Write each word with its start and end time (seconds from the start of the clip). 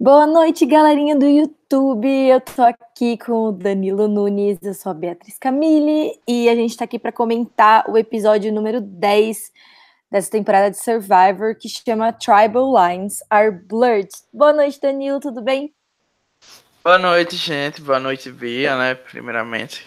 Boa 0.00 0.28
noite, 0.28 0.64
galerinha 0.64 1.16
do 1.16 1.26
YouTube. 1.26 2.06
Eu 2.06 2.40
tô 2.40 2.62
aqui 2.62 3.18
com 3.18 3.48
o 3.48 3.52
Danilo 3.52 4.06
Nunes, 4.06 4.56
eu 4.62 4.72
sou 4.72 4.90
a 4.90 4.94
Beatriz 4.94 5.36
Camille 5.40 6.12
e 6.24 6.48
a 6.48 6.54
gente 6.54 6.76
tá 6.76 6.84
aqui 6.84 7.00
para 7.00 7.10
comentar 7.10 7.84
o 7.90 7.98
episódio 7.98 8.52
número 8.52 8.80
10 8.80 9.50
dessa 10.08 10.30
temporada 10.30 10.70
de 10.70 10.76
Survivor 10.76 11.56
que 11.58 11.68
chama 11.68 12.12
Tribal 12.12 12.72
Lines 12.72 13.24
Are 13.28 13.50
Blurred. 13.50 14.08
Boa 14.32 14.52
noite, 14.52 14.80
Danilo, 14.80 15.18
tudo 15.18 15.42
bem? 15.42 15.74
Boa 16.84 16.96
noite, 16.96 17.34
gente. 17.34 17.82
Boa 17.82 17.98
noite, 17.98 18.30
Bia, 18.30 18.78
né? 18.78 18.94
Primeiramente, 18.94 19.84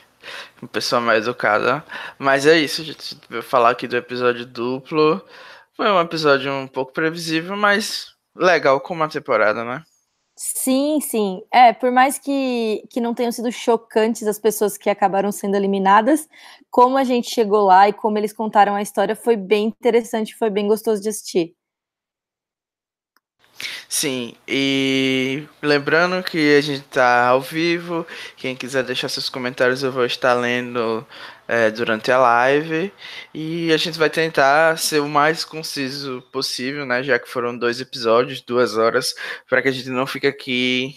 uma 0.62 0.68
pessoa 0.68 1.00
mais 1.00 1.24
educada. 1.24 1.86
Mas 2.20 2.46
é 2.46 2.58
isso, 2.58 2.82
a 2.82 2.84
gente 2.86 3.18
veio 3.30 3.42
falar 3.42 3.70
aqui 3.70 3.88
do 3.88 3.96
episódio 3.96 4.46
duplo. 4.46 5.26
Foi 5.74 5.90
um 5.90 6.02
episódio 6.02 6.52
um 6.52 6.68
pouco 6.68 6.92
previsível, 6.92 7.56
mas 7.56 8.14
legal 8.36 8.82
como 8.82 9.04
a 9.04 9.08
temporada, 9.08 9.64
né? 9.64 9.82
Sim, 10.44 11.00
sim. 11.02 11.44
É, 11.54 11.72
por 11.72 11.92
mais 11.92 12.18
que, 12.18 12.84
que 12.90 13.00
não 13.00 13.14
tenham 13.14 13.32
sido 13.32 13.52
chocantes 13.52 14.26
as 14.28 14.40
pessoas 14.40 14.76
que 14.76 14.90
acabaram 14.90 15.32
sendo 15.32 15.56
eliminadas, 15.56 16.28
como 16.70 16.98
a 16.98 17.04
gente 17.04 17.30
chegou 17.30 17.62
lá 17.66 17.88
e 17.88 17.94
como 17.94 18.18
eles 18.18 18.34
contaram 18.34 18.74
a 18.76 18.82
história 18.82 19.16
foi 19.16 19.36
bem 19.38 19.68
interessante, 19.68 20.36
foi 20.36 20.50
bem 20.50 20.68
gostoso 20.68 21.00
de 21.02 21.10
assistir. 21.10 21.56
Sim, 23.94 24.34
e 24.48 25.46
lembrando 25.62 26.24
que 26.24 26.56
a 26.58 26.62
gente 26.62 26.86
está 26.86 27.28
ao 27.28 27.42
vivo, 27.42 28.08
quem 28.38 28.56
quiser 28.56 28.84
deixar 28.86 29.10
seus 29.10 29.28
comentários 29.30 29.84
eu 29.84 29.92
vou 29.92 30.06
estar 30.06 30.34
lendo 30.34 31.06
é, 31.46 31.70
durante 31.70 32.10
a 32.10 32.18
live 32.18 32.92
e 33.34 33.70
a 33.72 33.76
gente 33.76 34.00
vai 34.00 34.10
tentar 34.10 34.78
ser 34.80 35.02
o 35.02 35.10
mais 35.10 35.44
conciso 35.44 36.22
possível, 36.32 36.86
né? 36.86 37.04
Já 37.04 37.20
que 37.20 37.28
foram 37.28 37.58
dois 37.58 37.82
episódios, 37.82 38.40
duas 38.42 38.78
horas, 38.78 39.14
para 39.50 39.62
que 39.62 39.68
a 39.68 39.72
gente 39.72 39.90
não 39.90 40.08
fique 40.08 40.26
aqui 40.26 40.96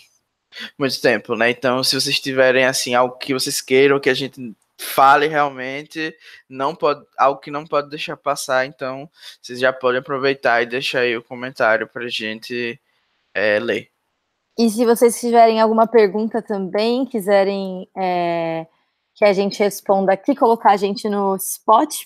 muito 0.78 1.00
tempo, 1.00 1.34
né? 1.36 1.50
Então, 1.50 1.82
se 1.82 1.94
vocês 2.00 2.20
tiverem 2.20 2.64
assim 2.64 2.94
algo 2.94 3.18
que 3.18 3.34
vocês 3.34 3.60
queiram 3.60 4.00
que 4.00 4.10
a 4.10 4.14
gente 4.14 4.54
fale 4.78 5.26
realmente, 5.26 6.16
não 6.48 6.74
pode 6.76 7.04
algo 7.18 7.40
que 7.40 7.50
não 7.50 7.66
pode 7.66 7.90
deixar 7.90 8.16
passar, 8.16 8.66
então 8.66 9.10
vocês 9.42 9.58
já 9.58 9.72
podem 9.72 10.00
aproveitar 10.00 10.62
e 10.62 10.66
deixar 10.66 11.00
aí 11.00 11.16
o 11.16 11.22
comentário 11.22 11.88
para 11.88 12.04
a 12.04 12.08
gente 12.08 12.80
é, 13.34 13.58
ler. 13.58 13.88
E 14.56 14.70
se 14.70 14.84
vocês 14.84 15.18
tiverem 15.18 15.60
alguma 15.60 15.86
pergunta 15.86 16.40
também, 16.40 17.04
quiserem 17.04 17.88
é, 17.96 18.66
que 19.14 19.24
a 19.24 19.32
gente 19.32 19.58
responda 19.58 20.12
aqui, 20.12 20.34
colocar 20.34 20.72
a 20.72 20.76
gente 20.76 21.08
no 21.08 21.34
spot, 21.36 22.04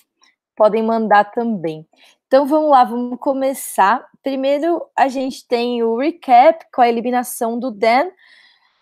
podem 0.55 0.81
mandar 0.81 1.25
também. 1.25 1.87
Então 2.27 2.47
vamos 2.47 2.71
lá, 2.71 2.83
vamos 2.83 3.19
começar. 3.19 4.07
Primeiro 4.23 4.83
a 4.95 5.07
gente 5.07 5.47
tem 5.47 5.83
o 5.83 5.97
recap 5.97 6.65
com 6.73 6.81
a 6.81 6.89
eliminação 6.89 7.59
do 7.59 7.69
Dan. 7.69 8.09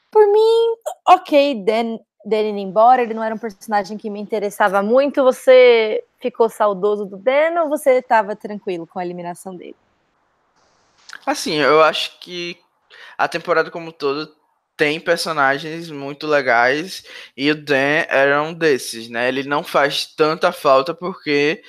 Por 0.09 0.25
mim, 0.27 0.75
ok, 1.05 1.63
Dan 1.63 1.99
dele 2.25 2.49
indo 2.49 2.59
embora, 2.59 3.01
ele 3.01 3.13
não 3.13 3.23
era 3.23 3.33
um 3.35 3.37
personagem 3.37 3.97
que 3.97 4.09
me 4.09 4.19
interessava 4.19 4.81
muito. 4.81 5.23
Você 5.23 6.03
ficou 6.19 6.49
saudoso 6.49 7.05
do 7.05 7.17
Dan 7.17 7.63
ou 7.63 7.69
você 7.69 7.99
estava 7.99 8.35
tranquilo 8.35 8.85
com 8.85 8.99
a 8.99 9.05
eliminação 9.05 9.55
dele? 9.55 9.75
Assim, 11.25 11.55
eu 11.55 11.81
acho 11.81 12.19
que 12.19 12.57
a 13.17 13.27
temporada 13.27 13.71
como 13.71 13.91
todo 13.91 14.35
tem 14.77 14.99
personagens 14.99 15.89
muito 15.89 16.27
legais 16.27 17.03
e 17.35 17.49
o 17.49 17.55
Dan 17.55 18.05
era 18.07 18.41
um 18.43 18.53
desses, 18.53 19.09
né? 19.09 19.27
Ele 19.27 19.43
não 19.43 19.63
faz 19.63 20.05
tanta 20.05 20.51
falta 20.51 20.93
porque 20.93 21.63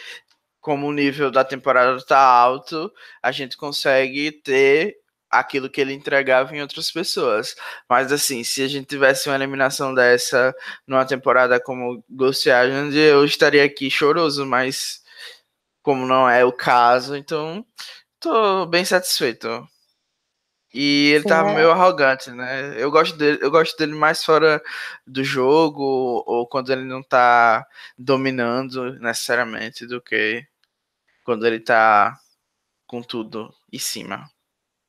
como 0.61 0.86
o 0.89 0.92
nível 0.92 1.31
da 1.31 1.44
temporada 1.44 1.98
tá 2.05 2.19
alto, 2.19 2.92
a 3.22 3.33
gente 3.33 3.56
consegue 3.56 4.31
ter 4.31 4.98
aquilo 5.31 5.70
que 5.70 5.81
ele 5.81 5.94
entregava 5.94 6.55
em 6.55 6.61
outras 6.61 6.91
pessoas. 6.91 7.56
Mas 7.89 8.12
assim, 8.12 8.44
se 8.44 8.62
a 8.62 8.69
gente 8.69 8.86
tivesse 8.86 9.28
uma 9.28 9.36
eliminação 9.36 9.94
dessa 9.94 10.55
numa 10.86 11.06
temporada 11.06 11.61
como 11.61 12.04
Ghost 12.10 12.48
Island, 12.48 12.97
eu 12.98 13.25
estaria 13.25 13.65
aqui 13.65 13.91
choroso, 13.91 14.44
mas 14.47 15.03
como 15.82 16.06
não 16.06 16.28
é 16.28 16.44
o 16.44 16.53
caso, 16.53 17.16
então 17.16 17.65
tô 18.21 18.67
bem 18.67 18.84
satisfeito. 18.84 19.69
E 20.73 21.12
ele 21.12 21.23
Sim, 21.23 21.29
tava 21.29 21.51
é. 21.51 21.55
meio 21.55 21.71
arrogante, 21.71 22.31
né? 22.31 22.75
Eu 22.77 22.91
gosto 22.91 23.17
dele, 23.17 23.39
eu 23.41 23.51
gosto 23.51 23.77
dele 23.79 23.95
mais 23.95 24.23
fora 24.23 24.62
do 25.06 25.25
jogo 25.25 26.23
ou 26.27 26.47
quando 26.47 26.71
ele 26.71 26.84
não 26.84 27.03
tá 27.03 27.67
dominando 27.97 28.99
necessariamente 29.01 29.87
do 29.87 30.01
que 30.01 30.47
quando 31.25 31.47
ele 31.47 31.59
tá 31.59 32.19
com 32.87 33.03
tudo 33.03 33.53
em 33.73 33.78
cima. 33.78 34.28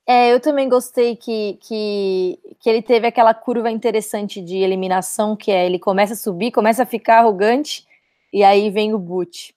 É, 0.06 0.32
eu 0.32 0.40
também 0.40 0.68
gostei 0.68 1.14
que, 1.14 1.56
que, 1.62 2.38
que 2.58 2.68
ele 2.68 2.82
teve 2.82 3.06
aquela 3.06 3.32
curva 3.32 3.70
interessante 3.70 4.42
de 4.42 4.56
eliminação, 4.56 5.36
que 5.36 5.52
é 5.52 5.64
ele 5.64 5.78
começa 5.78 6.14
a 6.14 6.16
subir, 6.16 6.50
começa 6.50 6.82
a 6.82 6.86
ficar 6.86 7.18
arrogante, 7.18 7.86
e 8.32 8.42
aí 8.42 8.70
vem 8.70 8.92
o 8.92 8.98
boot. 8.98 9.54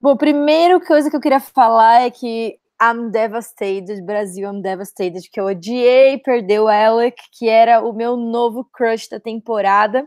Bom, 0.00 0.16
primeira 0.16 0.78
coisa 0.80 1.08
que 1.08 1.16
eu 1.16 1.20
queria 1.20 1.40
falar 1.40 2.02
é 2.02 2.10
que 2.10 2.58
I'm 2.82 3.12
devastated, 3.12 4.04
Brasil, 4.04 4.50
I'm 4.50 4.60
devastated, 4.60 5.30
que 5.30 5.38
eu 5.38 5.44
odiei 5.44 6.18
perder 6.18 6.60
o 6.60 6.66
Alec, 6.66 7.16
que 7.38 7.48
era 7.48 7.80
o 7.80 7.92
meu 7.92 8.16
novo 8.16 8.64
crush 8.72 9.08
da 9.08 9.20
temporada. 9.20 10.04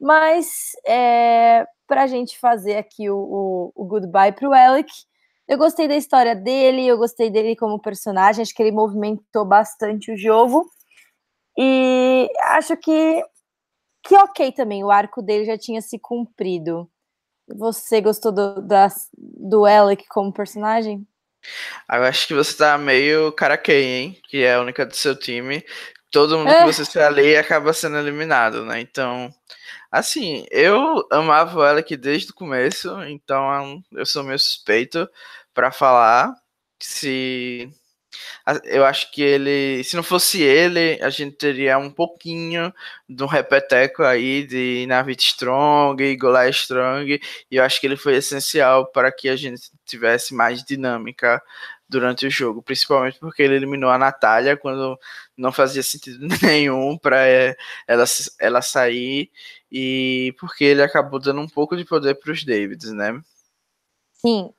Mas 0.00 0.72
é, 0.84 1.64
para 1.86 2.02
a 2.02 2.06
gente 2.08 2.36
fazer 2.36 2.78
aqui 2.78 3.08
o, 3.08 3.16
o, 3.16 3.72
o 3.76 3.84
goodbye 3.84 4.32
para 4.32 4.48
o 4.48 4.52
Alec, 4.52 4.90
eu 5.46 5.56
gostei 5.56 5.86
da 5.86 5.94
história 5.94 6.34
dele, 6.34 6.84
eu 6.84 6.98
gostei 6.98 7.30
dele 7.30 7.54
como 7.54 7.80
personagem, 7.80 8.42
acho 8.42 8.54
que 8.54 8.62
ele 8.62 8.72
movimentou 8.72 9.44
bastante 9.44 10.10
o 10.10 10.16
jogo. 10.16 10.68
E 11.56 12.28
acho 12.40 12.76
que, 12.76 13.24
que 14.02 14.16
ok 14.16 14.50
também, 14.50 14.82
o 14.82 14.90
arco 14.90 15.22
dele 15.22 15.44
já 15.44 15.56
tinha 15.56 15.80
se 15.80 15.96
cumprido. 15.96 16.90
Você 17.46 18.00
gostou 18.00 18.32
do, 18.32 18.60
da, 18.62 18.88
do 19.16 19.64
Alec 19.64 20.06
como 20.08 20.32
personagem? 20.32 21.06
Eu 21.90 22.04
acho 22.04 22.26
que 22.26 22.34
você 22.34 22.56
tá 22.56 22.76
meio 22.78 23.32
caraquei, 23.32 23.84
hein? 23.84 24.20
Que 24.28 24.42
é 24.42 24.54
a 24.54 24.60
única 24.60 24.84
do 24.86 24.94
seu 24.94 25.16
time. 25.16 25.64
Todo 26.10 26.38
mundo 26.38 26.50
é. 26.50 26.60
que 26.60 26.72
você 26.72 26.84
se 26.84 26.98
ali 26.98 27.36
acaba 27.36 27.72
sendo 27.72 27.98
eliminado, 27.98 28.64
né? 28.64 28.80
Então, 28.80 29.32
Assim, 29.94 30.44
eu 30.50 31.06
amava 31.08 31.68
ela 31.68 31.78
aqui 31.78 31.96
desde 31.96 32.32
o 32.32 32.34
começo, 32.34 33.00
então 33.04 33.80
eu 33.92 34.04
sou 34.04 34.24
meio 34.24 34.40
suspeito 34.40 35.08
para 35.54 35.70
falar 35.70 36.34
se 36.80 37.72
eu 38.64 38.84
acho 38.84 39.10
que 39.10 39.22
ele, 39.22 39.82
se 39.84 39.96
não 39.96 40.02
fosse 40.02 40.42
ele, 40.42 41.02
a 41.02 41.10
gente 41.10 41.36
teria 41.36 41.78
um 41.78 41.90
pouquinho 41.90 42.72
do 43.08 43.26
repeteco 43.26 44.02
aí 44.02 44.46
de 44.46 44.84
Navit 44.86 45.26
Strong 45.26 46.02
e 46.02 46.16
Goliath 46.16 46.54
Strong, 46.54 47.20
e 47.50 47.56
eu 47.56 47.64
acho 47.64 47.80
que 47.80 47.86
ele 47.86 47.96
foi 47.96 48.16
essencial 48.16 48.86
para 48.86 49.10
que 49.10 49.28
a 49.28 49.36
gente 49.36 49.70
tivesse 49.84 50.34
mais 50.34 50.62
dinâmica 50.62 51.42
durante 51.88 52.26
o 52.26 52.30
jogo, 52.30 52.62
principalmente 52.62 53.18
porque 53.18 53.42
ele 53.42 53.54
eliminou 53.56 53.90
a 53.90 53.98
Natália 53.98 54.56
quando 54.56 54.98
não 55.36 55.52
fazia 55.52 55.82
sentido 55.82 56.26
nenhum 56.42 56.98
para 56.98 57.18
ela, 57.86 58.04
ela 58.40 58.62
sair 58.62 59.30
e 59.70 60.34
porque 60.38 60.64
ele 60.64 60.82
acabou 60.82 61.20
dando 61.20 61.40
um 61.40 61.48
pouco 61.48 61.76
de 61.76 61.84
poder 61.84 62.14
para 62.16 62.32
os 62.32 62.44
Davids, 62.44 62.92
né? 62.92 63.20
Sim, 64.12 64.52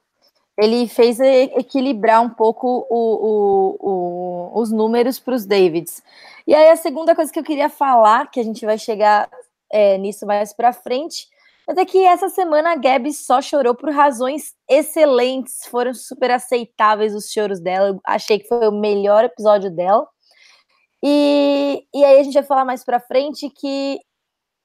ele 0.57 0.87
fez 0.87 1.19
equilibrar 1.19 2.21
um 2.21 2.29
pouco 2.29 2.87
o, 2.89 2.97
o, 3.19 3.77
o, 3.79 4.61
os 4.61 4.71
números 4.71 5.19
para 5.19 5.35
os 5.35 5.45
Davids. 5.45 6.01
E 6.47 6.53
aí 6.53 6.69
a 6.69 6.75
segunda 6.75 7.15
coisa 7.15 7.31
que 7.31 7.39
eu 7.39 7.43
queria 7.43 7.69
falar, 7.69 8.29
que 8.31 8.39
a 8.39 8.43
gente 8.43 8.65
vai 8.65 8.77
chegar 8.77 9.29
é, 9.71 9.97
nisso 9.97 10.25
mais 10.25 10.53
para 10.53 10.71
frente, 10.71 11.27
mas 11.67 11.77
é 11.77 11.85
que 11.85 12.05
essa 12.05 12.29
semana 12.29 12.73
a 12.73 12.75
Gabi 12.75 13.11
só 13.11 13.41
chorou 13.41 13.73
por 13.73 13.89
razões 13.89 14.53
excelentes, 14.69 15.65
foram 15.65 15.93
super 15.93 16.29
aceitáveis 16.31 17.15
os 17.15 17.31
choros 17.31 17.59
dela. 17.59 17.89
Eu 17.89 17.99
achei 18.05 18.39
que 18.39 18.47
foi 18.47 18.67
o 18.67 18.71
melhor 18.71 19.23
episódio 19.23 19.71
dela. 19.71 20.07
E, 21.03 21.85
e 21.93 22.03
aí 22.03 22.19
a 22.19 22.23
gente 22.23 22.35
vai 22.35 22.43
falar 22.43 22.65
mais 22.65 22.83
pra 22.83 22.99
frente 22.99 23.49
que 23.49 23.99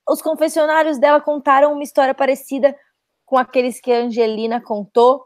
os 0.08 0.20
confessionários 0.20 0.98
dela 0.98 1.20
contaram 1.20 1.72
uma 1.72 1.82
história 1.82 2.14
parecida 2.14 2.76
com 3.24 3.38
aqueles 3.38 3.80
que 3.80 3.92
a 3.92 4.00
Angelina 4.00 4.60
contou. 4.60 5.24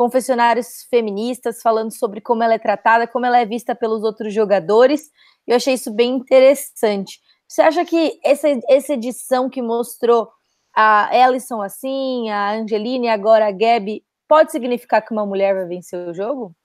Confessionários 0.00 0.86
feministas 0.88 1.60
falando 1.60 1.94
sobre 1.94 2.22
como 2.22 2.42
ela 2.42 2.54
é 2.54 2.58
tratada, 2.58 3.06
como 3.06 3.26
ela 3.26 3.38
é 3.38 3.44
vista 3.44 3.74
pelos 3.74 4.02
outros 4.02 4.32
jogadores. 4.32 5.10
Eu 5.46 5.56
achei 5.56 5.74
isso 5.74 5.92
bem 5.92 6.12
interessante. 6.12 7.20
Você 7.46 7.60
acha 7.60 7.84
que 7.84 8.18
essa, 8.24 8.48
essa 8.66 8.94
edição 8.94 9.50
que 9.50 9.60
mostrou 9.60 10.30
a 10.74 11.10
Ellison 11.12 11.60
assim, 11.60 12.30
a 12.30 12.52
Angeline 12.52 13.08
e 13.08 13.10
agora 13.10 13.46
a 13.46 13.50
Gabi, 13.50 14.02
pode 14.26 14.52
significar 14.52 15.04
que 15.04 15.12
uma 15.12 15.26
mulher 15.26 15.54
vai 15.54 15.66
vencer 15.66 16.08
o 16.08 16.14
jogo? 16.14 16.56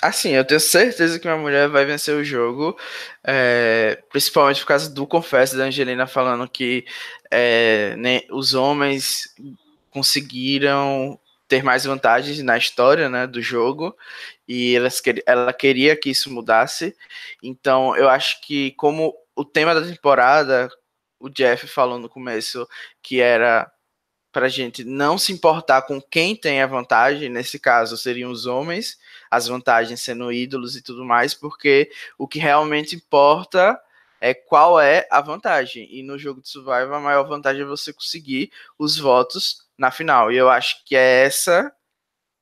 Assim, 0.00 0.28
eu 0.30 0.44
tenho 0.44 0.60
certeza 0.60 1.18
que 1.18 1.26
uma 1.26 1.36
mulher 1.36 1.68
vai 1.68 1.84
vencer 1.84 2.14
o 2.14 2.22
jogo, 2.22 2.78
é, 3.24 4.00
principalmente 4.12 4.60
por 4.60 4.68
causa 4.68 4.88
do 4.88 5.08
confesso 5.08 5.56
da 5.56 5.64
Angelina 5.64 6.06
falando 6.06 6.48
que 6.48 6.84
é, 7.32 7.96
né, 7.96 8.20
os 8.30 8.54
homens 8.54 9.34
conseguiram 9.90 11.18
ter 11.54 11.62
mais 11.62 11.84
vantagens 11.84 12.42
na 12.42 12.58
história 12.58 13.08
né, 13.08 13.28
do 13.28 13.40
jogo 13.40 13.96
e 14.48 14.74
elas, 14.74 15.00
ela 15.24 15.52
queria 15.52 15.94
que 15.96 16.10
isso 16.10 16.28
mudasse. 16.32 16.96
Então 17.40 17.96
eu 17.96 18.08
acho 18.08 18.40
que 18.40 18.72
como 18.72 19.14
o 19.36 19.44
tema 19.44 19.72
da 19.72 19.86
temporada, 19.86 20.68
o 21.20 21.28
Jeff 21.28 21.68
falou 21.68 21.96
no 21.96 22.08
começo 22.08 22.66
que 23.00 23.20
era 23.20 23.70
para 24.32 24.46
a 24.46 24.48
gente 24.48 24.82
não 24.82 25.16
se 25.16 25.32
importar 25.32 25.82
com 25.82 26.02
quem 26.02 26.34
tem 26.34 26.60
a 26.60 26.66
vantagem, 26.66 27.28
nesse 27.28 27.56
caso 27.56 27.96
seriam 27.96 28.32
os 28.32 28.46
homens, 28.46 28.98
as 29.30 29.46
vantagens 29.46 30.00
sendo 30.00 30.32
ídolos 30.32 30.74
e 30.74 30.82
tudo 30.82 31.04
mais, 31.04 31.34
porque 31.34 31.88
o 32.18 32.26
que 32.26 32.40
realmente 32.40 32.96
importa 32.96 33.80
é 34.20 34.34
qual 34.34 34.80
é 34.80 35.06
a 35.08 35.20
vantagem. 35.20 35.86
E 35.88 36.02
no 36.02 36.18
jogo 36.18 36.42
de 36.42 36.48
survival, 36.48 36.94
a 36.94 37.00
maior 37.00 37.28
vantagem 37.28 37.62
é 37.62 37.64
você 37.64 37.92
conseguir 37.92 38.50
os 38.76 38.98
votos 38.98 39.63
na 39.78 39.90
final. 39.90 40.30
E 40.32 40.36
eu 40.36 40.48
acho 40.50 40.84
que 40.84 40.96
é 40.96 41.24
essa 41.24 41.72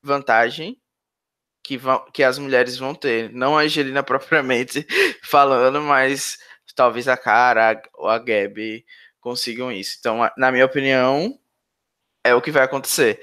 vantagem 0.01 0.77
que, 1.63 1.77
vão, 1.77 2.05
que 2.11 2.23
as 2.23 2.37
mulheres 2.37 2.77
vão 2.77 2.93
ter. 2.93 3.31
Não 3.31 3.57
a 3.57 3.61
Angelina 3.61 4.03
propriamente 4.03 4.85
falando, 5.23 5.81
mas 5.81 6.37
talvez 6.75 7.07
a 7.07 7.17
Cara 7.17 7.81
ou 7.93 8.09
a 8.09 8.17
Gabi 8.19 8.85
consigam 9.19 9.71
isso. 9.71 9.97
Então, 9.99 10.19
na 10.37 10.51
minha 10.51 10.65
opinião, 10.65 11.39
é 12.23 12.35
o 12.35 12.41
que 12.41 12.51
vai 12.51 12.63
acontecer. 12.63 13.21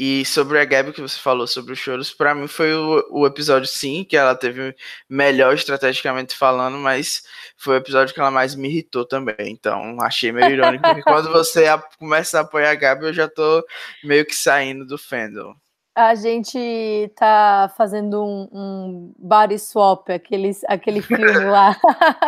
E 0.00 0.24
sobre 0.24 0.60
a 0.60 0.64
Gabi 0.64 0.92
que 0.92 1.00
você 1.00 1.18
falou 1.18 1.44
sobre 1.44 1.72
os 1.72 1.78
choros, 1.80 2.14
para 2.14 2.32
mim 2.32 2.46
foi 2.46 2.72
o, 2.72 3.04
o, 3.10 3.26
episódio 3.26 3.66
sim, 3.66 4.04
que 4.04 4.16
ela 4.16 4.32
teve 4.32 4.72
melhor 5.10 5.52
estrategicamente 5.54 6.36
falando, 6.36 6.78
mas 6.78 7.24
foi 7.56 7.74
o 7.74 7.78
episódio 7.78 8.14
que 8.14 8.20
ela 8.20 8.30
mais 8.30 8.54
me 8.54 8.68
irritou 8.68 9.04
também. 9.04 9.34
Então 9.40 10.00
achei 10.00 10.30
meio 10.30 10.52
irônico, 10.52 10.84
porque 10.84 11.02
quando 11.02 11.32
você 11.32 11.66
a, 11.66 11.78
começa 11.98 12.38
a 12.38 12.42
apoiar 12.42 12.70
a 12.70 12.76
Gabi, 12.76 13.06
eu 13.06 13.12
já 13.12 13.28
tô 13.28 13.66
meio 14.04 14.24
que 14.24 14.36
saindo 14.36 14.86
do 14.86 14.96
fandom. 14.96 15.52
A 15.96 16.14
gente 16.14 17.12
tá 17.16 17.74
fazendo 17.76 18.22
um, 18.24 18.48
um 18.52 19.14
body 19.18 19.58
swap, 19.58 20.10
aquele, 20.10 20.52
aquele 20.68 21.02
filme 21.02 21.26
lá. 21.26 21.76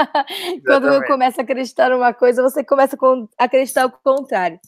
quando 0.66 1.06
começa 1.06 1.40
a 1.40 1.44
acreditar 1.44 1.90
numa 1.90 2.12
coisa, 2.12 2.42
você 2.42 2.64
começa 2.64 2.98
a 3.38 3.44
acreditar 3.44 3.86
o 3.86 3.92
contrário. 3.92 4.58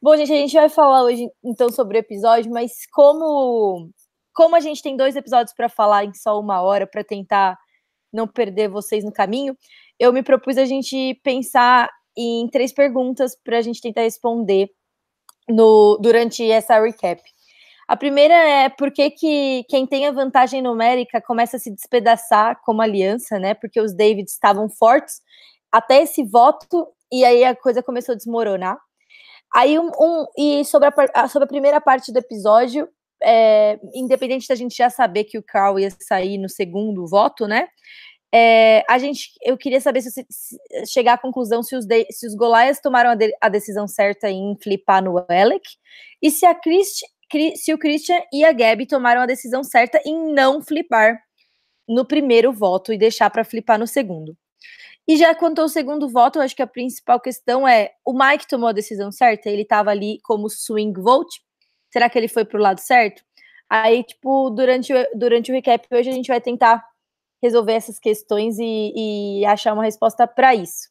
Bom, 0.00 0.16
gente, 0.16 0.32
a 0.32 0.36
gente 0.36 0.54
vai 0.54 0.68
falar 0.68 1.02
hoje 1.02 1.28
então 1.44 1.70
sobre 1.72 1.98
o 1.98 2.00
episódio, 2.00 2.52
mas 2.52 2.86
como 2.92 3.90
como 4.32 4.54
a 4.54 4.60
gente 4.60 4.80
tem 4.80 4.96
dois 4.96 5.16
episódios 5.16 5.52
para 5.54 5.68
falar 5.68 6.04
em 6.04 6.14
só 6.14 6.38
uma 6.38 6.62
hora 6.62 6.86
para 6.86 7.02
tentar 7.02 7.58
não 8.12 8.28
perder 8.28 8.68
vocês 8.68 9.04
no 9.04 9.12
caminho, 9.12 9.56
eu 9.98 10.12
me 10.12 10.22
propus 10.22 10.56
a 10.56 10.64
gente 10.64 11.20
pensar 11.24 11.90
em 12.16 12.48
três 12.48 12.72
perguntas 12.72 13.36
para 13.44 13.58
a 13.58 13.62
gente 13.62 13.80
tentar 13.80 14.02
responder 14.02 14.70
no 15.48 15.98
durante 16.00 16.48
essa 16.50 16.80
recap. 16.80 17.22
A 17.88 17.96
primeira 17.96 18.34
é 18.34 18.68
por 18.68 18.92
que, 18.92 19.10
que 19.10 19.64
quem 19.68 19.86
tem 19.86 20.06
a 20.06 20.12
vantagem 20.12 20.62
numérica 20.62 21.20
começa 21.22 21.56
a 21.56 21.60
se 21.60 21.70
despedaçar 21.74 22.60
como 22.64 22.82
aliança, 22.82 23.38
né? 23.38 23.54
Porque 23.54 23.80
os 23.80 23.94
Davids 23.94 24.34
estavam 24.34 24.68
fortes 24.68 25.22
até 25.72 26.02
esse 26.02 26.24
voto 26.24 26.88
e 27.12 27.24
aí 27.24 27.44
a 27.44 27.56
coisa 27.56 27.82
começou 27.82 28.12
a 28.14 28.16
desmoronar. 28.16 28.78
Aí 29.54 29.78
um, 29.78 29.90
um 29.98 30.26
e 30.36 30.64
sobre 30.64 30.88
a, 31.14 31.28
sobre 31.28 31.44
a 31.44 31.48
primeira 31.48 31.80
parte 31.80 32.12
do 32.12 32.18
episódio, 32.18 32.88
é, 33.22 33.78
independente 33.94 34.46
da 34.48 34.54
gente 34.54 34.76
já 34.76 34.90
saber 34.90 35.24
que 35.24 35.38
o 35.38 35.42
Carl 35.42 35.78
ia 35.78 35.90
sair 36.00 36.38
no 36.38 36.48
segundo 36.48 37.06
voto, 37.06 37.46
né? 37.46 37.68
É, 38.32 38.84
a 38.88 38.98
gente, 38.98 39.30
eu 39.42 39.56
queria 39.56 39.80
saber 39.80 40.02
se, 40.02 40.10
se 40.28 40.58
chegar 40.86 41.14
à 41.14 41.18
conclusão 41.18 41.62
se 41.62 41.74
os, 41.74 41.86
de, 41.86 42.06
se 42.10 42.26
os 42.26 42.34
Goliaths 42.34 42.80
tomaram 42.80 43.10
a, 43.10 43.14
de, 43.14 43.34
a, 43.40 43.48
decisão 43.48 43.88
certa 43.88 44.30
em 44.30 44.54
flipar 44.62 45.02
no 45.02 45.16
Alec 45.30 45.64
e 46.20 46.30
se 46.30 46.44
a 46.44 46.54
Christ, 46.54 47.04
se 47.56 47.72
o 47.72 47.78
Christian 47.78 48.20
e 48.30 48.44
a 48.44 48.52
Gabby 48.52 48.86
tomaram 48.86 49.22
a 49.22 49.26
decisão 49.26 49.64
certa 49.64 49.98
em 50.04 50.30
não 50.34 50.60
flipar 50.60 51.18
no 51.88 52.04
primeiro 52.04 52.52
voto 52.52 52.92
e 52.92 52.98
deixar 52.98 53.30
para 53.30 53.44
flipar 53.44 53.78
no 53.78 53.86
segundo. 53.86 54.36
E 55.08 55.16
já 55.16 55.34
quanto 55.34 55.62
ao 55.62 55.70
segundo 55.70 56.06
voto, 56.06 56.38
eu 56.38 56.42
acho 56.42 56.54
que 56.54 56.60
a 56.60 56.66
principal 56.66 57.18
questão 57.18 57.66
é: 57.66 57.92
o 58.04 58.12
Mike 58.12 58.46
tomou 58.46 58.68
a 58.68 58.72
decisão 58.72 59.10
certa? 59.10 59.48
Ele 59.48 59.62
estava 59.62 59.90
ali 59.90 60.20
como 60.22 60.50
swing 60.50 61.00
vote? 61.00 61.40
Será 61.90 62.10
que 62.10 62.18
ele 62.18 62.28
foi 62.28 62.44
para 62.44 62.58
o 62.58 62.62
lado 62.62 62.78
certo? 62.78 63.22
Aí, 63.70 64.04
tipo, 64.04 64.50
durante, 64.50 64.92
durante 65.14 65.50
o 65.50 65.54
recap 65.54 65.86
hoje, 65.90 66.10
a 66.10 66.12
gente 66.12 66.28
vai 66.28 66.42
tentar 66.42 66.84
resolver 67.42 67.72
essas 67.72 67.98
questões 67.98 68.58
e, 68.58 69.40
e 69.40 69.46
achar 69.46 69.72
uma 69.72 69.84
resposta 69.84 70.26
para 70.26 70.54
isso. 70.54 70.88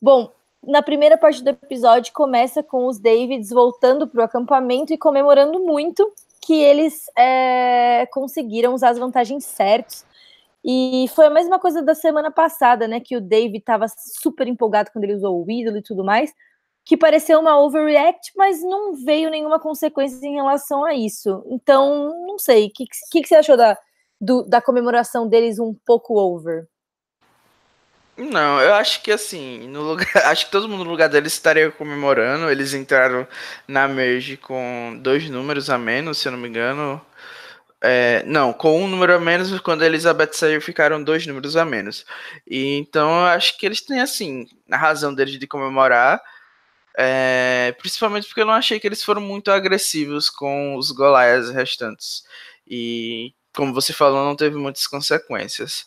Bom, 0.00 0.32
na 0.62 0.82
primeira 0.82 1.18
parte 1.18 1.42
do 1.42 1.50
episódio, 1.50 2.12
começa 2.12 2.62
com 2.62 2.86
os 2.86 3.00
Davids 3.00 3.50
voltando 3.50 4.06
para 4.06 4.20
o 4.20 4.24
acampamento 4.24 4.92
e 4.92 4.98
comemorando 4.98 5.58
muito 5.60 6.12
que 6.40 6.62
eles 6.62 7.06
é, 7.16 8.06
conseguiram 8.12 8.74
usar 8.74 8.90
as 8.90 8.98
vantagens 8.98 9.44
certas 9.44 10.04
e 10.70 11.08
foi 11.14 11.24
a 11.24 11.30
mesma 11.30 11.58
coisa 11.58 11.80
da 11.82 11.94
semana 11.94 12.30
passada, 12.30 12.86
né? 12.86 13.00
Que 13.00 13.16
o 13.16 13.22
David 13.22 13.56
estava 13.56 13.86
super 13.88 14.46
empolgado 14.46 14.90
quando 14.92 15.04
ele 15.04 15.14
usou 15.14 15.42
o 15.42 15.50
ídolo 15.50 15.78
e 15.78 15.82
tudo 15.82 16.04
mais, 16.04 16.30
que 16.84 16.94
pareceu 16.94 17.40
uma 17.40 17.58
overreact, 17.58 18.32
mas 18.36 18.62
não 18.62 18.94
veio 18.94 19.30
nenhuma 19.30 19.58
consequência 19.58 20.26
em 20.26 20.34
relação 20.34 20.84
a 20.84 20.92
isso. 20.92 21.42
Então, 21.46 22.10
não 22.26 22.38
sei. 22.38 22.66
O 22.66 22.70
que, 22.70 22.84
que, 23.10 23.22
que, 23.22 23.28
você 23.28 23.36
achou 23.36 23.56
da, 23.56 23.78
do, 24.20 24.42
da 24.42 24.60
comemoração 24.60 25.26
deles 25.26 25.58
um 25.58 25.74
pouco 25.86 26.18
over? 26.18 26.66
Não, 28.14 28.60
eu 28.60 28.74
acho 28.74 29.02
que 29.02 29.10
assim, 29.10 29.66
no 29.68 29.80
lugar, 29.80 30.06
acho 30.26 30.46
que 30.46 30.52
todo 30.52 30.68
mundo 30.68 30.84
no 30.84 30.90
lugar 30.90 31.08
deles 31.08 31.32
estaria 31.32 31.70
comemorando. 31.70 32.50
Eles 32.50 32.74
entraram 32.74 33.26
na 33.66 33.88
merge 33.88 34.36
com 34.36 34.98
dois 35.00 35.30
números 35.30 35.70
a 35.70 35.78
menos, 35.78 36.18
se 36.18 36.28
eu 36.28 36.32
não 36.32 36.38
me 36.38 36.48
engano. 36.48 37.00
É, 37.80 38.24
não, 38.24 38.52
com 38.52 38.82
um 38.82 38.88
número 38.88 39.14
a 39.14 39.20
menos, 39.20 39.58
quando 39.60 39.82
a 39.82 39.86
Elizabeth 39.86 40.32
saiu, 40.32 40.60
ficaram 40.60 41.02
dois 41.02 41.26
números 41.26 41.56
a 41.56 41.64
menos. 41.64 42.04
E, 42.46 42.76
então, 42.76 43.08
eu 43.20 43.26
acho 43.26 43.56
que 43.56 43.66
eles 43.66 43.80
têm, 43.80 44.00
assim, 44.00 44.46
a 44.70 44.76
razão 44.76 45.14
deles 45.14 45.38
de 45.38 45.46
comemorar. 45.46 46.20
É, 47.00 47.72
principalmente 47.78 48.26
porque 48.26 48.40
eu 48.40 48.46
não 48.46 48.54
achei 48.54 48.80
que 48.80 48.86
eles 48.86 49.04
foram 49.04 49.20
muito 49.20 49.52
agressivos 49.52 50.28
com 50.28 50.76
os 50.76 50.90
Goliaths 50.90 51.50
restantes. 51.50 52.24
E, 52.66 53.32
como 53.54 53.72
você 53.72 53.92
falou, 53.92 54.24
não 54.24 54.34
teve 54.34 54.56
muitas 54.56 54.86
consequências. 54.86 55.86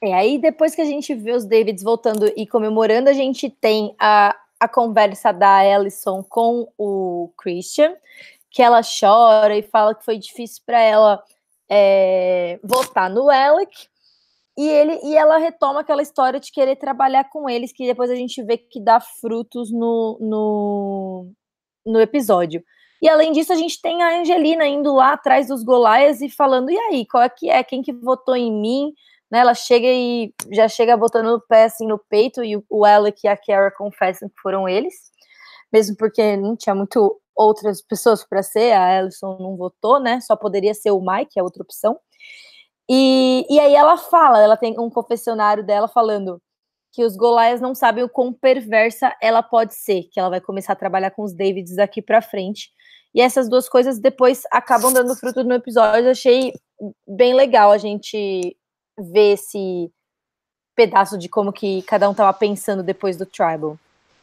É, 0.00 0.14
aí 0.14 0.38
depois 0.38 0.74
que 0.74 0.80
a 0.80 0.84
gente 0.84 1.12
vê 1.14 1.32
os 1.32 1.44
Davids 1.44 1.82
voltando 1.82 2.32
e 2.36 2.46
comemorando, 2.46 3.10
a 3.10 3.12
gente 3.12 3.50
tem 3.50 3.94
a, 3.98 4.36
a 4.60 4.68
conversa 4.68 5.32
da 5.32 5.64
Ellison 5.64 6.22
com 6.22 6.68
o 6.78 7.32
Christian 7.36 7.94
que 8.56 8.62
ela 8.62 8.80
chora 8.80 9.54
e 9.54 9.62
fala 9.62 9.94
que 9.94 10.02
foi 10.02 10.16
difícil 10.16 10.62
para 10.64 10.80
ela 10.80 11.22
é, 11.70 12.58
votar 12.64 13.10
no 13.10 13.28
Alec. 13.28 13.86
E, 14.56 14.66
ele, 14.66 14.98
e 15.04 15.14
ela 15.14 15.36
retoma 15.36 15.80
aquela 15.80 16.00
história 16.00 16.40
de 16.40 16.50
querer 16.50 16.76
trabalhar 16.76 17.24
com 17.24 17.50
eles, 17.50 17.70
que 17.70 17.86
depois 17.86 18.10
a 18.10 18.14
gente 18.14 18.42
vê 18.42 18.56
que 18.56 18.80
dá 18.80 18.98
frutos 18.98 19.70
no, 19.70 20.16
no, 20.22 21.32
no 21.84 22.00
episódio. 22.00 22.64
E 23.02 23.10
além 23.10 23.30
disso, 23.30 23.52
a 23.52 23.56
gente 23.56 23.78
tem 23.78 24.02
a 24.02 24.20
Angelina 24.20 24.66
indo 24.66 24.94
lá 24.94 25.12
atrás 25.12 25.48
dos 25.48 25.62
Golaias 25.62 26.22
e 26.22 26.30
falando: 26.30 26.70
e 26.70 26.78
aí, 26.78 27.04
qual 27.06 27.22
é 27.24 27.28
que 27.28 27.50
é? 27.50 27.62
Quem 27.62 27.82
que 27.82 27.92
votou 27.92 28.34
em 28.34 28.50
mim? 28.50 28.94
Né, 29.30 29.40
ela 29.40 29.52
chega 29.52 29.86
e 29.86 30.32
já 30.50 30.66
chega 30.66 30.96
botando 30.96 31.26
o 31.26 31.40
pé 31.42 31.64
assim 31.64 31.86
no 31.86 31.98
peito, 31.98 32.42
e 32.42 32.56
o 32.70 32.86
Alec 32.86 33.20
e 33.22 33.28
a 33.28 33.36
Kara 33.36 33.70
confessam 33.70 34.30
que 34.30 34.40
foram 34.40 34.66
eles, 34.66 34.94
mesmo 35.70 35.94
porque 35.94 36.38
não 36.38 36.56
tinha 36.56 36.74
muito 36.74 37.20
outras 37.36 37.82
pessoas 37.82 38.24
para 38.24 38.42
ser, 38.42 38.72
a 38.72 38.98
Alison 38.98 39.36
não 39.38 39.56
votou, 39.56 40.00
né? 40.00 40.20
Só 40.20 40.34
poderia 40.34 40.74
ser 40.74 40.90
o 40.90 41.00
Mike, 41.00 41.38
é 41.38 41.42
outra 41.42 41.62
opção. 41.62 41.98
E, 42.88 43.44
e 43.50 43.60
aí 43.60 43.74
ela 43.74 43.96
fala, 43.96 44.40
ela 44.40 44.56
tem 44.56 44.78
um 44.78 44.88
confessionário 44.88 45.64
dela 45.64 45.88
falando 45.88 46.40
que 46.92 47.04
os 47.04 47.14
Golaias 47.14 47.60
não 47.60 47.74
sabem 47.74 48.02
o 48.02 48.08
quão 48.08 48.32
perversa 48.32 49.14
ela 49.20 49.42
pode 49.42 49.74
ser, 49.74 50.04
que 50.04 50.18
ela 50.18 50.30
vai 50.30 50.40
começar 50.40 50.72
a 50.72 50.76
trabalhar 50.76 51.10
com 51.10 51.22
os 51.22 51.34
Davids 51.34 51.76
daqui 51.76 52.00
para 52.00 52.22
frente. 52.22 52.70
E 53.14 53.20
essas 53.20 53.48
duas 53.48 53.68
coisas 53.68 53.98
depois 53.98 54.42
acabam 54.50 54.92
dando 54.92 55.14
fruto 55.14 55.44
no 55.44 55.54
episódio. 55.54 56.06
Eu 56.06 56.10
achei 56.12 56.54
bem 57.06 57.34
legal 57.34 57.70
a 57.70 57.78
gente 57.78 58.56
ver 58.98 59.34
esse 59.34 59.90
pedaço 60.74 61.18
de 61.18 61.28
como 61.28 61.52
que 61.52 61.82
cada 61.82 62.08
um 62.08 62.14
tava 62.14 62.32
pensando 62.32 62.82
depois 62.82 63.16
do 63.16 63.26
Tribal. 63.26 63.78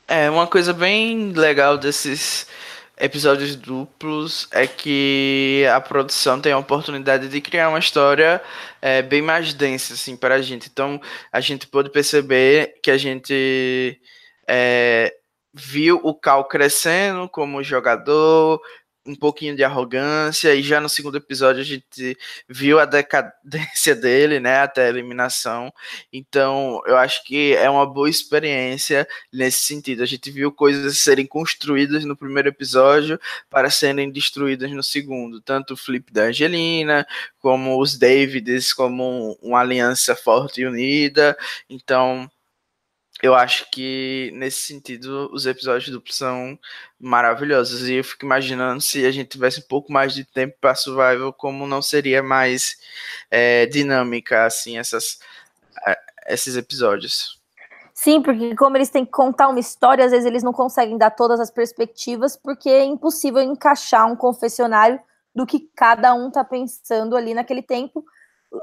É, 0.07 0.29
uma 0.29 0.47
coisa 0.47 0.73
bem 0.73 1.31
legal 1.31 1.77
desses 1.77 2.47
episódios 2.97 3.55
duplos 3.55 4.47
é 4.51 4.67
que 4.67 5.65
a 5.73 5.81
produção 5.81 6.39
tem 6.39 6.51
a 6.51 6.57
oportunidade 6.57 7.27
de 7.27 7.41
criar 7.41 7.69
uma 7.69 7.79
história 7.79 8.41
é, 8.81 9.01
bem 9.01 9.21
mais 9.21 9.53
densa 9.53 9.93
assim 9.93 10.15
para 10.15 10.35
a 10.35 10.41
gente. 10.41 10.69
Então 10.71 11.01
a 11.31 11.39
gente 11.39 11.67
pode 11.67 11.89
perceber 11.89 12.75
que 12.83 12.91
a 12.91 12.97
gente 12.97 13.99
é, 14.47 15.13
viu 15.53 15.99
o 16.03 16.13
Cal 16.13 16.45
crescendo 16.45 17.27
como 17.29 17.63
jogador, 17.63 18.61
um 19.05 19.15
pouquinho 19.15 19.55
de 19.55 19.63
arrogância, 19.63 20.55
e 20.55 20.63
já 20.63 20.79
no 20.79 20.87
segundo 20.87 21.17
episódio 21.17 21.61
a 21.61 21.65
gente 21.65 22.17
viu 22.47 22.79
a 22.79 22.85
decadência 22.85 23.95
dele, 23.95 24.39
né, 24.39 24.59
até 24.59 24.85
a 24.85 24.89
eliminação. 24.89 25.73
Então, 26.11 26.81
eu 26.85 26.97
acho 26.97 27.23
que 27.23 27.53
é 27.55 27.69
uma 27.69 27.85
boa 27.85 28.09
experiência 28.09 29.07
nesse 29.31 29.61
sentido. 29.61 30.03
A 30.03 30.05
gente 30.05 30.31
viu 30.31 30.51
coisas 30.51 30.99
serem 30.99 31.25
construídas 31.25 32.05
no 32.05 32.15
primeiro 32.15 32.49
episódio 32.49 33.19
para 33.49 33.69
serem 33.69 34.11
destruídas 34.11 34.71
no 34.71 34.83
segundo, 34.83 35.41
tanto 35.41 35.73
o 35.73 35.77
flip 35.77 36.11
da 36.11 36.23
Angelina, 36.23 37.05
como 37.39 37.79
os 37.81 37.97
Davids, 37.97 38.73
como 38.73 39.37
uma 39.41 39.59
aliança 39.59 40.15
forte 40.15 40.61
e 40.61 40.65
unida. 40.65 41.37
Então, 41.69 42.29
eu 43.23 43.33
acho 43.33 43.71
que 43.71 44.31
nesse 44.33 44.65
sentido 44.65 45.29
os 45.31 45.45
episódios 45.45 45.89
duplos 45.89 46.17
são 46.17 46.59
maravilhosos. 46.99 47.87
E 47.87 47.93
eu 47.93 48.03
fico 48.03 48.25
imaginando 48.25 48.81
se 48.81 49.05
a 49.05 49.11
gente 49.11 49.29
tivesse 49.29 49.61
um 49.61 49.63
pouco 49.63 49.93
mais 49.93 50.13
de 50.13 50.25
tempo 50.25 50.57
para 50.59 50.75
survival 50.75 51.31
como 51.31 51.65
não 51.65 51.81
seria 51.81 52.21
mais 52.21 52.75
é, 53.31 53.65
dinâmica 53.65 54.45
assim 54.45 54.77
essas 54.77 55.19
é, 55.87 55.97
esses 56.27 56.57
episódios. 56.57 57.41
Sim 57.93 58.21
porque 58.21 58.57
como 58.57 58.75
eles 58.75 58.89
têm 58.89 59.05
que 59.05 59.11
contar 59.11 59.47
uma 59.47 59.59
história 59.59 60.03
às 60.03 60.11
vezes 60.11 60.25
eles 60.25 60.43
não 60.43 60.51
conseguem 60.51 60.97
dar 60.97 61.11
todas 61.11 61.39
as 61.39 61.49
perspectivas 61.49 62.35
porque 62.35 62.69
é 62.69 62.83
impossível 62.83 63.41
encaixar 63.41 64.05
um 64.05 64.17
confessionário 64.17 64.99
do 65.33 65.45
que 65.45 65.61
cada 65.73 66.13
um 66.13 66.29
tá 66.29 66.43
pensando 66.43 67.15
ali 67.15 67.33
naquele 67.33 67.61
tempo. 67.61 68.03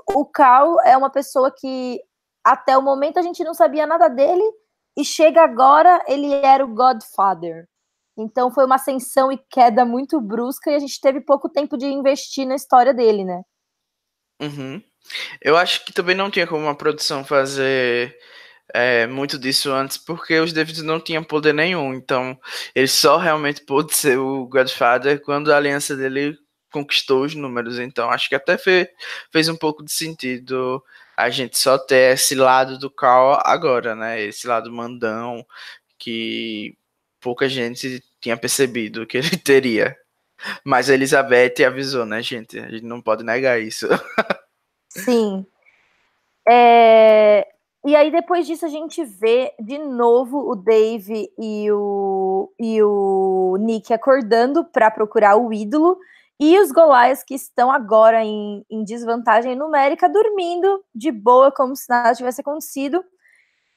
O 0.06 0.26
Cal 0.26 0.78
é 0.82 0.94
uma 0.98 1.08
pessoa 1.08 1.50
que 1.50 1.98
até 2.44 2.76
o 2.76 2.82
momento 2.82 3.18
a 3.18 3.23
gente 3.23 3.44
não 3.44 3.54
sabia 3.54 3.87
nada 3.87 4.09
dele 4.09 4.42
e 4.97 5.04
chega 5.04 5.42
agora 5.42 6.02
ele 6.06 6.32
era 6.32 6.64
o 6.64 6.75
Godfather. 6.75 7.68
Então 8.16 8.50
foi 8.52 8.64
uma 8.66 8.75
ascensão 8.75 9.32
e 9.32 9.38
queda 9.50 9.85
muito 9.85 10.20
brusca 10.20 10.70
e 10.70 10.75
a 10.75 10.78
gente 10.78 11.00
teve 11.00 11.20
pouco 11.20 11.49
tempo 11.49 11.76
de 11.76 11.87
investir 11.87 12.47
na 12.47 12.54
história 12.54 12.92
dele, 12.92 13.25
né? 13.25 13.42
Uhum. 14.40 14.82
Eu 15.40 15.56
acho 15.56 15.85
que 15.85 15.92
também 15.92 16.14
não 16.14 16.30
tinha 16.30 16.47
como 16.47 16.62
uma 16.62 16.75
produção 16.75 17.25
fazer 17.25 18.16
é, 18.73 19.06
muito 19.06 19.38
disso 19.38 19.73
antes, 19.73 19.97
porque 19.97 20.38
os 20.38 20.52
Davids 20.52 20.82
não 20.82 21.00
tinham 21.00 21.25
poder 21.25 21.54
nenhum. 21.54 21.94
Então 21.94 22.38
ele 22.75 22.88
só 22.88 23.16
realmente 23.16 23.64
pôde 23.64 23.94
ser 23.94 24.18
o 24.18 24.47
Godfather 24.47 25.20
quando 25.23 25.52
a 25.52 25.56
aliança 25.56 25.97
dele 25.97 26.37
conquistou 26.73 27.25
os 27.25 27.35
números. 27.35 27.78
Então 27.78 28.11
acho 28.11 28.28
que 28.28 28.35
até 28.35 28.56
fez, 28.56 28.88
fez 29.32 29.49
um 29.49 29.56
pouco 29.56 29.85
de 29.85 29.92
sentido 29.92 30.82
a 31.22 31.30
gente 31.30 31.58
só 31.58 31.78
ter 31.78 32.14
esse 32.14 32.34
lado 32.34 32.78
do 32.78 32.90
Carl 32.90 33.38
agora, 33.44 33.94
né? 33.94 34.20
Esse 34.20 34.46
lado 34.46 34.72
mandão 34.72 35.44
que 35.98 36.76
pouca 37.20 37.48
gente 37.48 38.02
tinha 38.20 38.36
percebido 38.36 39.06
que 39.06 39.18
ele 39.18 39.36
teria. 39.38 39.96
Mas 40.64 40.88
a 40.88 40.94
Elizabeth 40.94 41.62
avisou, 41.66 42.06
né, 42.06 42.22
gente? 42.22 42.58
A 42.58 42.68
gente 42.70 42.84
não 42.84 43.00
pode 43.00 43.22
negar 43.22 43.60
isso. 43.60 43.86
Sim. 44.88 45.46
É... 46.48 47.46
E 47.84 47.96
aí, 47.96 48.10
depois 48.10 48.46
disso, 48.46 48.66
a 48.66 48.68
gente 48.68 49.02
vê 49.04 49.52
de 49.58 49.78
novo 49.78 50.50
o 50.50 50.54
Dave 50.54 51.30
e 51.38 51.70
o, 51.72 52.52
e 52.58 52.82
o 52.82 53.56
Nick 53.58 53.92
acordando 53.92 54.64
para 54.64 54.90
procurar 54.90 55.36
o 55.36 55.52
ídolo. 55.52 55.98
E 56.40 56.59
os 56.59 56.73
Goliaths 56.73 57.23
que 57.23 57.35
estão 57.35 57.70
agora 57.70 58.25
em, 58.25 58.64
em, 58.70 58.82
desvantagem 58.82 59.54
numérica, 59.54 60.09
dormindo 60.09 60.82
de 60.94 61.12
boa, 61.12 61.52
como 61.52 61.76
se 61.76 61.85
nada 61.87 62.14
tivesse 62.14 62.40
acontecido. 62.40 63.04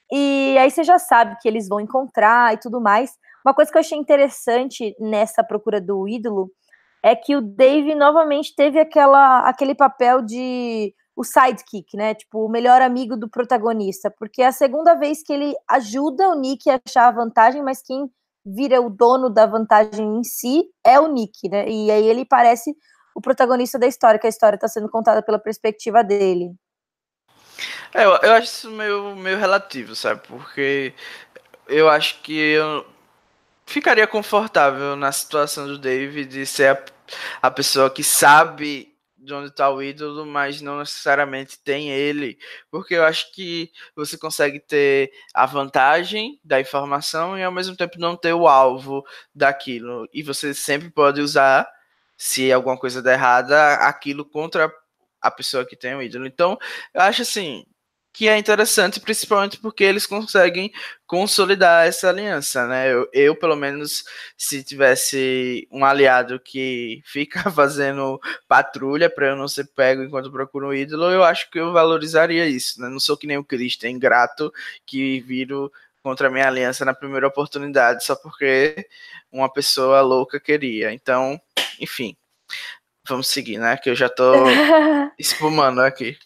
E 0.09 0.55
aí 0.57 0.71
você 0.71 0.81
já 0.81 0.97
sabe 0.97 1.35
que 1.41 1.47
eles 1.47 1.67
vão 1.67 1.81
encontrar 1.81 2.53
e 2.53 2.57
tudo 2.57 2.79
mais. 2.79 3.17
Uma 3.45 3.53
coisa 3.53 3.69
que 3.69 3.77
eu 3.77 3.81
achei 3.81 3.97
interessante 3.97 4.95
nessa 4.97 5.43
procura 5.43 5.81
do 5.81 6.07
ídolo 6.07 6.49
é 7.03 7.13
que 7.17 7.35
o 7.35 7.41
Dave 7.41 7.95
novamente 7.95 8.55
teve 8.55 8.79
aquela, 8.79 9.41
aquele 9.41 9.75
papel 9.75 10.21
de 10.21 10.95
o 11.15 11.23
sidekick, 11.23 11.97
né? 11.97 12.15
Tipo, 12.15 12.45
o 12.45 12.49
melhor 12.49 12.81
amigo 12.81 13.17
do 13.17 13.29
protagonista, 13.29 14.09
porque 14.09 14.41
é 14.41 14.47
a 14.47 14.51
segunda 14.53 14.95
vez 14.95 15.21
que 15.21 15.33
ele 15.33 15.53
ajuda 15.69 16.29
o 16.29 16.35
Nick 16.35 16.69
a 16.69 16.79
achar 16.85 17.07
a 17.07 17.11
vantagem, 17.11 17.61
mas 17.61 17.81
quem 17.81 18.09
vira 18.45 18.81
o 18.81 18.89
dono 18.89 19.29
da 19.29 19.45
vantagem 19.45 20.19
em 20.19 20.23
si 20.23 20.63
é 20.85 20.99
o 20.99 21.07
Nick, 21.07 21.49
né? 21.49 21.67
E 21.67 21.89
aí 21.91 22.07
ele 22.07 22.25
parece 22.25 22.75
o 23.15 23.21
protagonista 23.21 23.77
da 23.77 23.87
história, 23.87 24.19
que 24.19 24.27
a 24.27 24.29
história 24.29 24.55
está 24.55 24.67
sendo 24.67 24.89
contada 24.89 25.21
pela 25.21 25.39
perspectiva 25.39 26.03
dele. 26.03 26.51
É, 27.93 28.05
eu, 28.05 28.11
eu 28.23 28.33
acho 28.33 28.47
isso 28.47 28.71
meio, 28.71 29.15
meio 29.15 29.37
relativo, 29.37 29.95
sabe? 29.95 30.21
Porque 30.27 30.93
eu 31.67 31.87
acho 31.87 32.21
que 32.21 32.35
eu 32.35 32.85
ficaria 33.65 34.07
confortável 34.07 34.95
na 34.95 35.11
situação 35.11 35.67
do 35.67 35.77
David 35.77 36.29
de 36.29 36.45
ser 36.45 36.75
a, 36.75 37.47
a 37.47 37.51
pessoa 37.51 37.89
que 37.89 38.03
sabe 38.03 38.92
de 39.23 39.33
onde 39.33 39.47
está 39.47 39.69
o 39.69 39.81
ídolo, 39.81 40.25
mas 40.25 40.61
não 40.61 40.79
necessariamente 40.79 41.59
tem 41.59 41.89
ele, 41.89 42.37
porque 42.69 42.93
eu 42.95 43.03
acho 43.03 43.31
que 43.31 43.71
você 43.95 44.17
consegue 44.17 44.59
ter 44.59 45.11
a 45.33 45.45
vantagem 45.45 46.39
da 46.43 46.59
informação 46.59 47.37
e 47.37 47.43
ao 47.43 47.51
mesmo 47.51 47.75
tempo 47.75 47.99
não 47.99 48.15
ter 48.15 48.33
o 48.33 48.47
alvo 48.47 49.03
daquilo. 49.33 50.07
E 50.13 50.21
você 50.21 50.53
sempre 50.53 50.89
pode 50.89 51.21
usar, 51.21 51.67
se 52.17 52.51
alguma 52.51 52.77
coisa 52.77 53.01
der 53.01 53.13
errada, 53.13 53.75
aquilo 53.75 54.25
contra 54.25 54.71
a 55.21 55.31
pessoa 55.31 55.65
que 55.65 55.75
tem 55.75 55.95
o 55.95 56.01
ídolo. 56.01 56.25
Então, 56.27 56.57
eu 56.93 57.01
acho 57.01 57.21
assim, 57.21 57.65
que 58.13 58.27
é 58.27 58.37
interessante, 58.37 58.99
principalmente 58.99 59.57
porque 59.57 59.83
eles 59.83 60.05
conseguem 60.05 60.71
consolidar 61.07 61.87
essa 61.87 62.09
aliança, 62.09 62.67
né? 62.67 62.93
Eu, 62.93 63.09
eu, 63.11 63.35
pelo 63.35 63.55
menos, 63.55 64.03
se 64.37 64.63
tivesse 64.63 65.67
um 65.71 65.83
aliado 65.83 66.39
que 66.39 67.01
fica 67.07 67.49
fazendo 67.51 68.21
patrulha 68.47 69.09
para 69.09 69.29
eu 69.29 69.35
não 69.35 69.47
ser 69.47 69.65
pego 69.75 70.03
enquanto 70.03 70.31
procuro 70.31 70.67
um 70.67 70.73
ídolo, 70.73 71.05
eu 71.05 71.23
acho 71.23 71.49
que 71.49 71.59
eu 71.59 71.73
valorizaria 71.73 72.47
isso, 72.47 72.79
né? 72.79 72.87
Não 72.87 72.99
sou 72.99 73.17
que 73.17 73.25
nem 73.25 73.37
o 73.37 73.43
Christian, 73.43 73.89
ingrato, 73.89 74.53
que 74.85 75.19
viro 75.21 75.71
contra 76.03 76.27
a 76.27 76.31
minha 76.31 76.47
aliança 76.47 76.85
na 76.85 76.93
primeira 76.93 77.27
oportunidade 77.27 78.03
só 78.05 78.15
porque 78.15 78.87
uma 79.31 79.51
pessoa 79.51 80.01
louca 80.01 80.39
queria. 80.39 80.93
Então, 80.93 81.41
enfim, 81.79 82.15
vamos 83.07 83.27
seguir, 83.27 83.57
né? 83.57 83.75
Que 83.77 83.89
eu 83.89 83.95
já 83.95 84.09
tô 84.09 84.33
espumando 85.17 85.81
aqui. 85.81 86.17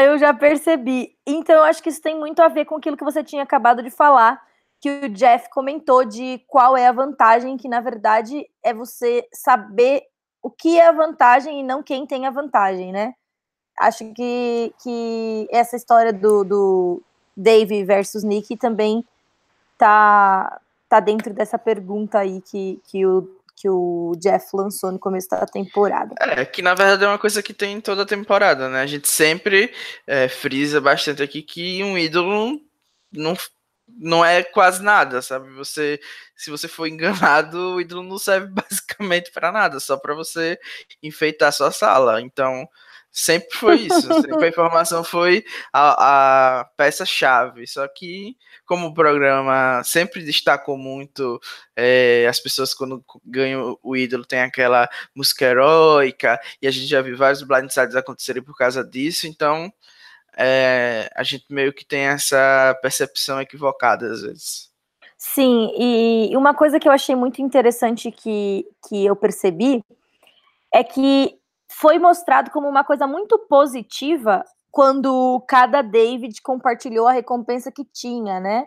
Eu 0.00 0.16
já 0.16 0.32
percebi. 0.32 1.16
Então, 1.26 1.56
eu 1.56 1.64
acho 1.64 1.82
que 1.82 1.88
isso 1.88 2.00
tem 2.00 2.16
muito 2.16 2.40
a 2.40 2.48
ver 2.48 2.64
com 2.64 2.76
aquilo 2.76 2.96
que 2.96 3.04
você 3.04 3.24
tinha 3.24 3.42
acabado 3.42 3.82
de 3.82 3.90
falar, 3.90 4.40
que 4.80 4.88
o 4.88 5.08
Jeff 5.08 5.50
comentou 5.50 6.04
de 6.04 6.40
qual 6.46 6.76
é 6.76 6.86
a 6.86 6.92
vantagem, 6.92 7.56
que 7.56 7.68
na 7.68 7.80
verdade 7.80 8.48
é 8.62 8.72
você 8.72 9.26
saber 9.32 10.04
o 10.40 10.50
que 10.50 10.78
é 10.78 10.86
a 10.86 10.92
vantagem 10.92 11.60
e 11.60 11.62
não 11.64 11.82
quem 11.82 12.06
tem 12.06 12.26
a 12.26 12.30
vantagem, 12.30 12.92
né? 12.92 13.14
Acho 13.78 14.12
que, 14.12 14.72
que 14.82 15.48
essa 15.50 15.76
história 15.76 16.12
do, 16.12 16.44
do 16.44 17.02
Dave 17.36 17.84
versus 17.84 18.22
Nick 18.22 18.56
também 18.56 19.04
tá, 19.76 20.60
tá 20.88 21.00
dentro 21.00 21.32
dessa 21.34 21.58
pergunta 21.58 22.20
aí 22.20 22.40
que, 22.40 22.80
que 22.84 23.04
o 23.04 23.37
que 23.60 23.68
o 23.68 24.12
Jeff 24.18 24.46
lançou 24.54 24.92
no 24.92 24.98
começo 24.98 25.28
da 25.28 25.44
temporada. 25.44 26.14
É, 26.20 26.44
que 26.44 26.62
na 26.62 26.74
verdade 26.74 27.04
é 27.04 27.08
uma 27.08 27.18
coisa 27.18 27.42
que 27.42 27.52
tem 27.52 27.76
em 27.76 27.80
toda 27.80 28.02
a 28.02 28.06
temporada, 28.06 28.68
né? 28.68 28.80
A 28.80 28.86
gente 28.86 29.08
sempre 29.08 29.72
é, 30.06 30.28
frisa 30.28 30.80
bastante 30.80 31.22
aqui 31.22 31.42
que 31.42 31.82
um 31.82 31.98
ídolo 31.98 32.60
não, 33.12 33.36
não 33.88 34.24
é 34.24 34.44
quase 34.44 34.82
nada, 34.82 35.20
sabe? 35.20 35.50
Você, 35.54 35.98
se 36.36 36.50
você 36.50 36.68
for 36.68 36.86
enganado, 36.88 37.74
o 37.74 37.80
ídolo 37.80 38.02
não 38.04 38.18
serve 38.18 38.46
basicamente 38.54 39.32
para 39.32 39.50
nada, 39.50 39.80
só 39.80 39.96
para 39.96 40.14
você 40.14 40.58
enfeitar 41.02 41.52
sua 41.52 41.72
sala. 41.72 42.20
Então, 42.20 42.68
Sempre 43.10 43.48
foi 43.56 43.76
isso. 43.76 44.02
Sempre 44.02 44.44
a 44.44 44.48
informação 44.48 45.02
foi 45.02 45.44
a, 45.72 46.60
a 46.60 46.64
peça-chave. 46.76 47.66
Só 47.66 47.86
que, 47.88 48.36
como 48.64 48.86
o 48.86 48.94
programa 48.94 49.82
sempre 49.84 50.22
destacou 50.22 50.76
muito, 50.76 51.40
é, 51.74 52.26
as 52.28 52.38
pessoas 52.38 52.74
quando 52.74 53.04
ganham 53.24 53.78
o 53.82 53.96
ídolo 53.96 54.24
tem 54.24 54.40
aquela 54.40 54.88
música 55.14 55.46
heróica, 55.46 56.38
e 56.62 56.68
a 56.68 56.70
gente 56.70 56.86
já 56.86 57.02
viu 57.02 57.16
vários 57.16 57.42
blindsides 57.42 57.96
acontecerem 57.96 58.42
por 58.42 58.56
causa 58.56 58.84
disso, 58.84 59.26
então 59.26 59.72
é, 60.36 61.10
a 61.16 61.22
gente 61.24 61.46
meio 61.50 61.72
que 61.72 61.84
tem 61.84 62.02
essa 62.02 62.78
percepção 62.80 63.40
equivocada 63.40 64.10
às 64.10 64.22
vezes. 64.22 64.68
Sim, 65.16 65.72
e 65.76 66.36
uma 66.36 66.54
coisa 66.54 66.78
que 66.78 66.86
eu 66.86 66.92
achei 66.92 67.16
muito 67.16 67.42
interessante 67.42 68.12
que, 68.12 68.64
que 68.88 69.04
eu 69.04 69.16
percebi 69.16 69.82
é 70.72 70.84
que 70.84 71.36
foi 71.80 71.98
mostrado 71.98 72.50
como 72.50 72.68
uma 72.68 72.82
coisa 72.82 73.06
muito 73.06 73.38
positiva 73.48 74.44
quando 74.70 75.40
cada 75.46 75.80
David 75.80 76.42
compartilhou 76.42 77.06
a 77.06 77.12
recompensa 77.12 77.70
que 77.70 77.84
tinha, 77.84 78.40
né? 78.40 78.66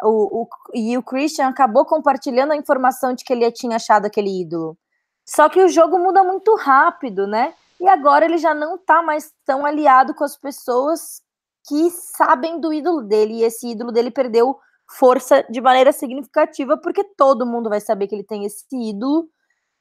O, 0.00 0.42
o, 0.42 0.48
e 0.72 0.96
o 0.96 1.02
Christian 1.02 1.48
acabou 1.48 1.84
compartilhando 1.84 2.52
a 2.52 2.56
informação 2.56 3.14
de 3.14 3.24
que 3.24 3.32
ele 3.32 3.50
tinha 3.50 3.76
achado 3.76 4.06
aquele 4.06 4.40
ídolo. 4.40 4.76
Só 5.24 5.48
que 5.48 5.62
o 5.62 5.68
jogo 5.68 5.98
muda 5.98 6.22
muito 6.22 6.54
rápido, 6.56 7.26
né? 7.26 7.54
E 7.80 7.88
agora 7.88 8.24
ele 8.24 8.38
já 8.38 8.54
não 8.54 8.78
tá 8.78 9.02
mais 9.02 9.32
tão 9.44 9.66
aliado 9.66 10.14
com 10.14 10.24
as 10.24 10.36
pessoas 10.36 11.20
que 11.66 11.90
sabem 11.90 12.60
do 12.60 12.72
ídolo 12.72 13.02
dele. 13.02 13.40
E 13.40 13.44
esse 13.44 13.70
ídolo 13.70 13.92
dele 13.92 14.10
perdeu 14.10 14.56
força 14.88 15.44
de 15.50 15.60
maneira 15.60 15.92
significativa, 15.92 16.76
porque 16.76 17.02
todo 17.16 17.46
mundo 17.46 17.68
vai 17.68 17.80
saber 17.80 18.06
que 18.06 18.14
ele 18.14 18.24
tem 18.24 18.44
esse 18.44 18.66
ídolo 18.72 19.28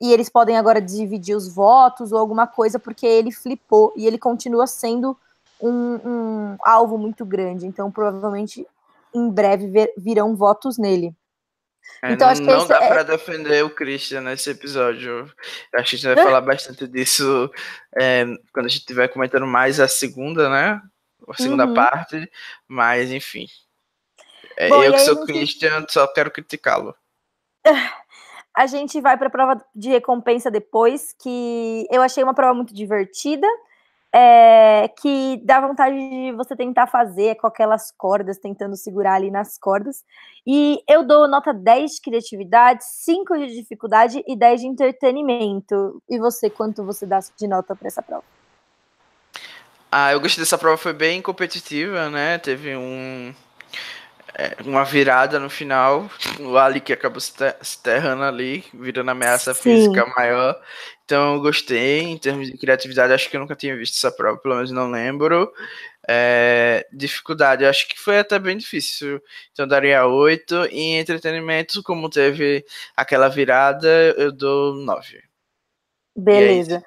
e 0.02 0.12
eles 0.12 0.30
podem 0.30 0.58
agora 0.58 0.82
dividir 0.82 1.36
os 1.36 1.48
votos 1.48 2.12
ou 2.12 2.18
alguma 2.18 2.48
coisa, 2.48 2.80
porque 2.80 3.06
ele 3.06 3.32
flipou 3.32 3.94
e 3.96 4.08
ele 4.08 4.18
continua 4.18 4.66
sendo 4.66 5.16
um, 5.62 6.00
um 6.04 6.58
alvo 6.66 6.98
muito 6.98 7.24
grande. 7.24 7.68
Então, 7.68 7.92
provavelmente, 7.92 8.66
em 9.14 9.30
breve 9.30 9.68
vir, 9.68 9.94
virão 9.96 10.36
votos 10.36 10.80
nele. 10.80 11.16
É, 12.02 12.14
então, 12.14 12.26
não, 12.26 12.32
acho 12.32 12.42
que 12.42 12.48
não 12.48 12.68
dá 12.68 12.84
é... 12.84 12.88
para 12.88 13.04
defender 13.04 13.64
o 13.64 13.70
Christian 13.70 14.22
nesse 14.22 14.50
episódio. 14.50 15.32
Acho 15.76 15.92
que 15.92 15.96
a 15.96 16.00
gente 16.00 16.16
vai 16.16 16.26
falar 16.26 16.42
bastante 16.42 16.88
disso 16.88 17.52
é, 17.96 18.26
quando 18.52 18.66
a 18.66 18.70
gente 18.70 18.80
estiver 18.80 19.08
comentando 19.08 19.46
mais 19.46 19.80
a 19.80 19.88
segunda, 19.88 20.50
né? 20.50 20.82
A 21.30 21.38
segunda 21.38 21.68
uhum. 21.68 21.76
parte. 21.76 22.28
Mas, 22.68 23.12
enfim. 23.12 23.46
É, 24.58 24.68
Bom, 24.68 24.84
eu 24.84 24.94
que 24.94 25.00
sou 25.00 25.16
gente... 25.16 25.28
Christian, 25.28 25.86
só 25.88 26.08
quero 26.08 26.32
criticá-lo. 26.32 26.96
A 28.54 28.68
gente 28.68 29.00
vai 29.00 29.18
para 29.18 29.28
a 29.28 29.32
prova 29.32 29.66
de 29.74 29.90
recompensa 29.90 30.52
depois, 30.52 31.14
que 31.14 31.88
eu 31.90 32.02
achei 32.02 32.24
uma 32.24 32.34
prova 32.34 32.54
muito 32.54 32.74
divertida 32.74 33.48
é, 34.14 34.90
que 35.02 35.42
dá 35.46 35.62
vontade 35.62 35.96
de 35.96 36.34
você 36.34 36.56
tentar 36.56 36.86
fazer 36.88 37.36
com 37.36 37.48
aquelas 37.48 37.92
cordas, 37.92 38.38
tentando 38.38 38.76
segurar 38.76 39.14
ali 39.14 39.32
nas 39.32 39.58
cordas. 39.58 40.04
E 40.46 40.84
eu 40.88 41.04
dou 41.04 41.28
nota 41.28 41.54
10 41.54 41.96
de 41.96 42.02
criatividade, 42.02 42.84
5 42.84 43.38
de 43.38 43.56
dificuldade 43.56 44.22
e 44.28 44.36
10 44.36 44.62
de 44.62 44.68
entretenimento. 44.68 46.04
E 46.10 46.20
você, 46.20 46.50
quanto 46.50 46.84
você 46.84 47.06
dá 47.06 47.20
de 47.20 47.48
nota 47.48 47.76
para 47.76 47.88
essa 47.88 48.02
prova? 48.02 48.24
Ah, 49.90 50.12
eu 50.12 50.20
gostei 50.20 50.42
dessa 50.42 50.58
prova, 50.58 50.78
foi 50.78 50.94
bem 50.94 51.22
competitiva, 51.22 52.10
né? 52.10 52.38
Teve 52.38 52.76
um, 52.76 53.34
uma 54.66 54.84
virada 54.84 55.40
no 55.40 55.50
final. 55.50 56.10
O 56.40 56.58
Ali 56.58 56.80
que 56.80 56.94
acabou 56.94 57.20
se, 57.20 57.34
terrando 57.84 58.24
ali, 58.24 58.64
virando 58.74 59.12
ameaça 59.12 59.54
Sim. 59.54 59.62
física 59.62 60.06
maior. 60.18 60.60
Então 61.06 61.36
eu 61.36 61.42
gostei 61.42 62.02
em 62.02 62.18
termos 62.18 62.50
de 62.50 62.58
criatividade. 62.58 63.14
Acho 63.14 63.30
que 63.30 63.36
eu 63.36 63.42
nunca 63.42 63.56
tinha 63.56 63.76
visto 63.76 63.96
essa 63.96 64.12
prova, 64.12 64.38
pelo 64.38 64.56
menos 64.56 64.72
não 64.72 64.90
lembro. 64.90 65.52
É, 66.08 66.88
dificuldade, 66.92 67.66
acho 67.66 67.88
que 67.88 68.00
foi 68.00 68.20
até 68.20 68.40
bem 68.40 68.58
difícil. 68.58 69.22
Então 69.52 69.68
daria 69.68 70.06
8. 70.06 70.68
E 70.72 70.80
em 70.80 71.00
entretenimento, 71.00 71.84
como 71.84 72.10
teve 72.10 72.66
aquela 72.96 73.28
virada, 73.28 73.88
eu 74.18 74.32
dou 74.32 74.74
9. 74.76 75.22
Beleza. 76.16 76.78
Aí, 76.78 76.84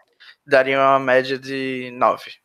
daria 0.46 0.78
uma 0.78 0.98
média 0.98 1.38
de 1.38 1.90
9. 1.92 2.43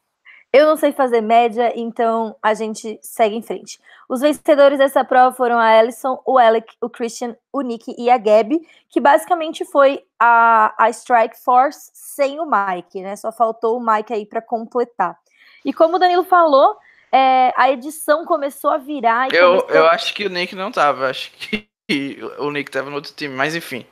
Eu 0.52 0.66
não 0.66 0.76
sei 0.76 0.92
fazer 0.92 1.22
média, 1.22 1.72
então 1.76 2.36
a 2.42 2.56
gente 2.56 3.00
segue 3.04 3.36
em 3.36 3.42
frente. 3.42 3.80
Os 4.08 4.22
vencedores 4.22 4.80
dessa 4.80 5.06
prova 5.06 5.36
foram 5.36 5.60
a 5.60 5.76
Ellison, 5.76 6.20
o 6.26 6.40
Alec, 6.40 6.76
o 6.82 6.90
Christian, 6.90 7.36
o 7.54 7.62
Nick 7.62 7.94
e 7.96 8.10
a 8.10 8.18
Gabi, 8.18 8.60
que 8.90 9.00
basicamente 9.00 9.64
foi 9.64 10.04
a, 10.20 10.74
a 10.76 10.90
Strike 10.90 11.38
Force 11.44 11.92
sem 11.94 12.40
o 12.40 12.46
Mike, 12.46 13.02
né? 13.02 13.16
Só 13.16 13.32
faltou 13.32 13.78
o 13.78 13.86
Mike 13.86 14.12
aí 14.12 14.26
para 14.26 14.42
completar. 14.42 15.16
E 15.64 15.72
como 15.72 15.98
o 15.98 16.00
Danilo 16.00 16.24
falou, 16.24 16.76
é, 17.12 17.54
a 17.56 17.70
edição 17.70 18.26
começou 18.26 18.72
a 18.72 18.78
virar. 18.78 19.32
eu, 19.32 19.58
começou... 19.58 19.70
eu 19.70 19.86
acho 19.88 20.16
que 20.16 20.26
o 20.26 20.30
Nick 20.30 20.56
não 20.56 20.72
tava, 20.72 21.12
acho 21.12 21.32
que 21.34 21.70
o 22.40 22.50
Nick 22.50 22.72
tava 22.72 22.90
no 22.90 22.96
outro 22.96 23.14
time, 23.16 23.36
mas 23.36 23.56
enfim, 23.56 23.86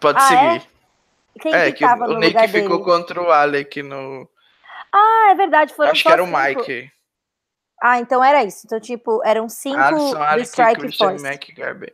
pode 0.00 0.18
ah, 0.18 0.22
seguir. 0.22 0.56
É? 0.56 1.40
Quem 1.40 1.54
é, 1.54 1.70
que, 1.70 1.78
que 1.78 1.84
o, 1.84 2.04
o 2.04 2.18
Nick 2.18 2.48
ficou 2.48 2.82
contra 2.82 3.22
o 3.22 3.30
Alec 3.30 3.80
no 3.80 4.28
ah, 4.94 5.30
é 5.30 5.34
verdade. 5.34 5.74
Foram 5.74 5.90
Acho 5.90 6.04
que 6.04 6.08
era 6.08 6.22
o 6.22 6.26
Mike. 6.26 6.90
Ah, 7.82 7.98
então 7.98 8.22
era 8.22 8.44
isso. 8.44 8.62
Então, 8.64 8.78
tipo, 8.78 9.20
eram 9.24 9.48
cinco 9.48 9.76
Alisson, 9.78 10.36
do 10.36 10.40
Strike 10.42 10.80
Christian 10.80 11.08
Force. 11.08 11.24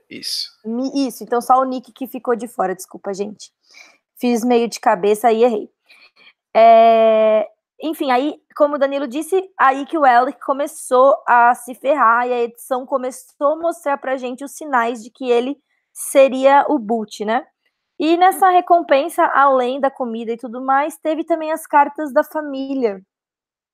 Isso. 0.08 0.48
Isso, 0.94 1.24
então 1.24 1.40
só 1.40 1.58
o 1.58 1.64
Nick 1.64 1.92
que 1.92 2.06
ficou 2.06 2.36
de 2.36 2.46
fora, 2.46 2.74
desculpa, 2.74 3.14
gente. 3.14 3.50
Fiz 4.20 4.44
meio 4.44 4.68
de 4.68 4.78
cabeça 4.78 5.32
e 5.32 5.42
errei. 5.42 5.70
É... 6.54 7.46
Enfim, 7.82 8.10
aí, 8.10 8.36
como 8.54 8.74
o 8.74 8.78
Danilo 8.78 9.08
disse, 9.08 9.42
aí 9.58 9.86
que 9.86 9.96
o 9.96 10.04
Alec 10.04 10.38
começou 10.44 11.16
a 11.26 11.54
se 11.54 11.74
ferrar 11.74 12.28
e 12.28 12.32
a 12.34 12.42
edição 12.42 12.84
começou 12.84 13.54
a 13.54 13.56
mostrar 13.56 13.96
pra 13.96 14.18
gente 14.18 14.44
os 14.44 14.52
sinais 14.52 15.02
de 15.02 15.10
que 15.10 15.30
ele 15.30 15.56
seria 15.92 16.66
o 16.68 16.78
boot, 16.78 17.24
né? 17.24 17.46
E 18.00 18.16
nessa 18.16 18.48
recompensa, 18.48 19.26
além 19.26 19.78
da 19.78 19.90
comida 19.90 20.32
e 20.32 20.38
tudo 20.38 20.58
mais, 20.58 20.96
teve 20.96 21.22
também 21.22 21.52
as 21.52 21.66
cartas 21.66 22.10
da 22.14 22.24
família. 22.24 23.02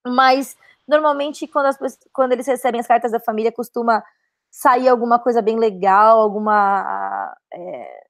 Mas 0.04 0.56
normalmente 0.86 1.46
quando, 1.46 1.66
as, 1.66 1.78
quando 2.12 2.32
eles 2.32 2.46
recebem 2.48 2.80
as 2.80 2.88
cartas 2.88 3.12
da 3.12 3.20
família, 3.20 3.52
costuma 3.52 4.02
sair 4.50 4.88
alguma 4.88 5.20
coisa 5.20 5.40
bem 5.40 5.56
legal, 5.56 6.20
alguma 6.20 7.36
é, 7.54 8.04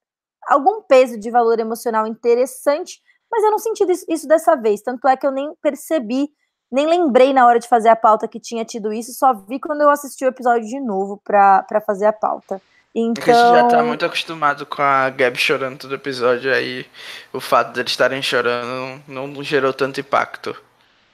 algum 0.46 0.80
peso 0.80 1.18
de 1.20 1.30
valor 1.30 1.60
emocional 1.60 2.06
interessante. 2.06 2.98
Mas 3.30 3.44
eu 3.44 3.50
não 3.50 3.58
senti 3.58 3.84
isso 4.08 4.26
dessa 4.26 4.56
vez. 4.56 4.80
Tanto 4.80 5.06
é 5.06 5.18
que 5.18 5.26
eu 5.26 5.30
nem 5.30 5.54
percebi, 5.60 6.30
nem 6.72 6.86
lembrei 6.86 7.34
na 7.34 7.46
hora 7.46 7.58
de 7.58 7.68
fazer 7.68 7.90
a 7.90 7.96
pauta 7.96 8.26
que 8.26 8.40
tinha 8.40 8.64
tido 8.64 8.90
isso. 8.90 9.12
Só 9.12 9.34
vi 9.34 9.60
quando 9.60 9.82
eu 9.82 9.90
assisti 9.90 10.24
o 10.24 10.28
episódio 10.28 10.66
de 10.66 10.80
novo 10.80 11.20
para 11.22 11.82
fazer 11.84 12.06
a 12.06 12.12
pauta. 12.12 12.58
Então... 12.98 13.12
Porque 13.12 13.30
a 13.30 13.34
gente 13.34 13.54
já 13.56 13.60
tá 13.60 13.66
então 13.66 13.86
muito 13.86 14.06
acostumado 14.06 14.64
com 14.64 14.80
a 14.80 15.10
Gabi 15.10 15.36
chorando 15.36 15.78
todo 15.78 15.94
episódio, 15.94 16.50
aí 16.50 16.86
o 17.30 17.38
fato 17.38 17.74
deles 17.74 17.92
estarem 17.92 18.22
chorando 18.22 19.02
não, 19.06 19.26
não 19.26 19.42
gerou 19.42 19.74
tanto 19.74 20.00
impacto. 20.00 20.56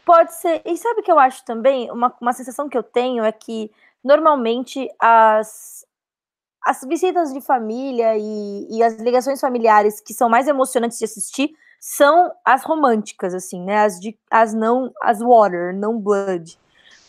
Pode 0.05 0.33
ser. 0.33 0.63
E 0.65 0.77
sabe 0.77 1.01
o 1.01 1.03
que 1.03 1.11
eu 1.11 1.19
acho 1.19 1.45
também? 1.45 1.91
Uma, 1.91 2.15
uma 2.21 2.33
sensação 2.33 2.69
que 2.69 2.79
eu 2.79 2.85
tenho 2.85 3.25
é 3.25 3.33
que 3.33 3.69
normalmente 4.03 4.89
as, 4.97 5.85
as 6.65 6.85
visitas 6.85 7.33
de 7.33 7.41
família 7.41 8.17
e, 8.17 8.69
e 8.71 8.81
as 8.81 9.01
ligações 9.01 9.41
familiares 9.41 10.01
que 10.01 10.15
são 10.15 10.29
mais 10.29 10.47
emocionantes 10.47 11.01
de 11.01 11.05
assistir 11.05 11.51
são 11.81 12.33
as 12.45 12.63
românticas, 12.63 13.35
assim, 13.35 13.61
né? 13.61 13.83
As, 13.83 13.99
de, 13.99 14.17
as 14.31 14.55
não, 14.55 14.93
as 15.03 15.21
water, 15.21 15.75
não 15.75 15.99
blood. 15.99 16.57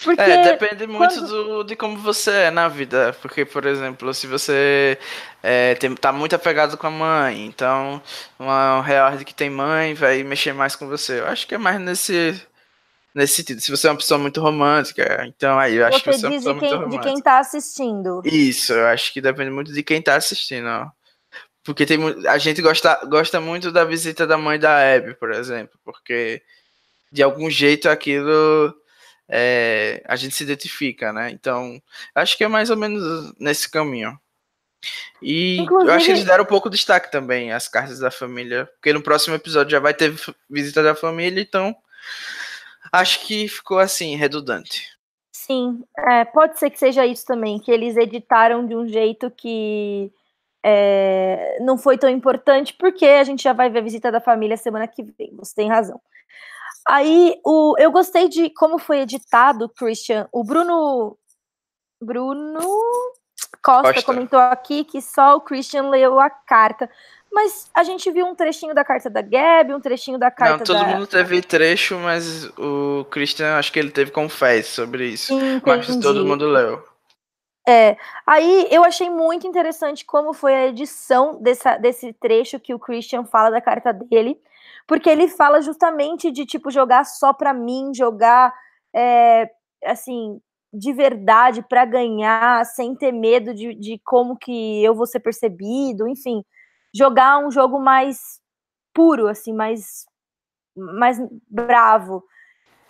Porque 0.04 0.22
é, 0.22 0.44
depende 0.44 0.86
muito 0.86 1.16
quando... 1.16 1.28
do, 1.28 1.64
de 1.64 1.76
como 1.76 1.98
você 1.98 2.32
é 2.32 2.52
na 2.52 2.68
vida. 2.68 3.16
Porque, 3.22 3.46
por 3.46 3.66
exemplo, 3.66 4.14
se 4.14 4.28
você 4.28 4.98
é, 5.42 5.76
tem, 5.76 5.94
tá 5.96 6.12
muito 6.12 6.36
apegado 6.36 6.78
com 6.78 6.88
a 6.88 6.92
mãe, 6.92 7.46
então 7.46 8.02
uma 8.38 8.82
real 8.82 9.18
que 9.18 9.34
tem 9.34 9.50
mãe 9.50 9.94
vai 9.94 10.24
mexer 10.24 10.54
mais 10.54 10.76
com 10.76 10.88
você. 10.88 11.20
Eu 11.20 11.28
acho 11.28 11.48
que 11.48 11.56
é 11.56 11.58
mais 11.58 11.80
nesse, 11.80 12.42
nesse 13.16 13.36
sentido. 13.36 13.62
Se 13.62 13.72
você 13.72 13.88
é 13.88 13.92
uma 13.92 13.98
pessoa 13.98 14.18
muito 14.18 14.42
romântica, 14.42 15.26
então 15.26 15.58
aí 15.58 15.76
eu 15.76 15.86
acho 15.86 16.00
você 16.00 16.04
que 16.04 16.18
você 16.18 16.26
é 16.26 16.30
uma 16.30 16.36
pessoa 16.36 16.54
quem, 16.60 16.62
muito 16.62 16.74
romântica. 16.74 17.04
de 17.04 17.14
quem 17.14 17.22
tá 17.22 17.40
assistindo. 17.40 18.22
Isso, 18.26 18.74
eu 18.74 18.88
acho 18.88 19.14
que 19.14 19.22
depende 19.22 19.52
muito 19.52 19.72
de 19.72 19.84
quem 19.84 20.02
tá 20.02 20.16
assistindo. 20.16 20.68
Ó. 20.68 20.88
Porque 21.64 21.86
tem, 21.86 21.98
a 22.28 22.38
gente 22.38 22.62
gosta, 22.62 23.00
gosta 23.06 23.40
muito 23.40 23.72
da 23.72 23.86
visita 23.86 24.28
da 24.28 24.38
mãe 24.38 24.60
da 24.60 24.96
Abby, 24.96 25.16
por 25.16 25.32
exemplo, 25.32 25.80
porque 25.86 26.42
de 27.12 27.24
algum 27.24 27.50
jeito 27.50 27.88
aquilo 27.88 28.76
é, 29.30 30.04
a 30.08 30.16
gente 30.16 30.36
se 30.36 30.44
identifica, 30.44 31.12
né? 31.14 31.32
Então, 31.32 31.82
acho 32.14 32.38
que 32.38 32.44
é 32.44 32.48
mais 32.48 32.70
ou 32.70 32.78
menos 32.78 33.34
nesse 33.40 33.70
caminho. 33.70 34.18
E 35.22 35.58
Inclusive... 35.58 35.90
eu 35.90 35.96
acho 35.96 36.06
que 36.06 36.12
eles 36.12 36.26
deram 36.26 36.44
um 36.44 36.48
pouco 36.48 36.70
de 36.70 36.76
destaque 36.76 37.12
também 37.12 37.52
as 37.52 37.68
cartas 37.68 38.00
da 38.00 38.12
família, 38.12 38.66
porque 38.74 38.92
no 38.92 39.02
próximo 39.02 39.36
episódio 39.36 39.72
já 39.72 39.80
vai 39.80 39.94
ter 39.94 40.14
visita 40.50 40.84
da 40.84 40.94
família, 40.94 41.42
então 41.42 41.76
acho 42.92 43.26
que 43.26 43.48
ficou 43.48 43.80
assim, 43.80 44.16
redundante. 44.16 44.92
Sim, 45.32 45.84
é, 45.98 46.26
pode 46.26 46.60
ser 46.60 46.70
que 46.70 46.80
seja 46.80 47.06
isso 47.06 47.26
também, 47.26 47.60
que 47.60 47.72
eles 47.72 47.98
editaram 47.98 48.66
de 48.66 48.76
um 48.76 48.88
jeito 48.88 49.32
que 49.32 50.12
é, 50.64 51.58
não 51.62 51.78
foi 51.78 51.98
tão 51.98 52.10
importante, 52.10 52.74
porque 52.74 53.06
a 53.06 53.24
gente 53.24 53.44
já 53.44 53.54
vai 53.54 53.70
ver 53.70 53.80
a 53.80 53.84
visita 53.84 54.12
da 54.12 54.22
família 54.22 54.56
semana 54.56 54.88
que 54.88 55.04
vem, 55.04 55.36
você 55.36 55.56
tem 55.56 55.70
razão. 55.70 56.00
Aí 56.88 57.40
o, 57.46 57.76
eu 57.78 57.92
gostei 57.92 58.28
de 58.28 58.50
como 58.50 58.78
foi 58.78 59.00
editado, 59.00 59.70
Christian. 59.70 60.28
O 60.32 60.44
Bruno. 60.44 61.18
Bruno 62.02 62.60
Costa, 63.64 63.94
Costa, 63.94 64.04
comentou 64.04 64.40
aqui 64.40 64.84
que 64.84 65.02
só 65.02 65.38
o 65.38 65.42
Christian 65.42 65.90
leu 65.90 66.20
a 66.20 66.30
carta. 66.30 66.90
Mas 67.32 67.72
a 67.74 67.84
gente 67.84 68.12
viu 68.12 68.28
um 68.28 68.36
trechinho 68.36 68.76
da 68.76 68.84
carta 68.84 69.10
da 69.10 69.22
Gabi, 69.22 69.74
um 69.74 69.80
trechinho 69.80 70.20
da 70.20 70.30
carta 70.30 70.58
Não, 70.58 70.64
todo 70.66 70.78
da... 70.78 70.86
mundo 70.86 71.08
teve 71.08 71.42
trecho, 71.42 71.98
mas 71.98 72.46
o 72.58 73.06
Christian, 73.10 73.56
acho 73.58 73.72
que 73.72 73.80
ele 73.80 73.90
teve 73.90 74.12
confesso 74.12 74.74
sobre 74.74 75.08
isso. 75.08 75.34
Entendi. 75.34 75.64
Mas 75.66 75.96
todo 75.96 76.26
mundo 76.26 76.46
leu. 76.46 76.84
É, 77.68 77.96
aí 78.28 78.68
eu 78.70 78.84
achei 78.84 79.10
muito 79.10 79.48
interessante 79.48 80.06
como 80.06 80.34
foi 80.34 80.54
a 80.54 80.68
edição 80.68 81.42
dessa, 81.42 81.78
desse 81.78 82.12
trecho 82.14 82.60
que 82.60 82.74
o 82.74 82.80
Christian 82.80 83.24
fala 83.24 83.50
da 83.50 83.62
carta 83.62 83.94
dele 83.94 84.38
porque 84.88 85.10
ele 85.10 85.28
fala 85.28 85.62
justamente 85.62 86.32
de 86.32 86.46
tipo 86.46 86.72
jogar 86.72 87.06
só 87.06 87.34
para 87.34 87.54
mim, 87.54 87.92
jogar 87.94 88.54
é, 88.96 89.50
assim 89.86 90.40
de 90.74 90.92
verdade 90.92 91.62
para 91.62 91.86
ganhar, 91.86 92.66
sem 92.66 92.96
ter 92.96 93.12
medo 93.12 93.54
de, 93.54 93.76
de 93.76 94.02
como 94.04 94.36
que 94.36 94.84
eu 94.84 94.96
vou 94.96 95.06
ser 95.06 95.20
percebido, 95.20 96.08
enfim, 96.08 96.44
jogar 96.94 97.38
um 97.38 97.52
jogo 97.52 97.80
mais 97.80 98.40
puro, 98.94 99.28
assim, 99.28 99.54
mais 99.54 100.06
mais 100.76 101.20
bravo. 101.48 102.24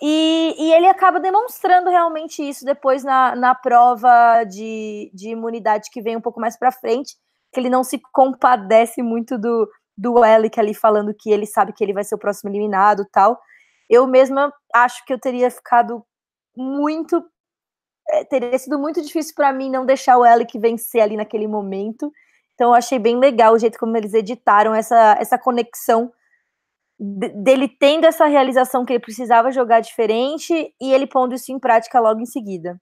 E, 0.01 0.55
e, 0.57 0.73
ele 0.73 0.87
acaba 0.87 1.19
demonstrando 1.19 1.89
realmente 1.89 2.41
isso 2.41 2.65
depois 2.65 3.03
na, 3.03 3.35
na 3.35 3.55
prova 3.55 4.43
de, 4.45 5.11
de 5.13 5.29
imunidade 5.29 5.89
que 5.91 6.01
vem 6.01 6.17
um 6.17 6.21
pouco 6.21 6.39
mais 6.39 6.57
para 6.57 6.71
frente, 6.71 7.15
que 7.53 7.59
ele 7.59 7.69
não 7.69 7.83
se 7.83 8.01
compadece 8.11 9.01
muito 9.01 9.37
do, 9.37 9.69
do 9.97 10.23
Alec 10.23 10.59
ali 10.59 10.73
falando 10.73 11.13
que 11.13 11.31
ele 11.31 11.45
sabe 11.45 11.73
que 11.73 11.83
ele 11.83 11.93
vai 11.93 12.03
ser 12.03 12.15
o 12.15 12.19
próximo 12.19 12.49
eliminado 12.49 13.05
tal. 13.11 13.39
Eu 13.89 14.07
mesma 14.07 14.51
acho 14.73 15.05
que 15.05 15.13
eu 15.13 15.19
teria 15.19 15.49
ficado 15.51 16.03
muito. 16.55 17.23
É, 18.09 18.23
teria 18.25 18.57
sido 18.57 18.77
muito 18.77 19.01
difícil 19.01 19.33
para 19.35 19.53
mim 19.53 19.69
não 19.69 19.85
deixar 19.85 20.17
o 20.17 20.23
Alec 20.23 20.57
vencer 20.59 21.01
ali 21.01 21.15
naquele 21.15 21.47
momento. 21.47 22.11
Então 22.53 22.69
eu 22.69 22.75
achei 22.75 22.99
bem 22.99 23.17
legal 23.17 23.53
o 23.53 23.59
jeito 23.59 23.79
como 23.79 23.95
eles 23.95 24.13
editaram 24.13 24.75
essa, 24.75 25.17
essa 25.19 25.37
conexão 25.37 26.11
dele 26.99 27.67
tendo 27.67 28.05
essa 28.05 28.25
realização 28.25 28.85
que 28.85 28.93
ele 28.93 28.99
precisava 28.99 29.51
jogar 29.51 29.79
diferente 29.79 30.73
e 30.79 30.93
ele 30.93 31.07
pondo 31.07 31.33
isso 31.33 31.51
em 31.51 31.59
prática 31.59 31.99
logo 31.99 32.21
em 32.21 32.25
seguida. 32.25 32.79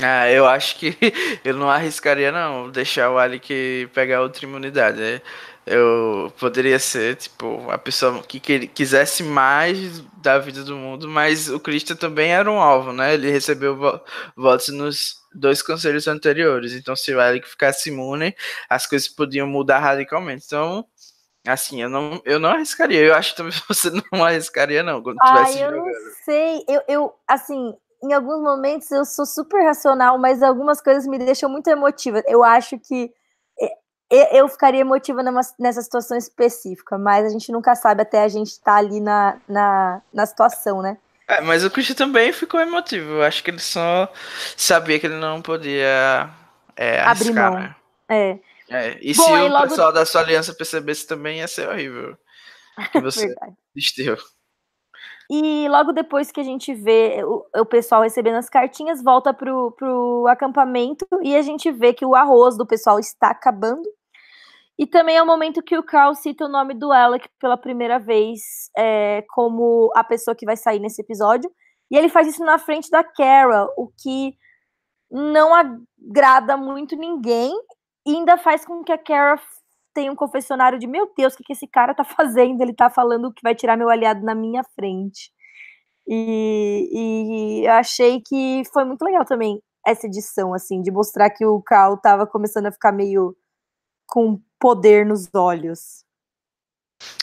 Ah, 0.00 0.30
eu 0.30 0.46
acho 0.46 0.76
que 0.76 0.96
eu 1.44 1.54
não 1.54 1.68
arriscaria 1.68 2.30
não 2.30 2.70
deixar 2.70 3.10
o 3.10 3.18
Alec 3.18 3.90
pegar 3.92 4.20
outra 4.20 4.44
imunidade. 4.44 5.20
Eu 5.66 6.32
poderia 6.40 6.78
ser, 6.78 7.16
tipo, 7.16 7.70
a 7.70 7.78
pessoa 7.78 8.22
que, 8.22 8.40
que 8.40 8.66
quisesse 8.66 9.22
mais 9.22 10.00
da 10.22 10.38
vida 10.38 10.64
do 10.64 10.74
mundo, 10.74 11.06
mas 11.06 11.48
o 11.48 11.60
Christian 11.60 11.96
também 11.96 12.32
era 12.32 12.50
um 12.50 12.58
alvo, 12.58 12.92
né? 12.92 13.14
Ele 13.14 13.30
recebeu 13.30 13.76
vo 13.76 14.00
votos 14.34 14.68
nos 14.68 15.20
dois 15.34 15.62
conselhos 15.62 16.08
anteriores. 16.08 16.72
Então, 16.72 16.96
se 16.96 17.14
o 17.14 17.20
Alec 17.20 17.48
ficasse 17.48 17.90
imune, 17.90 18.34
as 18.68 18.86
coisas 18.86 19.08
podiam 19.08 19.46
mudar 19.46 19.78
radicalmente. 19.78 20.44
Então, 20.46 20.84
assim, 21.46 21.82
eu 21.82 21.88
não, 21.88 22.20
eu 22.24 22.38
não 22.38 22.50
arriscaria. 22.50 23.00
Eu 23.00 23.14
acho 23.14 23.32
que 23.32 23.36
também 23.36 23.52
você 23.68 23.90
não 23.90 24.24
arriscaria, 24.24 24.82
não, 24.82 25.02
quando 25.02 25.18
tivesse 25.18 25.58
Ai, 25.58 25.64
eu 25.64 25.70
jogando. 25.70 25.84
não 25.84 25.92
sei. 26.24 26.64
Eu, 26.66 26.82
eu, 26.88 27.14
assim, 27.28 27.74
em 28.02 28.12
alguns 28.12 28.42
momentos 28.42 28.90
eu 28.90 29.04
sou 29.04 29.26
super 29.26 29.62
racional, 29.62 30.18
mas 30.18 30.42
algumas 30.42 30.80
coisas 30.80 31.06
me 31.06 31.18
deixam 31.18 31.48
muito 31.48 31.68
emotiva. 31.68 32.22
Eu 32.26 32.42
acho 32.42 32.78
que 32.78 33.12
eu 34.10 34.48
ficaria 34.48 34.80
emotiva 34.80 35.22
nessa 35.58 35.82
situação 35.82 36.16
específica, 36.16 36.98
mas 36.98 37.24
a 37.24 37.28
gente 37.28 37.52
nunca 37.52 37.74
sabe 37.74 38.02
até 38.02 38.22
a 38.22 38.28
gente 38.28 38.48
estar 38.48 38.72
tá 38.72 38.78
ali 38.78 39.00
na, 39.00 39.38
na, 39.48 40.02
na 40.12 40.26
situação, 40.26 40.82
né? 40.82 40.98
É, 41.28 41.40
mas 41.40 41.64
o 41.64 41.70
Christian 41.70 41.94
também 41.94 42.32
ficou 42.32 42.58
emotivo. 42.60 43.12
Eu 43.14 43.22
acho 43.22 43.44
que 43.44 43.50
ele 43.52 43.60
só 43.60 44.12
sabia 44.56 44.98
que 44.98 45.06
ele 45.06 45.14
não 45.14 45.40
podia 45.40 46.28
é, 46.76 47.00
abrir 47.02 47.32
mão. 47.32 47.54
Né? 47.54 47.76
É. 48.08 48.38
é. 48.68 48.98
E 49.00 49.14
Bom, 49.14 49.22
se 49.22 49.30
o 49.30 49.48
logo... 49.48 49.68
pessoal 49.68 49.92
da 49.92 50.04
sua 50.04 50.22
aliança 50.22 50.52
percebesse 50.52 51.06
também, 51.06 51.38
ia 51.38 51.46
ser 51.46 51.68
horrível. 51.68 52.18
Que 52.90 52.98
você 53.00 53.32
desistiu. 53.72 54.16
E 55.30 55.68
logo 55.68 55.92
depois 55.92 56.32
que 56.32 56.40
a 56.40 56.42
gente 56.42 56.74
vê 56.74 57.22
o, 57.22 57.44
o 57.60 57.64
pessoal 57.64 58.02
recebendo 58.02 58.34
as 58.34 58.50
cartinhas, 58.50 59.00
volta 59.00 59.32
pro, 59.32 59.70
pro 59.78 60.26
acampamento 60.26 61.06
e 61.22 61.36
a 61.36 61.42
gente 61.42 61.70
vê 61.70 61.92
que 61.92 62.04
o 62.04 62.16
arroz 62.16 62.56
do 62.56 62.66
pessoal 62.66 62.98
está 62.98 63.30
acabando. 63.30 63.88
E 64.80 64.86
também 64.86 65.18
é 65.18 65.22
o 65.22 65.26
momento 65.26 65.62
que 65.62 65.76
o 65.76 65.82
Carl 65.82 66.14
cita 66.14 66.46
o 66.46 66.48
nome 66.48 66.72
do 66.72 66.90
Alec 66.90 67.28
pela 67.38 67.58
primeira 67.58 67.98
vez 67.98 68.40
é, 68.74 69.22
como 69.28 69.92
a 69.94 70.02
pessoa 70.02 70.34
que 70.34 70.46
vai 70.46 70.56
sair 70.56 70.80
nesse 70.80 71.02
episódio. 71.02 71.52
E 71.90 71.98
ele 71.98 72.08
faz 72.08 72.26
isso 72.26 72.42
na 72.42 72.58
frente 72.58 72.88
da 72.88 73.04
Kara, 73.04 73.66
o 73.76 73.88
que 73.88 74.34
não 75.10 75.52
agrada 75.54 76.56
muito 76.56 76.96
ninguém 76.96 77.52
e 78.06 78.16
ainda 78.16 78.38
faz 78.38 78.64
com 78.64 78.82
que 78.82 78.90
a 78.90 78.96
Kara 78.96 79.38
tenha 79.92 80.10
um 80.10 80.16
confessionário 80.16 80.78
de 80.78 80.86
meu 80.86 81.12
Deus, 81.14 81.34
o 81.34 81.36
que, 81.36 81.44
que 81.44 81.52
esse 81.52 81.66
cara 81.66 81.94
tá 81.94 82.02
fazendo? 82.02 82.62
Ele 82.62 82.72
tá 82.72 82.88
falando 82.88 83.34
que 83.34 83.42
vai 83.42 83.54
tirar 83.54 83.76
meu 83.76 83.90
aliado 83.90 84.24
na 84.24 84.34
minha 84.34 84.64
frente. 84.74 85.30
E, 86.08 86.88
e 86.90 87.66
eu 87.66 87.72
achei 87.72 88.22
que 88.26 88.62
foi 88.72 88.86
muito 88.86 89.02
legal 89.02 89.26
também 89.26 89.60
essa 89.86 90.06
edição, 90.06 90.54
assim, 90.54 90.80
de 90.80 90.90
mostrar 90.90 91.28
que 91.28 91.44
o 91.44 91.60
Carl 91.60 91.98
tava 92.00 92.26
começando 92.26 92.66
a 92.66 92.72
ficar 92.72 92.92
meio 92.92 93.36
com 94.08 94.40
poder 94.60 95.06
nos 95.06 95.28
olhos. 95.34 96.04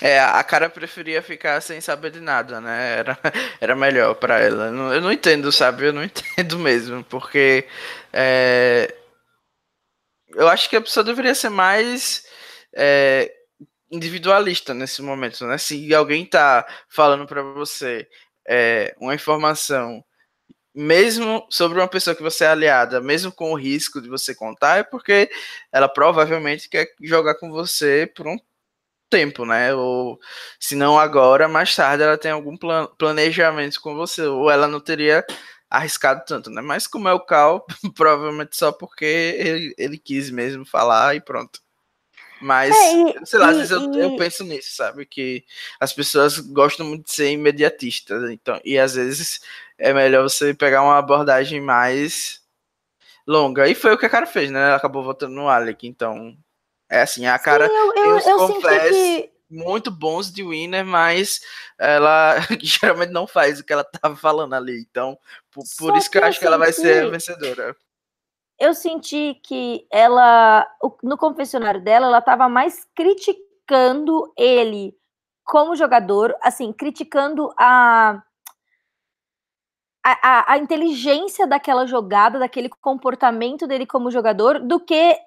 É, 0.02 0.20
a 0.20 0.44
cara 0.44 0.70
preferia 0.70 1.22
ficar 1.22 1.62
sem 1.62 1.80
saber 1.80 2.12
de 2.12 2.20
nada, 2.20 2.60
né? 2.60 2.98
Era, 2.98 3.20
era 3.62 3.76
melhor 3.76 4.16
para 4.16 4.40
ela. 4.40 4.66
Eu 4.66 5.02
não 5.02 5.12
entendo, 5.12 5.52
sabe? 5.52 5.86
Eu 5.86 5.94
não 5.94 6.04
entendo 6.04 6.58
mesmo, 6.58 7.04
porque 7.04 7.68
é, 8.12 8.94
eu 10.30 10.48
acho 10.48 10.70
que 10.70 10.76
a 10.76 10.82
pessoa 10.82 11.04
deveria 11.04 11.36
ser 11.36 11.50
mais 11.50 12.26
é, 12.76 13.32
individualista 13.92 14.74
nesse 14.74 15.02
momento, 15.02 15.46
né? 15.46 15.58
Se 15.58 15.94
alguém 15.94 16.26
tá 16.26 16.68
falando 16.90 17.28
para 17.28 17.42
você 17.42 18.08
é, 18.48 18.96
uma 19.00 19.14
informação 19.16 20.04
mesmo 20.78 21.44
sobre 21.50 21.80
uma 21.80 21.88
pessoa 21.88 22.16
que 22.16 22.22
você 22.22 22.44
é 22.44 22.50
aliada, 22.50 23.02
mesmo 23.02 23.32
com 23.32 23.52
o 23.52 23.56
risco 23.56 24.00
de 24.00 24.08
você 24.08 24.36
contar, 24.36 24.78
é 24.78 24.84
porque 24.84 25.28
ela 25.72 25.90
provavelmente 25.90 26.70
quer 26.70 26.94
jogar 27.02 27.34
com 27.36 27.50
você 27.50 28.06
por 28.16 28.28
um 28.28 28.38
tempo, 29.10 29.44
né? 29.44 29.74
Ou 29.74 30.20
se 30.60 30.76
não 30.76 31.00
agora, 31.00 31.48
mais 31.48 31.76
tarde 31.76 32.04
ela 32.04 32.18
tem 32.18 32.30
algum 32.30 32.56
plan 32.56 32.88
planejamento 32.96 33.82
com 33.82 33.96
você, 33.96 34.22
ou 34.28 34.52
ela 34.52 34.68
não 34.68 34.80
teria 34.80 35.26
arriscado 35.68 36.24
tanto, 36.28 36.52
né? 36.52 36.62
Mas 36.62 36.86
como 36.86 37.08
é 37.10 37.14
o 37.14 37.20
Cal, 37.26 37.66
provavelmente 37.96 38.56
só 38.56 38.72
porque 38.72 39.06
ele, 39.06 39.74
ele 39.80 39.98
quis 39.98 40.30
mesmo 40.30 40.64
falar 40.64 41.16
e 41.16 41.22
pronto. 41.22 41.60
Mas, 42.40 42.76
é, 42.76 42.94
e, 42.94 43.26
sei 43.26 43.40
lá, 43.40 43.48
e, 43.48 43.50
às 43.50 43.58
vezes 43.58 43.72
eu, 43.72 43.94
eu, 43.94 44.16
penso 44.16 44.44
nisso, 44.44 44.76
sabe? 44.76 45.08
Que 45.08 45.44
as 45.80 45.92
pessoas 45.92 46.38
gostam 46.38 46.86
muito 46.86 47.06
de 47.06 47.12
ser 47.12 47.32
imediatistas, 47.32 48.30
então, 48.30 48.62
e 48.64 48.78
às 48.78 48.94
vezes 48.94 49.42
é 49.78 49.94
melhor 49.94 50.24
você 50.24 50.54
pegar 50.54 50.82
uma 50.82 50.98
abordagem 50.98 51.62
mais 51.62 52.42
longa. 53.26 53.68
E 53.68 53.76
foi 53.76 53.94
o 53.94 53.98
que 53.98 54.06
a 54.06 54.10
cara 54.10 54.26
fez, 54.26 54.50
né? 54.50 54.60
Ela 54.60 54.76
acabou 54.76 55.04
votando 55.04 55.36
no 55.36 55.50
Alec, 55.50 55.86
então. 55.88 56.36
É 56.90 57.02
assim, 57.02 57.26
a 57.26 57.38
cara 57.38 57.68
Sim, 57.68 57.74
eu, 57.74 57.94
tem 57.94 58.14
os 58.14 58.24
confessos 58.24 58.98
que... 58.98 59.32
muito 59.50 59.92
bons 59.92 60.32
de 60.32 60.42
Winner, 60.42 60.86
mas 60.86 61.42
ela 61.78 62.36
geralmente 62.62 63.12
não 63.12 63.28
faz 63.28 63.60
o 63.60 63.64
que 63.64 63.74
ela 63.74 63.84
tava 63.84 64.16
falando 64.16 64.54
ali. 64.54 64.86
Então, 64.90 65.18
por, 65.52 65.64
por 65.78 65.98
isso 65.98 66.10
que, 66.10 66.18
eu 66.18 66.24
acho 66.24 66.40
que 66.40 66.48
ela 66.48 66.58
vai 66.58 66.72
ser 66.72 67.10
vencedora. 67.12 67.76
Eu 68.58 68.74
senti 68.74 69.40
que 69.44 69.86
ela, 69.92 70.66
no 71.04 71.18
confessionário 71.18 71.84
dela, 71.84 72.08
ela 72.08 72.22
tava 72.22 72.50
mais 72.50 72.88
criticando 72.96 74.34
ele 74.36 74.98
como 75.44 75.76
jogador, 75.76 76.36
assim, 76.42 76.74
criticando 76.74 77.54
a 77.58 78.24
a, 80.22 80.54
a, 80.54 80.58
inteligência 80.58 81.46
daquela 81.46 81.86
jogada, 81.86 82.40
daquele 82.40 82.70
comportamento 82.70 83.68
dele 83.68 83.86
como 83.86 84.12
jogador, 84.12 84.60
do 84.60 84.80
que 84.80 85.18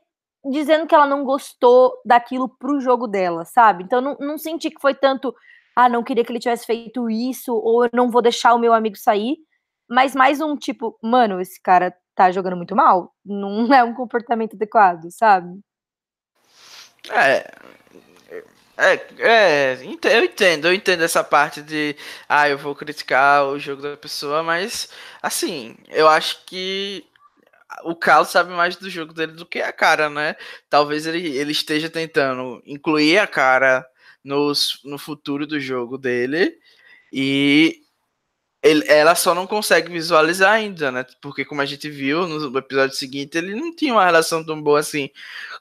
dizendo 0.44 0.86
que 0.86 0.94
ela 0.94 1.06
não 1.06 1.24
gostou 1.24 2.00
daquilo 2.04 2.48
pro 2.48 2.80
jogo 2.80 3.06
dela, 3.06 3.44
sabe? 3.44 3.84
Então 3.84 4.00
não, 4.00 4.16
não 4.18 4.38
senti 4.38 4.70
que 4.70 4.80
foi 4.80 4.94
tanto, 4.94 5.34
ah, 5.76 5.88
não 5.88 6.02
queria 6.02 6.24
que 6.24 6.32
ele 6.32 6.38
tivesse 6.38 6.64
feito 6.64 7.10
isso, 7.10 7.54
ou 7.54 7.84
eu 7.84 7.90
não 7.92 8.10
vou 8.10 8.22
deixar 8.22 8.54
o 8.54 8.58
meu 8.58 8.72
amigo 8.72 8.96
sair, 8.96 9.36
mas 9.88 10.14
mais 10.14 10.40
um 10.40 10.56
tipo, 10.56 10.98
mano, 11.02 11.40
esse 11.40 11.60
cara 11.60 11.94
tá 12.14 12.30
jogando 12.30 12.56
muito 12.56 12.74
mal, 12.74 13.14
não 13.24 13.66
é 13.74 13.84
um 13.84 13.94
comportamento 13.94 14.54
adequado, 14.54 15.10
sabe? 15.10 15.60
É, 17.10 17.50
é, 18.80 19.06
é, 19.18 19.78
eu 19.82 20.24
entendo, 20.24 20.68
eu 20.68 20.74
entendo 20.74 21.02
essa 21.02 21.22
parte 21.22 21.62
de, 21.62 21.94
ah, 22.28 22.48
eu 22.48 22.58
vou 22.58 22.74
criticar 22.74 23.44
o 23.46 23.58
jogo 23.58 23.82
da 23.82 23.96
pessoa, 23.96 24.42
mas, 24.42 24.88
assim, 25.22 25.76
eu 25.88 26.08
acho 26.08 26.44
que 26.46 27.04
o 27.84 27.94
Carlos 27.94 28.30
sabe 28.30 28.50
mais 28.52 28.76
do 28.76 28.90
jogo 28.90 29.12
dele 29.12 29.32
do 29.32 29.46
que 29.46 29.60
a 29.60 29.72
cara, 29.72 30.10
né? 30.10 30.36
Talvez 30.68 31.06
ele, 31.06 31.36
ele 31.36 31.52
esteja 31.52 31.88
tentando 31.88 32.62
incluir 32.66 33.18
a 33.18 33.26
cara 33.26 33.86
nos, 34.24 34.80
no 34.84 34.98
futuro 34.98 35.46
do 35.46 35.60
jogo 35.60 35.96
dele 35.98 36.58
e 37.12 37.82
ele, 38.62 38.84
ela 38.88 39.14
só 39.14 39.34
não 39.34 39.46
consegue 39.46 39.90
visualizar 39.90 40.52
ainda, 40.52 40.92
né? 40.92 41.04
Porque, 41.22 41.44
como 41.44 41.62
a 41.62 41.66
gente 41.66 41.88
viu 41.88 42.26
no 42.26 42.58
episódio 42.58 42.94
seguinte, 42.96 43.38
ele 43.38 43.54
não 43.54 43.74
tinha 43.74 43.94
uma 43.94 44.04
relação 44.04 44.44
tão 44.44 44.60
boa 44.62 44.80
assim 44.80 45.10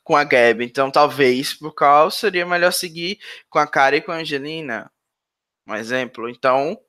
com 0.03 0.15
a 0.17 0.23
Gabi. 0.23 0.65
Então, 0.65 0.91
talvez 0.91 1.53
por 1.53 1.73
causa 1.73 2.15
seria 2.17 2.45
melhor 2.45 2.73
seguir 2.73 3.19
com 3.49 3.59
a 3.59 3.67
Cara 3.67 3.95
e 3.97 4.01
com 4.01 4.11
a 4.11 4.17
Angelina. 4.17 4.91
Um 5.67 5.75
exemplo. 5.75 6.29
Então, 6.29 6.79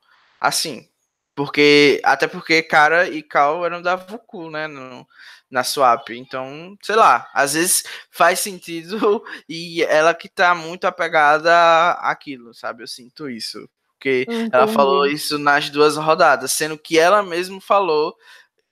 assim. 0.40 0.88
Porque. 1.34 2.00
Até 2.04 2.26
porque 2.28 2.62
Cara 2.62 3.08
e 3.08 3.22
Cal 3.22 3.64
eram 3.64 3.82
da 3.82 3.96
Vuku, 3.96 4.50
né? 4.50 4.66
No, 4.66 5.06
na 5.50 5.64
swap. 5.64 6.10
Então, 6.10 6.76
sei 6.82 6.96
lá, 6.96 7.30
às 7.34 7.54
vezes 7.54 7.84
faz 8.10 8.40
sentido 8.40 9.22
e 9.48 9.82
ela 9.84 10.14
que 10.14 10.28
tá 10.28 10.54
muito 10.54 10.86
apegada 10.86 11.92
àquilo, 12.00 12.54
sabe? 12.54 12.82
Eu 12.82 12.88
sinto 12.88 13.28
isso 13.30 13.68
porque 14.00 14.22
Entendi. 14.22 14.48
ela 14.50 14.66
falou 14.66 15.04
isso 15.04 15.38
nas 15.38 15.68
duas 15.68 15.98
rodadas, 15.98 16.52
sendo 16.52 16.78
que 16.78 16.98
ela 16.98 17.22
mesma 17.22 17.60
falou 17.60 18.16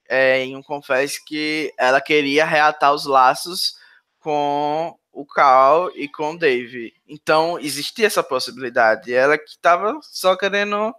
é, 0.08 0.42
em 0.42 0.56
um 0.56 0.62
confesso 0.62 1.22
que 1.26 1.70
ela 1.76 2.00
queria 2.00 2.46
reatar 2.46 2.94
os 2.94 3.04
laços 3.04 3.76
com 4.20 4.98
o 5.12 5.26
Cal 5.26 5.90
e 5.94 6.08
com 6.08 6.32
o 6.32 6.38
Dave. 6.38 6.94
Então 7.06 7.58
existia 7.58 8.06
essa 8.06 8.22
possibilidade. 8.22 9.12
Ela 9.12 9.36
que 9.36 9.50
estava 9.50 9.98
só 10.02 10.34
querendo, 10.34 10.94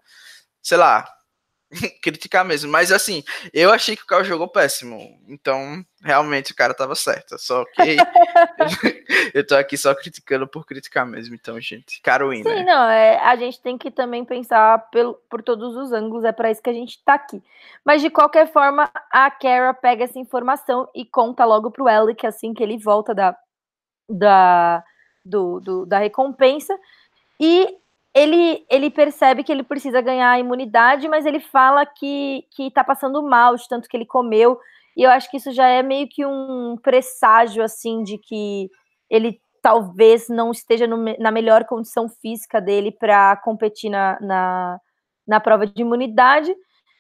sei 0.61 0.77
lá, 0.77 1.11
criticar 2.01 2.43
mesmo. 2.43 2.71
Mas 2.71 2.91
assim, 2.91 3.23
eu 3.53 3.71
achei 3.71 3.95
que 3.95 4.03
o 4.03 4.05
Carl 4.05 4.23
jogou 4.23 4.47
péssimo. 4.47 4.99
Então, 5.27 5.83
realmente 6.03 6.51
o 6.51 6.55
cara 6.55 6.73
tava 6.73 6.95
certo. 6.95 7.37
Só 7.37 7.63
que 7.65 7.97
eu 9.33 9.45
tô 9.45 9.55
aqui 9.55 9.77
só 9.77 9.93
criticando 9.93 10.47
por 10.47 10.65
criticar 10.65 11.05
mesmo. 11.05 11.35
Então, 11.35 11.59
gente, 11.59 12.01
caro 12.01 12.31
Sim, 12.31 12.43
né? 12.43 12.63
não, 12.63 12.89
é, 12.89 13.17
a 13.19 13.35
gente 13.35 13.61
tem 13.61 13.77
que 13.77 13.91
também 13.91 14.25
pensar 14.25 14.89
pelo, 14.89 15.15
por 15.29 15.41
todos 15.41 15.75
os 15.75 15.91
ângulos. 15.91 16.23
É 16.23 16.31
para 16.31 16.51
isso 16.51 16.61
que 16.61 16.69
a 16.69 16.73
gente 16.73 17.03
tá 17.03 17.13
aqui. 17.13 17.41
Mas 17.85 18.01
de 18.01 18.09
qualquer 18.09 18.51
forma, 18.51 18.89
a 19.11 19.31
Kara 19.31 19.73
pega 19.73 20.03
essa 20.03 20.19
informação 20.19 20.89
e 20.95 21.05
conta 21.05 21.45
logo 21.45 21.71
pro 21.71 21.87
Alec 21.87 22.25
assim 22.25 22.53
que 22.53 22.63
ele 22.63 22.77
volta 22.77 23.13
da, 23.13 23.35
da, 24.09 24.83
do, 25.23 25.59
do 25.59 25.85
da 25.85 25.99
recompensa. 25.99 26.75
E 27.39 27.78
ele, 28.13 28.65
ele 28.69 28.89
percebe 28.89 29.43
que 29.43 29.51
ele 29.51 29.63
precisa 29.63 30.01
ganhar 30.01 30.31
a 30.31 30.39
imunidade, 30.39 31.07
mas 31.07 31.25
ele 31.25 31.39
fala 31.39 31.85
que, 31.85 32.45
que 32.51 32.71
tá 32.71 32.83
passando 32.83 33.21
mal 33.21 33.55
de 33.55 33.67
tanto 33.67 33.87
que 33.87 33.95
ele 33.95 34.05
comeu. 34.05 34.59
E 34.97 35.03
eu 35.03 35.11
acho 35.11 35.29
que 35.29 35.37
isso 35.37 35.51
já 35.51 35.67
é 35.67 35.83
meio 35.83 36.07
que 36.09 36.25
um 36.25 36.75
presságio, 36.81 37.63
assim, 37.63 38.03
de 38.03 38.17
que 38.17 38.69
ele 39.09 39.39
talvez 39.61 40.27
não 40.29 40.51
esteja 40.51 40.87
no, 40.87 40.97
na 41.19 41.31
melhor 41.31 41.65
condição 41.65 42.09
física 42.09 42.59
dele 42.59 42.91
para 42.91 43.35
competir 43.37 43.89
na, 43.89 44.17
na, 44.19 44.79
na, 45.27 45.39
prova 45.39 45.67
de 45.67 45.81
imunidade. 45.81 46.53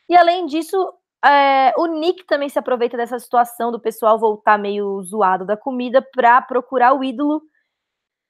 E 0.07 0.15
além 0.15 0.45
disso, 0.45 0.77
é, 1.25 1.73
o 1.77 1.87
Nick 1.87 2.25
também 2.25 2.49
se 2.49 2.59
aproveita 2.59 2.97
dessa 2.97 3.17
situação 3.19 3.71
do 3.71 3.79
pessoal 3.79 4.19
voltar 4.19 4.57
meio 4.57 5.01
zoado 5.03 5.45
da 5.45 5.57
comida 5.57 6.05
para 6.13 6.41
procurar 6.41 6.93
o 6.93 7.03
ídolo 7.03 7.41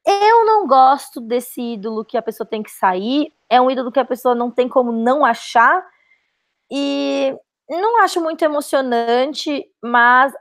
eu 0.05 0.45
não 0.45 0.67
gosto 0.67 1.21
desse 1.21 1.61
ídolo 1.61 2.05
que 2.05 2.17
a 2.17 2.21
pessoa 2.21 2.47
tem 2.47 2.63
que 2.63 2.71
sair. 2.71 3.31
É 3.49 3.59
um 3.61 3.69
ídolo 3.69 3.91
que 3.91 3.99
a 3.99 4.05
pessoa 4.05 4.33
não 4.35 4.51
tem 4.51 4.67
como 4.67 4.91
não 4.91 5.25
achar. 5.25 5.85
E 6.71 7.35
não 7.69 8.01
acho 8.01 8.21
muito 8.21 8.43
emocionante, 8.43 9.65
mas 9.83 10.33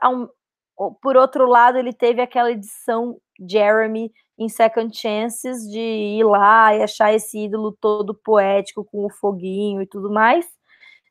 por 1.01 1.17
outro 1.17 1.45
lado, 1.47 1.77
ele 1.77 1.93
teve 1.93 2.21
aquela 2.21 2.51
edição 2.51 3.19
Jeremy 3.39 4.11
em 4.37 4.47
Second 4.47 4.95
Chances 4.95 5.69
de 5.69 5.79
ir 5.79 6.23
lá 6.23 6.73
e 6.75 6.81
achar 6.81 7.13
esse 7.13 7.37
ídolo 7.45 7.75
todo 7.79 8.13
poético 8.13 8.85
com 8.85 9.05
o 9.05 9.09
foguinho 9.09 9.81
e 9.81 9.85
tudo 9.85 10.09
mais. 10.09 10.45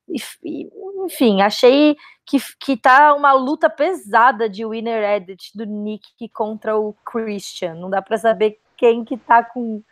E, 0.08 0.68
enfim, 1.04 1.42
achei 1.42 1.96
que, 2.24 2.38
que 2.58 2.76
tá 2.76 3.14
uma 3.14 3.32
luta 3.32 3.70
pesada 3.70 4.48
de 4.48 4.64
winner 4.64 5.02
edit 5.02 5.56
do 5.56 5.64
Nick 5.64 6.28
contra 6.32 6.76
o 6.76 6.94
Christian. 7.04 7.74
Não 7.74 7.90
dá 7.90 8.02
para 8.02 8.18
saber 8.18 8.58
quem 8.76 9.04
que 9.04 9.16
tá 9.16 9.42
com 9.42 9.82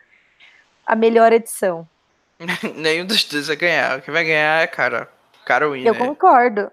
a 0.85 0.95
melhor 0.95 1.33
edição. 1.33 1.87
Nenhum 2.75 3.05
dos 3.05 3.23
dois 3.25 3.47
vai 3.47 3.55
ganhar. 3.55 3.99
O 3.99 4.01
que 4.01 4.11
vai 4.11 4.23
ganhar 4.23 4.61
é 4.61 4.67
cara, 4.67 5.09
cara 5.45 5.69
winner. 5.69 5.87
Eu 5.87 5.95
concordo. 5.95 6.71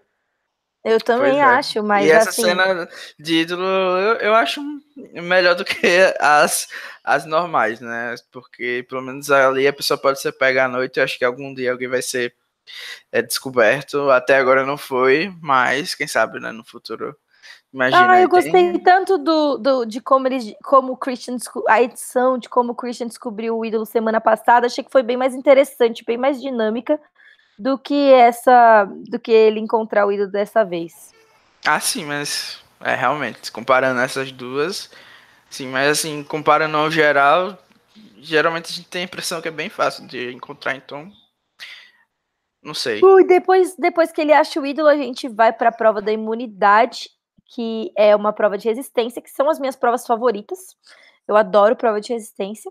Eu 0.85 1.01
também 1.01 1.39
é. 1.39 1.43
acho, 1.43 1.83
mas. 1.83 2.07
E 2.07 2.11
essa 2.11 2.29
assim... 2.29 2.43
cena 2.43 2.87
de 3.19 3.41
ídolo 3.41 3.65
eu, 3.65 4.17
eu 4.17 4.35
acho 4.35 4.61
melhor 5.15 5.55
do 5.55 5.65
que 5.65 6.15
as, 6.21 6.69
as 7.03 7.25
normais, 7.25 7.81
né? 7.81 8.15
Porque 8.31 8.85
pelo 8.87 9.01
menos 9.01 9.31
ali 9.31 9.67
a 9.67 9.73
pessoa 9.73 9.97
pode 9.97 10.21
ser 10.21 10.33
pega 10.33 10.67
à 10.67 10.69
noite. 10.69 10.99
Eu 10.99 11.05
acho 11.05 11.19
que 11.19 11.25
algum 11.25 11.55
dia 11.55 11.73
alguém 11.73 11.89
vai 11.89 12.03
ser 12.03 12.35
é 13.11 13.23
descoberto. 13.23 14.11
Até 14.11 14.37
agora 14.37 14.65
não 14.65 14.77
foi, 14.77 15.33
mas 15.41 15.95
quem 15.95 16.07
sabe, 16.07 16.41
né, 16.41 16.53
no 16.53 16.65
futuro. 16.65 17.17
Imagina, 17.73 18.13
ah, 18.13 18.21
eu 18.21 18.29
gostei 18.29 18.53
tem... 18.53 18.79
tanto 18.79 19.19
do, 19.19 19.59
do, 19.59 19.85
de 19.85 20.01
como 20.01 20.29
eles, 20.29 20.55
como 20.63 20.93
o 20.93 20.97
Christian, 20.97 21.37
a 21.69 21.83
edição 21.83 22.39
de 22.39 22.49
como 22.49 22.71
o 22.71 22.75
Christian 22.75 23.09
descobriu 23.09 23.59
o 23.59 23.65
ídolo 23.65 23.85
semana 23.85 24.21
passada. 24.21 24.67
Achei 24.67 24.85
que 24.85 24.93
foi 24.93 25.03
bem 25.03 25.17
mais 25.17 25.35
interessante, 25.35 26.05
bem 26.05 26.17
mais 26.17 26.41
dinâmica 26.41 27.01
do 27.59 27.77
que 27.77 28.13
essa, 28.13 28.85
do 29.09 29.19
que 29.19 29.33
ele 29.33 29.59
encontrar 29.59 30.07
o 30.07 30.13
ídolo 30.13 30.31
dessa 30.31 30.65
vez. 30.65 31.13
Ah, 31.67 31.81
sim, 31.81 32.05
mas 32.05 32.63
é 32.81 32.95
realmente 32.95 33.51
comparando 33.51 34.01
essas 34.01 34.31
duas, 34.31 34.91
sim, 35.49 35.67
mas 35.69 35.89
assim 35.89 36.23
comparando 36.23 36.77
ao 36.77 36.91
geral, 36.91 37.59
geralmente 38.19 38.71
a 38.71 38.75
gente 38.75 38.89
tem 38.89 39.03
a 39.03 39.05
impressão 39.05 39.41
que 39.41 39.49
é 39.49 39.51
bem 39.51 39.69
fácil 39.69 40.07
de 40.07 40.33
encontrar, 40.33 40.77
então 40.77 41.11
não 42.65 42.75
sei. 42.75 43.01
Ui, 43.03 43.25
depois, 43.25 43.77
depois 43.77 44.11
que 44.11 44.21
ele 44.21 44.33
acha 44.33 44.61
o 44.61 44.67
ídolo, 44.67 44.89
a 44.89 44.97
gente 44.97 45.29
vai 45.29 45.53
para 45.53 45.69
a 45.69 45.73
prova 45.73 46.01
da 46.01 46.11
imunidade, 46.11 47.11
que 47.55 47.93
é 47.97 48.17
uma 48.17 48.33
prova 48.33 48.57
de 48.57 48.67
resistência, 48.67 49.21
que 49.21 49.31
são 49.31 49.49
as 49.49 49.61
minhas 49.61 49.77
provas 49.77 50.07
favoritas. 50.07 50.59
Eu 51.29 51.37
adoro 51.37 51.77
prova 51.77 52.01
de 52.01 52.13
resistência. 52.13 52.71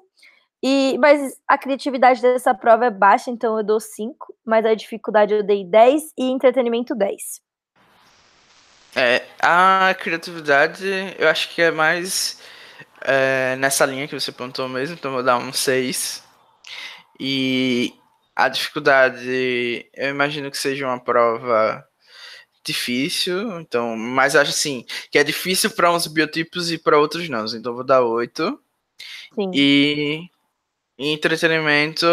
E, 0.62 0.98
mas 0.98 1.36
a 1.48 1.58
criatividade 1.58 2.22
dessa 2.22 2.54
prova 2.54 2.86
é 2.86 2.90
baixa, 2.90 3.30
então 3.30 3.58
eu 3.58 3.64
dou 3.64 3.80
5, 3.80 4.34
mas 4.46 4.66
a 4.66 4.74
dificuldade 4.74 5.34
eu 5.34 5.44
dei 5.44 5.66
10 5.66 6.14
e 6.18 6.32
entretenimento 6.32 6.96
10. 6.96 7.42
É, 8.96 9.24
a 9.42 9.94
criatividade 10.00 10.88
eu 11.18 11.28
acho 11.28 11.54
que 11.54 11.62
é 11.62 11.72
mais 11.72 12.40
é, 13.02 13.56
nessa 13.58 13.86
linha 13.86 14.08
que 14.08 14.18
você 14.18 14.32
pontuou 14.32 14.70
mesmo, 14.70 14.96
então 14.96 15.12
eu 15.12 15.16
vou 15.16 15.24
dar 15.24 15.38
um 15.38 15.52
6. 15.52 16.24
E 17.20 17.94
a 18.36 18.50
dificuldade, 18.50 19.90
eu 19.94 20.10
imagino 20.10 20.50
que 20.50 20.58
seja 20.58 20.88
uma 20.88 21.00
prova 21.00 21.88
difícil, 22.64 23.60
então, 23.60 23.96
mas 23.96 24.36
acho 24.36 24.52
assim, 24.52 24.86
que 25.12 25.20
é 25.20 25.24
difícil 25.24 25.70
para 25.72 25.92
uns 25.92 26.08
biotipos 26.08 26.72
e 26.72 26.78
para 26.78 26.98
outros 26.98 27.28
não, 27.30 27.46
então 27.46 27.74
vou 27.74 27.84
dar 27.84 28.02
8. 28.02 28.60
Sim. 29.36 29.52
E 29.54 30.30
em 30.98 31.14
entretenimento 31.14 32.06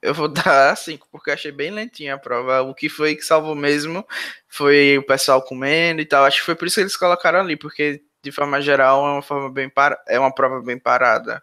eu 0.00 0.14
vou 0.14 0.28
dar 0.32 0.76
5, 0.76 1.08
porque 1.10 1.30
achei 1.30 1.50
bem 1.50 1.70
lentinha 1.70 2.14
a 2.14 2.18
prova. 2.18 2.62
O 2.62 2.74
que 2.74 2.88
foi 2.88 3.16
que 3.16 3.22
salvou 3.22 3.54
mesmo 3.54 4.06
foi 4.46 4.96
o 4.98 5.02
pessoal 5.02 5.42
comendo 5.42 6.00
e 6.00 6.06
tal. 6.06 6.24
Acho 6.24 6.38
que 6.38 6.46
foi 6.46 6.54
por 6.54 6.66
isso 6.66 6.76
que 6.76 6.82
eles 6.82 6.96
colocaram 6.96 7.40
ali, 7.40 7.56
porque 7.56 8.02
de 8.22 8.32
forma 8.32 8.60
geral 8.60 9.06
é 9.06 9.12
uma 9.12 9.22
forma 9.22 9.50
bem 9.50 9.68
para... 9.68 10.00
é 10.06 10.18
uma 10.18 10.32
prova 10.32 10.60
bem 10.62 10.78
parada. 10.78 11.42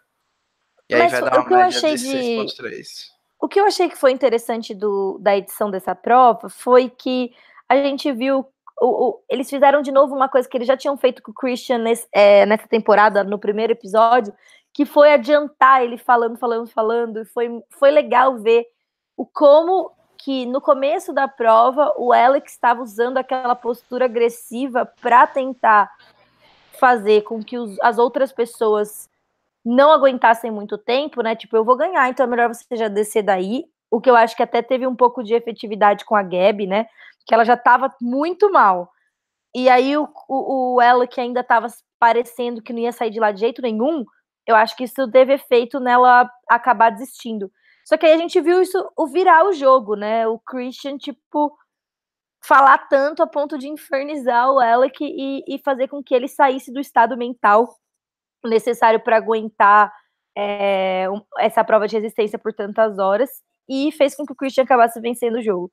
E 0.88 0.94
aí 0.94 1.02
Mas 1.02 1.12
vai 1.12 1.22
dar 1.22 1.40
uma 1.40 1.58
média 1.58 1.80
de 1.80 2.06
6.3. 2.06 3.15
O 3.46 3.48
que 3.48 3.60
eu 3.60 3.64
achei 3.64 3.88
que 3.88 3.96
foi 3.96 4.10
interessante 4.10 4.74
do, 4.74 5.18
da 5.20 5.36
edição 5.36 5.70
dessa 5.70 5.94
prova 5.94 6.48
foi 6.48 6.90
que 6.90 7.32
a 7.68 7.76
gente 7.76 8.10
viu. 8.10 8.44
O, 8.82 8.86
o, 8.86 9.20
eles 9.30 9.48
fizeram 9.48 9.82
de 9.82 9.92
novo 9.92 10.16
uma 10.16 10.28
coisa 10.28 10.48
que 10.48 10.56
eles 10.56 10.66
já 10.66 10.76
tinham 10.76 10.96
feito 10.96 11.22
com 11.22 11.30
o 11.30 11.34
Christian 11.34 11.78
nesse, 11.78 12.08
é, 12.10 12.44
nessa 12.44 12.66
temporada, 12.66 13.22
no 13.22 13.38
primeiro 13.38 13.72
episódio, 13.72 14.34
que 14.74 14.84
foi 14.84 15.12
adiantar 15.12 15.84
ele 15.84 15.96
falando, 15.96 16.36
falando, 16.36 16.66
falando. 16.66 17.20
E 17.20 17.24
foi, 17.24 17.62
foi 17.70 17.92
legal 17.92 18.36
ver 18.36 18.66
o 19.16 19.24
como 19.24 19.92
que 20.18 20.44
no 20.44 20.60
começo 20.60 21.12
da 21.12 21.28
prova 21.28 21.94
o 21.96 22.12
Alex 22.12 22.50
estava 22.50 22.82
usando 22.82 23.18
aquela 23.18 23.54
postura 23.54 24.06
agressiva 24.06 24.84
para 25.00 25.24
tentar 25.24 25.88
fazer 26.80 27.22
com 27.22 27.40
que 27.44 27.56
os, 27.56 27.78
as 27.78 27.96
outras 27.96 28.32
pessoas 28.32 29.08
não 29.66 29.90
aguentassem 29.90 30.48
muito 30.48 30.78
tempo, 30.78 31.22
né? 31.22 31.34
Tipo, 31.34 31.56
eu 31.56 31.64
vou 31.64 31.76
ganhar, 31.76 32.08
então 32.08 32.24
é 32.24 32.28
melhor 32.28 32.48
você 32.48 32.76
já 32.76 32.86
descer 32.86 33.24
daí. 33.24 33.64
O 33.90 34.00
que 34.00 34.08
eu 34.08 34.14
acho 34.14 34.36
que 34.36 34.42
até 34.42 34.62
teve 34.62 34.86
um 34.86 34.94
pouco 34.94 35.24
de 35.24 35.34
efetividade 35.34 36.04
com 36.04 36.14
a 36.14 36.22
Gabi, 36.22 36.68
né? 36.68 36.86
Que 37.26 37.34
ela 37.34 37.44
já 37.44 37.54
estava 37.54 37.92
muito 38.00 38.50
mal. 38.52 38.88
E 39.52 39.68
aí 39.68 39.96
o, 39.96 40.08
o, 40.28 40.76
o 40.76 40.80
ela 40.80 41.04
que 41.04 41.20
ainda 41.20 41.40
estava 41.40 41.66
parecendo 41.98 42.62
que 42.62 42.72
não 42.72 42.78
ia 42.78 42.92
sair 42.92 43.10
de 43.10 43.18
lá 43.18 43.32
de 43.32 43.40
jeito 43.40 43.60
nenhum, 43.60 44.04
eu 44.46 44.54
acho 44.54 44.76
que 44.76 44.84
isso 44.84 45.10
teve 45.10 45.34
efeito 45.34 45.80
nela 45.80 46.30
acabar 46.48 46.90
desistindo. 46.90 47.50
Só 47.84 47.96
que 47.96 48.06
aí 48.06 48.12
a 48.12 48.18
gente 48.18 48.40
viu 48.40 48.62
isso 48.62 48.78
o 48.96 49.08
virar 49.08 49.44
o 49.46 49.52
jogo, 49.52 49.96
né? 49.96 50.28
O 50.28 50.38
Christian, 50.38 50.96
tipo, 50.96 51.56
falar 52.40 52.78
tanto 52.88 53.20
a 53.20 53.26
ponto 53.26 53.58
de 53.58 53.68
infernizar 53.68 54.48
o 54.52 54.60
Alec 54.60 55.02
e, 55.02 55.42
e 55.48 55.58
fazer 55.64 55.88
com 55.88 56.02
que 56.04 56.14
ele 56.14 56.28
saísse 56.28 56.72
do 56.72 56.78
estado 56.78 57.16
mental 57.16 57.76
necessário 58.46 59.00
para 59.00 59.16
aguentar 59.16 59.92
é, 60.36 61.06
essa 61.38 61.64
prova 61.64 61.88
de 61.88 61.96
resistência 61.96 62.38
por 62.38 62.52
tantas 62.52 62.98
horas 62.98 63.30
e 63.68 63.90
fez 63.92 64.14
com 64.14 64.24
que 64.24 64.32
o 64.32 64.36
Christian 64.36 64.64
acabasse 64.64 65.00
vencendo 65.00 65.38
o 65.38 65.42
jogo. 65.42 65.70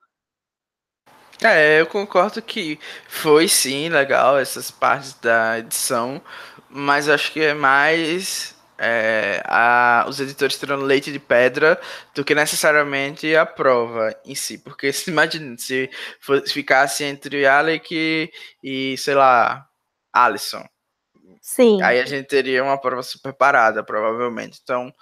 É, 1.44 1.82
eu 1.82 1.88
concordo 1.88 2.42
que 2.42 2.80
foi 3.08 3.48
sim 3.48 3.90
legal 3.90 4.38
essas 4.38 4.72
partes 4.72 5.14
da 5.16 5.60
edição, 5.60 6.22
mas 6.70 7.10
acho 7.10 7.34
que 7.34 7.42
é 7.42 7.54
mais 7.54 8.56
é, 8.78 9.42
a, 9.46 10.06
os 10.08 10.20
editores 10.20 10.58
tirando 10.58 10.84
leite 10.84 11.12
de 11.12 11.20
pedra 11.20 11.80
do 12.16 12.24
que 12.24 12.36
necessariamente 12.36 13.36
a 13.36 13.46
prova 13.46 14.16
em 14.26 14.36
si. 14.36 14.58
Porque 14.58 14.92
se 14.94 15.10
imagina 15.12 15.56
se 15.58 15.90
fosse, 16.20 16.54
ficasse 16.54 17.04
entre 17.04 17.46
Alec 17.46 18.32
e, 18.64 18.98
sei 18.98 19.16
lá, 19.16 19.68
Alisson. 20.14 20.64
Sim. 21.44 21.82
Aí 21.84 22.00
a 22.00 22.06
gente 22.06 22.26
teria 22.26 22.64
uma 22.64 22.78
prova 22.78 23.04
super 23.04 23.34
parada, 23.34 23.84
provavelmente. 23.84 24.62
Então, 24.64 24.94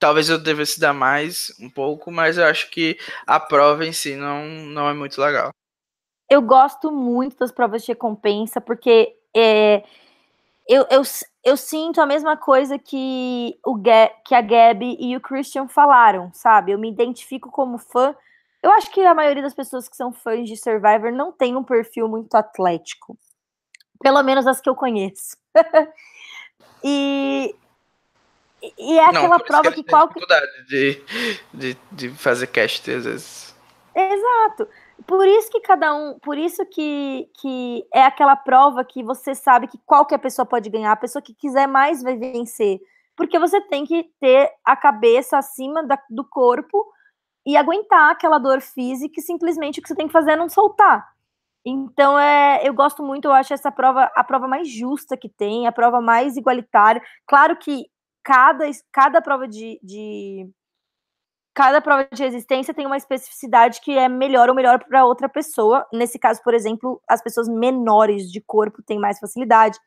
talvez 0.00 0.28
eu 0.28 0.36
devesse 0.36 0.80
dar 0.80 0.92
mais 0.92 1.54
um 1.60 1.70
pouco, 1.70 2.10
mas 2.10 2.36
eu 2.36 2.44
acho 2.44 2.68
que 2.68 2.98
a 3.24 3.38
prova 3.38 3.86
em 3.86 3.92
si 3.92 4.16
não, 4.16 4.44
não 4.44 4.88
é 4.88 4.92
muito 4.92 5.20
legal. 5.20 5.50
Eu 6.28 6.42
gosto 6.42 6.90
muito 6.90 7.36
das 7.36 7.52
provas 7.52 7.82
de 7.82 7.92
recompensa, 7.92 8.60
porque 8.60 9.16
é, 9.32 9.84
eu, 10.68 10.84
eu, 10.90 11.02
eu 11.44 11.56
sinto 11.56 12.00
a 12.00 12.06
mesma 12.06 12.36
coisa 12.36 12.80
que, 12.80 13.56
o, 13.64 13.80
que 14.24 14.34
a 14.34 14.40
Gabi 14.40 14.96
e 14.98 15.16
o 15.16 15.20
Christian 15.20 15.68
falaram, 15.68 16.32
sabe? 16.34 16.72
Eu 16.72 16.80
me 16.80 16.90
identifico 16.90 17.48
como 17.48 17.78
fã. 17.78 18.12
Eu 18.60 18.70
Eu 18.70 18.72
acho 18.72 18.90
que 18.90 19.00
a 19.02 19.14
maioria 19.14 19.44
das 19.44 19.54
pessoas 19.54 19.88
que 19.88 19.96
são 19.96 20.12
fãs 20.12 20.48
de 20.48 20.56
Survivor 20.56 21.12
não 21.12 21.30
tem 21.30 21.54
um 21.54 21.62
perfil 21.62 22.08
muito 22.08 22.34
atlético. 22.34 23.16
Pelo 24.00 24.22
menos 24.22 24.46
as 24.46 24.60
que 24.60 24.68
eu 24.68 24.74
conheço. 24.74 25.36
e, 26.84 27.54
e 28.78 28.98
é 28.98 29.04
aquela 29.04 29.38
prova 29.38 29.72
que, 29.72 29.82
que 29.82 29.90
qualquer. 29.90 30.24
De, 30.68 31.02
de, 31.52 31.76
de 31.90 32.10
fazer 32.10 32.46
cast 32.48 32.90
às 32.90 33.04
vezes. 33.04 33.56
Exato. 33.94 34.68
Por 35.06 35.26
isso 35.26 35.50
que 35.50 35.60
cada 35.60 35.94
um, 35.94 36.18
por 36.18 36.36
isso 36.36 36.64
que, 36.66 37.28
que 37.40 37.86
é 37.92 38.04
aquela 38.04 38.36
prova 38.36 38.84
que 38.84 39.02
você 39.02 39.34
sabe 39.34 39.68
que 39.68 39.78
qualquer 39.86 40.18
pessoa 40.18 40.44
pode 40.44 40.68
ganhar, 40.68 40.92
a 40.92 40.96
pessoa 40.96 41.22
que 41.22 41.34
quiser 41.34 41.66
mais 41.66 42.02
vai 42.02 42.16
vencer. 42.16 42.80
Porque 43.16 43.38
você 43.38 43.60
tem 43.60 43.84
que 43.84 44.04
ter 44.20 44.52
a 44.64 44.76
cabeça 44.76 45.38
acima 45.38 45.82
da, 45.82 45.98
do 46.08 46.24
corpo 46.24 46.86
e 47.44 47.56
aguentar 47.56 48.10
aquela 48.10 48.38
dor 48.38 48.60
física 48.60 49.18
e 49.18 49.22
simplesmente 49.22 49.80
o 49.80 49.82
que 49.82 49.88
você 49.88 49.94
tem 49.94 50.06
que 50.06 50.12
fazer 50.12 50.32
é 50.32 50.36
não 50.36 50.48
soltar. 50.48 51.04
Então, 51.64 52.18
é, 52.18 52.60
eu 52.66 52.72
gosto 52.74 53.02
muito, 53.02 53.26
eu 53.26 53.32
acho 53.32 53.52
essa 53.52 53.70
prova 53.70 54.10
a 54.14 54.24
prova 54.24 54.48
mais 54.48 54.68
justa 54.68 55.16
que 55.16 55.28
tem, 55.28 55.66
a 55.66 55.72
prova 55.72 56.00
mais 56.00 56.36
igualitária. 56.36 57.02
Claro 57.26 57.56
que 57.56 57.86
cada, 58.24 58.64
cada 58.92 59.20
prova 59.22 59.46
de, 59.48 59.78
de 59.82 60.48
cada 61.54 61.80
prova 61.80 62.08
de 62.12 62.22
resistência 62.22 62.72
tem 62.72 62.86
uma 62.86 62.96
especificidade 62.96 63.80
que 63.80 63.90
é 63.98 64.08
melhor 64.08 64.48
ou 64.48 64.54
melhor 64.54 64.78
para 64.84 65.04
outra 65.04 65.28
pessoa. 65.28 65.86
Nesse 65.92 66.18
caso, 66.18 66.40
por 66.44 66.54
exemplo, 66.54 67.02
as 67.08 67.20
pessoas 67.22 67.48
menores 67.48 68.30
de 68.30 68.40
corpo 68.40 68.82
têm 68.82 68.98
mais 68.98 69.18
facilidade, 69.18 69.78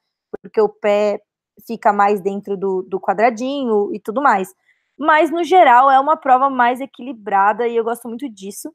porque 0.41 0.59
o 0.59 0.67
pé 0.69 1.21
fica 1.65 1.93
mais 1.93 2.21
dentro 2.21 2.57
do, 2.57 2.83
do 2.83 2.99
quadradinho 2.99 3.93
e 3.93 3.99
tudo 3.99 4.21
mais. 4.21 4.53
Mas, 4.97 5.31
no 5.31 5.43
geral, 5.43 5.89
é 5.89 5.99
uma 5.99 6.17
prova 6.17 6.49
mais 6.49 6.81
equilibrada 6.81 7.67
e 7.67 7.75
eu 7.75 7.83
gosto 7.83 8.07
muito 8.07 8.27
disso. 8.29 8.73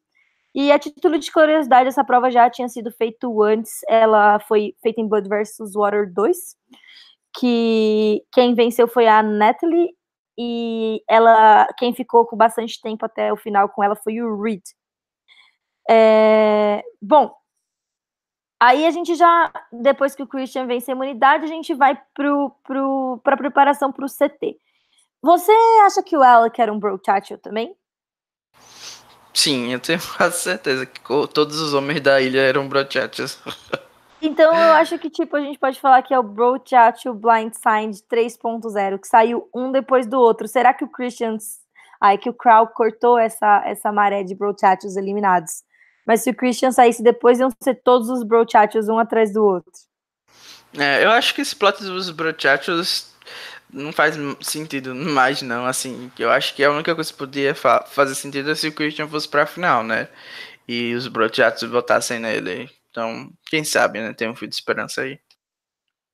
E 0.57 0.73
a 0.73 0.79
título 0.79 1.19
de 1.19 1.31
curiosidade, 1.31 1.89
essa 1.91 2.03
prova 2.03 2.31
já 2.31 2.49
tinha 2.49 2.67
sido 2.67 2.91
feita 2.91 3.29
antes, 3.43 3.81
ela 3.87 4.41
foi 4.41 4.75
feita 4.83 5.03
em 5.03 5.07
Blood 5.07 5.29
vs. 5.29 5.75
Water 5.75 6.11
2, 6.11 6.57
que 7.39 8.25
quem 8.33 8.55
venceu 8.55 8.89
foi 8.89 9.07
a 9.07 9.23
Natalie, 9.23 9.91
e 10.39 11.03
ela, 11.07 11.67
quem 11.77 11.95
ficou 11.95 12.25
com 12.27 12.39
bastante 12.39 12.81
tempo 12.81 13.05
até 13.05 13.31
o 13.31 13.37
final 13.37 13.69
com 13.69 13.85
ela 13.85 13.95
foi 13.97 14.23
o 14.23 14.41
Reed. 14.41 14.63
É, 15.91 16.83
bom, 17.03 17.35
aí 18.59 18.87
a 18.87 18.91
gente 18.91 19.15
já, 19.15 19.53
depois 19.71 20.15
que 20.15 20.23
o 20.23 20.27
Christian 20.27 20.67
vence 20.67 20.91
a 20.91 20.95
imunidade, 20.95 21.45
a 21.45 21.49
gente 21.49 21.75
vai 21.75 21.97
para 21.97 22.05
pro, 22.15 22.51
pro, 22.65 23.21
a 23.27 23.37
preparação 23.37 23.93
para 23.93 24.07
o 24.07 24.09
CT. 24.09 24.57
Você 25.23 25.53
acha 25.85 26.03
que 26.03 26.17
o 26.17 26.23
Alec 26.23 26.59
era 26.59 26.73
um 26.73 26.79
brotátil 26.79 27.37
também? 27.39 27.77
Sim, 29.37 29.71
eu 29.71 29.79
tenho 29.79 30.01
quase 30.17 30.39
certeza 30.39 30.87
que 30.87 30.99
todos 31.33 31.61
os 31.61 31.75
homens 31.75 32.01
da 32.01 32.21
ilha 32.21 32.41
eram 32.41 32.67
brotátios. 32.67 33.39
Então 34.23 34.51
eu 34.51 34.73
acho 34.73 34.99
que 34.99 35.11
tipo 35.11 35.37
a 35.37 35.41
gente 35.41 35.59
pode 35.59 35.79
falar 35.79 36.01
que 36.01 36.15
é 36.15 36.19
o 36.19 36.23
Brotátil 36.23 37.13
Blindside 37.13 38.03
3.0, 38.11 38.99
que 38.99 39.07
saiu 39.07 39.47
um 39.55 39.71
depois 39.71 40.07
do 40.07 40.19
outro. 40.19 40.49
Será 40.49 40.73
que 40.73 40.85
o 40.85 40.89
Christians, 40.89 41.59
ai 42.01 42.17
que 42.17 42.31
o 42.31 42.33
Crow 42.33 42.67
cortou 42.69 43.19
essa 43.19 43.63
essa 43.67 43.93
maré 43.93 44.23
de 44.23 44.35
Brotátios 44.35 44.97
eliminados? 44.97 45.63
Mas 46.07 46.23
se 46.23 46.31
o 46.31 46.35
Christian 46.35 46.73
saísse 46.73 47.03
depois, 47.03 47.39
iam 47.39 47.51
ser 47.63 47.75
todos 47.85 48.09
os 48.09 48.23
Brotátios 48.25 48.89
um 48.89 48.99
atrás 48.99 49.35
do 49.35 49.45
outro. 49.45 49.71
É, 50.79 51.05
eu 51.05 51.11
acho 51.11 51.35
que 51.35 51.43
esse 51.43 51.55
plot 51.55 51.85
dos 51.85 52.09
Brotátios 52.11 53.13
não 53.73 53.93
faz 53.93 54.17
sentido 54.41 54.95
mais, 54.95 55.43
não. 55.43 55.67
Assim, 55.67 56.11
eu 56.19 56.31
acho 56.31 56.55
que 56.55 56.65
a 56.65 56.71
única 56.71 56.95
coisa 56.95 57.13
que 57.13 57.19
podia 57.19 57.55
fa 57.55 57.83
fazer 57.83 58.15
sentido 58.15 58.51
é 58.51 58.55
se 58.55 58.69
o 58.69 58.73
Christian 58.73 59.09
fosse 59.09 59.29
pra 59.29 59.47
final, 59.47 59.83
né? 59.83 60.09
E 60.69 60.95
os 60.95 61.09
Brochatos 61.09 61.63
votassem 61.69 62.19
nele. 62.19 62.71
Então, 62.91 63.31
quem 63.47 63.65
sabe, 63.65 64.01
né? 64.01 64.13
Tem 64.13 64.29
um 64.29 64.35
fio 64.35 64.49
de 64.49 64.55
esperança 64.55 65.03
aí. 65.03 65.19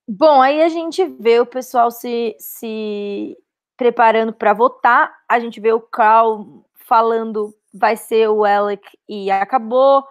Bom, 0.08 0.42
aí 0.42 0.62
a 0.62 0.68
gente 0.68 1.04
vê 1.20 1.40
o 1.40 1.46
pessoal 1.46 1.90
se, 1.90 2.36
se 2.38 3.36
preparando 3.76 4.32
para 4.32 4.52
votar. 4.52 5.12
A 5.28 5.38
gente 5.38 5.60
vê 5.60 5.72
o 5.72 5.80
Carl 5.80 6.66
falando 6.86 7.54
vai 7.72 7.96
ser 7.96 8.28
o 8.28 8.44
Alec 8.44 8.82
e 9.08 9.30
acabou. 9.30 10.04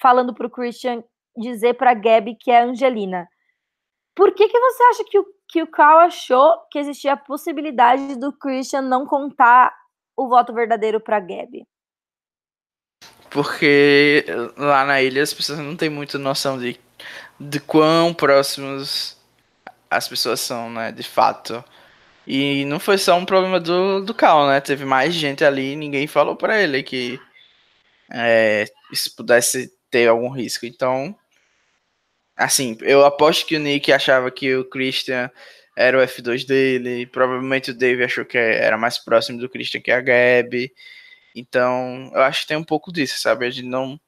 Falando 0.00 0.32
para 0.32 0.46
o 0.46 0.50
Christian 0.50 1.02
dizer 1.36 1.74
para 1.74 1.94
Gabi 1.94 2.34
que 2.34 2.50
é 2.50 2.62
Angelina. 2.62 3.28
Por 4.14 4.34
que, 4.34 4.48
que 4.48 4.60
você 4.60 4.82
acha 4.84 5.04
que 5.04 5.18
o 5.18 5.26
que 5.50 5.62
o 5.62 5.66
Carl 5.66 5.98
achou 5.98 6.54
que 6.70 6.78
existia 6.78 7.14
a 7.14 7.16
possibilidade 7.16 8.16
do 8.16 8.32
Christian 8.32 8.82
não 8.82 9.04
contar 9.04 9.74
o 10.16 10.28
voto 10.28 10.52
verdadeiro 10.54 11.00
para 11.00 11.18
Gabi. 11.18 11.66
Porque 13.30 14.24
lá 14.56 14.84
na 14.84 15.02
ilha 15.02 15.22
as 15.22 15.32
pessoas 15.32 15.58
não 15.58 15.76
têm 15.76 15.88
muita 15.88 16.18
noção 16.18 16.58
de, 16.58 16.78
de 17.38 17.60
quão 17.60 18.12
próximos 18.14 19.16
as 19.88 20.08
pessoas 20.08 20.40
são, 20.40 20.70
né, 20.70 20.92
de 20.92 21.02
fato. 21.02 21.64
E 22.26 22.64
não 22.66 22.78
foi 22.78 22.98
só 22.98 23.16
um 23.16 23.24
problema 23.24 23.58
do, 23.58 24.04
do 24.04 24.14
Cal, 24.14 24.46
né? 24.46 24.60
Teve 24.60 24.84
mais 24.84 25.14
gente 25.14 25.44
ali 25.44 25.72
e 25.72 25.76
ninguém 25.76 26.06
falou 26.06 26.36
para 26.36 26.62
ele 26.62 26.82
que 26.82 27.18
é, 28.12 28.66
isso 28.92 29.14
pudesse 29.16 29.72
ter 29.90 30.08
algum 30.08 30.28
risco. 30.28 30.66
Então, 30.66 31.16
Assim, 32.40 32.74
eu 32.80 33.04
aposto 33.04 33.46
que 33.46 33.54
o 33.54 33.60
Nick 33.60 33.92
achava 33.92 34.30
que 34.30 34.54
o 34.56 34.64
Christian 34.64 35.30
era 35.76 35.98
o 35.98 36.00
F2 36.00 36.46
dele. 36.46 37.06
Provavelmente 37.06 37.70
o 37.70 37.74
Dave 37.74 38.02
achou 38.02 38.24
que 38.24 38.38
era 38.38 38.78
mais 38.78 38.96
próximo 38.96 39.38
do 39.38 39.48
Christian 39.48 39.82
que 39.82 39.90
a 39.90 40.00
Gabi. 40.00 40.72
Então, 41.34 42.10
eu 42.14 42.22
acho 42.22 42.42
que 42.42 42.48
tem 42.48 42.56
um 42.56 42.64
pouco 42.64 42.90
disso, 42.90 43.20
sabe? 43.20 43.46
A 43.46 43.50
gente 43.50 43.68
não, 43.68 44.00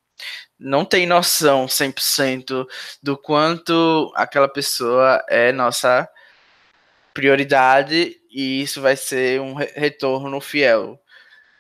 não 0.59 0.83
tem 0.83 1.07
noção 1.07 1.67
100% 1.67 2.67
do 3.03 3.19
quanto 3.19 4.11
aquela 4.17 4.49
pessoa 4.49 5.23
é 5.29 5.53
nossa 5.53 6.09
prioridade 7.13 8.17
e 8.31 8.63
isso 8.63 8.81
vai 8.81 8.97
ser 8.97 9.43
um 9.43 9.53
retorno 9.53 10.41
fiel. 10.41 10.99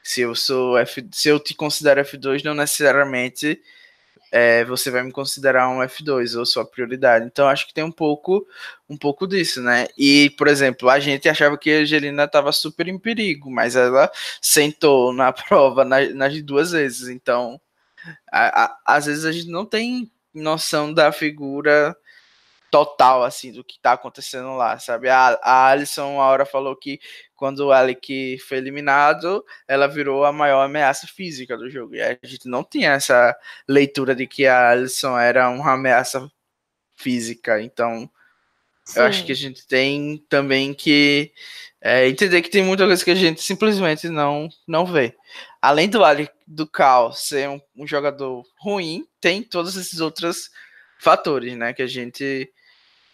Se 0.02 0.22
eu 0.22 0.34
sou 0.34 0.78
F, 0.78 1.06
se 1.12 1.28
eu 1.28 1.38
te 1.38 1.54
considero 1.54 2.00
F2, 2.00 2.42
não 2.44 2.54
necessariamente 2.54 3.60
é, 4.32 4.64
você 4.64 4.90
vai 4.90 5.02
me 5.02 5.12
considerar 5.12 5.68
um 5.68 5.80
F2 5.80 6.38
ou 6.38 6.46
sua 6.46 6.64
prioridade. 6.64 7.26
Então 7.26 7.46
acho 7.48 7.66
que 7.66 7.74
tem 7.74 7.84
um 7.84 7.92
pouco 7.92 8.46
um 8.88 8.96
pouco 8.96 9.26
disso, 9.26 9.62
né? 9.62 9.86
E, 9.96 10.30
por 10.30 10.48
exemplo, 10.48 10.88
a 10.88 10.98
gente 10.98 11.28
achava 11.28 11.56
que 11.58 11.70
a 11.70 11.80
Angelina 11.80 12.24
estava 12.24 12.50
super 12.52 12.88
em 12.88 12.98
perigo, 12.98 13.50
mas 13.50 13.76
ela 13.76 14.10
sentou 14.40 15.12
na 15.12 15.32
prova 15.32 15.84
nas, 15.84 16.14
nas 16.14 16.42
duas 16.42 16.72
vezes. 16.72 17.08
Então, 17.08 17.60
a, 18.32 18.64
a, 18.64 18.78
às 18.86 19.06
vezes 19.06 19.24
a 19.24 19.32
gente 19.32 19.48
não 19.48 19.66
tem 19.66 20.10
noção 20.34 20.92
da 20.92 21.12
figura 21.12 21.96
total, 22.72 23.22
assim, 23.22 23.52
do 23.52 23.62
que 23.62 23.78
tá 23.78 23.92
acontecendo 23.92 24.56
lá, 24.56 24.78
sabe? 24.78 25.10
A, 25.10 25.38
a 25.42 25.66
Alison, 25.68 26.14
uma 26.14 26.24
hora, 26.24 26.46
falou 26.46 26.74
que 26.74 26.98
quando 27.36 27.66
o 27.66 27.70
Alec 27.70 28.38
foi 28.48 28.56
eliminado, 28.56 29.44
ela 29.68 29.86
virou 29.86 30.24
a 30.24 30.32
maior 30.32 30.62
ameaça 30.62 31.06
física 31.06 31.54
do 31.54 31.68
jogo. 31.68 31.96
E 31.96 32.00
a 32.00 32.18
gente 32.24 32.48
não 32.48 32.64
tinha 32.64 32.92
essa 32.92 33.36
leitura 33.68 34.14
de 34.14 34.26
que 34.26 34.46
a 34.46 34.70
Alison 34.70 35.18
era 35.18 35.50
uma 35.50 35.74
ameaça 35.74 36.26
física. 36.96 37.60
Então, 37.60 38.08
Sim. 38.86 39.00
eu 39.00 39.04
acho 39.04 39.26
que 39.26 39.32
a 39.32 39.36
gente 39.36 39.66
tem 39.66 40.24
também 40.26 40.72
que 40.72 41.30
é, 41.78 42.08
entender 42.08 42.40
que 42.40 42.48
tem 42.48 42.64
muita 42.64 42.86
coisa 42.86 43.04
que 43.04 43.10
a 43.10 43.14
gente 43.14 43.42
simplesmente 43.42 44.08
não, 44.08 44.48
não 44.66 44.86
vê. 44.86 45.14
Além 45.60 45.90
do 45.90 46.02
Alec 46.02 46.32
do 46.46 46.66
Cal 46.66 47.12
ser 47.12 47.50
um, 47.50 47.60
um 47.76 47.86
jogador 47.86 48.42
ruim, 48.58 49.06
tem 49.20 49.42
todos 49.42 49.76
esses 49.76 50.00
outros 50.00 50.50
fatores, 50.98 51.54
né? 51.54 51.74
Que 51.74 51.82
a 51.82 51.86
gente 51.86 52.50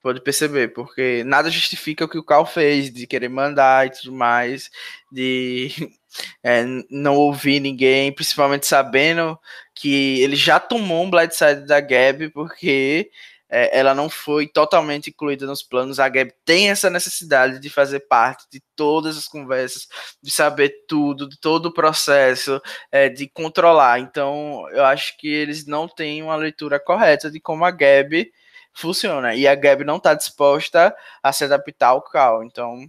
pode 0.02 0.20
perceber, 0.22 0.72
porque 0.72 1.22
nada 1.24 1.50
justifica 1.50 2.04
o 2.04 2.08
que 2.08 2.18
o 2.18 2.24
Cal 2.24 2.46
fez, 2.46 2.92
de 2.92 3.06
querer 3.06 3.28
mandar 3.28 3.86
e 3.86 3.90
tudo 3.90 4.12
mais, 4.12 4.70
de 5.10 5.70
é, 6.42 6.64
não 6.90 7.16
ouvir 7.16 7.60
ninguém, 7.60 8.12
principalmente 8.12 8.66
sabendo 8.66 9.38
que 9.74 10.20
ele 10.20 10.36
já 10.36 10.58
tomou 10.60 11.04
um 11.04 11.10
blindside 11.10 11.66
da 11.66 11.80
Gab, 11.80 12.30
porque 12.30 13.10
é, 13.50 13.78
ela 13.78 13.94
não 13.94 14.10
foi 14.10 14.46
totalmente 14.46 15.10
incluída 15.10 15.46
nos 15.46 15.62
planos. 15.62 15.98
A 15.98 16.08
Gab 16.08 16.32
tem 16.44 16.70
essa 16.70 16.90
necessidade 16.90 17.58
de 17.58 17.70
fazer 17.70 18.00
parte 18.00 18.44
de 18.52 18.60
todas 18.76 19.16
as 19.16 19.26
conversas, 19.26 19.88
de 20.22 20.30
saber 20.30 20.84
tudo, 20.86 21.28
de 21.28 21.38
todo 21.38 21.66
o 21.66 21.74
processo, 21.74 22.60
é, 22.92 23.08
de 23.08 23.26
controlar. 23.26 24.00
Então, 24.00 24.68
eu 24.70 24.84
acho 24.84 25.16
que 25.16 25.28
eles 25.28 25.66
não 25.66 25.88
têm 25.88 26.22
uma 26.22 26.36
leitura 26.36 26.78
correta 26.78 27.30
de 27.30 27.40
como 27.40 27.64
a 27.64 27.70
Gab 27.70 28.30
funciona. 28.78 29.34
E 29.34 29.46
a 29.46 29.54
Gabi 29.54 29.84
não 29.84 29.96
está 29.96 30.14
disposta 30.14 30.94
a 31.22 31.32
se 31.32 31.44
adaptar 31.44 31.88
ao 31.88 32.02
Cal, 32.02 32.42
então. 32.44 32.88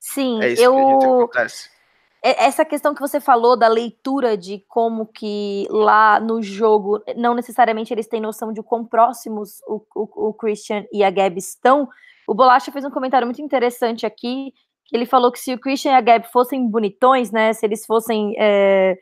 Sim, 0.00 0.42
é 0.42 0.50
isso 0.50 0.62
eu... 0.62 0.98
que 0.98 1.06
acontece. 1.06 1.74
Essa 2.22 2.64
questão 2.64 2.94
que 2.94 3.02
você 3.02 3.20
falou 3.20 3.54
da 3.54 3.68
leitura 3.68 4.34
de 4.34 4.64
como 4.66 5.04
que 5.04 5.66
lá 5.68 6.18
no 6.18 6.40
jogo, 6.40 7.02
não 7.16 7.34
necessariamente 7.34 7.92
eles 7.92 8.06
têm 8.06 8.18
noção 8.18 8.50
de 8.50 8.62
quão 8.62 8.82
próximos 8.82 9.60
o, 9.66 9.84
o, 9.94 10.28
o 10.30 10.32
Christian 10.32 10.86
e 10.90 11.04
a 11.04 11.10
Gabi 11.10 11.38
estão. 11.38 11.86
O 12.26 12.32
Bolacha 12.32 12.72
fez 12.72 12.82
um 12.82 12.90
comentário 12.90 13.26
muito 13.26 13.42
interessante 13.42 14.06
aqui, 14.06 14.54
que 14.86 14.96
ele 14.96 15.04
falou 15.04 15.30
que 15.30 15.38
se 15.38 15.52
o 15.52 15.60
Christian 15.60 15.92
e 15.92 15.96
a 15.96 16.00
Gabi 16.00 16.26
fossem 16.32 16.66
bonitões, 16.66 17.30
né, 17.30 17.52
se 17.52 17.66
eles 17.66 17.84
fossem 17.84 18.34
é, 18.38 18.96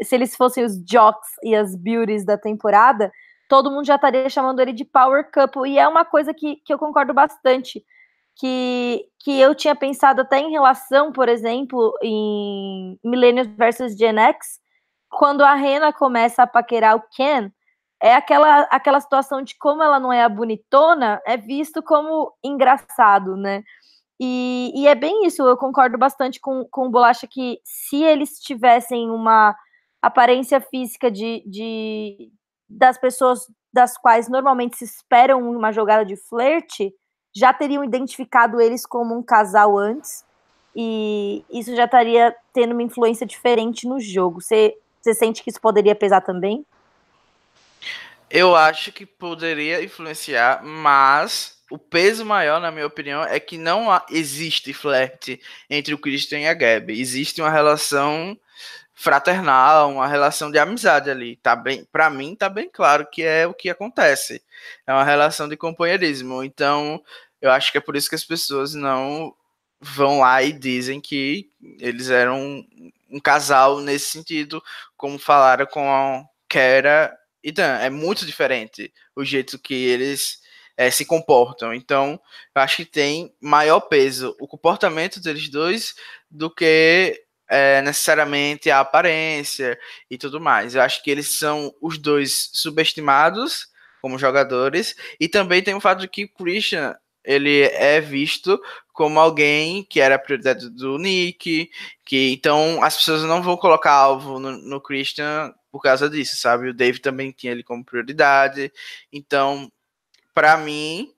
se 0.00 0.14
eles 0.14 0.34
fossem 0.34 0.64
os 0.64 0.82
jocks 0.82 1.28
e 1.42 1.54
as 1.54 1.76
beauties 1.76 2.24
da 2.24 2.38
temporada, 2.38 3.12
todo 3.52 3.70
mundo 3.70 3.84
já 3.84 3.96
estaria 3.96 4.30
chamando 4.30 4.60
ele 4.60 4.72
de 4.72 4.82
Power 4.82 5.30
Couple. 5.30 5.70
E 5.70 5.78
é 5.78 5.86
uma 5.86 6.06
coisa 6.06 6.32
que, 6.32 6.56
que 6.64 6.72
eu 6.72 6.78
concordo 6.78 7.12
bastante. 7.12 7.84
Que, 8.34 9.04
que 9.22 9.38
eu 9.38 9.54
tinha 9.54 9.76
pensado 9.76 10.22
até 10.22 10.38
em 10.38 10.50
relação, 10.50 11.12
por 11.12 11.28
exemplo, 11.28 11.92
em 12.02 12.98
Millennials 13.04 13.48
versus 13.48 13.94
Gen 13.94 14.18
X, 14.18 14.58
quando 15.10 15.42
a 15.42 15.52
Rena 15.52 15.92
começa 15.92 16.44
a 16.44 16.46
paquerar 16.46 16.96
o 16.96 17.02
Ken, 17.14 17.52
é 18.02 18.14
aquela, 18.14 18.62
aquela 18.70 19.00
situação 19.00 19.42
de 19.42 19.54
como 19.58 19.82
ela 19.82 20.00
não 20.00 20.10
é 20.10 20.22
a 20.22 20.30
bonitona, 20.30 21.20
é 21.26 21.36
visto 21.36 21.82
como 21.82 22.32
engraçado, 22.42 23.36
né? 23.36 23.62
E, 24.18 24.72
e, 24.74 24.88
é 24.88 24.94
bem 24.94 25.26
isso, 25.26 25.42
eu 25.42 25.58
concordo 25.58 25.98
bastante 25.98 26.40
com, 26.40 26.64
com 26.70 26.86
o 26.86 26.90
Bolacha 26.90 27.26
que 27.26 27.60
se 27.64 28.02
eles 28.02 28.38
tivessem 28.40 29.10
uma 29.10 29.54
aparência 30.00 30.58
física 30.58 31.10
de, 31.10 31.44
de 31.46 32.32
das 32.78 32.98
pessoas 32.98 33.46
das 33.72 33.96
quais 33.96 34.28
normalmente 34.28 34.76
se 34.76 34.84
esperam 34.84 35.40
uma 35.50 35.72
jogada 35.72 36.04
de 36.04 36.16
flerte, 36.16 36.92
já 37.34 37.52
teriam 37.52 37.82
identificado 37.82 38.60
eles 38.60 38.84
como 38.84 39.16
um 39.16 39.22
casal 39.22 39.78
antes, 39.78 40.24
e 40.76 41.44
isso 41.50 41.74
já 41.74 41.84
estaria 41.84 42.34
tendo 42.52 42.72
uma 42.72 42.82
influência 42.82 43.26
diferente 43.26 43.86
no 43.86 43.98
jogo. 43.98 44.40
Você, 44.40 44.76
sente 45.14 45.42
que 45.42 45.50
isso 45.50 45.60
poderia 45.60 45.94
pesar 45.94 46.20
também? 46.20 46.64
Eu 48.30 48.54
acho 48.54 48.92
que 48.92 49.04
poderia 49.04 49.82
influenciar, 49.82 50.62
mas 50.62 51.58
o 51.70 51.78
peso 51.78 52.24
maior, 52.24 52.60
na 52.60 52.70
minha 52.70 52.86
opinião, 52.86 53.22
é 53.22 53.38
que 53.40 53.58
não 53.58 53.90
há, 53.90 54.04
existe 54.10 54.72
flerte 54.72 55.40
entre 55.68 55.94
o 55.94 55.98
Christian 55.98 56.40
e 56.40 56.46
a 56.46 56.54
Gabi. 56.54 57.00
Existe 57.00 57.40
uma 57.40 57.50
relação 57.50 58.36
fraternal, 58.94 59.90
uma 59.90 60.06
relação 60.06 60.50
de 60.50 60.58
amizade 60.58 61.10
ali. 61.10 61.36
Tá 61.36 61.56
bem, 61.56 61.86
para 61.90 62.10
mim 62.10 62.34
tá 62.34 62.48
bem 62.48 62.68
claro 62.72 63.06
que 63.10 63.22
é 63.22 63.46
o 63.46 63.54
que 63.54 63.70
acontece. 63.70 64.42
É 64.86 64.92
uma 64.92 65.04
relação 65.04 65.48
de 65.48 65.56
companheirismo. 65.56 66.42
Então, 66.44 67.02
eu 67.40 67.50
acho 67.50 67.72
que 67.72 67.78
é 67.78 67.80
por 67.80 67.96
isso 67.96 68.08
que 68.08 68.14
as 68.14 68.24
pessoas 68.24 68.74
não 68.74 69.34
vão 69.80 70.20
lá 70.20 70.42
e 70.42 70.52
dizem 70.52 71.00
que 71.00 71.50
eles 71.80 72.08
eram 72.08 72.64
um, 73.10 73.20
casal 73.20 73.80
nesse 73.80 74.10
sentido, 74.10 74.62
como 74.96 75.18
falaram 75.18 75.66
com 75.66 76.24
Kera 76.48 77.12
e 77.42 77.50
Dan. 77.50 77.78
É 77.78 77.90
muito 77.90 78.24
diferente 78.24 78.92
o 79.16 79.24
jeito 79.24 79.58
que 79.58 79.74
eles 79.74 80.40
é, 80.76 80.90
se 80.90 81.04
comportam. 81.04 81.74
Então, 81.74 82.20
eu 82.54 82.62
acho 82.62 82.76
que 82.76 82.84
tem 82.84 83.34
maior 83.40 83.80
peso 83.80 84.36
o 84.40 84.46
comportamento 84.46 85.20
deles 85.20 85.48
dois 85.48 85.94
do 86.30 86.48
que 86.48 87.20
é, 87.52 87.82
necessariamente 87.82 88.70
a 88.70 88.80
aparência 88.80 89.78
e 90.10 90.16
tudo 90.16 90.40
mais. 90.40 90.74
Eu 90.74 90.80
acho 90.80 91.02
que 91.02 91.10
eles 91.10 91.28
são 91.28 91.74
os 91.82 91.98
dois 91.98 92.48
subestimados 92.54 93.68
como 94.00 94.18
jogadores 94.18 94.96
e 95.20 95.28
também 95.28 95.62
tem 95.62 95.74
o 95.74 95.80
fato 95.80 96.00
de 96.00 96.08
que 96.08 96.26
Christian 96.26 96.96
ele 97.22 97.64
é 97.64 98.00
visto 98.00 98.58
como 98.90 99.20
alguém 99.20 99.84
que 99.84 100.00
era 100.00 100.14
a 100.14 100.18
prioridade 100.18 100.70
do 100.70 100.96
Nick, 100.96 101.70
que 102.06 102.32
então 102.32 102.82
as 102.82 102.96
pessoas 102.96 103.22
não 103.24 103.42
vão 103.42 103.56
colocar 103.58 103.92
alvo 103.92 104.38
no, 104.38 104.52
no 104.52 104.80
Christian 104.80 105.54
por 105.70 105.82
causa 105.82 106.08
disso, 106.08 106.36
sabe? 106.36 106.70
O 106.70 106.74
Dave 106.74 107.00
também 107.00 107.32
tinha 107.32 107.52
ele 107.52 107.62
como 107.62 107.84
prioridade, 107.84 108.72
então 109.12 109.70
para 110.34 110.56
mim, 110.56 111.12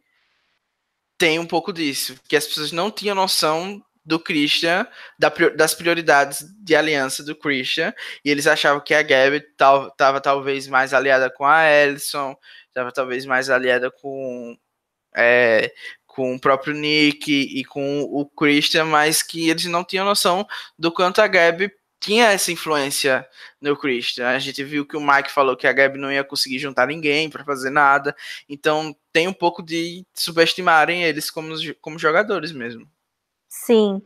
tem 1.17 1.39
um 1.39 1.47
pouco 1.47 1.73
disso, 1.73 2.17
que 2.29 2.35
as 2.35 2.45
pessoas 2.45 2.73
não 2.73 2.91
tinham 2.91 3.15
noção 3.15 3.81
do 4.05 4.21
Christian, 4.21 4.87
da, 5.19 5.33
das 5.57 5.75
prioridades 5.75 6.45
de 6.63 6.75
aliança 6.77 7.23
do 7.23 7.35
Christian, 7.35 7.95
e 8.25 8.31
eles 8.31 8.47
achavam 8.47 8.81
que 8.81 8.95
a 8.95 9.03
Gabi 9.03 9.37
estava 9.37 10.21
talvez 10.21 10.67
mais 10.69 10.93
aliada 10.93 11.31
com 11.31 11.47
a 11.47 11.65
Ellison, 11.71 12.37
estava 12.69 12.93
talvez 12.93 13.25
mais 13.25 13.49
aliada 13.49 13.91
com, 13.91 14.57
é, 15.17 15.73
com 16.07 16.35
o 16.35 16.41
próprio 16.41 16.75
Nick 16.75 17.33
e 17.33 17.65
com 17.65 18.03
o 18.03 18.27
Christian, 18.27 18.85
mas 18.85 19.23
que 19.23 19.49
eles 19.49 19.65
não 19.67 19.85
tinham 19.85 20.05
noção 20.05 20.47
do 20.79 20.93
quanto 20.93 21.21
a 21.21 21.27
Gabi 21.27 21.71
tinha 22.05 22.27
essa 22.33 22.53
influência 22.53 23.27
no 23.59 23.75
Christian. 23.75 24.29
A 24.29 24.39
gente 24.39 24.63
viu 24.63 24.87
que 24.87 24.97
o 24.97 25.01
Mike 25.01 25.33
falou 25.33 25.57
que 25.57 25.67
a 25.67 25.73
Gabi 25.73 25.99
não 25.99 26.13
ia 26.13 26.23
conseguir 26.23 26.59
juntar 26.59 26.87
ninguém 26.87 27.31
para 27.31 27.45
fazer 27.45 27.71
nada. 27.71 28.15
Então 28.47 28.95
tem 29.11 29.27
um 29.27 29.33
pouco 29.33 29.63
de 29.63 30.05
subestimarem 30.13 31.03
eles 31.03 31.31
como, 31.31 31.55
como 31.81 31.99
jogadores 31.99 32.53
mesmo. 32.53 32.87
Sim. 33.63 34.03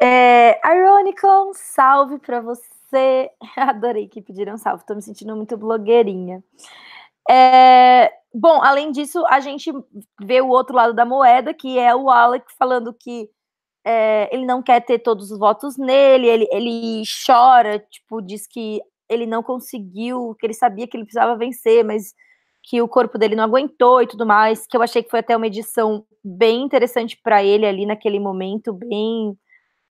É, 0.00 0.60
Ironicon, 0.66 1.52
salve 1.54 2.18
para 2.18 2.40
você. 2.40 3.30
Adorei 3.56 4.08
que 4.08 4.22
pediram 4.22 4.56
salve, 4.58 4.86
tô 4.86 4.94
me 4.94 5.02
sentindo 5.02 5.36
muito 5.36 5.56
blogueirinha. 5.56 6.42
É, 7.30 8.12
bom, 8.34 8.62
além 8.62 8.92
disso, 8.92 9.24
a 9.28 9.40
gente 9.40 9.72
vê 10.22 10.40
o 10.42 10.48
outro 10.48 10.76
lado 10.76 10.94
da 10.94 11.04
moeda, 11.06 11.54
que 11.54 11.78
é 11.78 11.94
o 11.96 12.10
Alec 12.10 12.46
falando 12.58 12.94
que 12.94 13.30
é, 13.86 14.28
ele 14.34 14.46
não 14.46 14.62
quer 14.62 14.80
ter 14.82 15.00
todos 15.00 15.30
os 15.32 15.38
votos 15.38 15.76
nele, 15.78 16.28
ele, 16.28 16.48
ele 16.52 17.02
chora, 17.26 17.78
tipo, 17.80 18.22
diz 18.22 18.46
que 18.46 18.80
ele 19.08 19.26
não 19.26 19.42
conseguiu, 19.42 20.36
que 20.40 20.46
ele 20.46 20.54
sabia 20.54 20.88
que 20.88 20.96
ele 20.96 21.04
precisava 21.04 21.36
vencer, 21.36 21.84
mas 21.84 22.14
que 22.68 22.82
o 22.82 22.88
corpo 22.88 23.16
dele 23.16 23.36
não 23.36 23.44
aguentou 23.44 24.02
e 24.02 24.08
tudo 24.08 24.26
mais, 24.26 24.66
que 24.66 24.76
eu 24.76 24.82
achei 24.82 25.02
que 25.02 25.10
foi 25.10 25.20
até 25.20 25.36
uma 25.36 25.46
edição 25.46 26.04
bem 26.24 26.62
interessante 26.62 27.16
para 27.22 27.42
ele 27.42 27.64
ali 27.64 27.86
naquele 27.86 28.18
momento, 28.18 28.72
bem 28.72 29.38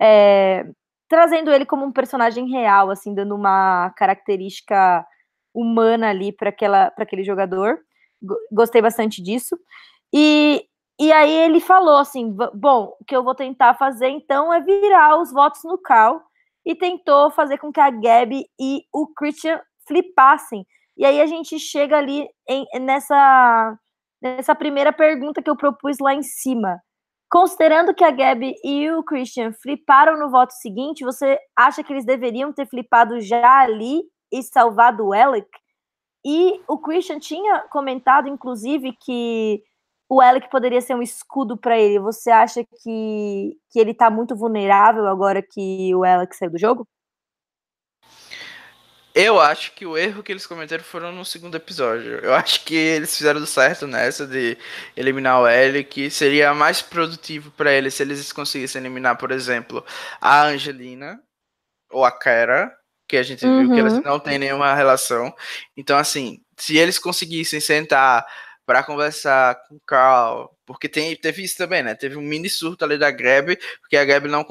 é, 0.00 0.66
trazendo 1.08 1.50
ele 1.50 1.64
como 1.64 1.86
um 1.86 1.92
personagem 1.92 2.50
real, 2.50 2.90
assim, 2.90 3.14
dando 3.14 3.34
uma 3.34 3.90
característica 3.96 5.06
humana 5.54 6.10
ali 6.10 6.32
para 6.32 6.50
aquele 6.98 7.24
jogador. 7.24 7.78
Gostei 8.52 8.82
bastante 8.82 9.22
disso. 9.22 9.56
E 10.14 10.66
e 10.98 11.12
aí 11.12 11.32
ele 11.32 11.60
falou 11.60 11.98
assim: 11.98 12.34
bom, 12.54 12.94
o 13.00 13.04
que 13.04 13.14
eu 13.16 13.22
vou 13.24 13.34
tentar 13.34 13.74
fazer 13.74 14.08
então 14.08 14.52
é 14.52 14.60
virar 14.60 15.18
os 15.20 15.32
votos 15.32 15.62
no 15.64 15.78
Cal. 15.78 16.22
E 16.64 16.74
tentou 16.74 17.30
fazer 17.30 17.58
com 17.58 17.72
que 17.72 17.80
a 17.80 17.90
Gabi 17.90 18.44
e 18.60 18.82
o 18.92 19.06
Christian 19.14 19.60
flipassem. 19.86 20.66
E 20.96 21.04
aí 21.04 21.20
a 21.20 21.26
gente 21.26 21.58
chega 21.58 21.96
ali 21.98 22.26
em, 22.48 22.66
nessa, 22.80 23.78
nessa 24.22 24.54
primeira 24.54 24.92
pergunta 24.92 25.42
que 25.42 25.50
eu 25.50 25.56
propus 25.56 25.98
lá 26.00 26.14
em 26.14 26.22
cima. 26.22 26.80
Considerando 27.30 27.94
que 27.94 28.04
a 28.04 28.10
Gabi 28.10 28.54
e 28.64 28.88
o 28.90 29.02
Christian 29.02 29.52
fliparam 29.52 30.18
no 30.18 30.30
voto 30.30 30.52
seguinte, 30.52 31.04
você 31.04 31.38
acha 31.56 31.82
que 31.82 31.92
eles 31.92 32.06
deveriam 32.06 32.52
ter 32.52 32.66
flipado 32.66 33.20
já 33.20 33.62
ali 33.62 34.02
e 34.32 34.42
salvado 34.42 35.06
o 35.06 35.12
Alec? 35.12 35.48
E 36.24 36.60
o 36.68 36.78
Christian 36.78 37.18
tinha 37.18 37.60
comentado, 37.68 38.28
inclusive, 38.28 38.92
que 39.04 39.62
o 40.08 40.20
Alec 40.20 40.48
poderia 40.50 40.80
ser 40.80 40.94
um 40.94 41.02
escudo 41.02 41.56
para 41.56 41.78
ele. 41.78 41.98
Você 42.00 42.30
acha 42.30 42.64
que, 42.82 43.56
que 43.70 43.78
ele 43.78 43.92
tá 43.94 44.10
muito 44.10 44.36
vulnerável 44.36 45.06
agora 45.06 45.42
que 45.42 45.94
o 45.94 46.04
Alec 46.04 46.34
saiu 46.36 46.50
do 46.52 46.58
jogo? 46.58 46.86
Eu 49.18 49.40
acho 49.40 49.72
que 49.72 49.86
o 49.86 49.96
erro 49.96 50.22
que 50.22 50.30
eles 50.30 50.46
cometeram 50.46 50.84
foram 50.84 51.10
no 51.10 51.24
segundo 51.24 51.56
episódio. 51.56 52.18
Eu 52.18 52.34
acho 52.34 52.62
que 52.66 52.74
eles 52.74 53.16
fizeram 53.16 53.40
do 53.40 53.46
certo 53.46 53.86
nessa 53.86 54.26
de 54.26 54.58
eliminar 54.94 55.40
o 55.40 55.46
Alec. 55.46 56.10
Seria 56.10 56.52
mais 56.52 56.82
produtivo 56.82 57.50
para 57.52 57.72
eles 57.72 57.94
se 57.94 58.02
eles 58.02 58.30
conseguissem 58.30 58.78
eliminar, 58.78 59.16
por 59.16 59.32
exemplo, 59.32 59.82
a 60.20 60.42
Angelina 60.42 61.18
ou 61.90 62.04
a 62.04 62.12
Kara, 62.12 62.70
que 63.08 63.16
a 63.16 63.22
gente 63.22 63.46
uhum. 63.46 63.60
viu 63.60 63.74
que 63.74 63.80
elas 63.80 63.94
uhum. 63.94 64.02
não 64.02 64.20
têm 64.20 64.38
nenhuma 64.38 64.74
relação. 64.74 65.34
Então, 65.74 65.96
assim, 65.96 66.42
se 66.54 66.76
eles 66.76 66.98
conseguissem 66.98 67.58
sentar 67.58 68.26
para 68.66 68.82
conversar 68.82 69.54
com 69.66 69.76
o 69.76 69.80
Carl, 69.86 70.50
porque 70.66 70.90
tem, 70.90 71.16
teve 71.16 71.42
isso 71.42 71.56
também, 71.56 71.82
né? 71.82 71.94
Teve 71.94 72.16
um 72.16 72.22
mini 72.22 72.50
surto 72.50 72.84
ali 72.84 72.98
da 72.98 73.10
Grab, 73.10 73.56
porque 73.80 73.96
a 73.96 74.04
Grab 74.04 74.28
não, 74.28 74.44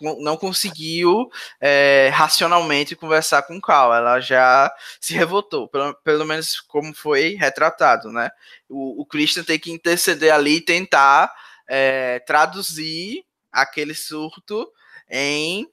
não 0.00 0.36
conseguiu 0.36 1.30
é, 1.60 2.10
racionalmente 2.12 2.96
conversar 2.96 3.42
com 3.42 3.56
o 3.56 3.60
Carl, 3.60 3.94
ela 3.94 4.20
já 4.20 4.72
se 5.00 5.14
revoltou, 5.14 5.68
pelo, 5.68 5.94
pelo 6.02 6.24
menos 6.24 6.60
como 6.60 6.94
foi 6.94 7.34
retratado, 7.34 8.10
né? 8.10 8.30
O, 8.68 9.02
o 9.02 9.06
Christian 9.06 9.44
tem 9.44 9.58
que 9.58 9.70
interceder 9.72 10.32
ali 10.32 10.56
e 10.56 10.60
tentar 10.60 11.32
é, 11.68 12.20
traduzir 12.20 13.24
aquele 13.50 13.94
surto 13.94 14.70
em 15.08 15.68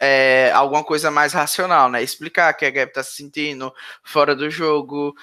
é, 0.00 0.50
alguma 0.52 0.82
coisa 0.82 1.10
mais 1.10 1.32
racional, 1.32 1.88
né? 1.88 2.02
Explicar 2.02 2.52
que 2.54 2.64
a 2.64 2.70
Gabi 2.70 2.92
tá 2.92 3.02
se 3.02 3.14
sentindo 3.16 3.72
fora 4.02 4.34
do 4.34 4.50
jogo, 4.50 5.14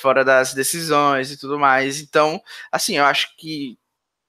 fora 0.00 0.24
das 0.24 0.52
decisões 0.52 1.30
e 1.30 1.38
tudo 1.38 1.58
mais. 1.58 2.00
Então, 2.00 2.40
assim, 2.70 2.98
eu 2.98 3.04
acho 3.06 3.34
que 3.36 3.78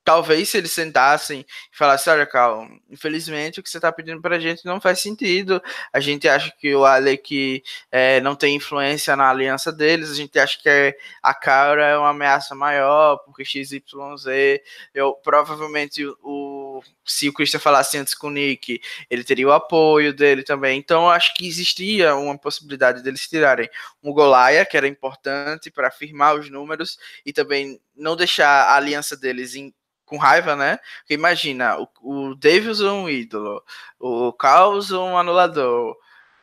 talvez 0.07 0.47
se 0.47 0.57
eles 0.57 0.71
sentassem 0.71 1.41
e 1.41 1.77
falassem, 1.77 2.13
olha, 2.13 2.25
Cal, 2.25 2.65
infelizmente 2.89 3.59
o 3.59 3.63
que 3.63 3.69
você 3.69 3.77
está 3.77 3.91
pedindo 3.91 4.21
para 4.21 4.37
a 4.37 4.39
gente 4.39 4.65
não 4.65 4.79
faz 4.79 5.01
sentido. 5.01 5.61
A 5.91 5.99
gente 5.99 6.29
acha 6.29 6.49
que 6.57 6.73
o 6.73 6.85
Alec 6.85 7.61
é, 7.91 8.21
não 8.21 8.33
tem 8.33 8.55
influência 8.55 9.17
na 9.17 9.29
aliança 9.29 9.69
deles, 9.69 10.09
a 10.09 10.15
gente 10.15 10.39
acha 10.39 10.57
que 10.61 10.97
a 11.21 11.33
Cara 11.33 11.85
é 11.87 11.97
uma 11.97 12.11
ameaça 12.11 12.55
maior, 12.55 13.17
porque 13.25 13.43
XYZ, 13.43 13.81
eu, 14.93 15.13
provavelmente 15.15 16.05
o 16.23 16.81
se 17.05 17.29
o 17.29 17.33
Christian 17.33 17.59
falasse 17.59 17.97
antes 17.97 18.13
com 18.13 18.27
o 18.27 18.31
Nick, 18.31 18.81
ele 19.09 19.23
teria 19.23 19.47
o 19.47 19.51
apoio 19.51 20.13
dele 20.13 20.43
também. 20.43 20.77
Então, 20.77 21.09
acho 21.09 21.33
que 21.33 21.47
existia 21.47 22.15
uma 22.15 22.37
possibilidade 22.37 23.01
deles 23.01 23.27
tirarem 23.27 23.69
um 24.03 24.11
Golaia, 24.11 24.65
que 24.65 24.75
era 24.75 24.87
importante 24.87 25.71
para 25.71 25.87
afirmar 25.87 26.37
os 26.37 26.49
números 26.49 26.97
e 27.25 27.31
também 27.31 27.79
não 27.95 28.15
deixar 28.15 28.47
a 28.47 28.75
aliança 28.75 29.15
deles 29.15 29.55
em, 29.55 29.73
com 30.07 30.17
raiva, 30.17 30.55
né? 30.55 30.79
Porque 30.99 31.13
imagina, 31.13 31.77
o, 31.77 31.87
o 32.01 32.35
Davis 32.35 32.81
um 32.81 33.07
ídolo, 33.07 33.61
o 33.99 34.33
Caos 34.33 34.89
um 34.89 35.15
anulador, 35.15 35.95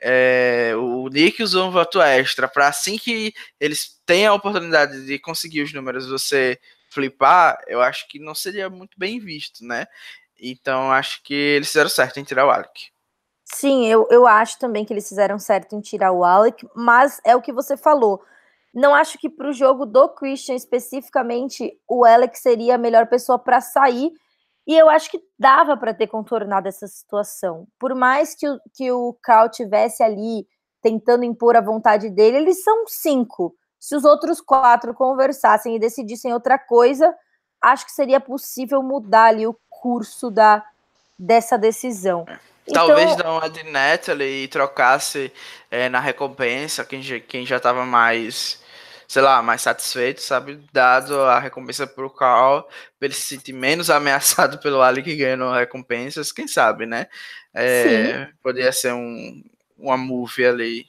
é, 0.06 0.74
o 0.76 1.08
Nick 1.08 1.42
usou 1.42 1.66
um 1.66 1.70
voto 1.70 2.00
extra 2.00 2.46
para 2.46 2.68
assim 2.68 2.98
que 2.98 3.32
eles 3.58 3.98
tenham 4.04 4.34
a 4.34 4.36
oportunidade 4.36 5.06
de 5.06 5.18
conseguir 5.18 5.62
os 5.62 5.72
números, 5.72 6.06
você 6.06 6.60
flipar, 6.90 7.58
eu 7.66 7.80
acho 7.80 8.06
que 8.08 8.18
não 8.18 8.34
seria 8.34 8.68
muito 8.68 8.98
bem 8.98 9.18
visto, 9.18 9.64
né? 9.64 9.86
Então 10.38 10.92
acho 10.92 11.22
que 11.22 11.32
eles 11.32 11.68
fizeram 11.68 11.88
certo 11.88 12.20
em 12.20 12.24
tirar 12.24 12.46
o 12.46 12.50
Alec. 12.50 12.92
Sim, 13.46 13.86
eu, 13.86 14.06
eu 14.10 14.26
acho 14.26 14.58
também 14.58 14.84
que 14.84 14.92
eles 14.92 15.08
fizeram 15.08 15.38
certo 15.38 15.74
em 15.74 15.80
tirar 15.80 16.12
o 16.12 16.22
Alec, 16.22 16.68
mas 16.74 17.20
é 17.24 17.34
o 17.34 17.40
que 17.42 17.52
você 17.52 17.76
falou. 17.76 18.22
Não 18.74 18.94
acho 18.94 19.18
que 19.18 19.30
para 19.30 19.48
o 19.48 19.52
jogo 19.52 19.86
do 19.86 20.08
Christian 20.08 20.56
especificamente 20.56 21.78
o 21.88 22.04
Alec 22.04 22.36
seria 22.38 22.74
a 22.74 22.78
melhor 22.78 23.06
pessoa 23.06 23.38
para 23.38 23.60
sair, 23.60 24.12
e 24.66 24.76
eu 24.76 24.88
acho 24.88 25.10
que 25.10 25.22
dava 25.38 25.76
para 25.76 25.94
ter 25.94 26.06
contornado 26.06 26.66
essa 26.66 26.88
situação. 26.88 27.68
Por 27.78 27.94
mais 27.94 28.34
que 28.34 28.48
o, 28.48 28.58
que 28.74 28.90
o 28.90 29.16
Cal 29.22 29.48
tivesse 29.48 30.02
ali 30.02 30.46
tentando 30.82 31.24
impor 31.24 31.56
a 31.56 31.60
vontade 31.60 32.10
dele, 32.10 32.38
eles 32.38 32.62
são 32.62 32.86
cinco. 32.86 33.54
Se 33.78 33.94
os 33.94 34.04
outros 34.04 34.40
quatro 34.40 34.94
conversassem 34.94 35.76
e 35.76 35.78
decidissem 35.78 36.32
outra 36.32 36.58
coisa, 36.58 37.14
acho 37.60 37.84
que 37.84 37.92
seria 37.92 38.18
possível 38.18 38.82
mudar 38.82 39.26
ali 39.26 39.46
o 39.46 39.56
curso 39.68 40.30
da, 40.30 40.64
dessa 41.18 41.58
decisão. 41.58 42.24
Talvez 42.72 43.12
então, 43.12 43.34
não 43.34 43.38
a 43.38 43.48
de 43.48 43.62
Natalie 43.64 44.44
e 44.44 44.48
trocasse 44.48 45.30
é, 45.70 45.88
na 45.90 46.00
recompensa 46.00 46.84
quem 46.84 47.02
já, 47.02 47.20
quem 47.20 47.44
já 47.44 47.60
tava 47.60 47.84
mais 47.84 48.63
sei 49.14 49.22
lá, 49.22 49.40
mais 49.40 49.62
satisfeito, 49.62 50.20
sabe? 50.20 50.60
Dado 50.72 51.20
a 51.20 51.38
recompensa 51.38 51.86
pro 51.86 52.10
Carl, 52.10 52.64
pra 52.98 53.06
ele 53.06 53.14
se 53.14 53.20
sentir 53.20 53.52
menos 53.52 53.88
ameaçado 53.88 54.58
pelo 54.58 54.82
Ali 54.82 55.04
que 55.04 55.14
ganhou 55.14 55.52
recompensas, 55.52 56.32
quem 56.32 56.48
sabe, 56.48 56.84
né? 56.84 57.06
É, 57.54 58.28
poderia 58.42 58.72
ser 58.72 58.92
um, 58.92 59.40
uma 59.78 59.96
movie 59.96 60.44
ali, 60.44 60.86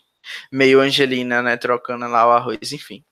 meio 0.52 0.80
Angelina, 0.80 1.44
né? 1.44 1.56
Trocando 1.56 2.08
lá 2.08 2.28
o 2.28 2.32
arroz, 2.32 2.72
enfim. 2.74 3.06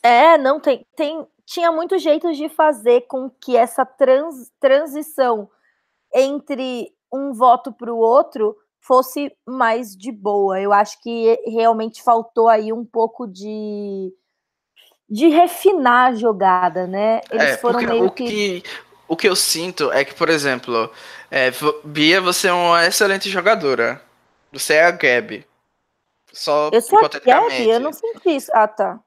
É, 0.00 0.38
não, 0.38 0.60
tem, 0.60 0.86
tem, 0.94 1.26
tinha 1.44 1.72
muitos 1.72 2.00
jeitos 2.00 2.36
de 2.36 2.48
fazer 2.48 3.00
com 3.08 3.28
que 3.28 3.56
essa 3.56 3.84
trans, 3.84 4.52
transição 4.60 5.50
entre 6.14 6.92
um 7.12 7.32
voto 7.32 7.72
para 7.72 7.92
o 7.92 7.98
outro 7.98 8.56
fosse 8.78 9.36
mais 9.44 9.96
de 9.96 10.12
boa. 10.12 10.60
Eu 10.60 10.72
acho 10.72 11.02
que 11.02 11.34
realmente 11.48 12.00
faltou 12.00 12.46
aí 12.48 12.72
um 12.72 12.84
pouco 12.84 13.26
de 13.26 14.14
de 15.08 15.28
refinar 15.28 16.10
a 16.10 16.14
jogada, 16.14 16.86
né? 16.86 17.20
Eles 17.30 17.50
é, 17.50 17.56
foram 17.56 17.80
meio 17.80 18.06
o 18.06 18.10
que... 18.10 18.24
que... 18.24 18.62
O 19.08 19.16
que 19.16 19.28
eu 19.28 19.36
sinto 19.36 19.92
é 19.92 20.04
que, 20.04 20.12
por 20.12 20.28
exemplo, 20.28 20.92
é, 21.30 21.52
Bia, 21.84 22.20
você 22.20 22.48
é 22.48 22.52
uma 22.52 22.84
excelente 22.84 23.30
jogadora. 23.30 24.02
Você 24.52 24.74
é 24.74 24.84
a 24.84 24.90
Gabi. 24.90 25.46
Só 26.32 26.70
eu 26.72 26.80
sou 26.80 26.98
a 26.98 27.08
Gabi? 27.08 27.68
Eu 27.68 27.78
não 27.78 27.92
senti 27.92 28.30
isso. 28.30 28.50
Ah, 28.52 28.66
tá. 28.66 28.98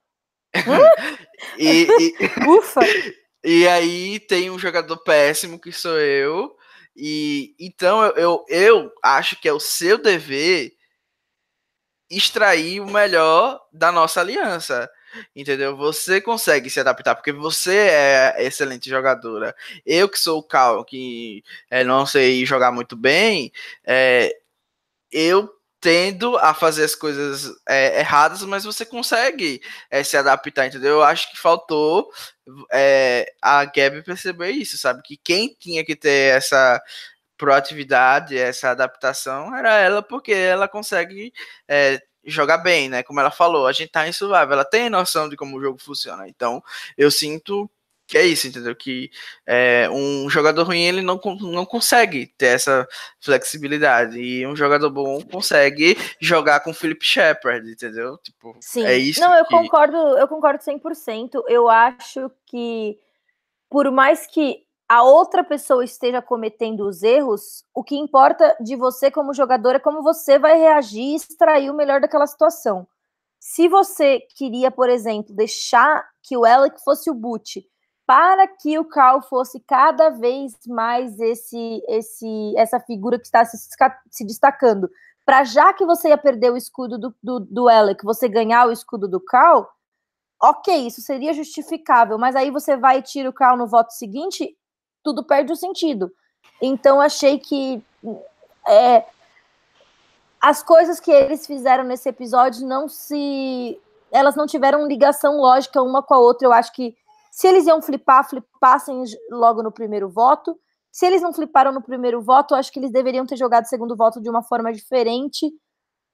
e, 1.58 1.86
e... 1.86 2.16
Ufa! 2.48 2.80
E 3.44 3.68
aí 3.68 4.20
tem 4.20 4.50
um 4.50 4.60
jogador 4.60 4.98
péssimo 5.04 5.60
que 5.60 5.72
sou 5.72 5.98
eu. 5.98 6.56
E 6.96 7.56
então 7.60 8.04
eu, 8.04 8.16
eu, 8.16 8.46
eu 8.50 8.92
acho 9.04 9.40
que 9.40 9.48
é 9.48 9.54
o 9.54 9.60
seu 9.60 9.98
dever 9.98 10.74
extrair 12.10 12.82
o 12.82 12.90
melhor 12.90 13.62
da 13.72 13.92
nossa 13.92 14.20
aliança. 14.20 14.90
Entendeu? 15.36 15.76
Você 15.78 16.22
consegue 16.22 16.70
se 16.70 16.80
adaptar, 16.80 17.16
porque 17.16 17.32
você 17.32 17.76
é 17.76 18.36
excelente 18.46 18.90
jogadora. 18.90 19.56
Eu 19.86 20.10
que 20.10 20.20
sou 20.20 20.40
o 20.40 20.44
Cal, 20.44 20.84
que 20.86 21.44
é, 21.70 21.84
não 21.84 22.06
sei 22.06 22.46
jogar 22.46 22.72
muito 22.72 22.96
bem, 22.96 23.52
é, 23.86 24.36
eu 25.12 25.50
tendo 25.82 26.38
a 26.38 26.54
fazer 26.54 26.84
as 26.84 26.96
coisas 26.96 27.52
é, 27.68 28.00
erradas, 28.00 28.44
mas 28.44 28.66
você 28.66 28.86
consegue 28.86 29.62
é, 29.90 30.04
se 30.04 30.18
adaptar, 30.18 30.68
entendeu? 30.68 30.96
Eu 30.96 31.04
acho 31.04 31.32
que 31.32 31.38
faltou 31.40 32.12
é, 32.72 33.34
a 33.42 33.64
Gabi 33.66 34.04
perceber 34.04 34.52
isso, 34.52 34.78
sabe? 34.78 35.02
Que 35.04 35.18
quem 35.18 35.56
tinha 35.58 35.86
que 35.86 35.96
ter 35.96 36.36
essa 36.36 36.82
proatividade, 37.38 38.38
essa 38.38 38.72
adaptação 38.72 39.56
era 39.56 39.78
ela, 39.78 40.04
porque 40.04 40.34
ela 40.34 40.68
consegue 40.68 41.34
é, 42.24 42.30
jogar 42.30 42.58
bem, 42.60 42.90
né? 42.90 43.04
Como 43.04 43.20
ela 43.20 43.32
falou, 43.32 43.68
a 43.68 43.72
gente 43.72 43.92
tá 43.92 44.08
em 44.08 44.14
survival, 44.14 44.54
ela 44.54 44.66
tem 44.66 44.90
noção 44.90 45.30
de 45.30 45.36
como 45.36 45.58
o 45.58 45.62
jogo 45.62 45.78
funciona. 45.80 46.28
Então, 46.28 46.64
eu 46.98 47.10
sinto 47.12 47.70
que 48.10 48.18
é 48.18 48.26
isso, 48.26 48.48
entendeu? 48.48 48.76
Que 48.76 49.12
é, 49.46 49.88
um 49.92 50.28
jogador 50.32 50.64
ruim 50.64 50.82
ele 50.82 51.04
não, 51.04 51.22
não 51.42 51.64
consegue 51.64 52.26
ter 52.26 52.48
essa 52.48 52.88
flexibilidade 53.20 54.20
e 54.20 54.48
um 54.48 54.56
jogador 54.56 54.90
bom 54.90 55.22
consegue 55.22 55.96
jogar 56.20 56.62
com 56.62 56.74
Philip 56.74 57.06
Shepard, 57.06 57.72
entendeu? 57.72 58.18
Tipo, 58.18 58.58
Sim. 58.62 58.84
é 58.84 58.98
isso. 58.98 59.22
Não, 59.22 59.36
eu 59.36 59.46
que... 59.46 59.52
concordo, 59.52 59.96
eu 59.96 60.28
concordo 60.28 60.64
100%. 60.64 61.44
Eu 61.48 61.70
acho 61.70 62.32
que 62.48 62.98
por 63.70 63.92
mais 63.92 64.26
que 64.26 64.64
a 64.90 65.04
outra 65.04 65.44
pessoa 65.44 65.84
esteja 65.84 66.20
cometendo 66.20 66.88
os 66.88 67.04
erros, 67.04 67.64
o 67.76 67.84
que 67.84 67.96
importa 67.96 68.58
de 68.60 68.76
você 68.76 69.12
como 69.12 69.36
jogador 69.36 69.76
é 69.76 69.80
como 69.80 70.02
você 70.02 70.40
vai 70.40 70.58
reagir 70.58 71.04
e 71.04 71.16
extrair 71.16 71.70
o 71.70 71.76
melhor 71.76 72.02
daquela 72.02 72.26
situação. 72.26 72.88
Se 73.40 73.68
você 73.68 74.20
queria, 74.36 74.72
por 74.72 74.90
exemplo, 74.90 75.36
deixar 75.36 76.04
que 76.24 76.36
o 76.36 76.44
Alec 76.44 76.84
fosse 76.84 77.08
o 77.10 77.14
boot 77.14 77.64
para 78.04 78.48
que 78.48 78.80
o 78.80 78.86
Carl 78.86 79.22
fosse 79.22 79.60
cada 79.60 80.10
vez 80.10 80.54
mais 80.68 81.20
esse, 81.20 81.84
esse 81.88 82.54
essa 82.58 82.80
figura 82.80 83.20
que 83.20 83.26
está 83.26 83.46
se, 83.46 83.56
se 84.10 84.26
destacando, 84.26 84.90
para 85.24 85.44
já 85.44 85.72
que 85.72 85.86
você 85.86 86.10
ia 86.10 86.18
perder 86.18 86.52
o 86.52 86.58
escudo 86.58 86.98
do, 86.98 87.16
do, 87.22 87.40
do 87.40 87.70
Alec, 87.70 88.04
você 88.04 88.28
ganhar 88.28 88.68
o 88.68 88.72
escudo 88.72 89.08
do 89.08 89.22
Carl, 89.22 89.68
ok, 90.42 90.88
isso 90.88 91.02
seria 91.02 91.34
justificável, 91.34 92.18
mas 92.18 92.36
aí 92.36 92.50
você 92.50 92.76
vai 92.76 92.98
e 92.98 93.04
tira 93.04 93.30
o 93.30 93.34
Carl 93.34 93.56
no 93.56 93.68
voto 93.68 93.92
seguinte, 93.92 94.58
tudo 95.04 95.24
perde 95.24 95.52
o 95.52 95.56
sentido. 95.56 96.12
Então 96.62 97.00
achei 97.00 97.40
que 97.40 97.84
é, 98.68 99.06
as 100.42 100.64
coisas 100.64 101.00
que 101.00 101.12
eles 101.12 101.46
fizeram 101.46 101.84
nesse 101.84 102.08
episódio 102.08 102.66
não 102.66 102.88
se. 102.88 103.80
Elas 104.12 104.36
não 104.36 104.48
tiveram 104.48 104.88
ligação 104.88 105.38
lógica 105.38 105.82
uma 105.82 106.02
com 106.02 106.14
a 106.14 106.20
outra. 106.20 106.48
Eu 106.48 106.54
acho 106.54 106.74
que 106.74 106.96
se 107.32 107.48
eles 107.48 107.68
iam 107.68 107.82
flipar, 107.82 108.28
flipassem 108.28 109.04
logo 109.30 109.62
no 109.62 109.72
primeiro 109.72 110.10
voto. 110.10 110.60
Se 110.92 111.06
eles 111.06 111.22
não 111.22 111.32
fliparam 111.32 111.72
no 111.72 111.82
primeiro 111.82 112.22
voto, 112.22 112.56
acho 112.56 112.72
que 112.72 112.80
eles 112.80 112.92
deveriam 112.92 113.26
ter 113.26 113.38
jogado 113.38 113.66
o 113.66 113.68
segundo 113.68 113.96
voto 113.96 114.20
de 114.20 114.30
uma 114.30 114.42
forma 114.42 114.74
diferente. 114.74 115.52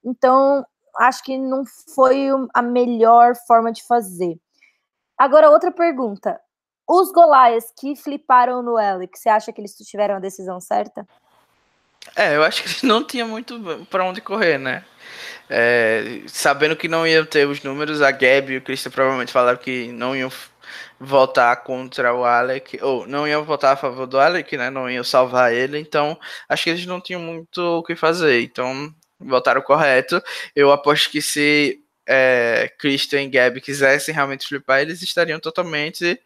Então, 0.04 0.66
acho 0.98 1.24
que 1.24 1.38
não 1.38 1.64
foi 1.94 2.28
a 2.54 2.62
melhor 2.62 3.36
forma 3.48 3.72
de 3.72 3.84
fazer. 3.84 4.38
Agora, 5.18 5.50
outra 5.50 5.72
pergunta. 5.72 6.40
Os 6.88 7.12
Golaias 7.12 7.66
que 7.80 7.96
fliparam 7.96 8.62
no 8.62 8.78
Alex, 8.78 9.20
você 9.20 9.30
acha 9.30 9.52
que 9.52 9.60
eles 9.60 9.76
tiveram 9.76 10.16
a 10.16 10.20
decisão 10.20 10.60
certa? 10.60 11.08
É, 12.16 12.36
eu 12.36 12.44
acho 12.44 12.64
que 12.64 12.86
não 12.86 13.04
tinha 13.04 13.26
muito 13.26 13.60
para 13.90 14.06
onde 14.06 14.22
correr, 14.22 14.58
né? 14.58 14.86
É, 15.50 16.22
sabendo 16.28 16.76
que 16.76 16.88
não 16.88 17.06
iam 17.06 17.26
ter 17.26 17.48
os 17.48 17.64
números, 17.64 18.02
a 18.02 18.12
Gabi 18.12 18.54
e 18.54 18.58
o 18.58 18.62
Christian 18.62 18.92
provavelmente 18.92 19.32
falaram 19.32 19.58
que 19.58 19.92
não 19.92 20.16
iam 20.16 20.32
votar 21.00 21.64
contra 21.64 22.14
o 22.14 22.24
Alec, 22.24 22.80
ou 22.82 23.06
não 23.08 23.28
iam 23.28 23.44
votar 23.44 23.74
a 23.74 23.78
favor 23.78 24.08
do 24.08 24.20
Alec, 24.20 24.56
né? 24.58 24.70
Não 24.70 24.90
iam 24.90 25.04
salvar 25.04 25.54
ele, 25.54 25.80
então 25.80 26.18
acho 26.48 26.64
que 26.64 26.70
eles 26.70 26.86
não 26.86 27.02
tinham 27.02 27.22
muito 27.22 27.60
o 27.60 27.84
que 27.84 27.96
fazer, 27.96 28.42
então 28.42 28.94
votaram 29.20 29.62
correto. 29.62 30.22
Eu 30.56 30.72
aposto 30.72 31.10
que 31.10 31.22
se 31.22 31.82
é, 32.08 32.72
Christian 32.78 33.24
e 33.24 33.30
Gabi 33.30 33.62
quisessem 33.62 34.14
realmente 34.14 34.48
flipar, 34.48 34.82
eles 34.82 35.02
estariam 35.02 35.40
totalmente 35.40 36.20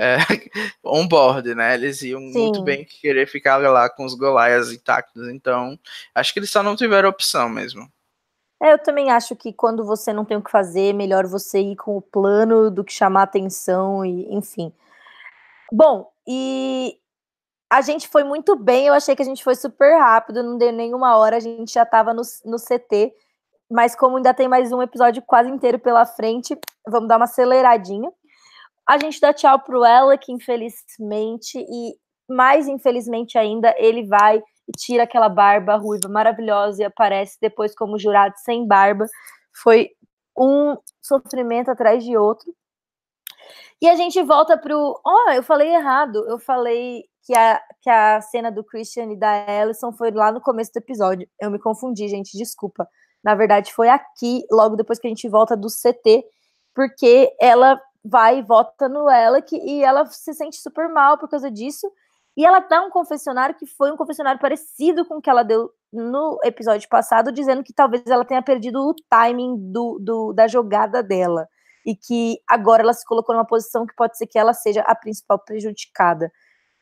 é, 0.00 0.16
on-board, 0.82 1.54
né? 1.54 1.74
Eles 1.74 2.00
iam 2.00 2.20
Sim. 2.20 2.32
muito 2.32 2.62
bem 2.62 2.86
querer 2.86 3.26
ficar 3.26 3.58
lá 3.58 3.90
com 3.90 4.04
os 4.04 4.14
Golaias 4.14 4.72
intactos. 4.72 5.28
Então, 5.28 5.78
acho 6.14 6.32
que 6.32 6.38
eles 6.38 6.50
só 6.50 6.62
não 6.62 6.74
tiveram 6.74 7.10
opção 7.10 7.50
mesmo. 7.50 7.86
É, 8.62 8.72
eu 8.72 8.78
também 8.78 9.10
acho 9.10 9.36
que 9.36 9.52
quando 9.52 9.84
você 9.84 10.12
não 10.12 10.24
tem 10.24 10.36
o 10.38 10.42
que 10.42 10.50
fazer, 10.50 10.94
melhor 10.94 11.26
você 11.26 11.60
ir 11.60 11.76
com 11.76 11.96
o 11.96 12.02
plano 12.02 12.70
do 12.70 12.82
que 12.82 12.92
chamar 12.92 13.24
atenção 13.24 14.04
e 14.04 14.32
enfim. 14.34 14.72
Bom, 15.70 16.10
e 16.26 16.98
a 17.70 17.80
gente 17.80 18.08
foi 18.08 18.24
muito 18.24 18.56
bem, 18.56 18.86
eu 18.86 18.94
achei 18.94 19.14
que 19.14 19.22
a 19.22 19.24
gente 19.24 19.44
foi 19.44 19.54
super 19.54 19.98
rápido, 19.98 20.42
não 20.42 20.58
deu 20.58 20.72
nenhuma 20.72 21.16
hora, 21.16 21.36
a 21.36 21.40
gente 21.40 21.72
já 21.72 21.84
estava 21.84 22.12
no, 22.12 22.22
no 22.44 22.56
CT, 22.58 23.14
mas 23.70 23.94
como 23.94 24.16
ainda 24.16 24.34
tem 24.34 24.48
mais 24.48 24.72
um 24.72 24.82
episódio 24.82 25.22
quase 25.22 25.48
inteiro 25.48 25.78
pela 25.78 26.04
frente, 26.04 26.58
vamos 26.86 27.08
dar 27.08 27.16
uma 27.16 27.24
aceleradinha. 27.24 28.10
A 28.88 28.98
gente 28.98 29.20
dá 29.20 29.32
tchau 29.32 29.58
pro 29.60 29.84
Alec, 29.84 30.30
infelizmente, 30.32 31.58
e 31.58 31.94
mais 32.28 32.68
infelizmente 32.68 33.36
ainda, 33.38 33.74
ele 33.78 34.06
vai 34.06 34.38
e 34.38 34.72
tira 34.76 35.02
aquela 35.02 35.28
barba 35.28 35.76
ruiva 35.76 36.08
maravilhosa 36.08 36.82
e 36.82 36.84
aparece 36.84 37.36
depois 37.40 37.74
como 37.74 37.98
jurado 37.98 38.34
sem 38.38 38.66
barba. 38.66 39.06
Foi 39.62 39.90
um 40.38 40.76
sofrimento 41.02 41.70
atrás 41.70 42.04
de 42.04 42.16
outro. 42.16 42.52
E 43.82 43.88
a 43.88 43.96
gente 43.96 44.22
volta 44.22 44.58
pro. 44.58 45.00
Oh, 45.04 45.30
eu 45.30 45.42
falei 45.42 45.74
errado. 45.74 46.24
Eu 46.28 46.38
falei 46.38 47.04
que 47.24 47.34
a, 47.34 47.60
que 47.82 47.90
a 47.90 48.20
cena 48.20 48.50
do 48.50 48.62
Christian 48.62 49.12
e 49.12 49.16
da 49.16 49.44
Alison 49.62 49.92
foi 49.92 50.10
lá 50.10 50.30
no 50.30 50.40
começo 50.40 50.70
do 50.72 50.78
episódio. 50.78 51.28
Eu 51.40 51.50
me 51.50 51.58
confundi, 51.58 52.06
gente, 52.08 52.36
desculpa. 52.36 52.86
Na 53.24 53.34
verdade, 53.34 53.72
foi 53.72 53.88
aqui, 53.88 54.44
logo 54.50 54.76
depois 54.76 54.98
que 54.98 55.06
a 55.06 55.10
gente 55.10 55.28
volta 55.28 55.56
do 55.56 55.68
CT, 55.68 56.24
porque 56.74 57.34
ela 57.40 57.80
vai 58.04 58.38
e 58.38 58.42
vota 58.42 58.88
no 58.88 59.08
Alec 59.08 59.54
e 59.56 59.82
ela 59.84 60.06
se 60.06 60.32
sente 60.34 60.56
super 60.56 60.88
mal 60.88 61.18
por 61.18 61.28
causa 61.28 61.50
disso. 61.50 61.90
E 62.36 62.44
ela 62.44 62.60
dá 62.60 62.80
um 62.82 62.90
confessionário 62.90 63.54
que 63.54 63.66
foi 63.66 63.92
um 63.92 63.96
confessionário 63.96 64.40
parecido 64.40 65.04
com 65.04 65.16
o 65.16 65.20
que 65.20 65.28
ela 65.28 65.42
deu 65.42 65.70
no 65.92 66.38
episódio 66.44 66.88
passado, 66.88 67.32
dizendo 67.32 67.62
que 67.62 67.72
talvez 67.72 68.06
ela 68.06 68.24
tenha 68.24 68.42
perdido 68.42 68.80
o 68.80 68.94
timing 69.08 69.56
do, 69.72 69.98
do, 70.00 70.32
da 70.32 70.46
jogada 70.46 71.02
dela. 71.02 71.48
E 71.84 71.96
que 71.96 72.40
agora 72.48 72.82
ela 72.82 72.92
se 72.92 73.04
colocou 73.04 73.34
numa 73.34 73.46
posição 73.46 73.86
que 73.86 73.94
pode 73.94 74.16
ser 74.16 74.26
que 74.26 74.38
ela 74.38 74.52
seja 74.52 74.82
a 74.82 74.94
principal 74.94 75.38
prejudicada. 75.38 76.30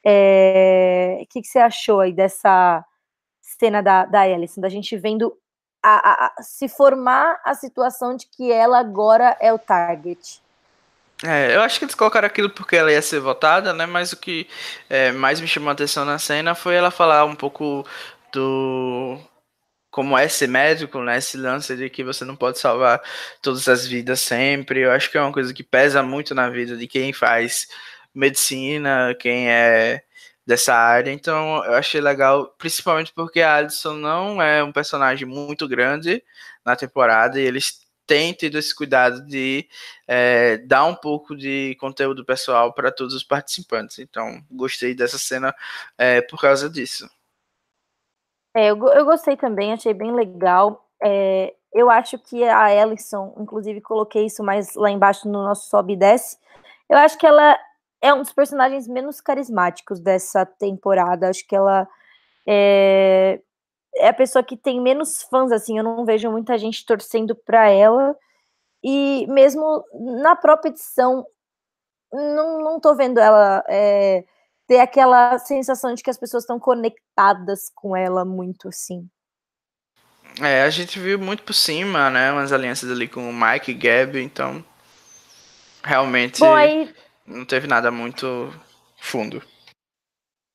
É... 0.05 1.21
O 1.23 1.27
que, 1.29 1.41
que 1.41 1.49
você 1.49 1.59
achou 1.59 2.01
aí 2.01 2.13
dessa 2.13 2.85
cena 3.41 3.83
da, 3.83 4.05
da 4.05 4.21
Alison, 4.21 4.61
da 4.61 4.69
gente 4.69 4.97
vendo 4.97 5.37
a, 5.83 6.27
a, 6.27 6.35
a, 6.39 6.43
se 6.43 6.69
formar 6.69 7.41
a 7.45 7.55
situação 7.55 8.15
de 8.15 8.27
que 8.27 8.53
ela 8.53 8.79
agora 8.79 9.37
é 9.41 9.53
o 9.53 9.59
target? 9.59 10.43
É, 11.25 11.55
eu 11.57 11.61
acho 11.63 11.79
que 11.79 11.85
eles 11.85 11.97
colocaram 11.97 12.27
aquilo 12.27 12.49
porque 12.51 12.77
ela 12.77 12.93
ia 12.93 13.03
ser 13.03 13.19
votada, 13.21 13.73
né? 13.73 13.87
Mas 13.87 14.13
o 14.13 14.17
que 14.17 14.49
é, 14.89 15.11
mais 15.13 15.41
me 15.41 15.49
chamou 15.49 15.69
a 15.71 15.73
atenção 15.73 16.05
na 16.05 16.19
cena 16.19 16.55
foi 16.55 16.75
ela 16.77 16.91
falar 16.91 17.25
um 17.25 17.35
pouco 17.35 17.85
do 18.33 19.19
como 19.91 20.17
é 20.17 20.29
ser 20.29 20.49
médico, 20.49 21.01
né? 21.03 21.19
Esse 21.19 21.37
lance 21.37 21.77
de 21.77 21.91
que 21.91 22.05
você 22.05 22.25
não 22.25 22.37
pode 22.37 22.59
salvar 22.59 23.03
todas 23.43 23.69
as 23.69 23.87
vidas 23.87 24.21
sempre. 24.21 24.81
Eu 24.83 24.93
acho 24.93 25.11
que 25.11 25.19
é 25.19 25.21
uma 25.21 25.33
coisa 25.33 25.53
que 25.53 25.65
pesa 25.65 26.03
muito 26.03 26.35
na 26.35 26.49
vida 26.51 26.77
de 26.77 26.87
quem 26.87 27.13
faz 27.13 27.67
medicina, 28.15 29.15
quem 29.19 29.51
é 29.51 30.03
dessa 30.47 30.75
área. 30.75 31.11
Então 31.13 31.65
eu 31.65 31.75
achei 31.75 32.01
legal, 32.01 32.55
principalmente 32.59 33.13
porque 33.15 33.41
a 33.41 33.57
Alison 33.57 33.95
não 33.95 34.41
é 34.43 34.63
um 34.63 34.73
personagem 34.73 35.27
muito 35.27 35.69
grande 35.69 36.23
na 36.65 36.77
temporada 36.77 37.41
e 37.41 37.45
eles 37.45 37.88
tem 38.09 38.33
tido 38.33 38.59
esse 38.59 38.75
cuidado 38.75 39.21
de 39.27 39.69
é, 40.07 40.57
dar 40.57 40.87
um 40.87 40.95
pouco 40.95 41.37
de 41.37 41.77
conteúdo 41.79 42.25
pessoal 42.25 42.73
para 42.73 42.91
todos 42.91 43.15
os 43.15 43.23
participantes. 43.23 43.99
Então, 43.99 44.43
gostei 44.51 44.95
dessa 44.95 45.19
cena 45.19 45.55
é, 45.99 46.23
por 46.23 46.41
causa 46.41 46.71
disso. 46.71 47.09
É, 48.57 48.71
eu, 48.71 48.83
eu 48.89 49.05
gostei 49.05 49.37
também, 49.37 49.75
achei 49.75 49.93
bem 49.93 50.11
legal. 50.11 50.89
É, 51.05 51.55
eu 51.73 51.91
acho 51.91 52.19
que 52.19 52.43
a 52.43 52.75
Ellison, 52.75 53.35
inclusive 53.39 53.83
coloquei 53.83 54.25
isso 54.25 54.43
mais 54.43 54.75
lá 54.75 54.91
embaixo 54.91 55.29
no 55.29 55.45
nosso 55.45 55.69
sobe 55.69 55.93
e 55.93 55.97
desce. 55.97 56.39
Eu 56.89 56.97
acho 56.97 57.19
que 57.19 57.27
ela 57.27 57.59
é 58.01 58.13
um 58.15 58.23
dos 58.23 58.33
personagens 58.33 58.89
menos 58.89 59.21
carismáticos 59.21 60.01
dessa 60.01 60.47
temporada. 60.47 61.29
Acho 61.29 61.47
que 61.47 61.55
ela 61.55 61.87
é, 62.47 63.39
é 63.99 64.09
a 64.09 64.15
pessoa 64.15 64.43
que 64.43 64.57
tem 64.57 64.81
menos 64.81 65.23
fãs, 65.23 65.53
assim, 65.53 65.79
eu 65.79 65.85
não 65.85 66.05
vejo 66.05 66.31
muita 66.31 66.57
gente 66.59 66.85
torcendo 66.85 67.35
para 67.35 67.69
ela. 67.69 68.17
E 68.83 69.27
mesmo 69.29 69.85
na 70.23 70.37
própria 70.37 70.71
edição, 70.71 71.27
não, 72.13 72.59
não 72.59 72.81
tô 72.81 72.95
vendo 72.95 73.19
ela 73.19 73.65
é, 73.69 74.25
ter 74.67 74.79
aquela 74.79 75.39
sensação 75.39 75.95
de 75.95 76.03
que 76.03 76.11
as 76.11 76.19
pessoas 76.19 76.45
estão 76.45 76.59
conectadas 76.59 77.71
com 77.75 77.97
ela 77.97 78.25
muito, 78.25 78.69
assim. 78.69 79.09
É, 80.41 80.63
a 80.63 80.71
gente 80.71 80.99
viu 81.01 81.19
muito 81.19 81.43
por 81.43 81.55
cima, 81.55 82.09
né? 82.11 82.31
Umas 82.31 82.53
alianças 82.53 82.91
ali 82.91 83.09
com 83.09 83.29
o 83.29 83.33
Mike 83.33 83.73
e 83.73 83.75
Gab, 83.75 84.21
então 84.21 84.65
realmente 85.83 86.41
Bom, 86.41 86.55
aí... 86.55 86.95
não 87.27 87.45
teve 87.45 87.67
nada 87.67 87.91
muito 87.91 88.53
fundo. 89.01 89.43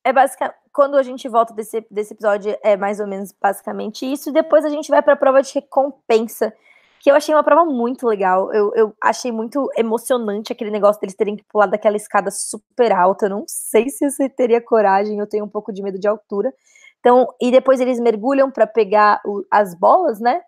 É 0.05 0.13
basicamente 0.13 0.62
quando 0.73 0.97
a 0.97 1.03
gente 1.03 1.29
volta 1.29 1.53
desse, 1.53 1.85
desse 1.89 2.13
episódio, 2.13 2.57
é 2.63 2.75
mais 2.75 2.99
ou 2.99 3.05
menos 3.05 3.31
basicamente 3.31 4.11
isso. 4.11 4.29
E 4.29 4.33
depois 4.33 4.65
a 4.65 4.69
gente 4.69 4.89
vai 4.89 5.03
para 5.03 5.13
a 5.13 5.17
prova 5.17 5.41
de 5.41 5.53
recompensa, 5.53 6.51
que 6.99 7.11
eu 7.11 7.15
achei 7.15 7.33
uma 7.35 7.43
prova 7.43 7.63
muito 7.63 8.07
legal. 8.07 8.51
Eu, 8.51 8.73
eu 8.75 8.95
achei 8.99 9.31
muito 9.31 9.69
emocionante 9.77 10.51
aquele 10.51 10.71
negócio 10.71 10.99
deles 10.99 11.15
terem 11.15 11.35
que 11.35 11.43
pular 11.43 11.67
daquela 11.67 11.95
escada 11.95 12.31
super 12.31 12.91
alta. 12.91 13.27
Eu 13.27 13.29
não 13.29 13.43
sei 13.47 13.89
se 13.89 14.09
você 14.09 14.27
teria 14.27 14.59
coragem, 14.59 15.19
eu 15.19 15.27
tenho 15.27 15.45
um 15.45 15.49
pouco 15.49 15.71
de 15.71 15.83
medo 15.83 15.99
de 15.99 16.07
altura. 16.07 16.51
Então, 16.99 17.27
e 17.39 17.51
depois 17.51 17.79
eles 17.79 17.99
mergulham 17.99 18.49
para 18.49 18.65
pegar 18.65 19.21
o, 19.25 19.45
as 19.51 19.75
bolas, 19.75 20.19
né? 20.19 20.41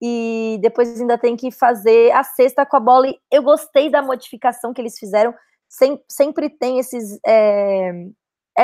E 0.00 0.58
depois 0.62 0.98
ainda 1.00 1.18
tem 1.18 1.36
que 1.36 1.50
fazer 1.50 2.12
a 2.12 2.22
cesta 2.22 2.64
com 2.64 2.76
a 2.76 2.80
bola. 2.80 3.08
E 3.08 3.18
eu 3.30 3.42
gostei 3.42 3.90
da 3.90 4.00
modificação 4.00 4.72
que 4.72 4.80
eles 4.80 4.98
fizeram. 4.98 5.34
Sem, 5.68 6.02
sempre 6.08 6.48
tem 6.48 6.78
esses. 6.78 7.18
É, 7.26 8.06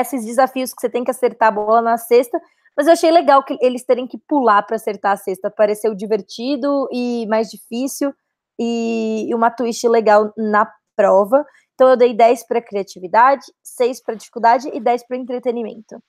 esses 0.01 0.25
desafios 0.25 0.73
que 0.73 0.81
você 0.81 0.89
tem 0.89 1.03
que 1.03 1.11
acertar 1.11 1.49
a 1.49 1.51
bola 1.51 1.81
na 1.81 1.97
cesta, 1.97 2.39
mas 2.75 2.87
eu 2.87 2.93
achei 2.93 3.09
legal 3.09 3.43
que 3.43 3.57
eles 3.61 3.85
terem 3.85 4.05
que 4.05 4.17
pular 4.27 4.61
para 4.63 4.75
acertar 4.75 5.13
a 5.13 5.17
cesta. 5.17 5.49
Pareceu 5.49 5.95
divertido 5.95 6.87
e 6.91 7.25
mais 7.27 7.49
difícil 7.49 8.13
e 8.59 9.29
uma 9.33 9.49
twist 9.49 9.87
legal 9.87 10.33
na 10.37 10.69
prova. 10.95 11.45
Então 11.73 11.89
eu 11.89 11.97
dei 11.97 12.13
10 12.13 12.47
para 12.47 12.61
criatividade, 12.61 13.45
6 13.63 14.01
para 14.03 14.15
dificuldade 14.15 14.69
e 14.73 14.79
10 14.79 15.07
para 15.07 15.17
entretenimento. 15.17 16.01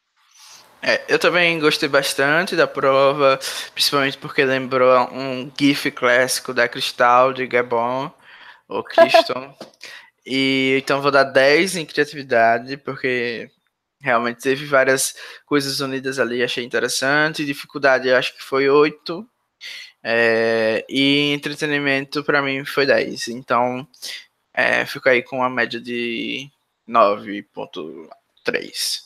É, 0.82 1.02
eu 1.08 1.18
também 1.18 1.58
gostei 1.58 1.88
bastante 1.88 2.54
da 2.54 2.66
prova, 2.66 3.38
principalmente 3.72 4.18
porque 4.18 4.44
lembrou 4.44 5.08
um 5.12 5.50
GIF 5.58 5.90
clássico 5.90 6.52
da 6.52 6.68
Cristal 6.68 7.32
de 7.32 7.46
Gabon, 7.46 8.10
ou 8.68 8.84
Criston. 8.84 9.54
e 10.24 10.78
então 10.80 11.00
vou 11.00 11.10
dar 11.10 11.24
10 11.24 11.76
em 11.76 11.86
criatividade, 11.86 12.76
porque 12.76 13.50
Realmente 14.06 14.40
teve 14.40 14.64
várias 14.66 15.16
coisas 15.44 15.80
unidas 15.80 16.20
ali, 16.20 16.40
achei 16.40 16.64
interessante. 16.64 17.44
Dificuldade, 17.44 18.06
eu 18.06 18.16
acho 18.16 18.36
que 18.36 18.42
foi 18.42 18.70
8. 18.70 19.28
É, 20.00 20.86
e 20.88 21.32
entretenimento, 21.32 22.22
para 22.22 22.40
mim, 22.40 22.64
foi 22.64 22.86
10. 22.86 23.26
Então, 23.26 23.84
é, 24.54 24.86
fico 24.86 25.08
aí 25.08 25.24
com 25.24 25.38
uma 25.38 25.50
média 25.50 25.80
de 25.80 26.48
9,3. 26.88 29.00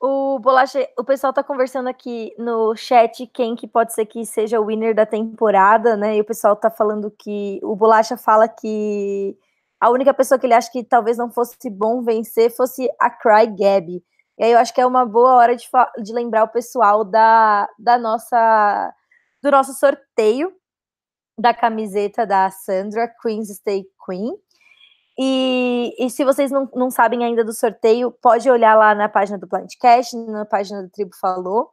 O 0.00 0.40
Bolacha, 0.40 0.88
o 0.98 1.04
pessoal 1.04 1.32
tá 1.32 1.44
conversando 1.44 1.88
aqui 1.88 2.34
no 2.36 2.74
chat 2.74 3.28
quem 3.28 3.54
que 3.54 3.68
pode 3.68 3.94
ser 3.94 4.06
que 4.06 4.26
seja 4.26 4.58
o 4.58 4.66
winner 4.66 4.92
da 4.92 5.06
temporada, 5.06 5.96
né? 5.96 6.16
E 6.16 6.20
o 6.20 6.24
pessoal 6.24 6.56
tá 6.56 6.68
falando 6.68 7.12
que 7.12 7.60
o 7.62 7.76
Bolacha 7.76 8.16
fala 8.16 8.48
que 8.48 9.38
a 9.80 9.90
única 9.90 10.12
pessoa 10.12 10.38
que 10.38 10.46
ele 10.46 10.54
acha 10.54 10.70
que 10.70 10.84
talvez 10.84 11.16
não 11.16 11.30
fosse 11.30 11.70
bom 11.70 12.02
vencer 12.02 12.54
fosse 12.54 12.88
a 13.00 13.08
Cry 13.08 13.46
Gabby. 13.46 14.04
E 14.38 14.44
aí 14.44 14.52
eu 14.52 14.58
acho 14.58 14.74
que 14.74 14.80
é 14.80 14.86
uma 14.86 15.06
boa 15.06 15.34
hora 15.34 15.56
de, 15.56 15.66
de 16.02 16.12
lembrar 16.12 16.44
o 16.44 16.48
pessoal 16.48 17.04
da, 17.04 17.68
da 17.78 17.98
nossa 17.98 18.94
do 19.42 19.50
nosso 19.50 19.72
sorteio 19.74 20.52
da 21.38 21.54
camiseta 21.54 22.26
da 22.26 22.50
Sandra, 22.50 23.10
Queen's 23.22 23.48
Stay 23.48 23.86
Queen. 24.06 24.32
E, 25.18 25.94
e 25.98 26.10
se 26.10 26.24
vocês 26.24 26.50
não, 26.50 26.68
não 26.74 26.90
sabem 26.90 27.24
ainda 27.24 27.44
do 27.44 27.52
sorteio, 27.52 28.10
pode 28.10 28.50
olhar 28.50 28.74
lá 28.74 28.94
na 28.94 29.08
página 29.08 29.38
do 29.38 29.48
Plantcast, 29.48 30.16
na 30.16 30.44
página 30.44 30.82
do 30.82 30.90
Tribo 30.90 31.10
Falou, 31.20 31.70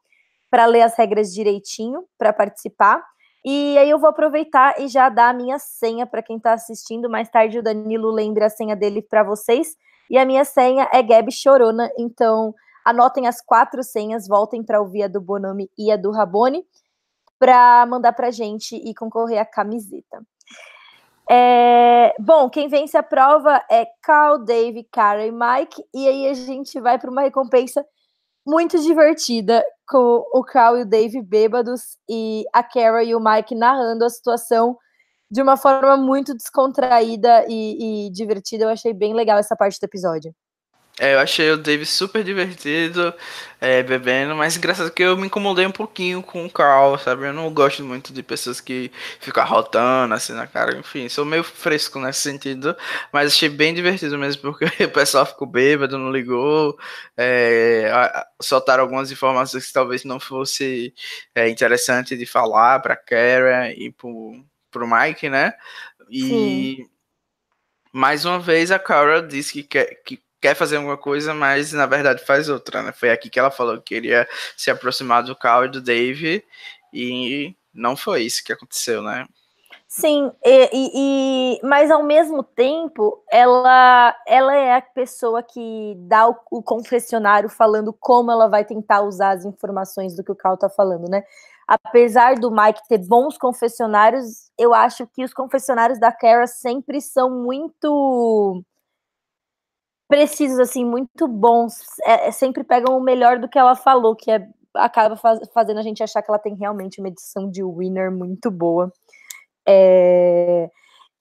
para 0.50 0.66
ler 0.66 0.82
as 0.82 0.98
regras 0.98 1.34
direitinho, 1.34 2.06
para 2.18 2.34
participar. 2.34 3.04
E 3.50 3.78
aí 3.78 3.90
eu 3.90 3.98
vou 3.98 4.10
aproveitar 4.10 4.78
e 4.78 4.90
já 4.90 5.08
dar 5.08 5.30
a 5.30 5.34
minha 5.34 5.58
senha 5.58 6.06
para 6.06 6.22
quem 6.22 6.36
está 6.36 6.52
assistindo. 6.52 7.10
Mais 7.10 7.30
tarde 7.30 7.58
o 7.58 7.64
Danilo 7.64 8.12
lembra 8.12 8.48
a 8.48 8.50
senha 8.50 8.76
dele 8.76 9.02
para 9.02 9.24
vocês. 9.24 9.78
E 10.10 10.18
a 10.18 10.26
minha 10.26 10.44
senha 10.44 10.90
é 10.92 11.02
Gabi 11.02 11.32
Chorona. 11.32 11.90
Então 11.98 12.54
anotem 12.84 13.26
as 13.26 13.40
quatro 13.40 13.82
senhas, 13.84 14.28
voltem 14.28 14.62
para 14.62 14.82
ouvir 14.82 15.04
a 15.04 15.08
do 15.08 15.22
Bonami 15.22 15.72
e 15.78 15.90
a 15.90 15.96
do 15.96 16.12
Rabone 16.12 16.66
para 17.40 17.86
mandar 17.86 18.12
para 18.12 18.32
gente 18.32 18.76
e 18.76 18.94
concorrer 18.94 19.40
à 19.40 19.46
camiseta. 19.46 20.22
É, 21.32 22.14
bom, 22.20 22.50
quem 22.50 22.68
vence 22.68 22.98
a 22.98 23.04
prova 23.04 23.64
é 23.72 23.88
Carl, 24.04 24.40
Dave, 24.40 24.84
Cara 24.92 25.26
e 25.26 25.32
Mike. 25.32 25.86
E 25.96 26.06
aí 26.06 26.28
a 26.28 26.34
gente 26.34 26.82
vai 26.82 27.00
para 27.00 27.10
uma 27.10 27.22
recompensa 27.22 27.86
muito 28.48 28.82
divertida 28.82 29.62
com 29.86 30.24
o 30.34 30.42
Carl 30.42 30.78
e 30.78 30.84
o 30.84 30.86
Dave 30.86 31.22
bêbados 31.22 31.82
e 32.10 32.46
a 32.54 32.64
Kara 32.64 33.04
e 33.04 33.14
o 33.14 33.20
Mike 33.20 33.54
narrando 33.54 34.06
a 34.06 34.10
situação 34.10 34.78
de 35.30 35.42
uma 35.42 35.58
forma 35.58 35.98
muito 35.98 36.34
descontraída 36.34 37.46
e, 37.50 38.08
e 38.08 38.12
divertida. 38.12 38.64
Eu 38.64 38.70
achei 38.70 38.94
bem 38.94 39.14
legal 39.14 39.38
essa 39.38 39.56
parte 39.56 39.78
do 39.80 39.84
episódio. 39.84 40.34
É, 41.00 41.14
eu 41.14 41.20
achei 41.20 41.52
o 41.52 41.58
Dave 41.58 41.86
super 41.86 42.24
divertido, 42.24 43.14
é, 43.62 43.84
bebendo, 43.84 44.36
mas 44.36 44.58
engraçado 44.58 44.90
que 44.92 45.04
eu 45.04 45.16
me 45.16 45.28
incomodei 45.28 45.64
um 45.64 45.72
pouquinho 45.72 46.24
com 46.24 46.44
o 46.44 46.50
Carl, 46.50 46.98
sabe? 46.98 47.28
Eu 47.28 47.34
não 47.34 47.54
gosto 47.54 47.84
muito 47.84 48.12
de 48.12 48.24
pessoas 48.24 48.60
que 48.60 48.92
ficam 49.20 49.46
rotando 49.46 50.16
assim 50.16 50.34
na 50.34 50.48
cara, 50.48 50.76
enfim, 50.76 51.08
sou 51.08 51.24
meio 51.24 51.44
fresco 51.44 52.00
nesse 52.00 52.22
sentido, 52.22 52.76
mas 53.14 53.32
achei 53.32 53.48
bem 53.48 53.76
divertido 53.76 54.18
mesmo, 54.18 54.42
porque 54.42 54.66
o 54.86 54.90
pessoal 54.90 55.24
ficou 55.24 55.48
bêbado, 55.48 56.00
não 56.00 56.12
ligou, 56.12 56.76
é, 57.16 57.92
soltaram 58.42 58.82
algumas 58.82 59.12
informações 59.12 59.68
que 59.68 59.74
talvez 59.74 60.04
não 60.04 60.20
fosse 60.20 60.96
é, 61.36 61.48
interessante 61.48 62.18
de 62.18 62.26
falar 62.26 62.80
pra 62.80 62.96
Kara 62.96 63.72
e 63.72 63.92
pro, 63.92 64.44
pro 64.72 64.88
Mike, 64.88 65.30
né? 65.30 65.54
E. 66.10 66.22
Sim. 66.22 66.90
Mais 67.94 68.26
uma 68.26 68.40
vez 68.40 68.70
a 68.70 68.78
Cara 68.78 69.22
disse 69.24 69.64
que 69.64 69.86
que 70.06 70.20
quer 70.42 70.56
fazer 70.56 70.78
alguma 70.78 70.98
coisa, 70.98 71.34
mas 71.34 71.74
na 71.74 71.86
verdade 71.86 72.24
faz 72.26 72.50
outra, 72.50 72.84
né? 72.84 72.92
Foi 72.92 73.10
aqui 73.10 73.30
que 73.30 73.40
ela 73.40 73.52
falou 73.52 73.78
que 73.78 73.96
queria 73.96 74.28
se 74.56 74.70
aproximar 74.70 75.24
do 75.24 75.36
Cal 75.36 75.66
e 75.66 75.70
do 75.70 75.82
Dave 75.82 76.44
e 76.94 77.56
não 77.74 77.96
foi 77.96 78.24
isso 78.24 78.44
que 78.44 78.54
aconteceu, 78.54 79.02
né? 79.02 79.26
Sim, 79.88 80.32
e, 80.46 80.70
e, 80.74 81.60
mas 81.64 81.90
ao 81.90 82.04
mesmo 82.04 82.44
tempo, 82.44 83.24
ela, 83.32 84.14
ela 84.28 84.54
é 84.54 84.76
a 84.76 84.82
pessoa 84.82 85.42
que 85.42 85.96
dá 86.00 86.28
o, 86.28 86.36
o, 86.52 86.62
confessionário 86.62 87.48
falando 87.48 87.94
como 87.94 88.30
ela 88.30 88.50
vai 88.50 88.66
tentar 88.66 89.02
usar 89.02 89.32
as 89.32 89.46
informações 89.46 90.14
do 90.16 90.24
que 90.24 90.32
o 90.32 90.36
Cal 90.36 90.58
tá 90.58 90.70
falando, 90.70 91.10
né? 91.10 91.24
Apesar 91.66 92.36
do 92.36 92.52
Mike 92.52 92.88
ter 92.88 92.98
bons 93.08 93.38
confessionários, 93.38 94.52
eu 94.58 94.74
acho 94.74 95.08
que 95.08 95.24
os 95.24 95.34
confessionários 95.34 96.00
da 96.00 96.12
Kara 96.12 96.48
sempre 96.48 97.02
são 97.02 97.30
muito 97.30 98.64
precisos, 100.08 100.60
assim, 100.60 100.86
muito 100.86 101.28
bons. 101.28 101.76
É, 102.04 102.28
é, 102.28 102.32
sempre 102.32 102.64
pegam 102.64 102.98
o 102.98 103.04
melhor 103.04 103.40
do 103.40 103.50
que 103.50 103.60
ela 103.60 103.76
falou, 103.76 104.16
que 104.16 104.32
é, 104.32 104.48
acaba 104.76 105.16
faz, 105.16 105.40
fazendo 105.54 105.80
a 105.80 105.84
gente 105.84 106.02
achar 106.04 106.22
que 106.22 106.32
ela 106.32 106.40
tem 106.40 106.56
realmente 106.56 107.00
uma 107.00 107.10
edição 107.10 107.50
de 107.50 107.64
winner 107.64 108.12
muito 108.12 108.50
boa. 108.50 108.92
É, 109.68 110.70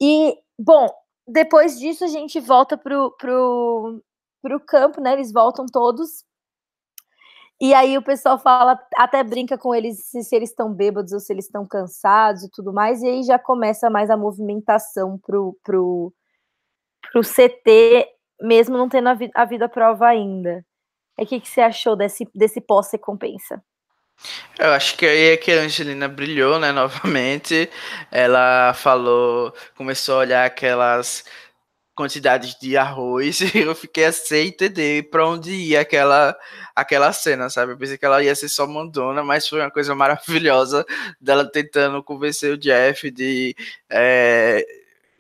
e, 0.01 0.37
bom, 0.59 0.89
depois 1.27 1.79
disso 1.79 2.05
a 2.05 2.09
gente 2.09 2.39
volta 2.41 2.77
pro, 2.77 3.11
pro, 3.19 4.03
pro 4.43 4.61
campo, 4.61 5.01
né? 5.01 5.15
Eles 5.15 5.33
voltam 5.33 5.67
todos. 5.67 6.25
E 7.61 7.73
aí 7.73 7.97
o 7.97 8.03
pessoal 8.03 8.39
fala, 8.39 8.79
até 8.97 9.25
brinca 9.25 9.57
com 9.57 9.75
eles 9.75 10.05
se, 10.05 10.23
se 10.23 10.37
eles 10.37 10.51
estão 10.51 10.73
bêbados 10.73 11.13
ou 11.13 11.21
se 11.21 11.33
eles 11.33 11.47
estão 11.47 11.67
cansados 11.67 12.45
e 12.45 12.51
tudo 12.51 12.73
mais, 12.73 13.03
e 13.03 13.09
aí 13.09 13.23
já 13.23 13.39
começa 13.39 13.89
mais 13.89 14.11
a 14.11 14.17
movimentação 14.17 15.19
pro, 15.19 15.59
pro, 15.65 16.13
pro 17.11 17.23
CT 17.23 18.16
mesmo 18.41 18.77
não 18.77 18.89
tendo 18.89 19.09
a, 19.09 19.15
vi 19.15 19.31
a 19.35 19.45
vida 19.45 19.69
prova 19.69 20.07
ainda. 20.09 20.65
O 21.19 21.25
que, 21.25 21.41
que 21.41 21.49
você 21.49 21.61
achou 21.61 21.97
desse, 21.97 22.29
desse 22.35 22.61
pós-recompensa? 22.61 23.63
Eu 24.59 24.73
acho 24.73 24.97
que 24.97 25.07
aí 25.07 25.33
é 25.33 25.37
que 25.37 25.53
a 25.53 25.63
Angelina 25.63 26.09
brilhou, 26.09 26.59
né, 26.59 26.73
novamente. 26.73 27.71
Ela 28.11 28.75
falou, 28.75 29.55
começou 29.77 30.17
a 30.17 30.19
olhar 30.19 30.47
aquelas 30.47 31.25
quantidades 31.95 32.55
de 32.61 32.77
arroz 32.77 33.41
e 33.55 33.59
eu 33.61 33.75
fiquei 33.75 34.11
sem 34.13 34.49
entender 34.49 35.09
para 35.11 35.27
onde 35.27 35.51
ia 35.51 35.81
aquela, 35.81 36.37
aquela 36.75 37.13
cena, 37.13 37.49
sabe? 37.49 37.73
Eu 37.73 37.79
pensei 37.79 37.97
que 37.97 38.05
ela 38.05 38.23
ia 38.23 38.35
ser 38.35 38.51
só 38.51 38.67
mandona, 38.67 39.25
mas 39.25 39.49
foi 39.49 39.61
uma 39.61 39.71
coisa 39.71 39.95
maravilhosa 39.95 40.85
dela 41.19 41.51
tentando 41.51 42.03
convencer 42.03 42.53
o 42.53 42.59
Jeff 42.59 43.11
de 43.11 43.57
é, 43.91 44.65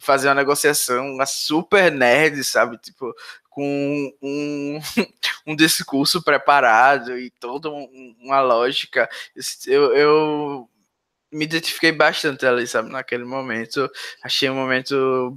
fazer 0.06 0.28
uma 0.28 0.34
negociação 0.36 1.12
uma 1.12 1.26
super 1.26 1.90
nerd, 1.90 2.42
sabe? 2.44 2.78
Tipo, 2.78 3.12
com 3.50 4.12
um, 4.22 4.78
um 5.46 5.56
discurso 5.56 6.22
preparado 6.22 7.18
e 7.18 7.30
toda 7.30 7.68
uma 7.70 8.40
lógica. 8.40 9.08
Eu, 9.66 9.94
eu 9.94 10.70
me 11.32 11.44
identifiquei 11.44 11.92
bastante 11.92 12.46
ali, 12.46 12.66
sabe, 12.66 12.90
naquele 12.90 13.24
momento. 13.24 13.90
Achei 14.22 14.48
um 14.48 14.54
momento 14.54 15.36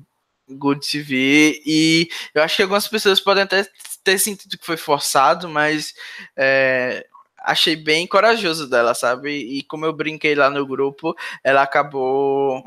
good 0.49 0.87
TV 0.87 1.61
e 1.65 2.09
eu 2.33 2.41
acho 2.43 2.55
que 2.55 2.61
algumas 2.63 2.87
pessoas 2.87 3.19
podem 3.19 3.43
até 3.43 3.67
ter 4.03 4.17
sentido 4.17 4.57
que 4.57 4.65
foi 4.65 4.77
forçado, 4.77 5.47
mas 5.47 5.93
é, 6.35 7.05
achei 7.39 7.75
bem 7.75 8.07
corajoso 8.07 8.69
dela, 8.69 8.93
sabe? 8.93 9.31
E 9.31 9.63
como 9.63 9.85
eu 9.85 9.93
brinquei 9.93 10.35
lá 10.35 10.49
no 10.49 10.65
grupo, 10.65 11.15
ela 11.43 11.61
acabou 11.61 12.63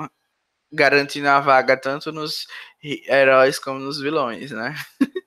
garantindo 0.72 1.28
a 1.28 1.40
vaga 1.40 1.76
tanto 1.76 2.10
nos 2.10 2.46
heróis 2.82 3.58
como 3.58 3.78
nos 3.78 4.00
vilões, 4.00 4.50
né? 4.50 4.74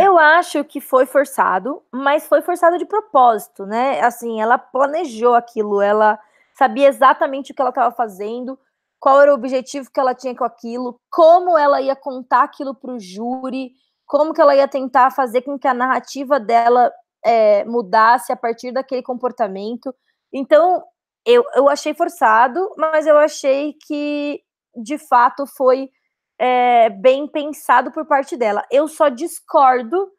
Eu 0.00 0.18
acho 0.18 0.64
que 0.64 0.80
foi 0.80 1.06
forçado, 1.06 1.82
mas 1.92 2.26
foi 2.26 2.42
forçado 2.42 2.76
de 2.76 2.84
propósito, 2.84 3.64
né? 3.64 4.00
Assim, 4.00 4.40
ela 4.40 4.58
planejou 4.58 5.34
aquilo, 5.34 5.80
ela 5.80 6.18
sabia 6.54 6.88
exatamente 6.88 7.52
o 7.52 7.54
que 7.54 7.60
ela 7.60 7.70
estava 7.70 7.94
fazendo, 7.94 8.58
qual 8.98 9.22
era 9.22 9.30
o 9.30 9.34
objetivo 9.34 9.90
que 9.92 10.00
ela 10.00 10.14
tinha 10.14 10.34
com 10.34 10.44
aquilo, 10.44 11.00
como 11.08 11.56
ela 11.56 11.80
ia 11.80 11.94
contar 11.94 12.42
aquilo 12.42 12.74
para 12.74 12.92
o 12.92 12.98
júri, 12.98 13.70
como 14.04 14.34
que 14.34 14.40
ela 14.40 14.56
ia 14.56 14.66
tentar 14.66 15.12
fazer 15.12 15.42
com 15.42 15.56
que 15.56 15.68
a 15.68 15.74
narrativa 15.74 16.40
dela 16.40 16.92
é, 17.24 17.64
mudasse 17.64 18.32
a 18.32 18.36
partir 18.36 18.72
daquele 18.72 19.02
comportamento. 19.02 19.94
Então, 20.32 20.82
eu, 21.24 21.44
eu 21.54 21.68
achei 21.68 21.94
forçado, 21.94 22.74
mas 22.76 23.06
eu 23.06 23.16
achei 23.16 23.74
que 23.86 24.42
de 24.76 24.98
fato 24.98 25.44
foi 25.46 25.90
é, 26.38 26.88
bem 26.90 27.26
pensado 27.26 27.92
por 27.92 28.06
parte 28.06 28.36
dela. 28.36 28.64
Eu 28.70 28.88
só 28.88 29.08
discordo, 29.08 30.10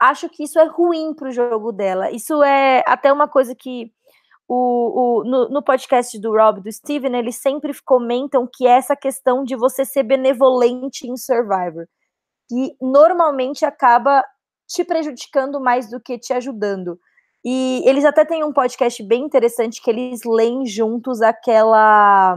acho 0.00 0.28
que 0.28 0.44
isso 0.44 0.58
é 0.58 0.64
ruim 0.64 1.14
para 1.14 1.28
o 1.28 1.32
jogo 1.32 1.72
dela. 1.72 2.10
Isso 2.10 2.42
é 2.42 2.84
até 2.86 3.12
uma 3.12 3.26
coisa 3.28 3.54
que 3.54 3.92
o, 4.48 5.20
o 5.20 5.24
no, 5.24 5.48
no, 5.48 5.62
podcast 5.62 6.18
do 6.20 6.30
Rob 6.30 6.60
do 6.60 6.70
Steven, 6.70 7.16
eles 7.16 7.36
sempre 7.36 7.72
comentam 7.84 8.48
que 8.50 8.66
é 8.66 8.76
essa 8.76 8.94
questão 8.94 9.42
de 9.42 9.56
você 9.56 9.84
ser 9.84 10.04
benevolente 10.04 11.08
em 11.08 11.16
Survivor, 11.16 11.86
que 12.48 12.76
normalmente 12.80 13.64
acaba 13.64 14.24
te 14.68 14.84
prejudicando 14.84 15.60
mais 15.60 15.90
do 15.90 16.00
que 16.00 16.18
te 16.18 16.32
ajudando. 16.32 16.98
E 17.44 17.82
eles 17.86 18.04
até 18.04 18.24
têm 18.24 18.44
um 18.44 18.52
podcast 18.52 19.02
bem 19.02 19.24
interessante 19.24 19.82
que 19.82 19.90
eles 19.90 20.20
leem 20.24 20.66
juntos 20.66 21.22
aquela 21.22 22.36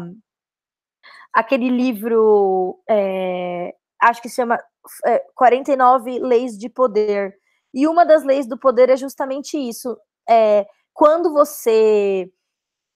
aquele 1.33 1.69
livro, 1.69 2.79
é, 2.89 3.73
acho 4.01 4.21
que 4.21 4.29
se 4.29 4.35
chama 4.35 4.59
é, 5.05 5.19
49 5.35 6.19
Leis 6.19 6.57
de 6.57 6.69
Poder. 6.69 7.35
E 7.73 7.87
uma 7.87 8.05
das 8.05 8.23
leis 8.23 8.47
do 8.47 8.57
poder 8.57 8.89
é 8.89 8.97
justamente 8.97 9.57
isso. 9.57 9.97
É, 10.27 10.65
quando 10.93 11.31
você 11.31 12.31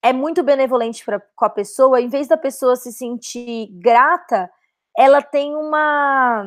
é 0.04 0.12
muito 0.12 0.44
benevolente 0.44 1.06
pra, 1.06 1.22
com 1.36 1.46
a 1.46 1.50
pessoa, 1.50 2.02
em 2.02 2.10
vez 2.10 2.28
da 2.28 2.38
pessoa 2.38 2.76
se 2.76 2.92
sentir 2.92 3.70
grata, 3.80 4.50
ela 4.98 5.22
tem 5.22 5.56
uma. 5.56 6.46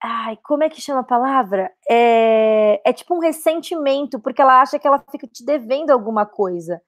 Ai, 0.00 0.38
como 0.44 0.62
é 0.62 0.70
que 0.70 0.80
chama 0.80 1.00
a 1.00 1.04
palavra? 1.04 1.72
É, 1.90 2.80
é 2.88 2.92
tipo 2.92 3.14
um 3.16 3.18
ressentimento, 3.18 4.20
porque 4.20 4.40
ela 4.40 4.60
acha 4.60 4.78
que 4.78 4.86
ela 4.86 5.02
fica 5.10 5.26
te 5.26 5.44
devendo 5.44 5.90
alguma 5.90 6.24
coisa. 6.24 6.80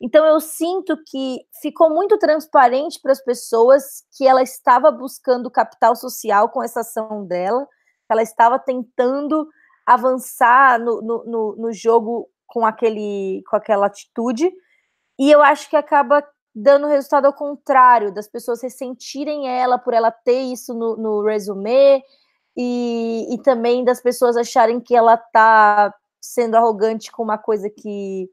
Então 0.00 0.24
eu 0.24 0.38
sinto 0.38 0.96
que 1.06 1.40
ficou 1.60 1.90
muito 1.90 2.18
transparente 2.18 3.00
para 3.02 3.12
as 3.12 3.22
pessoas 3.22 4.04
que 4.16 4.26
ela 4.26 4.42
estava 4.42 4.90
buscando 4.90 5.50
capital 5.50 5.96
social 5.96 6.48
com 6.50 6.62
essa 6.62 6.80
ação 6.80 7.26
dela, 7.26 7.66
ela 8.08 8.22
estava 8.22 8.58
tentando 8.58 9.48
avançar 9.84 10.78
no, 10.78 11.00
no, 11.02 11.56
no, 11.56 11.72
jogo 11.72 12.28
com, 12.46 12.64
aquele, 12.64 13.42
com 13.48 13.56
aquela 13.56 13.86
atitude, 13.86 14.52
e 15.18 15.30
eu 15.30 15.42
acho 15.42 15.68
que 15.68 15.76
acaba 15.76 16.22
dando 16.54 16.86
resultado 16.86 17.26
ao 17.26 17.32
contrário, 17.32 18.12
das 18.12 18.28
pessoas 18.28 18.62
ressentirem 18.62 19.48
ela 19.48 19.78
por 19.78 19.94
ela 19.94 20.10
ter 20.10 20.40
isso 20.40 20.74
no, 20.74 20.96
no 20.96 21.24
resumê, 21.24 22.02
e, 22.56 23.32
e 23.32 23.42
também 23.42 23.84
das 23.84 24.00
pessoas 24.00 24.36
acharem 24.36 24.80
que 24.80 24.94
ela 24.94 25.14
está 25.14 25.94
sendo 26.20 26.56
arrogante 26.56 27.10
com 27.10 27.22
uma 27.22 27.38
coisa 27.38 27.70
que 27.70 28.28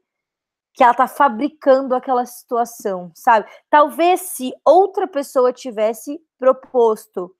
que 0.76 0.84
ela 0.84 0.92
tá 0.92 1.08
fabricando 1.08 1.94
aquela 1.94 2.26
situação, 2.26 3.10
sabe? 3.14 3.50
Talvez 3.70 4.20
se 4.20 4.52
outra 4.62 5.08
pessoa 5.08 5.50
tivesse 5.50 6.20
proposto 6.38 7.34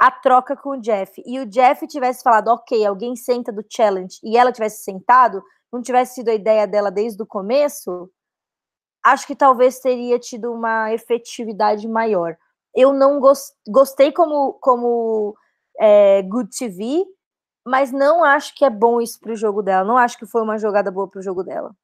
a 0.00 0.10
troca 0.10 0.56
com 0.56 0.70
o 0.70 0.80
Jeff 0.80 1.22
e 1.26 1.38
o 1.38 1.46
Jeff 1.46 1.86
tivesse 1.86 2.22
falado, 2.22 2.48
ok, 2.48 2.84
alguém 2.84 3.14
senta 3.14 3.52
do 3.52 3.62
challenge 3.70 4.18
e 4.24 4.38
ela 4.38 4.50
tivesse 4.50 4.82
sentado, 4.84 5.42
não 5.70 5.82
tivesse 5.82 6.14
sido 6.14 6.30
a 6.30 6.34
ideia 6.34 6.66
dela 6.66 6.90
desde 6.90 7.22
o 7.22 7.26
começo, 7.26 8.10
acho 9.04 9.26
que 9.26 9.36
talvez 9.36 9.78
teria 9.78 10.18
tido 10.18 10.50
uma 10.50 10.92
efetividade 10.94 11.86
maior. 11.86 12.38
Eu 12.74 12.94
não 12.94 13.20
gost, 13.20 13.54
gostei 13.68 14.10
como, 14.12 14.54
como 14.54 15.36
é, 15.78 16.22
Good 16.22 16.56
TV, 16.56 17.04
mas 17.66 17.92
não 17.92 18.24
acho 18.24 18.54
que 18.54 18.64
é 18.64 18.70
bom 18.70 18.98
isso 18.98 19.20
pro 19.20 19.36
jogo 19.36 19.62
dela. 19.62 19.84
Não 19.84 19.98
acho 19.98 20.18
que 20.18 20.26
foi 20.26 20.40
uma 20.42 20.56
jogada 20.56 20.90
boa 20.90 21.06
pro 21.06 21.22
jogo 21.22 21.44
dela. 21.44 21.76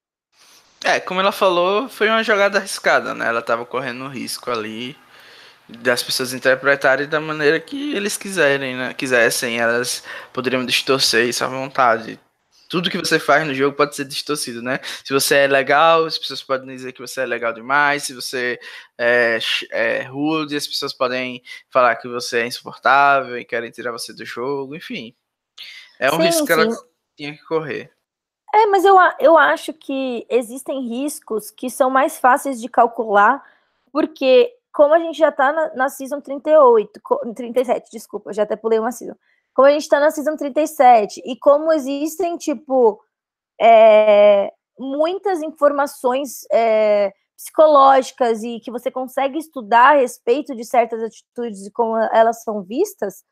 É, 0.84 1.00
como 1.00 1.20
ela 1.20 1.32
falou, 1.32 1.88
foi 1.88 2.08
uma 2.08 2.22
jogada 2.22 2.58
arriscada, 2.58 3.14
né? 3.14 3.26
Ela 3.26 3.42
tava 3.42 3.66
correndo 3.66 4.06
risco 4.08 4.50
ali. 4.50 4.96
das 5.68 6.02
pessoas 6.02 6.32
interpretarem 6.32 7.08
da 7.08 7.20
maneira 7.20 7.60
que 7.60 7.94
eles 7.94 8.16
quiserem, 8.16 8.76
né? 8.76 8.94
Quisessem, 8.94 9.58
elas 9.60 10.02
poderiam 10.32 10.64
distorcer 10.66 11.26
isso 11.28 11.44
à 11.44 11.48
vontade. 11.48 12.18
Tudo 12.68 12.90
que 12.90 12.98
você 12.98 13.18
faz 13.18 13.46
no 13.46 13.54
jogo 13.54 13.76
pode 13.76 13.96
ser 13.96 14.04
distorcido, 14.04 14.62
né? 14.62 14.80
Se 15.04 15.12
você 15.12 15.36
é 15.36 15.46
legal, 15.46 16.04
as 16.06 16.18
pessoas 16.18 16.42
podem 16.42 16.68
dizer 16.76 16.92
que 16.92 17.00
você 17.00 17.22
é 17.22 17.26
legal 17.26 17.52
demais. 17.52 18.04
Se 18.04 18.14
você 18.14 18.58
é, 18.98 19.38
é 19.72 20.02
rude, 20.04 20.56
as 20.56 20.66
pessoas 20.66 20.92
podem 20.92 21.42
falar 21.70 21.96
que 21.96 22.08
você 22.08 22.40
é 22.40 22.46
insuportável 22.46 23.38
e 23.38 23.44
querem 23.44 23.70
tirar 23.70 23.92
você 23.92 24.12
do 24.12 24.24
jogo. 24.24 24.74
Enfim, 24.76 25.14
é 25.98 26.10
um 26.12 26.18
sim, 26.18 26.22
risco 26.26 26.46
que 26.46 26.52
ela 26.52 26.66
tinha 27.16 27.32
que 27.32 27.44
correr. 27.44 27.90
É, 28.54 28.66
mas 28.66 28.84
eu, 28.84 28.96
eu 29.20 29.36
acho 29.36 29.72
que 29.74 30.26
existem 30.28 30.86
riscos 30.88 31.50
que 31.50 31.68
são 31.68 31.90
mais 31.90 32.18
fáceis 32.18 32.60
de 32.60 32.68
calcular, 32.68 33.42
porque 33.92 34.54
como 34.72 34.94
a 34.94 34.98
gente 34.98 35.18
já 35.18 35.30
tá 35.30 35.52
na, 35.52 35.74
na 35.74 35.88
season 35.88 36.20
38, 36.20 37.00
37, 37.34 37.90
desculpa, 37.90 38.32
já 38.32 38.44
até 38.44 38.56
pulei 38.56 38.78
uma 38.78 38.92
season. 38.92 39.14
Como 39.54 39.66
a 39.66 39.72
gente 39.72 39.88
tá 39.88 39.98
na 40.00 40.10
season 40.10 40.36
37, 40.36 41.20
e 41.26 41.36
como 41.36 41.72
existem, 41.72 42.36
tipo, 42.36 43.02
é, 43.60 44.52
muitas 44.78 45.42
informações 45.42 46.46
é, 46.52 47.12
psicológicas 47.36 48.42
e 48.42 48.60
que 48.60 48.70
você 48.70 48.90
consegue 48.90 49.38
estudar 49.38 49.94
a 49.96 50.00
respeito 50.00 50.54
de 50.54 50.64
certas 50.64 51.02
atitudes 51.02 51.66
e 51.66 51.70
como 51.70 51.96
elas 51.96 52.42
são 52.42 52.62
vistas, 52.62 53.24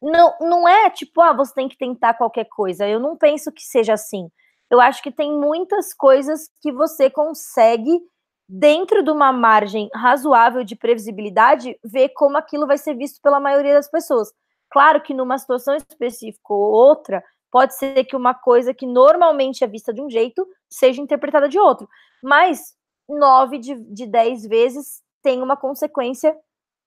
não, 0.00 0.34
não 0.40 0.68
é 0.68 0.90
tipo, 0.90 1.20
ah, 1.20 1.32
você 1.32 1.52
tem 1.54 1.68
que 1.68 1.76
tentar 1.76 2.14
qualquer 2.14 2.44
coisa. 2.44 2.86
Eu 2.86 3.00
não 3.00 3.16
penso 3.16 3.52
que 3.52 3.62
seja 3.62 3.94
assim. 3.94 4.30
Eu 4.70 4.80
acho 4.80 5.02
que 5.02 5.10
tem 5.10 5.32
muitas 5.32 5.94
coisas 5.94 6.48
que 6.60 6.70
você 6.70 7.10
consegue 7.10 8.00
dentro 8.48 9.02
de 9.02 9.10
uma 9.10 9.32
margem 9.32 9.90
razoável 9.94 10.64
de 10.64 10.74
previsibilidade, 10.74 11.78
ver 11.84 12.10
como 12.10 12.38
aquilo 12.38 12.66
vai 12.66 12.78
ser 12.78 12.94
visto 12.94 13.20
pela 13.20 13.40
maioria 13.40 13.74
das 13.74 13.90
pessoas. 13.90 14.32
Claro 14.70 15.02
que 15.02 15.12
numa 15.12 15.38
situação 15.38 15.74
específica 15.74 16.52
ou 16.52 16.72
outra, 16.72 17.22
pode 17.50 17.74
ser 17.76 18.04
que 18.04 18.16
uma 18.16 18.34
coisa 18.34 18.72
que 18.72 18.86
normalmente 18.86 19.64
é 19.64 19.66
vista 19.66 19.92
de 19.92 20.00
um 20.00 20.08
jeito 20.08 20.46
seja 20.70 21.00
interpretada 21.00 21.48
de 21.48 21.58
outro. 21.58 21.88
Mas 22.22 22.74
nove 23.08 23.58
de, 23.58 23.74
de 23.74 24.06
dez 24.06 24.46
vezes 24.46 25.02
tem 25.22 25.42
uma 25.42 25.56
consequência 25.56 26.36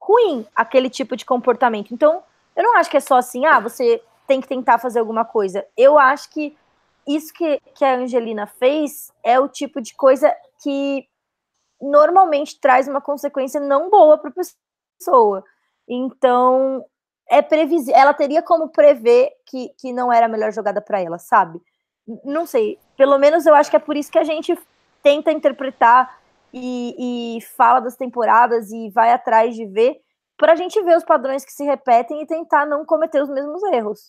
ruim 0.02 0.46
aquele 0.56 0.90
tipo 0.90 1.16
de 1.16 1.26
comportamento. 1.26 1.94
Então, 1.94 2.24
eu 2.56 2.64
não 2.64 2.78
acho 2.78 2.90
que 2.90 2.98
é 2.98 3.02
só 3.02 3.16
assim, 3.16 3.46
ah, 3.46 3.60
você 3.60 4.02
tem 4.28 4.42
que 4.42 4.48
tentar 4.48 4.78
fazer 4.78 5.00
alguma 5.00 5.26
coisa. 5.26 5.66
Eu 5.78 5.98
acho 5.98 6.30
que 6.30 6.58
isso 7.08 7.34
que, 7.34 7.60
que 7.76 7.84
a 7.84 7.96
Angelina 7.96 8.46
fez 8.46 9.12
é 9.24 9.40
o 9.40 9.48
tipo 9.48 9.82
de 9.82 9.94
coisa 9.96 10.34
que 10.62 11.08
normalmente 11.82 12.60
traz 12.60 12.88
uma 12.88 13.02
consequência 13.02 13.60
não 13.60 13.90
boa 13.90 14.18
para 14.18 14.30
a 14.30 14.34
pessoa. 15.00 15.44
Então, 15.88 16.86
é 17.28 17.42
previsível. 17.42 18.00
Ela 18.00 18.14
teria 18.14 18.42
como 18.42 18.70
prever 18.70 19.32
que, 19.48 19.70
que 19.80 19.92
não 19.92 20.12
era 20.12 20.28
a 20.28 20.30
melhor 20.30 20.52
jogada 20.52 20.82
para 20.82 21.02
ela, 21.02 21.18
sabe? 21.18 21.60
Não 22.24 22.46
sei. 22.46 22.78
Pelo 22.96 23.18
menos 23.18 23.46
eu 23.46 23.56
acho 23.56 23.70
que 23.70 23.76
é 23.76 23.80
por 23.80 23.98
isso 23.98 24.12
que 24.12 24.20
a 24.20 24.24
gente 24.24 24.58
tenta 25.02 25.32
interpretar 25.32 26.20
e, 26.54 27.38
e 27.38 27.42
fala 27.42 27.80
das 27.80 27.96
temporadas 27.96 28.72
e 28.72 28.90
vai 28.90 29.12
atrás 29.12 29.56
de 29.56 29.66
ver, 29.66 30.02
para 30.42 30.54
a 30.54 30.56
gente 30.56 30.82
ver 30.82 30.98
os 30.98 31.04
padrões 31.04 31.46
que 31.46 31.54
se 31.54 31.64
repetem 31.64 32.24
e 32.24 32.26
tentar 32.26 32.66
não 32.66 32.84
cometer 32.84 33.22
os 33.22 33.30
mesmos 33.30 33.62
erros. 33.62 34.00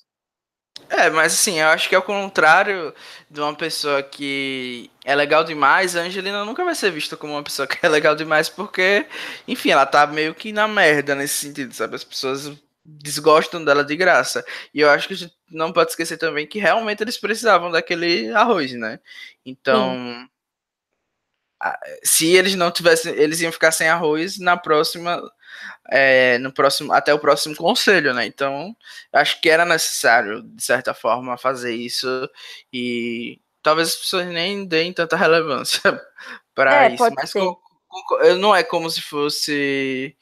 É, 0.88 1.10
mas 1.10 1.34
assim, 1.34 1.60
eu 1.60 1.68
acho 1.68 1.90
que 1.90 1.94
ao 1.94 2.00
contrário 2.02 2.94
de 3.30 3.38
uma 3.38 3.54
pessoa 3.54 4.02
que 4.02 4.90
é 5.04 5.14
legal 5.14 5.44
demais, 5.44 5.94
a 5.94 6.00
Angelina 6.00 6.42
nunca 6.42 6.64
vai 6.64 6.74
ser 6.74 6.90
vista 6.90 7.18
como 7.18 7.34
uma 7.34 7.42
pessoa 7.42 7.68
que 7.68 7.84
é 7.84 7.88
legal 7.88 8.16
demais, 8.16 8.48
porque, 8.48 9.06
enfim, 9.46 9.72
ela 9.72 9.84
tá 9.84 10.06
meio 10.06 10.34
que 10.34 10.52
na 10.52 10.66
merda 10.66 11.14
nesse 11.14 11.34
sentido, 11.34 11.74
sabe? 11.74 11.96
As 11.96 12.02
pessoas 12.02 12.50
desgostam 12.82 13.62
dela 13.62 13.84
de 13.84 13.94
graça. 13.94 14.42
E 14.72 14.80
eu 14.80 14.88
acho 14.88 15.06
que 15.06 15.14
a 15.14 15.16
gente 15.18 15.34
não 15.50 15.70
pode 15.70 15.90
esquecer 15.90 16.16
também 16.16 16.46
que 16.46 16.58
realmente 16.58 17.02
eles 17.02 17.18
precisavam 17.18 17.70
daquele 17.70 18.32
arroz, 18.32 18.72
né? 18.72 18.98
Então. 19.44 20.26
Se 22.02 22.26
eles 22.34 22.56
não 22.56 22.72
tivessem, 22.72 23.12
eles 23.14 23.40
iam 23.40 23.52
ficar 23.52 23.70
sem 23.70 23.88
arroz 23.88 24.36
na 24.36 24.56
próxima 24.56 25.22
é, 25.90 26.38
no 26.38 26.52
próximo, 26.52 26.92
até 26.92 27.12
o 27.12 27.18
próximo 27.18 27.56
conselho, 27.56 28.14
né? 28.14 28.26
Então, 28.26 28.76
acho 29.12 29.40
que 29.40 29.48
era 29.48 29.64
necessário, 29.64 30.42
de 30.42 30.62
certa 30.62 30.94
forma, 30.94 31.36
fazer 31.36 31.74
isso 31.74 32.06
e 32.72 33.40
talvez 33.62 33.88
as 33.88 33.96
pessoas 33.96 34.26
nem 34.26 34.64
deem 34.64 34.92
tanta 34.92 35.16
relevância 35.16 35.80
para 36.54 36.86
é, 36.86 36.94
isso. 36.94 37.10
Mas 37.14 37.32
com, 37.32 37.56
com, 37.88 38.34
não 38.38 38.54
é 38.54 38.62
como 38.62 38.88
se 38.90 39.00
fosse 39.00 40.16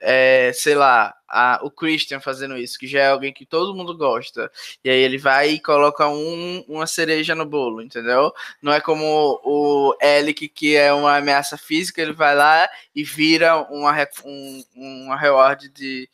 é, 0.00 0.52
sei 0.54 0.74
lá, 0.74 1.14
a, 1.28 1.60
o 1.62 1.70
Christian 1.70 2.20
fazendo 2.20 2.56
isso, 2.56 2.78
que 2.78 2.86
já 2.86 3.00
é 3.00 3.08
alguém 3.08 3.32
que 3.32 3.46
todo 3.46 3.74
mundo 3.74 3.96
gosta, 3.96 4.50
e 4.84 4.90
aí 4.90 4.98
ele 4.98 5.18
vai 5.18 5.50
e 5.50 5.60
coloca 5.60 6.08
um, 6.08 6.64
uma 6.68 6.86
cereja 6.86 7.34
no 7.34 7.46
bolo, 7.46 7.82
entendeu? 7.82 8.32
Não 8.62 8.72
é 8.72 8.80
como 8.80 9.40
o 9.44 9.96
Elic, 10.00 10.48
que 10.48 10.76
é 10.76 10.92
uma 10.92 11.16
ameaça 11.16 11.56
física, 11.56 12.00
ele 12.00 12.12
vai 12.12 12.34
lá 12.34 12.68
e 12.94 13.02
vira 13.02 13.56
uma, 13.70 13.92
um, 14.24 14.64
uma 14.74 15.16
reward 15.16 15.68
de 15.70 16.08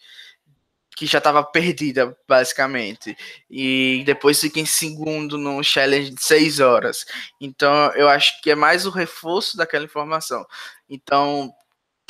que 0.97 1.07
já 1.07 1.19
estava 1.19 1.43
perdida, 1.43 2.17
basicamente. 2.29 3.17
E 3.51 4.03
depois 4.07 4.41
fica 4.41 4.61
em 4.61 4.67
segundo 4.67 5.39
no 5.39 5.63
challenge 5.65 6.11
de 6.11 6.23
seis 6.23 6.61
horas. 6.61 7.05
Então, 7.41 7.91
eu 7.95 8.09
acho 8.09 8.41
que 8.41 8.51
é 8.51 8.55
mais 8.55 8.87
o 8.87 8.91
reforço 8.91 9.57
daquela 9.57 9.85
informação. 9.85 10.47
Então, 10.89 11.53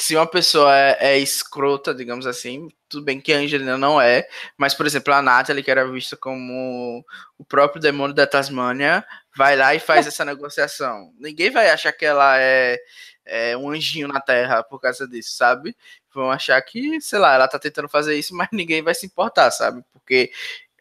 se 0.03 0.17
uma 0.17 0.27
pessoa 0.27 0.77
é, 0.77 0.97
é, 0.99 1.19
escrota, 1.21 1.95
digamos 1.95 2.27
assim, 2.27 2.69
tudo 2.89 3.05
bem 3.05 3.21
que 3.21 3.33
a 3.33 3.37
Angelina 3.37 3.79
não 3.79 4.01
é, 4.01 4.29
mas, 4.57 4.75
por 4.75 4.85
exemplo, 4.85 5.15
a 5.15 5.23
Natalie, 5.23 5.63
que 5.63 5.71
era 5.71 5.89
vista 5.89 6.17
como 6.17 7.05
o 7.39 7.45
próprio 7.45 7.81
demônio 7.81 8.13
da 8.13 8.27
Tasmânia, 8.27 9.07
vai 9.37 9.55
lá 9.55 9.73
e 9.77 9.79
faz 9.79 10.09
essa 10.09 10.25
negociação. 10.25 11.13
Ninguém 11.21 11.51
vai 11.51 11.71
achar 11.71 11.93
que 11.93 12.05
ela 12.05 12.37
é, 12.37 12.81
é, 13.25 13.57
um 13.57 13.71
anjinho 13.71 14.09
na 14.09 14.21
Terra 14.21 14.65
por 14.65 14.81
causa 14.81 15.07
disso, 15.07 15.37
sabe? 15.37 15.77
Vão 16.13 16.33
achar 16.33 16.61
que, 16.63 17.01
sei 17.01 17.21
lá, 17.21 17.35
ela 17.37 17.47
tá 17.47 17.57
tentando 17.57 17.89
fazer 17.89 18.19
isso, 18.19 18.35
mas 18.35 18.49
ninguém 18.53 18.83
vai 18.83 18.97
se 18.97 19.07
importar, 19.07 19.53
sabe? 19.53 19.85
Porque 19.93 20.33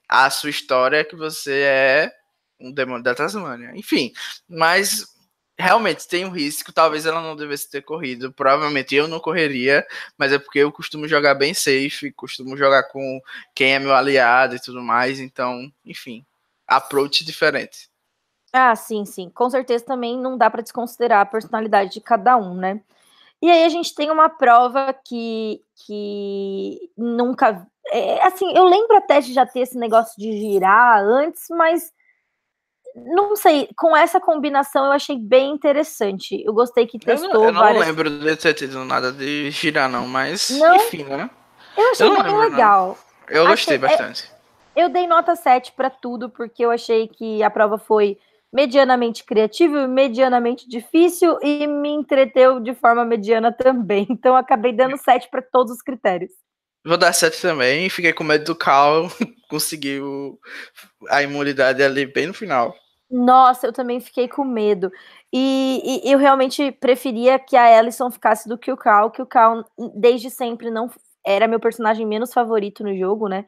a 0.09 0.31
sua 0.31 0.49
história 0.49 0.97
é 0.97 1.03
que 1.03 1.15
você 1.15 1.61
é 1.61 2.11
um 2.59 2.71
demônio 2.71 3.03
da 3.03 3.13
Tasmânia. 3.13 3.71
Enfim, 3.75 4.13
mas 4.49 5.05
realmente 5.61 6.07
tem 6.07 6.25
um 6.25 6.29
risco, 6.31 6.73
talvez 6.73 7.05
ela 7.05 7.21
não 7.21 7.35
devesse 7.35 7.69
ter 7.69 7.81
corrido. 7.81 8.33
Provavelmente 8.33 8.95
eu 8.95 9.07
não 9.07 9.19
correria, 9.19 9.85
mas 10.17 10.33
é 10.33 10.39
porque 10.39 10.59
eu 10.59 10.71
costumo 10.71 11.07
jogar 11.07 11.35
bem 11.35 11.53
safe, 11.53 12.11
costumo 12.11 12.57
jogar 12.57 12.83
com 12.83 13.21
quem 13.55 13.75
é 13.75 13.79
meu 13.79 13.93
aliado 13.93 14.55
e 14.55 14.59
tudo 14.59 14.81
mais, 14.81 15.19
então, 15.19 15.71
enfim, 15.85 16.25
approach 16.67 17.23
diferente. 17.23 17.89
Ah, 18.53 18.75
sim, 18.75 19.05
sim. 19.05 19.29
Com 19.29 19.49
certeza 19.49 19.85
também 19.85 20.17
não 20.17 20.37
dá 20.37 20.49
para 20.49 20.61
desconsiderar 20.61 21.21
a 21.21 21.25
personalidade 21.25 21.91
de 21.93 22.01
cada 22.01 22.35
um, 22.35 22.53
né? 22.55 22.81
E 23.41 23.49
aí 23.49 23.63
a 23.63 23.69
gente 23.69 23.95
tem 23.95 24.11
uma 24.11 24.29
prova 24.29 24.93
que, 24.93 25.63
que 25.85 26.91
nunca. 26.97 27.65
É, 27.91 28.23
assim, 28.25 28.53
eu 28.55 28.65
lembro 28.65 28.95
até 28.97 29.19
de 29.19 29.33
já 29.33 29.45
ter 29.45 29.61
esse 29.61 29.77
negócio 29.77 30.19
de 30.19 30.31
girar 30.33 31.01
antes, 31.01 31.45
mas 31.49 31.91
não 32.95 33.35
sei, 33.35 33.69
com 33.75 33.95
essa 33.95 34.19
combinação 34.19 34.85
eu 34.85 34.91
achei 34.91 35.17
bem 35.17 35.51
interessante. 35.51 36.43
Eu 36.45 36.53
gostei 36.53 36.85
que 36.85 36.99
testou. 36.99 37.29
Eu 37.29 37.33
não, 37.33 37.45
eu 37.45 37.51
não 37.53 37.61
várias... 37.61 37.85
lembro 37.85 38.09
de 38.09 38.35
ter 38.35 38.53
tido 38.53 38.83
nada 38.85 39.11
de 39.11 39.51
girar, 39.51 39.89
não, 39.89 40.07
mas 40.07 40.49
não, 40.51 40.75
enfim, 40.75 41.03
né? 41.03 41.29
Eu 41.77 41.91
achei 41.91 42.07
eu 42.07 42.13
bem 42.13 42.23
lembro, 42.23 42.37
legal. 42.39 42.97
Não. 43.29 43.35
Eu 43.35 43.47
gostei 43.47 43.75
achei, 43.77 43.87
é, 43.87 43.89
bastante. 43.89 44.31
É, 44.75 44.83
eu 44.83 44.89
dei 44.89 45.07
nota 45.07 45.35
7 45.35 45.73
para 45.73 45.89
tudo, 45.89 46.29
porque 46.29 46.63
eu 46.63 46.71
achei 46.71 47.07
que 47.07 47.41
a 47.43 47.49
prova 47.49 47.77
foi 47.77 48.17
medianamente 48.53 49.23
criativa, 49.23 49.87
medianamente 49.87 50.67
difícil 50.67 51.37
e 51.41 51.65
me 51.65 51.89
entreteu 51.89 52.59
de 52.59 52.75
forma 52.75 53.05
mediana 53.05 53.51
também. 53.51 54.07
Então 54.11 54.35
acabei 54.35 54.73
dando 54.73 54.97
7 54.97 55.29
para 55.29 55.41
todos 55.41 55.73
os 55.73 55.81
critérios. 55.81 56.31
Vou 56.85 56.97
dar 56.97 57.13
7 57.13 57.41
também, 57.41 57.89
fiquei 57.89 58.11
com 58.11 58.23
medo 58.23 58.43
do 58.43 58.55
Cal 58.55 59.09
conseguir 59.49 60.01
a 61.09 61.21
imunidade 61.21 61.81
ali 61.81 62.05
bem 62.05 62.27
no 62.27 62.33
final. 62.33 62.75
Nossa, 63.11 63.67
eu 63.67 63.73
também 63.73 63.99
fiquei 63.99 64.27
com 64.27 64.43
medo. 64.45 64.89
E, 65.33 66.01
e 66.07 66.11
eu 66.11 66.17
realmente 66.17 66.71
preferia 66.71 67.37
que 67.39 67.57
a 67.57 67.69
Ellison 67.77 68.09
ficasse 68.09 68.47
do 68.47 68.57
que 68.57 68.71
o 68.71 68.77
Cal, 68.77 69.11
que 69.11 69.21
o 69.21 69.25
Cal 69.25 69.65
desde 69.95 70.29
sempre 70.29 70.71
não 70.71 70.89
era 71.25 71.47
meu 71.47 71.59
personagem 71.59 72.05
menos 72.05 72.33
favorito 72.33 72.83
no 72.83 72.95
jogo, 72.97 73.27
né? 73.27 73.45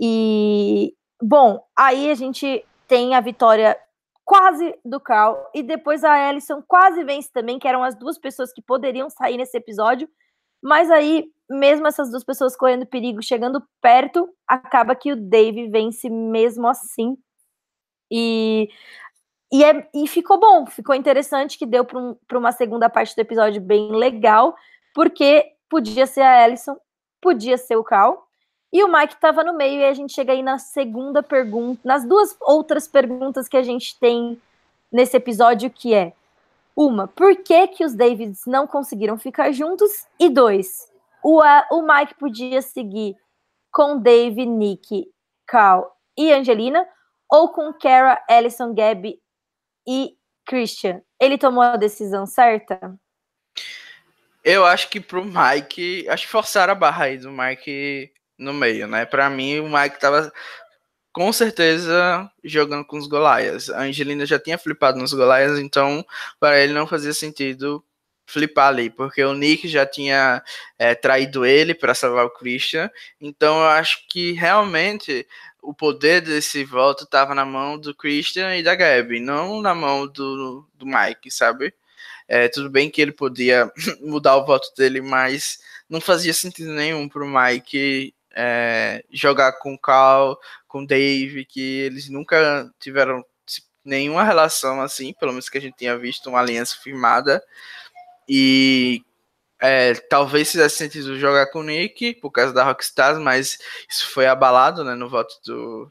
E 0.00 0.94
bom, 1.22 1.64
aí 1.78 2.10
a 2.10 2.14
gente 2.14 2.64
tem 2.88 3.14
a 3.14 3.20
vitória 3.20 3.78
quase 4.24 4.74
do 4.84 5.00
Cal 5.00 5.50
e 5.54 5.62
depois 5.62 6.04
a 6.04 6.30
Ellison 6.30 6.62
quase 6.66 7.04
vence 7.04 7.30
também, 7.32 7.58
que 7.58 7.68
eram 7.68 7.84
as 7.84 7.94
duas 7.96 8.18
pessoas 8.18 8.52
que 8.52 8.62
poderiam 8.62 9.10
sair 9.10 9.36
nesse 9.38 9.56
episódio. 9.56 10.08
Mas 10.62 10.90
aí, 10.90 11.26
mesmo 11.50 11.86
essas 11.86 12.10
duas 12.10 12.24
pessoas 12.24 12.56
correndo 12.56 12.86
perigo, 12.86 13.22
chegando 13.22 13.62
perto, 13.82 14.28
acaba 14.48 14.96
que 14.96 15.12
o 15.12 15.16
Dave 15.16 15.68
vence 15.68 16.10
mesmo 16.10 16.66
assim. 16.68 17.16
E, 18.10 18.68
e, 19.52 19.64
é, 19.64 19.88
e 19.94 20.06
ficou 20.06 20.38
bom, 20.38 20.66
ficou 20.66 20.94
interessante, 20.94 21.58
que 21.58 21.66
deu 21.66 21.84
para 21.84 21.98
um, 21.98 22.16
uma 22.34 22.52
segunda 22.52 22.88
parte 22.88 23.14
do 23.14 23.20
episódio 23.20 23.60
bem 23.60 23.92
legal, 23.92 24.56
porque 24.94 25.52
podia 25.68 26.06
ser 26.06 26.22
a 26.22 26.46
Ellison, 26.46 26.76
podia 27.20 27.58
ser 27.58 27.76
o 27.76 27.84
Cal. 27.84 28.26
E 28.72 28.82
o 28.82 28.92
Mike 28.92 29.14
estava 29.14 29.44
no 29.44 29.54
meio, 29.54 29.80
e 29.80 29.84
a 29.84 29.94
gente 29.94 30.12
chega 30.12 30.32
aí 30.32 30.42
na 30.42 30.58
segunda 30.58 31.22
pergunta, 31.22 31.80
nas 31.84 32.04
duas 32.04 32.36
outras 32.40 32.88
perguntas 32.88 33.48
que 33.48 33.56
a 33.56 33.62
gente 33.62 33.98
tem 33.98 34.40
nesse 34.92 35.16
episódio, 35.16 35.70
que 35.70 35.94
é 35.94 36.12
uma, 36.76 37.08
por 37.08 37.34
que, 37.36 37.68
que 37.68 37.84
os 37.84 37.94
Davids 37.94 38.42
não 38.46 38.66
conseguiram 38.66 39.16
ficar 39.16 39.50
juntos? 39.50 40.06
E 40.20 40.28
dois, 40.28 40.90
o, 41.22 41.40
o 41.70 41.82
Mike 41.82 42.14
podia 42.14 42.60
seguir 42.60 43.16
com 43.72 43.98
Dave, 43.98 44.44
Nick, 44.44 45.10
Carl 45.46 45.86
e 46.16 46.32
Angelina, 46.32 46.86
ou 47.30 47.48
com 47.50 47.72
Kara, 47.72 48.22
Ellison, 48.28 48.74
Gabby 48.74 49.20
e 49.86 50.16
Christian. 50.46 51.00
Ele 51.20 51.38
tomou 51.38 51.62
a 51.62 51.76
decisão 51.76 52.26
certa? 52.26 52.94
Eu 54.44 54.64
acho 54.64 54.88
que 54.88 55.00
pro 55.00 55.24
Mike, 55.24 56.08
acho 56.08 56.26
que 56.26 56.32
forçaram 56.32 56.72
a 56.72 56.76
barra 56.76 57.06
aí 57.06 57.18
do 57.18 57.32
Mike 57.32 58.12
no 58.38 58.52
meio, 58.52 58.86
né? 58.86 59.04
Para 59.04 59.28
mim, 59.28 59.58
o 59.58 59.68
Mike 59.68 59.98
tava 59.98 60.32
com 61.12 61.32
certeza 61.32 62.30
jogando 62.44 62.84
com 62.84 62.98
os 62.98 63.08
Golaias. 63.08 63.70
A 63.70 63.80
Angelina 63.80 64.26
já 64.26 64.38
tinha 64.38 64.58
flipado 64.58 64.98
nos 64.98 65.12
Golaias, 65.12 65.58
então 65.58 66.04
para 66.38 66.60
ele 66.60 66.74
não 66.74 66.86
fazia 66.86 67.12
sentido 67.14 67.82
flipar 68.26 68.68
ali, 68.68 68.90
porque 68.90 69.24
o 69.24 69.32
Nick 69.32 69.66
já 69.68 69.86
tinha 69.86 70.42
é, 70.78 70.94
traído 70.94 71.46
ele 71.46 71.74
para 71.74 71.94
salvar 71.94 72.26
o 72.26 72.30
Christian. 72.30 72.90
Então 73.20 73.60
eu 73.60 73.68
acho 73.68 74.06
que 74.08 74.32
realmente 74.32 75.26
o 75.66 75.74
poder 75.74 76.20
desse 76.20 76.64
voto 76.64 77.02
estava 77.02 77.34
na 77.34 77.44
mão 77.44 77.76
do 77.76 77.92
Christian 77.92 78.56
e 78.56 78.62
da 78.62 78.76
Gabi, 78.76 79.18
não 79.18 79.60
na 79.60 79.74
mão 79.74 80.06
do, 80.06 80.64
do 80.74 80.86
Mike, 80.86 81.28
sabe? 81.28 81.74
É, 82.28 82.48
tudo 82.48 82.70
bem 82.70 82.88
que 82.88 83.02
ele 83.02 83.10
podia 83.10 83.70
mudar 84.00 84.36
o 84.36 84.46
voto 84.46 84.72
dele, 84.76 85.00
mas 85.00 85.58
não 85.88 86.00
fazia 86.00 86.32
sentido 86.32 86.72
nenhum 86.72 87.08
para 87.08 87.24
o 87.24 87.28
Mike 87.28 88.14
é, 88.32 89.04
jogar 89.10 89.54
com 89.54 89.74
o 89.74 89.78
Cal, 89.78 90.38
com 90.68 90.82
o 90.82 90.86
Dave, 90.86 91.44
que 91.44 91.80
eles 91.80 92.08
nunca 92.08 92.70
tiveram 92.78 93.24
nenhuma 93.84 94.22
relação 94.22 94.80
assim, 94.80 95.12
pelo 95.14 95.32
menos 95.32 95.48
que 95.48 95.58
a 95.58 95.60
gente 95.60 95.76
tinha 95.76 95.98
visto 95.98 96.28
uma 96.28 96.40
aliança 96.40 96.76
firmada. 96.76 97.42
E 98.28 99.02
é, 99.60 99.94
talvez 99.94 100.50
fizesse 100.50 100.76
sentido 100.76 101.18
jogar 101.18 101.46
com 101.46 101.60
o 101.60 101.64
Nick 101.64 102.14
por 102.14 102.30
causa 102.30 102.52
da 102.52 102.64
Rockstars, 102.64 103.18
mas 103.18 103.58
isso 103.88 104.08
foi 104.10 104.26
abalado 104.26 104.84
né, 104.84 104.94
no 104.94 105.08
voto 105.08 105.34
do, 105.44 105.90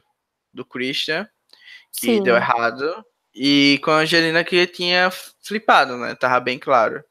do 0.52 0.64
Christian, 0.64 1.28
que 1.92 2.06
Sim. 2.06 2.22
deu 2.22 2.36
errado. 2.36 3.04
E 3.34 3.78
com 3.84 3.90
a 3.90 3.98
Angelina 3.98 4.42
que 4.44 4.66
tinha 4.66 5.10
flipado, 5.42 5.96
né? 5.98 6.14
Tava 6.14 6.40
bem 6.40 6.58
claro. 6.58 7.04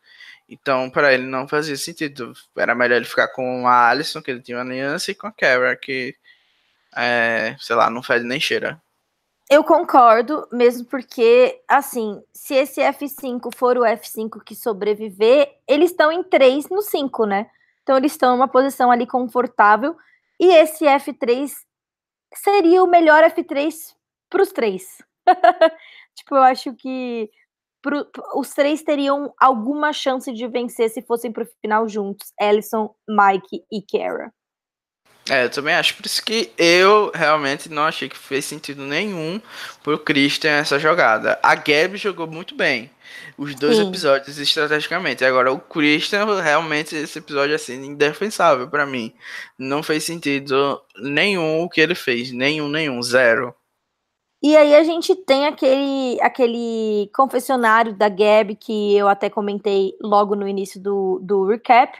Então, 0.49 0.89
para 0.89 1.13
ele 1.13 1.25
não 1.25 1.47
fazia 1.47 1.75
sentido. 1.77 2.33
Era 2.55 2.75
melhor 2.75 2.97
ele 2.97 3.05
ficar 3.05 3.27
com 3.29 3.67
a 3.67 3.89
Alison, 3.89 4.21
que 4.21 4.31
ele 4.31 4.41
tinha 4.41 4.57
uma 4.57 4.63
aliança, 4.63 5.11
e 5.11 5.15
com 5.15 5.27
a 5.27 5.31
Kara, 5.31 5.75
que, 5.75 6.15
é, 6.95 7.55
sei 7.59 7.75
lá, 7.75 7.89
não 7.89 8.01
faz 8.03 8.23
nem 8.23 8.39
cheira. 8.39 8.81
Eu 9.49 9.63
concordo, 9.63 10.47
mesmo 10.51 10.85
porque, 10.87 11.61
assim, 11.67 12.19
se 12.33 12.55
esse 12.55 12.81
F5 12.81 13.55
for 13.55 13.77
o 13.77 13.81
F5 13.81 14.43
que 14.43 14.55
sobreviver, 14.55 15.55
eles 15.67 15.91
estão 15.91 16.11
em 16.11 16.23
3 16.23 16.67
no 16.69 16.81
5, 16.81 17.25
né? 17.25 17.49
Então, 17.83 17.95
eles 17.95 18.13
estão 18.13 18.33
em 18.33 18.37
uma 18.37 18.47
posição 18.47 18.89
ali 18.89 19.05
confortável. 19.05 19.95
E 20.39 20.47
esse 20.47 20.85
F3 20.85 21.53
seria 22.33 22.83
o 22.83 22.87
melhor 22.87 23.23
F3 23.23 23.93
para 24.29 24.41
os 24.41 24.51
três. 24.51 24.97
tipo, 26.15 26.35
eu 26.35 26.43
acho 26.43 26.73
que 26.73 27.29
pro, 27.83 28.07
os 28.35 28.49
três 28.49 28.81
teriam 28.81 29.33
alguma 29.39 29.93
chance 29.93 30.31
de 30.33 30.47
vencer 30.47 30.89
se 30.89 31.03
fossem 31.03 31.31
pro 31.31 31.47
final 31.61 31.87
juntos. 31.87 32.33
Ellison, 32.39 32.93
Mike 33.07 33.63
e 33.71 33.81
Kara. 33.83 34.33
É, 35.29 35.45
eu 35.45 35.49
também 35.49 35.73
acho. 35.73 35.95
Por 35.95 36.05
isso 36.05 36.23
que 36.23 36.51
eu 36.57 37.11
realmente 37.13 37.67
não 37.67 37.83
achei 37.83 38.07
que 38.07 38.17
fez 38.17 38.45
sentido 38.45 38.83
nenhum 38.83 39.41
pro 39.83 39.97
Christian 39.97 40.51
essa 40.51 40.77
jogada. 40.77 41.39
A 41.41 41.55
Gabi 41.55 41.97
jogou 41.97 42.27
muito 42.27 42.55
bem. 42.55 42.91
Os 43.37 43.55
dois 43.55 43.77
Sim. 43.77 43.89
episódios 43.89 44.37
estrategicamente. 44.37 45.25
Agora, 45.25 45.51
o 45.51 45.59
Christian, 45.59 46.41
realmente, 46.41 46.95
esse 46.95 47.19
episódio 47.19 47.55
assim, 47.55 47.85
indefensável 47.85 48.69
para 48.69 48.85
mim. 48.85 49.13
Não 49.57 49.83
fez 49.83 50.03
sentido 50.03 50.81
nenhum 50.97 51.63
o 51.63 51.69
que 51.69 51.81
ele 51.81 51.95
fez. 51.95 52.31
Nenhum, 52.31 52.69
nenhum. 52.69 53.01
Zero. 53.01 53.53
E 54.43 54.55
aí 54.55 54.75
a 54.75 54.83
gente 54.83 55.15
tem 55.15 55.47
aquele, 55.47 56.21
aquele 56.21 57.09
confessionário 57.15 57.93
da 57.95 58.07
Gab 58.07 58.55
que 58.55 58.95
eu 58.95 59.07
até 59.07 59.27
comentei 59.27 59.95
logo 59.99 60.35
no 60.35 60.47
início 60.47 60.79
do, 60.79 61.19
do 61.23 61.47
recap, 61.47 61.97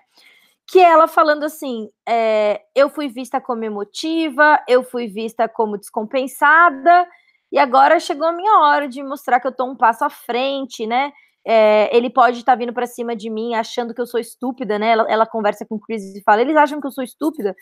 que 0.67 0.79
é 0.79 0.83
ela 0.83 1.07
falando 1.07 1.43
assim: 1.43 1.89
é, 2.07 2.61
eu 2.75 2.89
fui 2.89 3.07
vista 3.07 3.39
como 3.39 3.63
emotiva, 3.63 4.59
eu 4.67 4.83
fui 4.83 5.07
vista 5.07 5.47
como 5.47 5.77
descompensada, 5.77 7.07
e 7.51 7.59
agora 7.59 7.99
chegou 7.99 8.27
a 8.27 8.33
minha 8.33 8.59
hora 8.59 8.87
de 8.87 9.01
mostrar 9.03 9.39
que 9.39 9.47
eu 9.47 9.55
tô 9.55 9.65
um 9.65 9.75
passo 9.75 10.03
à 10.03 10.09
frente, 10.09 10.85
né? 10.85 11.11
É, 11.47 11.95
ele 11.95 12.09
pode 12.09 12.39
estar 12.39 12.53
tá 12.53 12.55
vindo 12.57 12.73
para 12.73 12.87
cima 12.87 13.15
de 13.15 13.29
mim 13.29 13.53
achando 13.53 13.93
que 13.93 14.01
eu 14.01 14.07
sou 14.07 14.19
estúpida, 14.19 14.79
né? 14.79 14.89
Ela, 14.89 15.05
ela, 15.07 15.25
conversa 15.27 15.65
com 15.65 15.75
o 15.75 15.79
Chris 15.79 16.15
e 16.15 16.23
fala: 16.23 16.41
eles 16.41 16.55
acham 16.55 16.81
que 16.81 16.87
eu 16.87 16.91
sou 16.91 17.03
estúpida. 17.03 17.55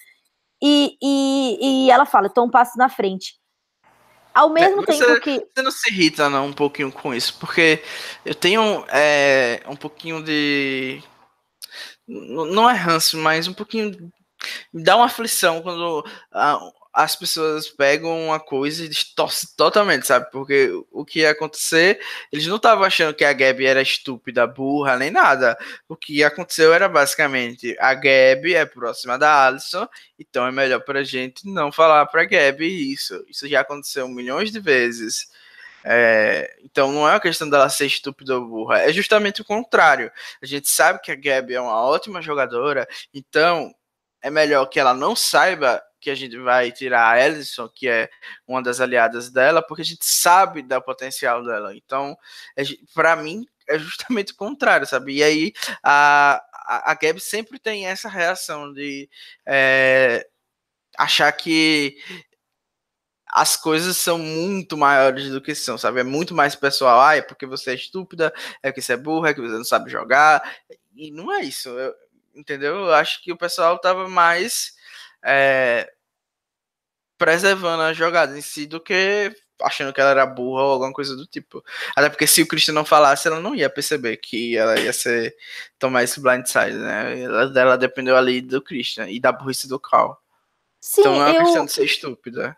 E, 0.62 0.98
e, 1.02 1.86
e 1.88 1.92
ela 1.92 2.06
fala: 2.06 2.28
eu 2.28 2.34
tô 2.34 2.44
um 2.44 2.50
passo 2.50 2.78
na 2.78 2.88
frente. 2.88 3.34
Ao 4.34 4.50
é, 4.50 4.54
mesmo 4.54 4.82
é, 4.82 4.86
tempo 4.86 5.06
você, 5.06 5.20
que. 5.20 5.48
Você 5.54 5.62
não 5.62 5.72
se 5.72 5.92
irrita, 5.92 6.30
não, 6.30 6.48
um 6.48 6.54
pouquinho 6.54 6.92
com 6.92 7.14
isso, 7.14 7.38
porque 7.40 7.84
eu 8.26 8.34
tenho 8.34 8.86
é, 8.88 9.62
um 9.68 9.76
pouquinho 9.76 10.24
de. 10.24 11.04
Não 12.08 12.70
é 12.70 12.74
ranço, 12.74 13.18
mas 13.18 13.48
um 13.48 13.54
pouquinho. 13.54 14.12
Dá 14.74 14.96
uma 14.98 15.06
aflição 15.06 15.62
quando 15.62 16.06
as 16.94 17.16
pessoas 17.16 17.68
pegam 17.70 18.26
uma 18.26 18.40
coisa 18.40 18.86
e 18.86 18.90
distorcem 18.90 19.50
totalmente, 19.58 20.06
sabe? 20.06 20.30
Porque 20.32 20.70
o 20.92 21.04
que 21.04 21.22
ia 21.22 21.32
acontecer, 21.32 22.00
eles 22.32 22.46
não 22.46 22.58
estavam 22.58 22.84
achando 22.84 23.16
que 23.16 23.26
a 23.26 23.34
Gabi 23.34 23.66
era 23.66 23.82
estúpida, 23.82 24.46
burra, 24.46 24.96
nem 24.98 25.10
nada. 25.10 25.58
O 25.90 25.96
que 25.96 26.24
aconteceu 26.24 26.72
era 26.72 26.88
basicamente 26.88 27.76
a 27.80 27.96
Gabi 27.96 28.54
é 28.54 28.66
próxima 28.66 29.18
da 29.18 29.48
Alison, 29.48 29.88
então 30.20 30.46
é 30.46 30.52
melhor 30.52 30.82
pra 30.82 31.04
gente 31.04 31.50
não 31.52 31.72
falar 31.72 32.06
pra 32.06 32.26
Gabi 32.26 32.94
isso. 32.94 33.26
Isso 33.28 33.48
já 33.48 33.62
aconteceu 33.62 34.08
milhões 34.08 34.52
de 34.52 34.60
vezes. 34.60 35.30
É, 35.84 36.56
então 36.64 36.92
não 36.92 37.08
é 37.08 37.12
uma 37.12 37.20
questão 37.20 37.50
dela 37.50 37.68
ser 37.70 37.86
estúpida 37.86 38.38
ou 38.38 38.48
burra, 38.48 38.80
é 38.80 38.94
justamente 38.94 39.42
o 39.42 39.46
contrário. 39.46 40.12
A 40.42 40.46
gente 40.46 40.70
sabe 40.70 41.00
que 41.02 41.12
a 41.12 41.16
Gabi 41.16 41.56
é 41.56 41.62
uma 41.62 41.82
ótima 41.86 42.22
jogadora, 42.22 42.88
então 43.14 43.74
é 44.22 44.30
melhor 44.30 44.66
que 44.68 44.80
ela 44.80 44.94
não 44.94 45.16
saiba 45.16 45.84
que 46.00 46.10
a 46.10 46.16
gente 46.16 46.38
vai 46.38 46.72
tirar 46.72 47.12
a 47.12 47.26
Ellison, 47.26 47.70
que 47.70 47.88
é 47.88 48.10
uma 48.46 48.62
das 48.62 48.82
aliadas 48.82 49.30
dela, 49.32 49.62
porque 49.62 49.82
a 49.82 49.86
gente 49.86 50.06
sabe 50.06 50.62
da 50.62 50.82
potencial 50.82 51.44
dela. 51.44 51.74
Então, 51.76 52.18
é, 52.58 52.64
para 52.94 53.16
mim, 53.16 53.46
é 53.68 53.80
justamente 53.80 54.34
o 54.34 54.36
contrário, 54.36 54.86
sabe? 54.86 55.16
E 55.16 55.24
aí 55.24 55.54
a, 55.82 56.44
a, 56.66 56.92
a 56.92 56.96
Gab 56.96 57.20
sempre 57.20 57.58
tem 57.60 57.88
essa 57.88 58.10
reação 58.10 58.74
de 58.74 59.10
é, 59.46 60.28
achar 60.98 61.32
que 61.32 61.98
as 63.36 63.58
coisas 63.58 63.98
são 63.98 64.20
muito 64.20 64.78
maiores 64.78 65.32
do 65.32 65.42
que 65.42 65.56
são, 65.56 65.76
sabe? 65.76 66.00
É 66.00 66.04
muito 66.04 66.36
mais 66.36 66.56
pessoal. 66.56 67.02
Ah, 67.02 67.16
é 67.16 67.22
porque 67.22 67.48
você 67.48 67.72
é 67.72 67.74
estúpida, 67.74 68.32
é 68.62 68.70
porque 68.70 68.82
você 68.82 68.94
é 68.94 68.98
burra, 68.98 69.30
é 69.30 69.34
que 69.34 69.42
você 69.42 69.56
não 69.56 69.64
sabe 69.64 69.90
jogar. 69.90 70.44
E 70.96 71.10
não 71.10 71.34
é 71.34 71.42
isso, 71.42 71.70
eu, 71.70 71.96
entendeu? 72.36 72.76
Eu 72.76 72.94
acho 72.94 73.24
que 73.24 73.32
o 73.32 73.38
pessoal 73.38 73.80
tava 73.80 74.08
mais 74.08 74.74
é, 75.26 75.92
preservando 77.18 77.82
a 77.82 77.92
jogada 77.92 78.38
em 78.38 78.42
si 78.42 78.68
do 78.68 78.80
que 78.80 79.36
achando 79.60 79.92
que 79.92 80.00
ela 80.00 80.12
era 80.12 80.26
burra 80.28 80.62
ou 80.62 80.72
alguma 80.74 80.94
coisa 80.94 81.16
do 81.16 81.26
tipo. 81.26 81.64
Até 81.96 82.10
porque 82.10 82.28
se 82.28 82.44
o 82.44 82.48
Christian 82.48 82.76
não 82.76 82.86
falasse, 82.86 83.28
ela 83.28 83.40
não 83.40 83.56
ia 83.56 83.70
perceber 83.70 84.18
que 84.18 84.56
ela 84.56 84.80
ia 84.80 84.94
ser 84.94 85.36
tomar 85.80 86.04
esse 86.04 86.20
blindside, 86.20 86.78
né? 86.78 87.20
Ela, 87.22 87.60
ela 87.60 87.78
dependeu 87.80 88.16
ali 88.16 88.42
do 88.42 88.62
Christian 88.62 89.10
e 89.10 89.20
da 89.20 89.32
burrice 89.32 89.68
do 89.68 89.80
Carl. 89.80 90.16
Sim, 90.80 91.02
então 91.02 91.16
não 91.16 91.26
é 91.26 91.32
uma 91.32 91.40
eu, 91.40 91.44
questão 91.46 91.66
de 91.66 91.72
ser 91.72 91.86
estúpida. 91.86 92.56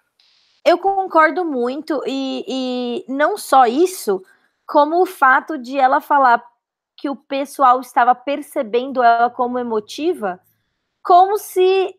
Eu 0.66 0.80
concordo 0.80 1.46
muito, 1.46 2.02
e, 2.08 2.44
e 2.48 3.06
não 3.08 3.38
só 3.38 3.68
isso, 3.68 4.24
como 4.66 5.02
o 5.02 5.06
fato 5.06 5.58
de 5.58 5.78
ela 5.78 6.02
falar 6.02 6.44
que 6.98 7.10
o 7.10 7.16
pessoal 7.16 7.80
estava 7.80 8.16
percebendo 8.16 9.04
ela 9.04 9.30
como 9.30 9.60
emotiva, 9.60 10.40
como 11.04 11.38
se 11.38 11.96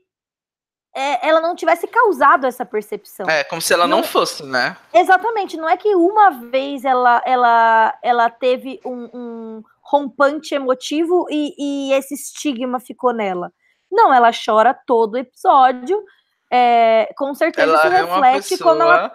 é, 0.96 1.28
ela 1.28 1.42
não 1.42 1.54
tivesse 1.54 1.86
causado 1.86 2.46
essa 2.46 2.64
percepção. 2.64 3.28
É, 3.28 3.44
como 3.44 3.60
se 3.60 3.72
ela 3.72 3.86
não, 3.86 3.98
não, 3.98 4.04
fosse, 4.04 4.42
né? 4.42 4.76
Exatamente, 4.94 5.56
não 5.56 5.68
é 5.68 5.76
que 5.76 5.94
uma 5.94 6.30
vez 6.30 6.84
ela, 6.84 7.22
ela, 7.26 7.96
ela 8.02 8.30
teve 8.30 8.80
um, 8.84 9.10
um 9.12 9.62
rompante 9.82 10.54
emotivo 10.54 11.26
e, 11.30 11.54
e, 11.58 11.92
esse 11.92 12.14
estigma 12.14 12.80
ficou 12.80 13.12
nela. 13.12 13.52
Não, 13.92 14.12
ela 14.12 14.30
chora 14.32 14.74
todo 14.74 15.18
episódio. 15.18 16.02
É, 16.50 17.12
com 17.16 17.34
certeza 17.34 17.68
ela 17.68 17.80
se 17.80 17.86
é 17.88 17.90
reflete 17.90 18.58
quando 18.58 18.82
ela. 18.82 19.12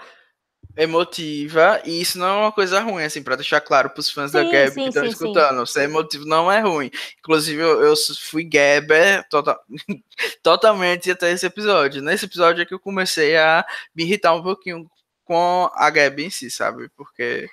emotiva, 0.77 1.81
e 1.85 2.01
isso 2.01 2.17
não 2.17 2.27
é 2.27 2.37
uma 2.43 2.51
coisa 2.51 2.79
ruim, 2.79 3.03
assim, 3.03 3.23
para 3.23 3.35
deixar 3.35 3.61
claro 3.61 3.89
para 3.89 3.99
os 3.99 4.09
fãs 4.09 4.31
sim, 4.31 4.37
da 4.37 4.43
Gab 4.43 4.73
que 4.73 4.81
estão 4.81 5.05
escutando. 5.05 5.65
Sim. 5.65 5.73
Ser 5.73 5.83
emotivo 5.83 6.25
não 6.25 6.51
é 6.51 6.59
ruim. 6.59 6.91
Inclusive, 7.19 7.61
eu, 7.61 7.81
eu 7.81 7.93
fui 8.19 8.43
Gaber 8.43 9.27
tota, 9.29 9.59
totalmente 10.43 11.11
até 11.11 11.31
esse 11.31 11.45
episódio. 11.45 12.01
Nesse 12.01 12.25
episódio 12.25 12.61
é 12.61 12.65
que 12.65 12.73
eu 12.73 12.79
comecei 12.79 13.37
a 13.37 13.65
me 13.95 14.03
irritar 14.03 14.33
um 14.33 14.43
pouquinho 14.43 14.89
com 15.23 15.69
a 15.73 15.89
Gab 15.89 16.23
em 16.23 16.29
si, 16.29 16.49
sabe? 16.51 16.89
Porque. 16.95 17.49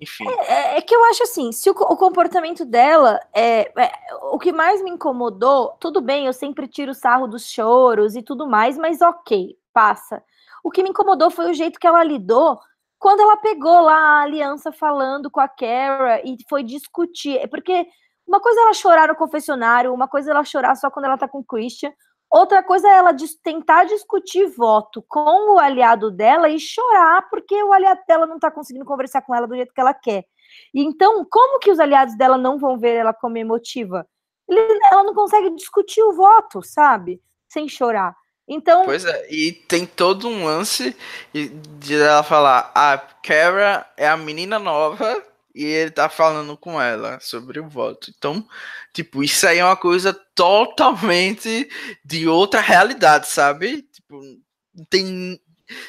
Enfim. 0.00 0.26
É, 0.28 0.52
é, 0.52 0.78
é 0.78 0.80
que 0.80 0.94
eu 0.94 1.04
acho 1.06 1.24
assim, 1.24 1.52
se 1.52 1.68
o, 1.68 1.72
o 1.72 1.96
comportamento 1.96 2.64
dela 2.64 3.20
é, 3.34 3.70
é, 3.80 3.92
O 4.32 4.38
que 4.38 4.52
mais 4.52 4.82
me 4.82 4.90
incomodou, 4.90 5.76
tudo 5.78 6.00
bem, 6.00 6.26
eu 6.26 6.32
sempre 6.32 6.66
tiro 6.66 6.94
sarro 6.94 7.26
dos 7.26 7.50
choros 7.50 8.16
e 8.16 8.22
tudo 8.22 8.46
mais, 8.46 8.78
mas 8.78 9.02
ok, 9.02 9.56
passa. 9.72 10.22
O 10.64 10.70
que 10.70 10.82
me 10.82 10.90
incomodou 10.90 11.30
foi 11.30 11.50
o 11.50 11.54
jeito 11.54 11.78
que 11.78 11.86
ela 11.86 12.02
lidou 12.02 12.58
quando 12.98 13.20
ela 13.20 13.36
pegou 13.38 13.80
lá 13.80 13.94
a 13.94 14.22
aliança 14.22 14.70
falando 14.70 15.30
com 15.30 15.40
a 15.40 15.48
Kara 15.48 16.20
e 16.24 16.36
foi 16.48 16.62
discutir. 16.62 17.38
É 17.38 17.46
porque 17.46 17.86
uma 18.26 18.40
coisa 18.40 18.60
é 18.60 18.62
ela 18.62 18.74
chorar 18.74 19.08
no 19.08 19.16
confessionário, 19.16 19.92
uma 19.92 20.06
coisa 20.06 20.30
ela 20.30 20.44
chorar 20.44 20.76
só 20.76 20.90
quando 20.90 21.06
ela 21.06 21.18
tá 21.18 21.26
com 21.26 21.38
o 21.38 21.44
Christian, 21.44 21.92
outra 22.30 22.62
coisa 22.62 22.88
é 22.88 22.92
ela 22.92 23.14
tentar 23.42 23.84
discutir 23.84 24.46
voto 24.46 25.04
com 25.08 25.54
o 25.54 25.58
aliado 25.58 26.10
dela 26.10 26.48
e 26.48 26.58
chorar 26.58 27.28
porque 27.28 27.62
o 27.62 27.72
aliado 27.72 28.00
dela 28.06 28.26
não 28.26 28.38
tá 28.38 28.50
conseguindo 28.50 28.84
conversar 28.84 29.22
com 29.22 29.34
ela 29.34 29.46
do 29.46 29.56
jeito 29.56 29.74
que 29.74 29.80
ela 29.80 29.94
quer. 29.94 30.24
Então, 30.74 31.24
como 31.28 31.58
que 31.58 31.70
os 31.70 31.78
aliados 31.78 32.16
dela 32.16 32.36
não 32.36 32.58
vão 32.58 32.78
ver 32.78 32.94
ela 32.96 33.12
como 33.12 33.38
emotiva? 33.38 34.06
ela 34.90 35.04
não 35.04 35.14
consegue 35.14 35.54
discutir 35.54 36.02
o 36.02 36.12
voto, 36.12 36.62
sabe? 36.62 37.20
Sem 37.48 37.68
chorar. 37.68 38.16
Então. 38.48 38.84
Pois 38.84 39.04
é, 39.04 39.28
e 39.30 39.52
tem 39.52 39.86
todo 39.86 40.26
um 40.26 40.44
lance 40.44 40.96
de 41.32 41.94
ela 41.94 42.22
falar: 42.24 42.72
a 42.74 42.98
Kara 42.98 43.88
é 43.96 44.08
a 44.08 44.16
menina 44.16 44.58
nova 44.58 45.22
e 45.54 45.64
ele 45.64 45.90
tá 45.90 46.08
falando 46.08 46.56
com 46.56 46.80
ela 46.80 47.18
sobre 47.20 47.60
o 47.60 47.68
voto. 47.68 48.12
Então, 48.16 48.46
tipo, 48.92 49.22
isso 49.22 49.46
aí 49.46 49.58
é 49.58 49.64
uma 49.64 49.76
coisa 49.76 50.12
totalmente 50.34 51.68
de 52.04 52.28
outra 52.28 52.60
realidade, 52.60 53.28
sabe? 53.28 53.82
Tipo, 53.82 54.20
não 54.74 54.84
tem 54.88 55.40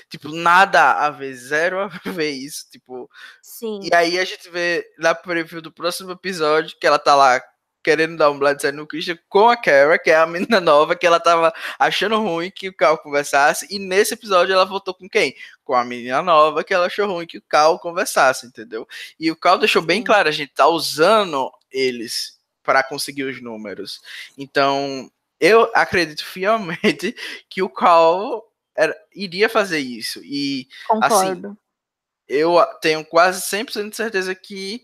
tipo 0.10 0.30
nada 0.30 0.94
a 1.06 1.10
ver, 1.10 1.34
zero 1.34 1.80
a 1.80 1.88
ver 2.10 2.32
isso, 2.32 2.70
tipo. 2.70 3.10
Sim. 3.42 3.80
E 3.84 3.94
aí 3.94 4.20
a 4.20 4.26
gente 4.26 4.50
vê 4.50 4.86
na 4.98 5.14
preview 5.16 5.62
do 5.62 5.72
próximo 5.72 6.12
episódio 6.12 6.78
que 6.80 6.88
ela 6.88 7.00
tá 7.00 7.16
lá 7.16 7.42
querendo 7.84 8.18
dar 8.18 8.30
um 8.32 8.38
blindside 8.38 8.76
no 8.76 8.88
Christian 8.88 9.18
com 9.28 9.50
a 9.50 9.58
Kara, 9.58 9.98
que 9.98 10.12
é 10.12 10.16
a 10.16 10.26
menina 10.26 10.60
nova, 10.62 10.96
que 10.96 11.06
ela 11.06 11.20
tava 11.20 11.54
achando 11.80 12.18
ruim 12.20 12.52
que 12.52 12.70
o 12.70 12.74
Cal 12.74 12.98
conversasse, 12.98 13.68
e 13.70 13.80
nesse 13.80 14.14
episódio 14.14 14.54
ela 14.54 14.66
voltou 14.66 14.94
com 14.94 15.10
quem? 15.10 15.36
Com 15.64 15.74
a 15.74 15.84
menina 15.84 16.22
nova, 16.22 16.64
que 16.64 16.74
ela 16.74 16.86
achou 16.86 17.08
ruim 17.08 17.26
que 17.26 17.38
o 17.38 17.42
Cal 17.42 17.80
conversasse, 17.80 18.46
entendeu? 18.46 18.88
E 19.20 19.32
o 19.32 19.36
Cal 19.36 19.58
deixou 19.58 19.82
bem 19.82 20.04
claro, 20.04 20.30
a 20.30 20.32
gente 20.32 20.54
tá 20.54 20.68
usando 20.68 21.52
eles 21.72 22.40
para 22.64 22.84
conseguir 22.84 23.24
os 23.24 23.42
números. 23.42 24.02
Então, 24.38 25.12
eu 25.40 25.72
acredito 25.74 26.24
fielmente 26.24 27.16
que 27.50 27.62
o 27.62 27.70
Cal 27.70 28.48
era, 28.76 28.96
iria 29.14 29.50
fazer 29.50 29.80
isso. 29.80 30.22
E, 30.24 30.68
assim, 30.90 31.00
Concordo. 31.02 31.48
assim, 31.48 31.58
eu 32.28 32.64
tenho 32.82 33.04
quase 33.04 33.42
100% 33.42 33.90
de 33.90 33.96
certeza 33.96 34.34
que 34.34 34.84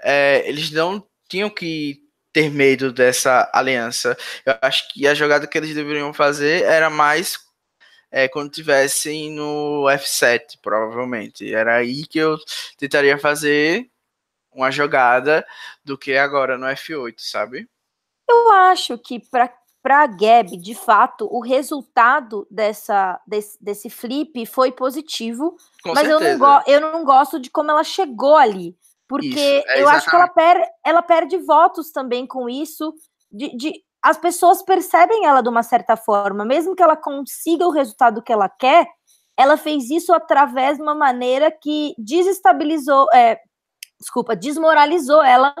é, 0.00 0.48
eles 0.48 0.70
não 0.70 1.06
tinham 1.28 1.50
que 1.50 2.05
ter 2.36 2.50
medo 2.50 2.92
dessa 2.92 3.50
aliança. 3.50 4.14
Eu 4.44 4.54
acho 4.60 4.92
que 4.92 5.06
a 5.06 5.14
jogada 5.14 5.46
que 5.46 5.56
eles 5.56 5.74
deveriam 5.74 6.12
fazer 6.12 6.64
era 6.64 6.90
mais 6.90 7.38
é, 8.10 8.28
quando 8.28 8.50
tivessem 8.50 9.30
no 9.30 9.84
F7, 9.84 10.58
provavelmente. 10.60 11.50
Era 11.50 11.76
aí 11.76 12.06
que 12.06 12.18
eu 12.18 12.36
tentaria 12.76 13.16
fazer 13.16 13.90
uma 14.52 14.70
jogada 14.70 15.46
do 15.82 15.96
que 15.96 16.14
agora 16.14 16.58
no 16.58 16.66
F8, 16.66 17.14
sabe? 17.16 17.66
Eu 18.28 18.52
acho 18.52 18.98
que 18.98 19.18
para 19.18 19.50
para 19.82 20.02
a 20.02 20.06
Gab, 20.08 20.56
de 20.56 20.74
fato, 20.74 21.28
o 21.30 21.38
resultado 21.38 22.44
dessa, 22.50 23.20
desse, 23.24 23.56
desse 23.62 23.88
flip 23.88 24.44
foi 24.44 24.72
positivo, 24.72 25.56
Com 25.80 25.94
mas 25.94 26.08
eu 26.08 26.18
não, 26.18 26.62
eu 26.66 26.80
não 26.80 27.04
gosto 27.04 27.38
de 27.38 27.48
como 27.48 27.70
ela 27.70 27.84
chegou 27.84 28.34
ali. 28.34 28.76
Porque 29.08 29.26
isso, 29.28 29.68
é 29.68 29.82
eu 29.82 29.88
acho 29.88 30.08
que 30.08 30.16
ela, 30.16 30.28
per 30.28 30.66
ela 30.84 31.02
perde 31.02 31.38
votos 31.38 31.90
também 31.90 32.26
com 32.26 32.48
isso. 32.48 32.92
De, 33.30 33.56
de, 33.56 33.72
as 34.02 34.16
pessoas 34.16 34.62
percebem 34.62 35.26
ela 35.26 35.42
de 35.42 35.48
uma 35.48 35.62
certa 35.62 35.96
forma, 35.96 36.44
mesmo 36.44 36.74
que 36.74 36.82
ela 36.82 36.96
consiga 36.96 37.66
o 37.66 37.72
resultado 37.72 38.22
que 38.22 38.32
ela 38.32 38.48
quer, 38.48 38.86
ela 39.36 39.56
fez 39.56 39.90
isso 39.90 40.12
através 40.12 40.76
de 40.76 40.82
uma 40.82 40.94
maneira 40.94 41.50
que 41.50 41.94
desestabilizou, 41.98 43.06
é, 43.12 43.38
desculpa, 44.00 44.34
desmoralizou 44.34 45.22
ela 45.22 45.54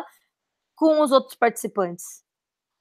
com 0.74 1.00
os 1.00 1.12
outros 1.12 1.36
participantes. 1.36 2.24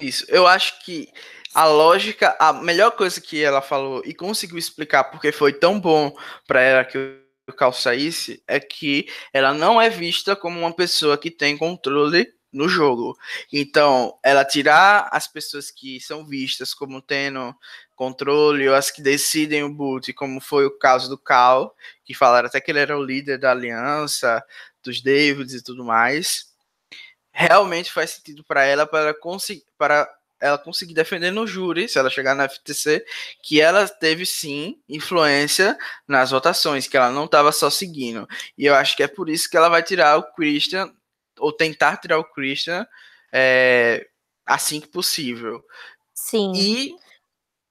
Isso, 0.02 0.26
eu 0.30 0.46
acho 0.46 0.84
que 0.84 1.08
a 1.54 1.66
lógica, 1.66 2.36
a 2.38 2.52
melhor 2.52 2.92
coisa 2.92 3.20
que 3.22 3.42
ela 3.42 3.62
falou 3.62 4.02
e 4.06 4.14
conseguiu 4.14 4.58
explicar 4.58 5.06
porque 5.06 5.32
foi 5.32 5.54
tão 5.54 5.80
bom 5.80 6.14
para 6.46 6.62
ela 6.62 6.84
que 6.84 7.25
Cal 7.54 7.74
saísse 7.74 8.44
é 8.48 8.60
que 8.60 9.08
ela 9.32 9.54
não 9.54 9.82
é 9.82 9.90
vista 9.90 10.36
como 10.36 10.60
uma 10.60 10.74
pessoa 10.74 11.18
que 11.18 11.30
tem 11.30 11.58
controle 11.58 12.34
no 12.52 12.70
jogo. 12.70 13.18
Então, 13.52 14.18
ela 14.24 14.46
tirar 14.46 15.10
as 15.12 15.28
pessoas 15.28 15.70
que 15.70 16.00
são 16.00 16.26
vistas 16.26 16.74
como 16.74 17.02
tendo 17.02 17.54
controle 17.96 18.68
ou 18.68 18.76
as 18.76 18.90
que 18.90 19.02
decidem 19.02 19.64
o 19.64 19.74
boot, 19.74 20.14
como 20.14 20.40
foi 20.40 20.66
o 20.66 20.78
caso 20.78 21.10
do 21.10 21.18
Cal, 21.18 21.76
que 22.04 22.14
falaram 22.14 22.48
até 22.48 22.62
que 22.62 22.72
ele 22.72 22.80
era 22.80 22.98
o 22.98 23.04
líder 23.04 23.38
da 23.38 23.52
aliança, 23.52 24.44
dos 24.82 25.02
Davids 25.02 25.54
e 25.54 25.64
tudo 25.64 25.84
mais. 25.84 26.54
Realmente 27.32 27.92
faz 27.92 28.12
sentido 28.12 28.44
para 28.46 28.64
ela 28.64 28.88
para 28.88 29.14
para 29.78 30.10
ela 30.46 30.58
conseguir 30.58 30.94
defender 30.94 31.32
no 31.32 31.48
júri, 31.48 31.88
se 31.88 31.98
ela 31.98 32.10
chegar 32.10 32.36
na 32.36 32.48
FTC, 32.48 33.06
que 33.42 33.60
ela 33.60 33.88
teve 33.88 34.26
sim 34.26 34.80
influência 34.88 35.78
nas 36.08 36.32
votações, 36.32 36.88
que 36.88 36.98
ela 36.98 37.12
não 37.12 37.26
estava 37.26 37.52
só 37.52 37.70
seguindo. 37.70 38.28
E 38.58 38.66
eu 38.66 38.76
acho 38.76 38.96
que 38.96 39.04
é 39.04 39.08
por 39.08 39.30
isso 39.30 39.50
que 39.50 39.58
ela 39.58 39.70
vai 39.70 39.84
tirar 39.84 40.18
o 40.18 40.24
Christian, 40.34 40.92
ou 41.40 41.52
tentar 41.52 41.98
tirar 41.98 42.20
o 42.20 42.24
Christian 42.24 42.88
é, 43.32 44.08
assim 44.46 44.80
que 44.80 44.88
possível. 44.88 45.64
Sim. 46.14 46.54
E 46.56 46.96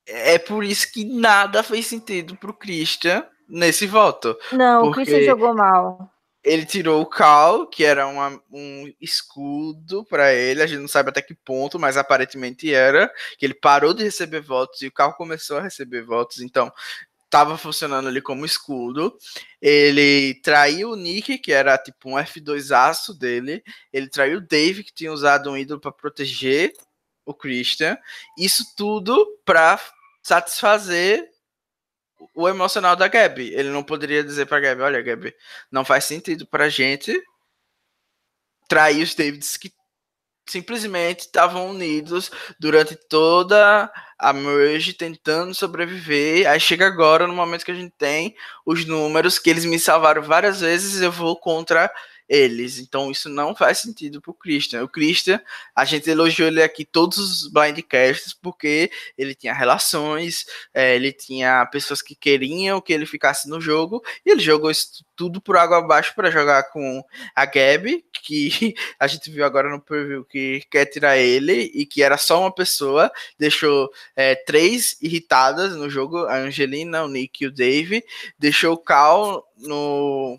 é 0.07 0.39
por 0.39 0.65
isso 0.65 0.93
que 0.93 1.05
nada 1.05 1.63
fez 1.63 1.87
sentido 1.87 2.37
pro 2.37 2.53
Christian 2.53 3.27
nesse 3.49 3.87
voto. 3.87 4.37
Não, 4.53 4.89
o 4.89 4.93
Christian 4.93 5.25
jogou 5.25 5.55
mal 5.55 6.14
ele 6.45 6.67
tirou 6.67 7.01
o 7.01 7.07
Cal, 7.07 7.67
que 7.67 7.85
era 7.85 8.07
uma, 8.07 8.39
um 8.53 8.93
escudo 9.01 10.05
para 10.05 10.35
ele, 10.35 10.63
a 10.63 10.67
gente 10.67 10.81
não 10.81 10.89
sabe 10.89 11.09
até 11.09 11.23
que 11.23 11.35
ponto, 11.35 11.79
mas 11.79 11.97
aparentemente 11.97 12.73
era, 12.73 13.11
que 13.39 13.47
ele 13.47 13.55
parou 13.55 13.95
de 13.95 14.05
receber 14.05 14.43
votos 14.43 14.83
e 14.83 14.89
o 14.89 14.93
Cal 14.93 15.15
começou 15.15 15.57
a 15.57 15.63
receber 15.63 16.03
votos, 16.03 16.41
então 16.41 16.71
estava 17.25 17.59
funcionando 17.59 18.09
ali 18.09 18.21
como 18.21 18.45
escudo. 18.45 19.17
Ele 19.61 20.35
traiu 20.43 20.91
o 20.91 20.97
Nick, 20.97 21.39
que 21.39 21.53
era 21.53 21.77
tipo 21.79 22.11
um 22.11 22.15
F2 22.15 22.71
aço 22.77 23.13
dele, 23.13 23.65
ele 23.93 24.09
traiu 24.09 24.39
o 24.39 24.47
Dave, 24.47 24.85
que 24.85 24.95
tinha 24.95 25.13
usado 25.13 25.51
um 25.51 25.57
ídolo 25.57 25.81
para 25.81 25.91
proteger 25.91 26.73
o 27.25 27.35
Christian. 27.35 27.97
Isso 28.39 28.65
tudo 28.77 29.27
para 29.45 29.81
satisfazer 30.23 31.34
o 32.35 32.49
emocional 32.49 32.97
da 32.97 33.09
Gabi. 33.09 33.53
Ele 33.55 33.71
não 33.71 33.83
poderia 33.83 34.23
dizer 34.23 34.47
pra 34.47 34.61
Gabi, 34.61 34.83
olha, 34.83 35.03
Gabi, 35.03 35.35
não 35.71 35.85
faz 35.85 36.05
sentido 36.05 36.47
pra 36.47 36.69
gente 36.69 37.21
trair 38.69 39.03
os 39.03 39.15
Davids 39.15 39.57
que 39.57 39.73
simplesmente 40.49 41.21
estavam 41.21 41.71
unidos 41.71 42.31
durante 42.59 42.95
toda 42.95 43.91
a 44.19 44.33
merge 44.33 44.93
tentando 44.93 45.55
sobreviver. 45.55 46.49
Aí 46.49 46.61
chega 46.61 46.87
agora 46.87 47.27
no 47.27 47.35
momento 47.35 47.65
que 47.65 47.71
a 47.71 47.75
gente 47.75 47.95
tem 47.97 48.35
os 48.65 48.85
números 48.85 49.39
que 49.39 49.51
eles 49.51 49.65
me 49.65 49.79
salvaram 49.79 50.23
várias 50.23 50.61
vezes, 50.61 51.01
eu 51.01 51.11
vou 51.11 51.37
contra 51.37 51.91
eles. 52.29 52.79
Então 52.79 53.11
isso 53.11 53.29
não 53.29 53.55
faz 53.55 53.79
sentido 53.79 54.21
pro 54.21 54.35
Christian. 54.35 54.83
O 54.83 54.89
Christian, 54.89 55.41
a 55.75 55.85
gente 55.85 56.09
elogiou 56.09 56.49
ele 56.49 56.63
aqui 56.63 56.85
todos 56.85 57.19
os 57.19 57.49
blindcasts 57.49 58.33
porque 58.33 58.91
ele 59.17 59.35
tinha 59.35 59.53
relações, 59.53 60.45
é, 60.73 60.95
ele 60.95 61.13
tinha 61.13 61.65
pessoas 61.67 62.01
que 62.03 62.15
queriam 62.15 62.81
que 62.81 62.93
ele 62.93 63.07
ficasse 63.07 63.49
no 63.49 63.61
jogo 63.61 64.03
e 64.25 64.31
ele 64.31 64.41
jogou 64.41 64.71
isso 64.71 65.05
tudo 65.17 65.41
por 65.41 65.57
água 65.57 65.79
abaixo 65.79 66.15
para 66.15 66.31
jogar 66.31 66.65
com 66.71 67.03
a 67.35 67.45
Gabi, 67.45 68.05
que 68.23 68.75
a 68.99 69.07
gente 69.07 69.31
viu 69.31 69.45
agora 69.45 69.71
no 69.71 69.81
preview 69.81 70.25
que 70.25 70.63
quer 70.71 70.87
tirar 70.87 71.17
ele 71.17 71.71
e 71.75 71.87
que 71.87 72.03
era 72.03 72.17
só 72.17 72.41
uma 72.41 72.53
pessoa, 72.53 73.11
deixou 73.39 73.91
é, 74.17 74.35
três 74.35 74.97
irritadas 75.01 75.77
no 75.77 75.89
jogo, 75.89 76.25
a 76.27 76.37
Angelina, 76.37 77.05
o 77.05 77.09
Nick 77.09 77.45
e 77.45 77.47
o 77.47 77.53
Dave, 77.53 78.05
deixou 78.39 78.75
o 78.75 78.79
Cal 78.79 79.47
no 79.57 80.39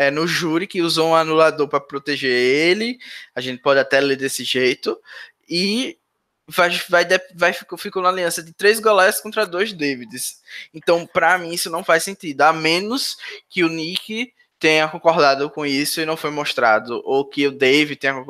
é, 0.00 0.10
no 0.10 0.26
júri 0.26 0.66
que 0.66 0.80
usou 0.80 1.10
um 1.10 1.14
anulador 1.14 1.68
para 1.68 1.78
proteger 1.78 2.30
ele. 2.30 2.98
A 3.34 3.40
gente 3.42 3.60
pode 3.60 3.78
até 3.78 4.00
ler 4.00 4.16
desse 4.16 4.44
jeito. 4.44 4.98
E 5.46 5.98
vai, 6.48 6.70
vai, 6.88 7.06
vai 7.34 7.52
ficou, 7.52 7.76
ficou 7.76 8.02
na 8.02 8.08
aliança 8.08 8.42
de 8.42 8.50
três 8.54 8.80
Goliaths 8.80 9.20
contra 9.20 9.44
dois 9.44 9.74
Davids. 9.74 10.40
Então, 10.72 11.06
para 11.06 11.36
mim, 11.36 11.52
isso 11.52 11.68
não 11.68 11.84
faz 11.84 12.02
sentido. 12.02 12.40
A 12.40 12.50
menos 12.50 13.18
que 13.46 13.62
o 13.62 13.68
Nick 13.68 14.32
tenha 14.58 14.88
concordado 14.88 15.50
com 15.50 15.66
isso 15.66 16.00
e 16.00 16.06
não 16.06 16.16
foi 16.16 16.30
mostrado, 16.30 17.02
ou 17.04 17.22
que 17.26 17.46
o 17.46 17.52
Dave 17.52 17.94
tenha 17.94 18.24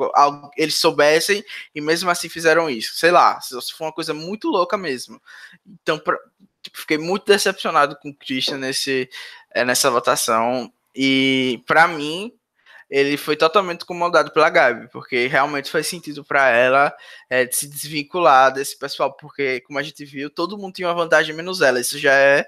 eles 0.57 0.75
soubessem 0.75 1.41
e 1.73 1.79
mesmo 1.79 2.09
assim 2.09 2.27
fizeram 2.27 2.69
isso. 2.69 2.95
Sei 2.95 3.11
lá, 3.11 3.39
for 3.77 3.85
uma 3.85 3.93
coisa 3.93 4.13
muito 4.13 4.49
louca 4.49 4.77
mesmo. 4.77 5.21
Então, 5.65 5.97
pra, 5.97 6.17
tipo, 6.61 6.77
fiquei 6.77 6.97
muito 6.97 7.25
decepcionado 7.27 7.95
com 7.95 8.09
o 8.09 8.15
Christian 8.15 8.57
nesse, 8.57 9.09
é, 9.51 9.63
nessa 9.63 9.89
votação. 9.89 10.69
E 10.95 11.63
para 11.65 11.87
mim, 11.87 12.31
ele 12.91 13.15
foi 13.15 13.37
totalmente 13.37 13.85
comandado 13.85 14.31
pela 14.31 14.49
Gabi, 14.49 14.89
porque 14.89 15.27
realmente 15.27 15.71
faz 15.71 15.87
sentido 15.87 16.25
para 16.25 16.49
ela 16.49 16.93
é, 17.29 17.49
se 17.49 17.65
desvincular 17.65 18.51
desse 18.51 18.77
pessoal, 18.77 19.13
porque, 19.13 19.61
como 19.61 19.79
a 19.79 19.83
gente 19.83 20.03
viu, 20.03 20.29
todo 20.29 20.57
mundo 20.57 20.73
tinha 20.73 20.89
uma 20.89 20.93
vantagem 20.93 21.33
menos 21.33 21.61
ela. 21.61 21.79
Isso 21.79 21.97
já 21.97 22.13
é 22.13 22.45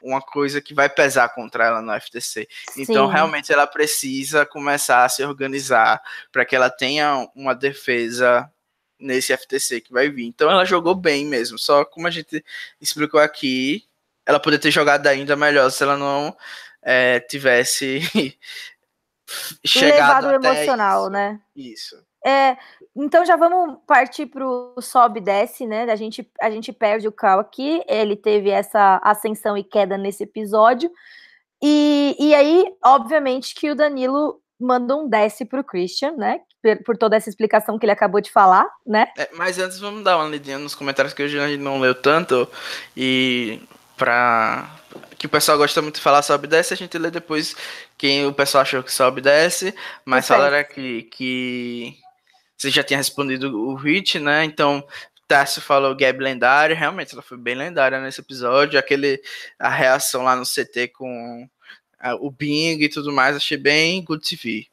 uma 0.00 0.20
coisa 0.20 0.60
que 0.60 0.72
vai 0.72 0.88
pesar 0.88 1.28
contra 1.30 1.66
ela 1.66 1.82
no 1.82 1.92
FTC. 2.00 2.48
Sim. 2.70 2.82
Então, 2.82 3.08
realmente, 3.08 3.52
ela 3.52 3.66
precisa 3.66 4.46
começar 4.46 5.04
a 5.04 5.08
se 5.08 5.24
organizar 5.24 6.00
para 6.30 6.44
que 6.44 6.54
ela 6.54 6.70
tenha 6.70 7.28
uma 7.34 7.52
defesa 7.52 8.48
nesse 9.00 9.36
FTC 9.36 9.80
que 9.80 9.92
vai 9.92 10.08
vir. 10.08 10.26
Então, 10.26 10.48
ela 10.48 10.64
jogou 10.64 10.94
bem 10.94 11.26
mesmo. 11.26 11.58
Só 11.58 11.84
como 11.84 12.06
a 12.06 12.10
gente 12.10 12.44
explicou 12.80 13.18
aqui, 13.18 13.84
ela 14.24 14.38
poderia 14.38 14.62
ter 14.62 14.70
jogado 14.70 15.08
ainda 15.08 15.34
melhor 15.34 15.70
se 15.70 15.82
ela 15.82 15.96
não 15.96 16.36
é, 16.82 17.20
tivesse 17.20 18.00
chegado 19.64 20.26
Levado 20.26 20.44
emocional, 20.46 21.02
isso. 21.02 21.10
né? 21.10 21.40
Isso. 21.54 21.96
É, 22.24 22.56
então 22.94 23.24
já 23.24 23.36
vamos 23.36 23.78
partir 23.86 24.26
para 24.26 24.46
o 24.46 24.80
sobe 24.80 25.18
e 25.20 25.22
desce, 25.22 25.66
né? 25.66 25.84
A 25.84 25.96
gente, 25.96 26.28
a 26.40 26.50
gente 26.50 26.72
perde 26.72 27.08
o 27.08 27.12
Cal 27.12 27.40
aqui, 27.40 27.82
ele 27.88 28.16
teve 28.16 28.50
essa 28.50 29.00
ascensão 29.02 29.56
e 29.56 29.64
queda 29.64 29.98
nesse 29.98 30.22
episódio. 30.22 30.90
E, 31.60 32.16
e 32.18 32.34
aí, 32.34 32.64
obviamente, 32.84 33.54
que 33.54 33.70
o 33.70 33.74
Danilo 33.74 34.40
manda 34.58 34.96
um 34.96 35.08
desce 35.08 35.44
para 35.44 35.60
o 35.60 35.64
Christian, 35.64 36.12
né? 36.12 36.40
Por, 36.62 36.84
por, 36.84 36.96
toda 36.96 37.16
essa 37.16 37.28
explicação 37.28 37.76
que 37.76 37.84
ele 37.84 37.92
acabou 37.92 38.20
de 38.20 38.30
falar, 38.30 38.68
né? 38.86 39.08
É, 39.18 39.28
mas 39.34 39.58
antes 39.58 39.80
vamos 39.80 40.04
dar 40.04 40.16
uma 40.16 40.28
lidinha 40.28 40.58
nos 40.58 40.76
comentários 40.76 41.12
que 41.12 41.22
hoje 41.22 41.38
a 41.38 41.48
gente 41.48 41.60
não 41.60 41.80
leu 41.80 41.94
tanto. 41.94 42.48
E 42.96 43.60
para 43.96 44.70
que 45.22 45.26
o 45.26 45.30
pessoal 45.30 45.56
gosta 45.56 45.80
muito 45.80 45.94
de 45.94 46.00
falar 46.00 46.20
sobe 46.20 46.48
e 46.48 46.50
desce, 46.50 46.74
a 46.74 46.76
gente 46.76 46.98
lê 46.98 47.08
depois 47.08 47.54
quem 47.96 48.26
o 48.26 48.34
pessoal 48.34 48.62
achou 48.62 48.82
que 48.82 48.92
sobe 48.92 49.20
e 49.20 49.22
desce. 49.22 49.72
Mas 50.04 50.26
falaram 50.26 50.56
aqui 50.56 51.04
que 51.04 51.94
você 52.58 52.70
já 52.70 52.82
tinha 52.82 52.96
respondido 52.96 53.56
o 53.56 53.76
hit, 53.76 54.18
né? 54.18 54.42
Então, 54.42 54.84
Tássio 55.28 55.62
falou 55.62 55.94
Gab 55.94 56.18
lendária, 56.18 56.74
realmente 56.74 57.12
ela 57.12 57.22
foi 57.22 57.38
bem 57.38 57.54
lendária 57.54 58.00
nesse 58.00 58.20
episódio. 58.20 58.80
Aquele, 58.80 59.22
a 59.60 59.68
reação 59.68 60.24
lá 60.24 60.34
no 60.34 60.42
CT 60.42 60.88
com 60.88 61.48
a, 62.00 62.16
o 62.16 62.28
Bing 62.28 62.82
e 62.82 62.88
tudo 62.88 63.12
mais, 63.12 63.36
achei 63.36 63.56
bem 63.56 64.02
good 64.02 64.28
TV. 64.28 64.66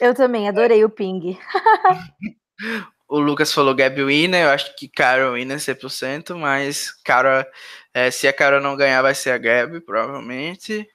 Eu 0.00 0.12
também, 0.12 0.48
adorei 0.48 0.84
o 0.84 0.90
Ping. 0.90 1.38
o 3.08 3.18
Lucas 3.18 3.52
falou 3.52 3.74
Gab 3.74 4.04
Winner, 4.04 4.44
eu 4.44 4.50
acho 4.50 4.76
que 4.76 4.88
Carol 4.88 5.34
Winner 5.34 5.58
100%, 5.58 6.36
mas 6.36 6.92
Cara, 7.02 7.50
é, 7.94 8.10
se 8.10 8.28
a 8.28 8.32
Carol 8.32 8.60
não 8.60 8.76
ganhar, 8.76 9.02
vai 9.02 9.14
ser 9.14 9.30
a 9.30 9.38
Gab, 9.38 9.80
provavelmente. 9.80 10.86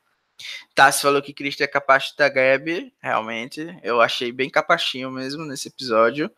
Tassi 0.75 1.01
falou 1.01 1.21
que 1.21 1.33
Cristo 1.33 1.61
é 1.61 1.67
capaz 1.67 2.13
da 2.17 2.29
Gabi, 2.29 2.93
realmente. 3.01 3.77
Eu 3.83 4.01
achei 4.01 4.31
bem 4.31 4.49
capachinho 4.49 5.11
mesmo 5.11 5.45
nesse 5.45 5.67
episódio. 5.67 6.31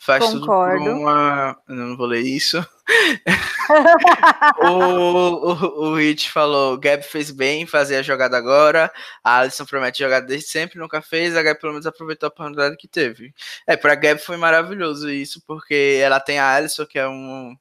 Faz 0.00 0.24
Concordo. 0.24 0.84
tudo 0.84 0.94
por 0.94 1.00
uma. 1.00 1.60
Eu 1.68 1.74
não 1.74 1.96
vou 1.96 2.06
ler 2.06 2.20
isso. 2.20 2.64
o, 4.62 4.70
o, 4.70 5.88
o 5.88 5.94
Rich 5.96 6.30
falou: 6.30 6.78
Gabi 6.78 7.02
fez 7.02 7.32
bem 7.32 7.66
fazer 7.66 7.96
a 7.96 8.02
jogada 8.02 8.36
agora. 8.36 8.92
A 9.24 9.38
Alisson 9.40 9.66
promete 9.66 9.98
jogar 9.98 10.20
desde 10.20 10.48
sempre, 10.48 10.78
nunca 10.78 11.02
fez. 11.02 11.36
A 11.36 11.42
Gabi 11.42 11.60
pelo 11.60 11.72
menos 11.72 11.86
aproveitou 11.86 12.28
a 12.28 12.30
oportunidade 12.30 12.76
que 12.76 12.86
teve. 12.86 13.34
É, 13.66 13.76
pra 13.76 13.96
Gabi 13.96 14.20
foi 14.20 14.36
maravilhoso 14.36 15.10
isso, 15.10 15.42
porque 15.44 16.00
ela 16.00 16.20
tem 16.20 16.38
a 16.38 16.54
Alisson, 16.54 16.86
que 16.86 16.98
é 16.98 17.08
um 17.08 17.56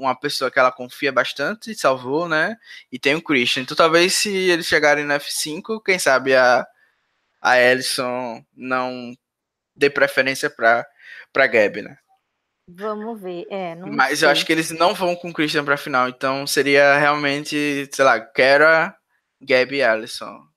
uma 0.00 0.14
pessoa 0.18 0.50
que 0.50 0.58
ela 0.58 0.72
confia 0.72 1.12
bastante, 1.12 1.74
salvou, 1.74 2.28
né? 2.28 2.56
E 2.90 2.98
tem 2.98 3.14
o 3.14 3.22
Christian. 3.22 3.62
Então 3.62 3.76
talvez 3.76 4.14
se 4.14 4.30
eles 4.30 4.66
chegarem 4.66 5.04
no 5.04 5.14
F5, 5.14 5.82
quem 5.84 5.98
sabe 5.98 6.34
a, 6.34 6.66
a 7.40 7.58
Ellison 7.60 8.44
não 8.54 9.14
dê 9.76 9.90
preferência 9.90 10.50
para 10.50 10.86
para 11.32 11.46
Gabi, 11.46 11.82
né? 11.82 11.96
Vamos 12.68 13.20
ver, 13.20 13.46
é. 13.50 13.74
Mas 13.74 14.20
sei. 14.20 14.28
eu 14.28 14.32
acho 14.32 14.46
que 14.46 14.52
eles 14.52 14.70
não 14.70 14.94
vão 14.94 15.16
com 15.16 15.30
o 15.30 15.32
Christian 15.32 15.64
para 15.64 15.76
final, 15.76 16.08
então 16.08 16.46
seria 16.46 16.96
realmente, 16.98 17.88
sei 17.92 18.04
lá, 18.04 18.20
Kera, 18.20 18.94
Gabi 19.40 19.76
e 19.76 19.82
Ellison. 19.82 20.50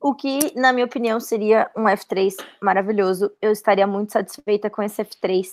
O 0.00 0.14
que, 0.14 0.52
na 0.54 0.72
minha 0.72 0.86
opinião, 0.86 1.18
seria 1.18 1.68
um 1.76 1.84
F3 1.84 2.34
maravilhoso. 2.62 3.32
Eu 3.42 3.50
estaria 3.50 3.86
muito 3.86 4.12
satisfeita 4.12 4.70
com 4.70 4.80
esse 4.80 5.02
F3. 5.02 5.46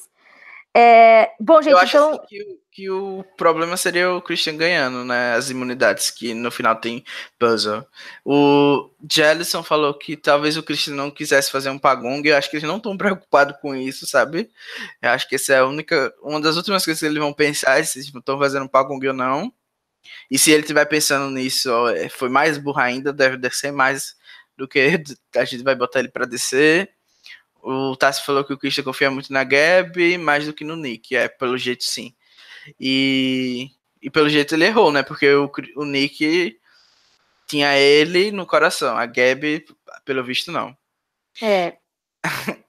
É, 0.77 1.31
bom, 1.39 1.61
gente, 1.61 1.71
eu 1.71 1.77
acho 1.77 1.95
então. 1.95 2.13
Assim, 2.15 2.25
que, 2.27 2.59
que, 2.69 2.89
o 2.89 3.23
problema 3.37 3.77
seria 3.77 4.11
o 4.11 4.21
Christian 4.21 4.57
ganhando, 4.57 5.05
né? 5.05 5.33
As 5.33 5.49
imunidades, 5.49 6.11
que 6.11 6.33
no 6.33 6.51
final 6.51 6.75
tem 6.75 7.01
puzzle. 7.39 7.87
O 8.25 8.89
Jellison 9.09 9.63
falou 9.63 9.93
que 9.93 10.17
talvez 10.17 10.57
o 10.57 10.63
Christian 10.63 10.95
não 10.95 11.09
quisesse 11.09 11.49
fazer 11.49 11.69
um 11.69 11.79
pagong. 11.79 12.27
Eu 12.27 12.35
acho 12.35 12.49
que 12.49 12.57
eles 12.57 12.67
não 12.67 12.75
estão 12.75 12.97
preocupados 12.97 13.55
com 13.61 13.73
isso, 13.73 14.05
sabe? 14.05 14.51
Eu 15.01 15.11
acho 15.11 15.29
que 15.29 15.35
essa 15.35 15.53
é 15.53 15.59
a 15.59 15.65
única. 15.65 16.13
Uma 16.21 16.41
das 16.41 16.57
últimas 16.57 16.83
coisas 16.83 16.99
que 16.99 17.05
eles 17.05 17.19
vão 17.19 17.31
pensar 17.31 17.81
se 17.85 17.99
estão 17.99 18.37
fazendo 18.37 18.65
um 18.65 18.67
pagong 18.67 19.07
ou 19.07 19.13
não. 19.13 19.53
E 20.29 20.37
se 20.37 20.51
ele 20.51 20.61
estiver 20.61 20.85
pensando 20.85 21.31
nisso, 21.31 21.69
é, 21.87 22.09
foi 22.09 22.27
mais 22.27 22.57
burro 22.57 22.81
ainda, 22.81 23.13
deve 23.13 23.37
descer 23.37 23.71
mais 23.71 24.13
do 24.57 24.67
que 24.67 25.01
a 25.37 25.45
gente 25.45 25.63
vai 25.63 25.73
botar 25.75 25.99
ele 25.99 26.09
para 26.09 26.25
descer. 26.25 26.95
O 27.67 27.95
Tassi 27.95 28.23
falou 28.23 28.43
que 28.43 28.53
o 28.53 28.57
Christian 28.59 28.83
confia 28.83 29.09
muito 29.09 29.33
na 29.33 29.43
Gabi, 29.43 30.19
mais 30.19 30.45
do 30.45 30.53
que 30.53 30.63
no 30.63 30.75
Nick. 30.75 31.15
É, 31.15 31.27
pelo 31.27 31.57
jeito 31.57 31.83
sim. 31.83 32.13
E, 32.79 33.71
e 33.99 34.07
pelo 34.07 34.29
jeito 34.29 34.53
ele 34.53 34.65
errou, 34.65 34.91
né? 34.91 35.01
Porque 35.01 35.27
o, 35.33 35.51
o 35.75 35.83
Nick 35.83 36.59
tinha 37.47 37.75
ele 37.75 38.31
no 38.31 38.45
coração. 38.45 38.95
A 38.95 39.07
Gabi, 39.07 39.65
pelo 40.05 40.23
visto, 40.23 40.51
não. 40.51 40.77
É. 41.41 41.77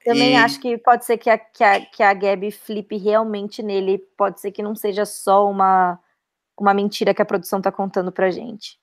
Também 0.03 0.33
e... 0.33 0.35
acho 0.35 0.59
que 0.59 0.75
pode 0.79 1.05
ser 1.05 1.19
que 1.19 1.29
a, 1.29 1.37
que, 1.37 1.63
a, 1.63 1.85
que 1.85 2.01
a 2.01 2.11
Gabi 2.15 2.49
flipe 2.49 2.97
realmente 2.97 3.61
nele. 3.61 3.99
Pode 4.17 4.41
ser 4.41 4.51
que 4.51 4.63
não 4.63 4.75
seja 4.75 5.05
só 5.05 5.47
uma, 5.47 5.99
uma 6.59 6.73
mentira 6.73 7.13
que 7.13 7.21
a 7.21 7.25
produção 7.25 7.61
tá 7.61 7.71
contando 7.71 8.11
pra 8.11 8.31
gente. 8.31 8.79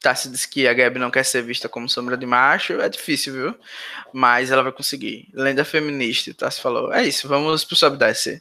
Tassi 0.00 0.30
disse 0.30 0.48
que 0.48 0.68
a 0.68 0.74
Gabi 0.74 0.98
não 0.98 1.10
quer 1.10 1.24
ser 1.24 1.42
vista 1.42 1.68
como 1.68 1.88
sombra 1.88 2.16
de 2.16 2.24
macho, 2.24 2.80
é 2.80 2.88
difícil, 2.88 3.32
viu? 3.32 3.54
Mas 4.12 4.50
ela 4.50 4.62
vai 4.62 4.72
conseguir. 4.72 5.28
Lenda 5.34 5.64
feminista, 5.64 6.32
Tassi 6.34 6.60
falou. 6.60 6.92
É 6.92 7.04
isso, 7.04 7.28
vamos 7.28 7.64
pro 7.64 7.76
Sobe 7.76 7.96
Desce. 7.96 8.38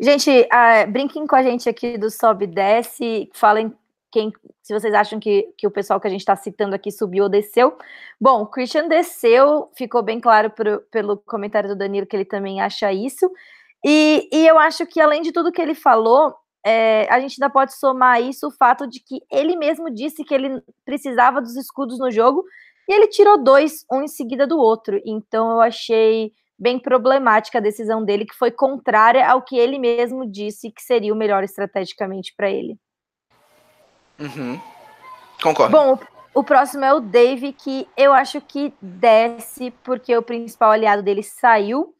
Gente, 0.00 0.30
uh, 0.30 0.90
brinquem 0.90 1.26
com 1.26 1.36
a 1.36 1.42
gente 1.42 1.68
aqui 1.68 1.96
do 1.96 2.10
Sobe 2.10 2.46
Desce, 2.46 3.30
falem 3.32 3.74
quem, 4.10 4.32
se 4.62 4.72
vocês 4.72 4.94
acham 4.94 5.20
que, 5.20 5.52
que 5.58 5.66
o 5.66 5.70
pessoal 5.70 6.00
que 6.00 6.06
a 6.06 6.10
gente 6.10 6.20
está 6.20 6.34
citando 6.36 6.74
aqui 6.74 6.90
subiu 6.90 7.24
ou 7.24 7.30
desceu. 7.30 7.76
Bom, 8.20 8.46
Christian 8.46 8.88
desceu, 8.88 9.70
ficou 9.76 10.02
bem 10.02 10.20
claro 10.20 10.50
pro, 10.50 10.80
pelo 10.90 11.18
comentário 11.18 11.68
do 11.68 11.76
Danilo 11.76 12.06
que 12.06 12.16
ele 12.16 12.24
também 12.24 12.60
acha 12.60 12.92
isso. 12.92 13.30
E, 13.84 14.28
e 14.32 14.46
eu 14.46 14.58
acho 14.58 14.86
que, 14.86 15.00
além 15.00 15.22
de 15.22 15.32
tudo 15.32 15.52
que 15.52 15.60
ele 15.60 15.74
falou, 15.74 16.34
é, 16.68 17.06
a 17.08 17.20
gente 17.20 17.40
ainda 17.40 17.48
pode 17.48 17.76
somar 17.76 18.20
isso 18.20 18.48
o 18.48 18.50
fato 18.50 18.88
de 18.88 18.98
que 18.98 19.22
ele 19.30 19.54
mesmo 19.54 19.88
disse 19.88 20.24
que 20.24 20.34
ele 20.34 20.60
precisava 20.84 21.40
dos 21.40 21.54
escudos 21.54 21.96
no 21.96 22.10
jogo 22.10 22.42
e 22.88 22.92
ele 22.92 23.06
tirou 23.06 23.40
dois, 23.40 23.86
um 23.90 24.02
em 24.02 24.08
seguida 24.08 24.48
do 24.48 24.58
outro. 24.58 25.00
Então 25.06 25.48
eu 25.52 25.60
achei 25.60 26.32
bem 26.58 26.76
problemática 26.76 27.58
a 27.58 27.60
decisão 27.60 28.04
dele, 28.04 28.26
que 28.26 28.34
foi 28.34 28.50
contrária 28.50 29.30
ao 29.30 29.42
que 29.42 29.56
ele 29.56 29.78
mesmo 29.78 30.28
disse 30.28 30.72
que 30.72 30.82
seria 30.82 31.14
o 31.14 31.16
melhor 31.16 31.44
estrategicamente 31.44 32.34
para 32.36 32.50
ele. 32.50 32.76
Uhum. 34.18 34.60
Concordo. 35.40 35.70
Bom, 35.70 36.00
o 36.34 36.42
próximo 36.42 36.84
é 36.84 36.92
o 36.92 36.98
Dave, 36.98 37.52
que 37.52 37.86
eu 37.96 38.12
acho 38.12 38.40
que 38.40 38.74
desce 38.82 39.70
porque 39.84 40.16
o 40.16 40.22
principal 40.22 40.72
aliado 40.72 41.00
dele 41.00 41.22
saiu. 41.22 41.94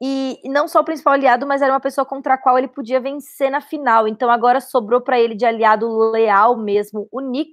E 0.00 0.38
não 0.44 0.68
só 0.68 0.80
o 0.80 0.84
principal 0.84 1.14
aliado, 1.14 1.46
mas 1.46 1.62
era 1.62 1.72
uma 1.72 1.80
pessoa 1.80 2.04
contra 2.04 2.34
a 2.34 2.38
qual 2.38 2.58
ele 2.58 2.68
podia 2.68 3.00
vencer 3.00 3.50
na 3.50 3.60
final. 3.60 4.06
Então 4.06 4.30
agora 4.30 4.60
sobrou 4.60 5.00
para 5.00 5.18
ele 5.18 5.34
de 5.34 5.46
aliado 5.46 5.88
leal 6.10 6.56
mesmo 6.56 7.08
o 7.10 7.20
Nick. 7.20 7.52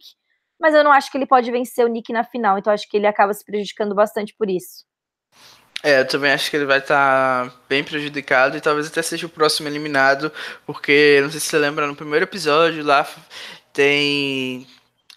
Mas 0.60 0.74
eu 0.74 0.84
não 0.84 0.92
acho 0.92 1.12
que 1.12 1.18
ele 1.18 1.26
pode 1.26 1.50
vencer 1.52 1.86
o 1.86 1.90
Nick 1.90 2.12
na 2.12 2.24
final. 2.24 2.58
Então 2.58 2.74
acho 2.74 2.88
que 2.90 2.98
ele 2.98 3.08
acaba 3.08 3.34
se 3.34 3.46
prejudicando 3.46 3.96
bastante 3.96 4.36
por 4.38 4.50
isso. 4.50 4.86
É, 5.82 6.00
eu 6.00 6.08
também 6.08 6.32
acho 6.32 6.50
que 6.50 6.56
ele 6.56 6.66
vai 6.66 6.80
estar 6.80 7.50
tá 7.50 7.56
bem 7.68 7.84
prejudicado 7.84 8.56
e 8.56 8.62
talvez 8.62 8.88
até 8.88 9.02
seja 9.02 9.26
o 9.26 9.30
próximo 9.30 9.68
eliminado, 9.68 10.32
porque 10.66 11.20
não 11.22 11.30
sei 11.30 11.42
se 11.42 11.48
você 11.48 11.58
lembra, 11.58 11.86
no 11.86 11.96
primeiro 11.96 12.24
episódio 12.24 12.86
lá 12.86 13.06
tem 13.74 14.66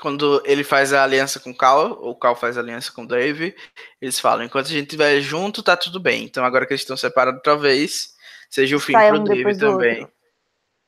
quando 0.01 0.43
ele 0.45 0.63
faz 0.63 0.93
a 0.93 1.03
aliança 1.03 1.41
com 1.41 1.51
o 1.51 1.57
Cal, 1.57 1.99
ou 2.01 2.11
o 2.11 2.19
Cal 2.19 2.37
faz 2.37 2.57
a 2.57 2.61
aliança 2.61 2.93
com 2.93 3.03
o 3.03 3.07
Dave, 3.07 3.55
eles 4.01 4.21
falam, 4.21 4.45
enquanto 4.45 4.67
a 4.67 4.71
gente 4.71 4.85
estiver 4.85 5.21
junto, 5.21 5.63
tá 5.63 5.77
tudo 5.77 5.99
bem. 5.99 6.25
Então 6.25 6.45
agora 6.45 6.67
que 6.67 6.73
eles 6.73 6.83
estão 6.83 6.97
separados 6.97 7.39
outra 7.39 7.57
vez, 7.57 8.15
seja 8.51 8.77
o 8.77 8.81
fim 8.81 8.93
pro 8.93 9.21
um 9.21 9.25
Dave 9.25 9.59
também. 9.59 10.01
Outro. 10.01 10.13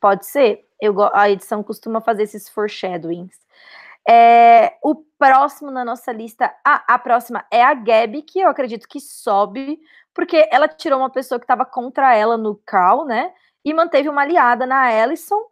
Pode 0.01 0.27
ser. 0.27 0.65
Eu, 0.81 0.95
a 1.15 1.29
edição 1.29 1.63
costuma 1.63 2.01
fazer 2.01 2.23
esses 2.23 2.49
foreshadowings. 2.49 3.37
É, 4.09 4.75
o 4.83 4.95
próximo 5.19 5.71
na 5.71 5.85
nossa 5.85 6.13
lista, 6.13 6.55
ah, 6.65 6.83
a 6.87 6.99
próxima 6.99 7.45
é 7.51 7.63
a 7.63 7.75
Gabi, 7.75 8.23
que 8.23 8.41
eu 8.41 8.49
acredito 8.49 8.89
que 8.89 9.01
sobe, 9.01 9.79
porque 10.15 10.49
ela 10.51 10.67
tirou 10.67 10.99
uma 10.99 11.11
pessoa 11.11 11.39
que 11.39 11.45
estava 11.45 11.67
contra 11.67 12.15
ela 12.17 12.37
no 12.37 12.57
Cal, 12.65 13.05
né? 13.05 13.33
E 13.65 13.75
manteve 13.75 14.09
uma 14.09 14.23
aliada 14.23 14.67
na 14.67 14.91
Ellison. 14.93 15.45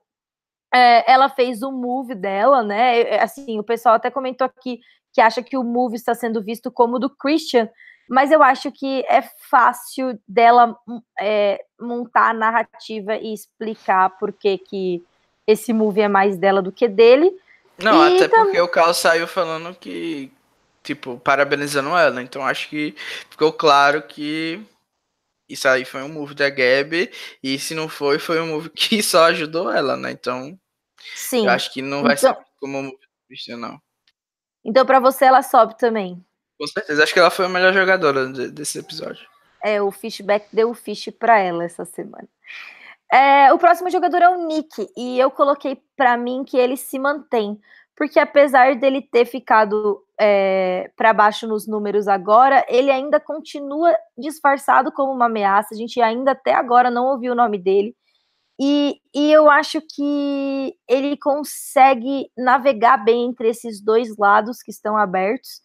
É, 0.72 1.10
ela 1.10 1.28
fez 1.28 1.62
o 1.62 1.70
move 1.70 2.14
dela, 2.14 2.62
né? 2.62 3.00
É, 3.00 3.22
assim, 3.22 3.58
o 3.58 3.62
pessoal 3.62 3.94
até 3.94 4.10
comentou 4.10 4.44
aqui 4.44 4.80
que 5.12 5.20
acha 5.20 5.42
que 5.42 5.56
o 5.56 5.64
move 5.64 5.96
está 5.96 6.14
sendo 6.14 6.42
visto 6.42 6.70
como 6.70 6.98
do 6.98 7.08
Christian, 7.08 7.68
mas 8.08 8.30
eu 8.30 8.42
acho 8.42 8.70
que 8.70 9.04
é 9.08 9.22
fácil 9.50 10.18
dela 10.28 10.76
é, 11.18 11.64
montar 11.80 12.30
a 12.30 12.34
narrativa 12.34 13.16
e 13.16 13.32
explicar 13.32 14.10
por 14.18 14.32
que, 14.32 14.58
que 14.58 15.02
esse 15.46 15.72
move 15.72 16.00
é 16.00 16.08
mais 16.08 16.36
dela 16.36 16.60
do 16.60 16.70
que 16.70 16.86
dele. 16.86 17.32
Não, 17.78 18.08
e 18.08 18.16
até 18.16 18.28
porque 18.28 18.60
o 18.60 18.68
Carl 18.68 18.94
saiu 18.94 19.26
falando 19.26 19.74
que, 19.74 20.30
tipo, 20.82 21.18
parabenizando 21.18 21.96
ela. 21.96 22.22
Então 22.22 22.46
acho 22.46 22.68
que 22.68 22.94
ficou 23.30 23.52
claro 23.52 24.02
que 24.02 24.60
isso 25.48 25.68
aí 25.68 25.84
foi 25.84 26.02
um 26.02 26.08
move 26.08 26.34
da 26.34 26.50
Gabi. 26.50 27.10
E 27.42 27.58
se 27.58 27.74
não 27.74 27.88
foi, 27.88 28.18
foi 28.18 28.40
um 28.40 28.48
move 28.48 28.70
que 28.74 29.02
só 29.02 29.26
ajudou 29.26 29.70
ela, 29.70 29.96
né? 29.96 30.10
Então. 30.10 30.58
Sim. 31.14 31.46
Eu 31.46 31.50
acho 31.50 31.72
que 31.72 31.82
não 31.82 32.02
vai 32.02 32.14
então... 32.14 32.34
ser 32.34 32.40
como 32.58 32.78
um 32.78 32.82
move 32.84 32.96
do 32.96 33.26
Christian, 33.28 33.56
não. 33.58 33.80
Então, 34.64 34.84
para 34.84 34.98
você, 34.98 35.24
ela 35.26 35.42
sobe 35.42 35.78
também. 35.78 36.24
Com 36.58 36.66
certeza. 36.66 37.02
Acho 37.02 37.12
que 37.12 37.18
ela 37.18 37.30
foi 37.30 37.46
a 37.46 37.48
melhor 37.48 37.72
jogadora 37.72 38.26
desse 38.28 38.78
episódio. 38.78 39.26
É, 39.62 39.80
o 39.80 39.90
Fishback 39.90 40.48
deu 40.52 40.70
o 40.70 40.74
fish 40.74 41.08
para 41.18 41.38
ela 41.38 41.64
essa 41.64 41.84
semana. 41.84 42.28
É, 43.12 43.52
o 43.52 43.58
próximo 43.58 43.90
jogador 43.90 44.22
é 44.22 44.28
o 44.28 44.46
Nick, 44.46 44.88
e 44.96 45.18
eu 45.18 45.30
coloquei 45.30 45.80
para 45.96 46.16
mim 46.16 46.44
que 46.44 46.56
ele 46.56 46.76
se 46.76 46.98
mantém, 46.98 47.60
porque 47.94 48.18
apesar 48.18 48.74
dele 48.74 49.00
ter 49.00 49.24
ficado 49.24 50.04
é, 50.18 50.90
para 50.96 51.12
baixo 51.12 51.46
nos 51.46 51.66
números 51.66 52.08
agora, 52.08 52.64
ele 52.68 52.90
ainda 52.90 53.20
continua 53.20 53.94
disfarçado 54.16 54.90
como 54.92 55.12
uma 55.12 55.26
ameaça. 55.26 55.74
A 55.74 55.76
gente 55.76 56.00
ainda 56.00 56.32
até 56.32 56.54
agora 56.54 56.90
não 56.90 57.06
ouviu 57.06 57.32
o 57.32 57.36
nome 57.36 57.58
dele. 57.58 57.94
E, 58.58 58.98
e 59.14 59.30
eu 59.30 59.50
acho 59.50 59.80
que 59.82 60.74
ele 60.88 61.16
consegue 61.18 62.30
navegar 62.36 62.96
bem 63.04 63.26
entre 63.26 63.50
esses 63.50 63.82
dois 63.82 64.16
lados 64.16 64.62
que 64.62 64.70
estão 64.70 64.96
abertos. 64.96 65.60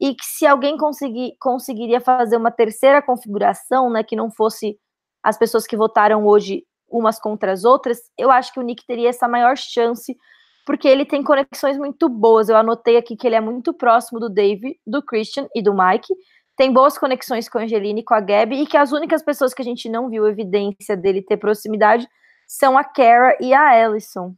E 0.00 0.14
que 0.14 0.24
se 0.24 0.44
alguém 0.44 0.76
conseguir, 0.76 1.36
conseguiria 1.40 2.00
fazer 2.00 2.36
uma 2.36 2.50
terceira 2.50 3.00
configuração, 3.00 3.88
né, 3.88 4.02
que 4.02 4.16
não 4.16 4.30
fosse 4.32 4.76
as 5.22 5.38
pessoas 5.38 5.64
que 5.64 5.76
votaram 5.76 6.26
hoje 6.26 6.64
umas 6.90 7.20
contra 7.20 7.52
as 7.52 7.64
outras, 7.64 8.00
eu 8.18 8.30
acho 8.30 8.52
que 8.52 8.58
o 8.58 8.62
Nick 8.62 8.84
teria 8.84 9.08
essa 9.08 9.28
maior 9.28 9.56
chance, 9.56 10.16
porque 10.64 10.88
ele 10.88 11.04
tem 11.04 11.22
conexões 11.22 11.76
muito 11.76 12.08
boas. 12.08 12.48
Eu 12.48 12.56
anotei 12.56 12.96
aqui 12.96 13.16
que 13.16 13.26
ele 13.26 13.36
é 13.36 13.40
muito 13.40 13.72
próximo 13.72 14.20
do 14.20 14.28
Dave, 14.28 14.78
do 14.86 15.02
Christian 15.02 15.48
e 15.54 15.62
do 15.62 15.74
Mike. 15.74 16.14
Tem 16.56 16.72
boas 16.72 16.96
conexões 16.98 17.48
com 17.48 17.58
a 17.58 17.62
Angelina 17.62 18.00
e 18.00 18.04
com 18.04 18.14
a 18.14 18.20
Gabi, 18.20 18.62
e 18.62 18.66
que 18.66 18.76
as 18.76 18.92
únicas 18.92 19.22
pessoas 19.22 19.54
que 19.54 19.62
a 19.62 19.64
gente 19.64 19.88
não 19.88 20.08
viu 20.08 20.28
evidência 20.28 20.96
dele 20.96 21.22
ter 21.22 21.36
proximidade 21.36 22.08
são 22.46 22.76
a 22.76 22.84
Kara 22.84 23.36
e 23.40 23.54
a 23.54 23.84
Allison. 23.84 24.34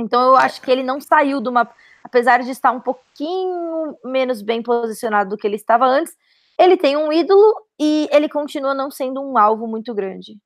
Então 0.00 0.22
eu 0.22 0.36
acho 0.36 0.60
que 0.62 0.70
ele 0.70 0.82
não 0.82 1.00
saiu 1.00 1.40
de 1.40 1.48
uma. 1.48 1.68
Apesar 2.02 2.42
de 2.42 2.50
estar 2.50 2.70
um 2.70 2.80
pouquinho 2.80 3.96
menos 4.04 4.42
bem 4.42 4.62
posicionado 4.62 5.30
do 5.30 5.36
que 5.36 5.46
ele 5.46 5.56
estava 5.56 5.86
antes, 5.86 6.14
ele 6.58 6.76
tem 6.76 6.96
um 6.96 7.12
ídolo 7.12 7.66
e 7.80 8.08
ele 8.12 8.28
continua 8.28 8.74
não 8.74 8.90
sendo 8.90 9.20
um 9.20 9.38
alvo 9.38 9.66
muito 9.66 9.94
grande. 9.94 10.38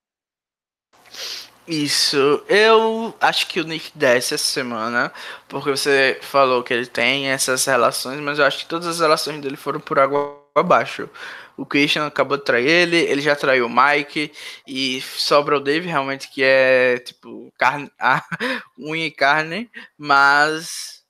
Isso, 1.71 2.17
eu 2.49 3.15
acho 3.21 3.47
que 3.47 3.61
o 3.61 3.65
Nick 3.65 3.91
desce 3.95 4.33
essa 4.33 4.45
semana, 4.45 5.13
porque 5.47 5.69
você 5.69 6.19
falou 6.23 6.63
que 6.63 6.73
ele 6.73 6.87
tem 6.87 7.29
essas 7.29 7.63
relações, 7.67 8.19
mas 8.21 8.39
eu 8.39 8.47
acho 8.47 8.61
que 8.61 8.67
todas 8.67 8.89
as 8.89 9.01
relações 9.01 9.39
dele 9.43 9.57
foram 9.57 9.79
por 9.79 9.99
água 9.99 10.43
abaixo. 10.55 11.11
O 11.59 11.67
Christian 11.67 12.07
acabou 12.07 12.39
de 12.39 12.45
trair 12.45 12.67
ele, 12.67 12.97
ele 12.97 13.21
já 13.21 13.37
traiu 13.37 13.67
o 13.67 13.71
Mike, 13.71 14.33
e 14.67 15.03
sobra 15.03 15.59
o 15.59 15.61
Dave 15.61 15.87
realmente, 15.87 16.31
que 16.33 16.43
é 16.43 17.01
tipo 17.01 17.53
carne, 17.59 17.91
unha 18.79 19.07
e 19.07 19.11
carne, 19.11 19.71
mas 19.99 21.05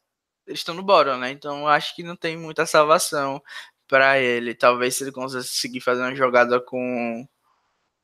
eles 0.45 0.59
estão 0.61 0.75
no 0.75 0.83
bottom, 0.83 1.19
né? 1.19 1.31
Então 1.31 1.61
eu 1.61 1.69
acho 1.69 1.95
que 1.95 2.03
não 2.03 2.17
tem 2.17 2.37
muita 2.37 2.67
salvação 2.67 3.41
para 3.87 4.19
ele. 4.19 4.55
Talvez 4.55 4.97
se 4.97 5.05
ele 5.05 5.13
conseguir 5.13 5.81
fazer 5.81 6.03
uma 6.03 6.17
jogada 6.17 6.61
com 6.61 7.25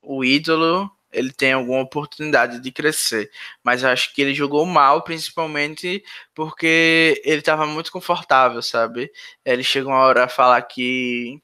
o 0.03 0.25
ídolo, 0.25 0.91
ele 1.15 1.33
tem 1.33 1.53
alguma 1.53 1.81
oportunidade 1.83 2.61
de 2.61 2.73
crescer. 2.73 3.31
Mas 3.63 3.85
acho 3.85 4.15
que 4.15 4.23
ele 4.23 4.35
jogou 4.35 4.67
mal, 4.67 5.03
principalmente 5.03 6.05
porque 6.35 7.21
ele 7.25 7.41
estava 7.41 7.67
muito 7.67 7.93
confortável, 7.93 8.61
sabe? 8.63 9.11
Ele 9.45 9.65
chegou 9.65 9.93
uma 9.93 10.01
hora 10.01 10.25
a 10.25 10.29
falar 10.29 10.61
que 10.63 11.41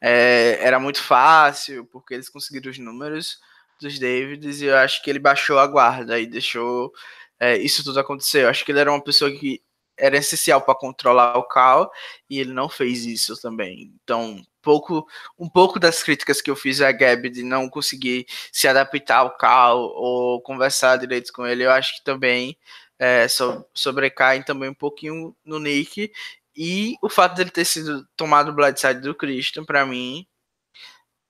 é, 0.00 0.58
era 0.60 0.78
muito 0.80 1.02
fácil, 1.02 1.86
porque 1.86 2.14
eles 2.14 2.28
conseguiram 2.28 2.70
os 2.70 2.78
números 2.78 3.38
dos 3.80 3.98
Davids, 3.98 4.62
e 4.62 4.66
eu 4.66 4.76
acho 4.76 5.02
que 5.02 5.10
ele 5.10 5.18
baixou 5.18 5.58
a 5.58 5.66
guarda 5.66 6.18
e 6.18 6.26
deixou 6.26 6.92
é, 7.40 7.56
isso 7.58 7.84
tudo 7.84 8.00
acontecer. 8.00 8.44
Eu 8.44 8.48
acho 8.48 8.64
que 8.64 8.72
ele 8.72 8.80
era 8.80 8.90
uma 8.90 9.02
pessoa 9.02 9.30
que 9.30 9.62
era 9.98 10.16
essencial 10.16 10.60
para 10.62 10.74
controlar 10.74 11.38
o 11.38 11.44
Cal 11.44 11.90
e 12.28 12.38
ele 12.38 12.52
não 12.52 12.68
fez 12.68 13.04
isso 13.06 13.40
também. 13.40 13.92
Então, 14.02 14.42
pouco, 14.66 15.06
um 15.38 15.48
pouco 15.48 15.78
das 15.78 16.02
críticas 16.02 16.42
que 16.42 16.50
eu 16.50 16.56
fiz 16.56 16.80
a 16.80 16.90
Gabi 16.90 17.30
de 17.30 17.44
não 17.44 17.68
conseguir 17.68 18.26
se 18.50 18.66
adaptar 18.66 19.18
ao 19.18 19.36
Cal 19.36 19.78
ou 19.78 20.40
conversar 20.40 20.96
direito 20.96 21.32
com 21.32 21.46
ele, 21.46 21.64
eu 21.64 21.70
acho 21.70 21.94
que 21.94 22.02
também 22.02 22.58
é, 22.98 23.28
so, 23.28 23.64
sobrecaem 23.72 24.42
também 24.42 24.68
um 24.68 24.74
pouquinho 24.74 25.36
no 25.44 25.60
Nick. 25.60 26.12
E 26.56 26.96
o 27.00 27.08
fato 27.08 27.36
dele 27.36 27.50
ter 27.50 27.64
sido 27.64 28.04
tomado 28.16 28.50
o 28.50 28.52
Blindside 28.52 29.00
do 29.00 29.14
Christian, 29.14 29.64
para 29.64 29.86
mim, 29.86 30.26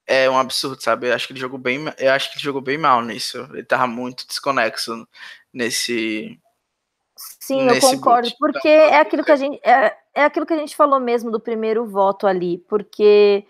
é 0.07 0.31
um 0.31 0.39
absurdo, 0.39 0.83
sabe? 0.83 1.09
Eu 1.09 1.15
acho 1.15 1.27
que 1.27 1.35
ele 1.35 1.41
jogou 1.41 1.59
bem, 1.59 1.85
eu 1.99 2.13
acho 2.13 2.31
que 2.31 2.37
ele 2.37 2.45
jogou 2.45 2.63
bem 2.63 2.79
mal 2.79 3.03
nisso. 3.03 3.39
Ele 3.53 3.65
tava 3.65 3.87
muito 3.87 4.27
desconexo 4.27 5.07
nesse 5.53 6.41
Sim, 7.17 7.69
eu 7.69 7.81
concordo, 7.81 8.29
boot. 8.29 8.39
porque 8.39 8.69
então, 8.69 8.95
é 8.95 9.01
aquilo 9.01 9.25
que 9.25 9.33
a 9.33 9.37
gente 9.37 9.61
é, 9.65 9.97
é 10.17 10.25
aquilo 10.25 10.47
que 10.47 10.55
a 10.55 10.59
gente 10.59 10.75
falou 10.75 10.99
mesmo 10.99 11.31
do 11.31 11.39
primeiro 11.39 11.85
voto 11.85 12.27
ali, 12.27 12.57
porque 12.71 13.47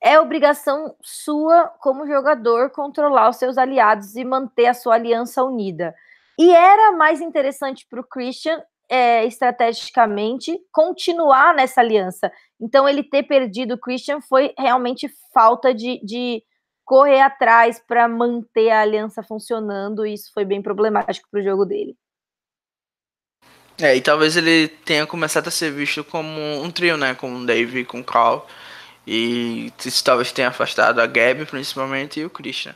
é 0.00 0.20
obrigação 0.20 0.94
sua 1.02 1.66
como 1.80 2.06
jogador 2.06 2.70
controlar 2.70 3.28
os 3.28 3.36
seus 3.36 3.58
aliados 3.58 4.14
e 4.14 4.24
manter 4.24 4.66
a 4.66 4.74
sua 4.74 4.94
aliança 4.94 5.42
unida. 5.42 5.92
E 6.38 6.54
era 6.54 6.92
mais 6.92 7.20
interessante 7.20 7.84
para 7.90 8.00
o 8.00 8.06
Christian 8.06 8.62
é, 8.88 9.24
estrategicamente 9.24 10.56
continuar 10.70 11.52
nessa 11.56 11.80
aliança. 11.80 12.30
Então 12.60 12.88
ele 12.88 13.02
ter 13.02 13.24
perdido 13.24 13.74
o 13.74 13.80
Christian 13.80 14.20
foi 14.20 14.54
realmente 14.56 15.08
falta 15.34 15.74
de, 15.74 16.00
de 16.04 16.40
correr 16.84 17.20
atrás 17.20 17.82
para 17.84 18.06
manter 18.06 18.70
a 18.70 18.82
aliança 18.82 19.24
funcionando, 19.24 20.06
e 20.06 20.14
isso 20.14 20.30
foi 20.32 20.44
bem 20.44 20.62
problemático 20.62 21.28
para 21.32 21.40
o 21.40 21.44
jogo 21.44 21.64
dele. 21.64 21.96
É, 23.78 23.94
e 23.94 24.00
talvez 24.00 24.36
ele 24.36 24.68
tenha 24.68 25.06
começado 25.06 25.48
a 25.48 25.50
ser 25.50 25.70
visto 25.70 26.02
como 26.02 26.40
um 26.62 26.70
trio, 26.70 26.96
né? 26.96 27.14
Com 27.14 27.34
o 27.34 27.46
Dave 27.46 27.84
com 27.84 28.00
o 28.00 28.04
Carl. 28.04 28.46
E 29.06 29.72
isso 29.84 30.02
talvez 30.02 30.32
tenha 30.32 30.48
afastado 30.48 31.00
a 31.00 31.06
Gabi, 31.06 31.44
principalmente, 31.44 32.20
e 32.20 32.24
o 32.24 32.30
Christian. 32.30 32.74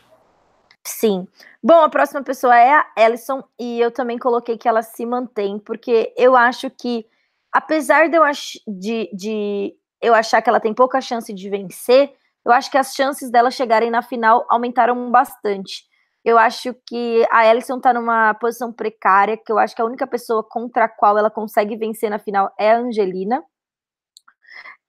Sim. 0.86 1.26
Bom, 1.62 1.82
a 1.82 1.88
próxima 1.88 2.22
pessoa 2.22 2.56
é 2.56 2.72
a 2.72 2.86
Ellison, 2.96 3.42
e 3.58 3.80
eu 3.80 3.90
também 3.90 4.18
coloquei 4.18 4.56
que 4.56 4.68
ela 4.68 4.82
se 4.82 5.04
mantém, 5.04 5.58
porque 5.58 6.12
eu 6.16 6.36
acho 6.36 6.70
que, 6.70 7.04
apesar 7.52 8.08
de 8.08 8.16
eu, 8.16 8.22
ach 8.22 8.58
de, 8.66 9.10
de 9.12 9.74
eu 10.00 10.14
achar 10.14 10.40
que 10.40 10.48
ela 10.48 10.60
tem 10.60 10.72
pouca 10.72 11.00
chance 11.00 11.32
de 11.32 11.50
vencer, 11.50 12.14
eu 12.44 12.52
acho 12.52 12.70
que 12.70 12.78
as 12.78 12.94
chances 12.94 13.30
dela 13.30 13.50
chegarem 13.50 13.90
na 13.90 14.00
final 14.00 14.46
aumentaram 14.48 15.10
bastante. 15.10 15.84
Eu 16.24 16.36
acho 16.36 16.74
que 16.86 17.26
a 17.30 17.46
Ellison 17.46 17.78
está 17.78 17.94
numa 17.94 18.34
posição 18.34 18.72
precária, 18.72 19.38
que 19.38 19.50
eu 19.50 19.58
acho 19.58 19.74
que 19.74 19.80
a 19.80 19.86
única 19.86 20.06
pessoa 20.06 20.46
contra 20.46 20.84
a 20.84 20.88
qual 20.88 21.16
ela 21.16 21.30
consegue 21.30 21.76
vencer 21.76 22.10
na 22.10 22.18
final 22.18 22.52
é 22.58 22.72
a 22.72 22.78
Angelina. 22.78 23.42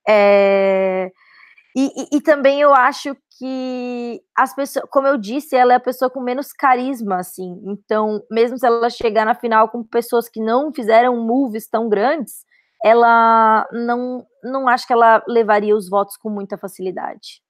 É... 0.07 1.11
E, 1.73 1.85
e, 1.85 2.17
e, 2.17 2.21
também 2.21 2.59
eu 2.59 2.73
acho 2.73 3.15
que 3.37 4.21
as 4.35 4.53
pessoas, 4.53 4.85
como 4.89 5.07
eu 5.07 5.17
disse, 5.17 5.55
ela 5.55 5.71
é 5.71 5.77
a 5.77 5.79
pessoa 5.79 6.11
com 6.11 6.19
menos 6.19 6.51
carisma, 6.51 7.19
assim. 7.19 7.61
Então, 7.65 8.21
mesmo 8.29 8.57
se 8.57 8.65
ela 8.67 8.89
chegar 8.89 9.25
na 9.25 9.33
final 9.33 9.69
com 9.69 9.81
pessoas 9.81 10.27
que 10.27 10.41
não 10.41 10.73
fizeram 10.73 11.15
moves 11.25 11.69
tão 11.69 11.87
grandes, 11.87 12.43
ela 12.83 13.65
não, 13.71 14.27
não 14.43 14.67
acho 14.67 14.85
que 14.85 14.91
ela 14.91 15.23
levaria 15.27 15.73
os 15.73 15.89
votos 15.89 16.17
com 16.17 16.29
muita 16.29 16.57
facilidade. 16.57 17.41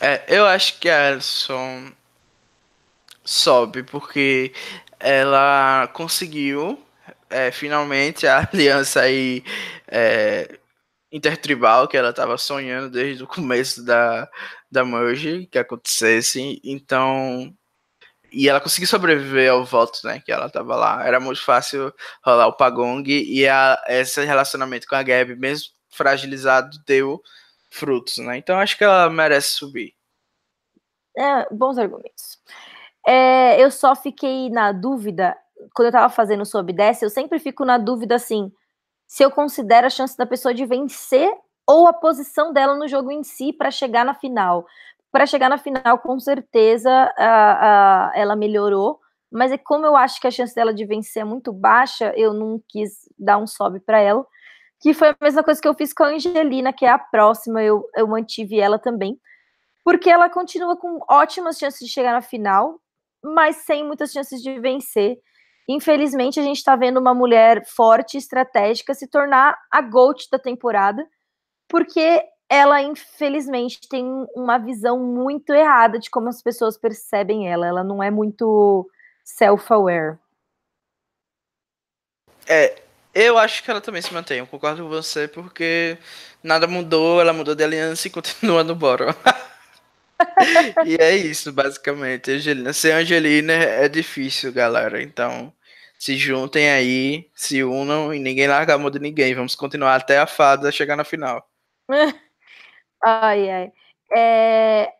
É, 0.00 0.24
eu 0.36 0.44
acho 0.44 0.80
que 0.80 0.88
a 0.88 1.12
Ellison 1.12 1.92
sobe, 3.24 3.82
porque 3.82 4.52
ela 5.00 5.88
conseguiu 5.92 6.78
é, 7.30 7.50
finalmente 7.50 8.26
a 8.26 8.48
aliança 8.52 9.02
aí 9.02 9.42
é, 9.88 10.58
intertribal 11.10 11.88
que 11.88 11.96
ela 11.96 12.10
estava 12.10 12.36
sonhando 12.36 12.90
desde 12.90 13.22
o 13.22 13.26
começo 13.26 13.84
da, 13.84 14.28
da 14.70 14.84
Merge 14.84 15.46
que 15.46 15.58
acontecesse. 15.58 16.60
Então. 16.64 17.54
E 18.32 18.48
ela 18.48 18.60
conseguiu 18.60 18.88
sobreviver 18.88 19.52
ao 19.52 19.64
voto, 19.64 20.00
né? 20.04 20.20
Que 20.24 20.32
ela 20.32 20.50
tava 20.50 20.74
lá. 20.74 21.06
Era 21.06 21.20
muito 21.20 21.40
fácil 21.44 21.94
rolar 22.24 22.48
o 22.48 22.56
Pagong 22.56 23.08
e 23.08 23.46
a, 23.46 23.80
esse 23.86 24.24
relacionamento 24.24 24.88
com 24.88 24.96
a 24.96 25.04
Gabi, 25.04 25.36
mesmo 25.36 25.68
fragilizado, 25.88 26.76
deu 26.84 27.22
frutos, 27.70 28.18
né? 28.18 28.36
Então 28.36 28.58
acho 28.58 28.76
que 28.76 28.82
ela 28.82 29.08
merece 29.08 29.50
subir. 29.50 29.94
É, 31.16 31.46
bons 31.54 31.78
argumentos. 31.78 32.40
É, 33.06 33.62
eu 33.62 33.70
só 33.70 33.94
fiquei 33.94 34.48
na 34.50 34.72
dúvida, 34.72 35.36
quando 35.74 35.86
eu 35.86 35.92
tava 35.92 36.08
fazendo 36.08 36.44
sob 36.44 36.72
10, 36.72 37.02
eu 37.02 37.10
sempre 37.10 37.38
fico 37.38 37.64
na 37.64 37.78
dúvida 37.78 38.14
assim, 38.14 38.50
se 39.06 39.22
eu 39.22 39.30
considero 39.30 39.86
a 39.86 39.90
chance 39.90 40.16
da 40.16 40.26
pessoa 40.26 40.54
de 40.54 40.64
vencer 40.64 41.30
ou 41.66 41.86
a 41.86 41.92
posição 41.92 42.52
dela 42.52 42.76
no 42.76 42.88
jogo 42.88 43.10
em 43.10 43.22
si 43.22 43.52
para 43.52 43.70
chegar 43.70 44.04
na 44.04 44.14
final. 44.14 44.66
Para 45.10 45.26
chegar 45.26 45.48
na 45.48 45.58
final, 45.58 45.98
com 45.98 46.18
certeza, 46.18 46.90
a, 47.16 48.08
a, 48.08 48.12
ela 48.14 48.34
melhorou, 48.34 48.98
mas 49.30 49.52
é 49.52 49.58
como 49.58 49.86
eu 49.86 49.96
acho 49.96 50.20
que 50.20 50.26
a 50.26 50.30
chance 50.30 50.54
dela 50.54 50.74
de 50.74 50.84
vencer 50.84 51.22
é 51.22 51.24
muito 51.24 51.52
baixa, 51.52 52.12
eu 52.16 52.32
não 52.32 52.60
quis 52.68 53.08
dar 53.18 53.38
um 53.38 53.46
sobe 53.46 53.80
para 53.80 54.00
ela, 54.00 54.26
que 54.80 54.92
foi 54.92 55.08
a 55.10 55.16
mesma 55.20 55.42
coisa 55.42 55.60
que 55.60 55.68
eu 55.68 55.74
fiz 55.74 55.92
com 55.92 56.04
a 56.04 56.08
Angelina, 56.08 56.72
que 56.72 56.84
é 56.84 56.90
a 56.90 56.98
próxima, 56.98 57.62
eu, 57.62 57.88
eu 57.96 58.06
mantive 58.06 58.60
ela 58.60 58.78
também, 58.78 59.18
porque 59.84 60.10
ela 60.10 60.28
continua 60.28 60.76
com 60.76 60.98
ótimas 61.08 61.58
chances 61.58 61.86
de 61.86 61.92
chegar 61.92 62.12
na 62.12 62.20
final, 62.22 62.80
mas 63.24 63.56
sem 63.56 63.84
muitas 63.84 64.12
chances 64.12 64.42
de 64.42 64.60
vencer. 64.60 65.18
Infelizmente, 65.68 66.38
a 66.38 66.42
gente 66.42 66.58
está 66.58 66.76
vendo 66.76 67.00
uma 67.00 67.14
mulher 67.14 67.66
forte, 67.66 68.18
estratégica, 68.18 68.94
se 68.94 69.08
tornar 69.08 69.58
a 69.70 69.80
GOAT 69.80 70.28
da 70.30 70.38
temporada, 70.38 71.06
porque 71.66 72.22
ela, 72.48 72.82
infelizmente, 72.82 73.80
tem 73.88 74.04
uma 74.36 74.58
visão 74.58 74.98
muito 74.98 75.54
errada 75.54 75.98
de 75.98 76.10
como 76.10 76.28
as 76.28 76.42
pessoas 76.42 76.76
percebem 76.76 77.50
ela. 77.50 77.66
Ela 77.66 77.82
não 77.82 78.02
é 78.02 78.10
muito 78.10 78.88
self-aware. 79.24 80.18
É, 82.46 82.82
eu 83.14 83.38
acho 83.38 83.62
que 83.62 83.70
ela 83.70 83.80
também 83.80 84.02
se 84.02 84.12
mantém. 84.12 84.38
Eu 84.38 84.46
concordo 84.46 84.82
com 84.82 84.88
você, 84.88 85.26
porque 85.26 85.96
nada 86.42 86.66
mudou, 86.66 87.20
ela 87.20 87.32
mudou 87.32 87.54
de 87.54 87.64
aliança 87.64 88.06
e 88.06 88.10
continua 88.10 88.62
no 88.62 88.74
bottom. 88.74 89.06
e 90.86 90.96
é 90.96 91.16
isso, 91.16 91.52
basicamente. 91.52 92.30
Angelina. 92.30 92.72
Ser 92.72 92.92
Angelina 92.92 93.52
é 93.52 93.88
difícil, 93.88 94.52
galera. 94.52 95.02
Então, 95.02 95.52
se 95.98 96.16
juntem 96.16 96.70
aí, 96.70 97.30
se 97.34 97.62
unam 97.62 98.12
e 98.12 98.18
ninguém 98.18 98.46
larga 98.46 98.74
a 98.74 98.78
mão 98.78 98.90
de 98.90 98.98
ninguém. 98.98 99.34
Vamos 99.34 99.54
continuar 99.54 99.96
até 99.96 100.18
a 100.18 100.26
fada 100.26 100.72
chegar 100.72 100.96
na 100.96 101.04
final. 101.04 101.48
ai, 103.04 103.50
ai. 103.50 103.72
É... 104.16 104.92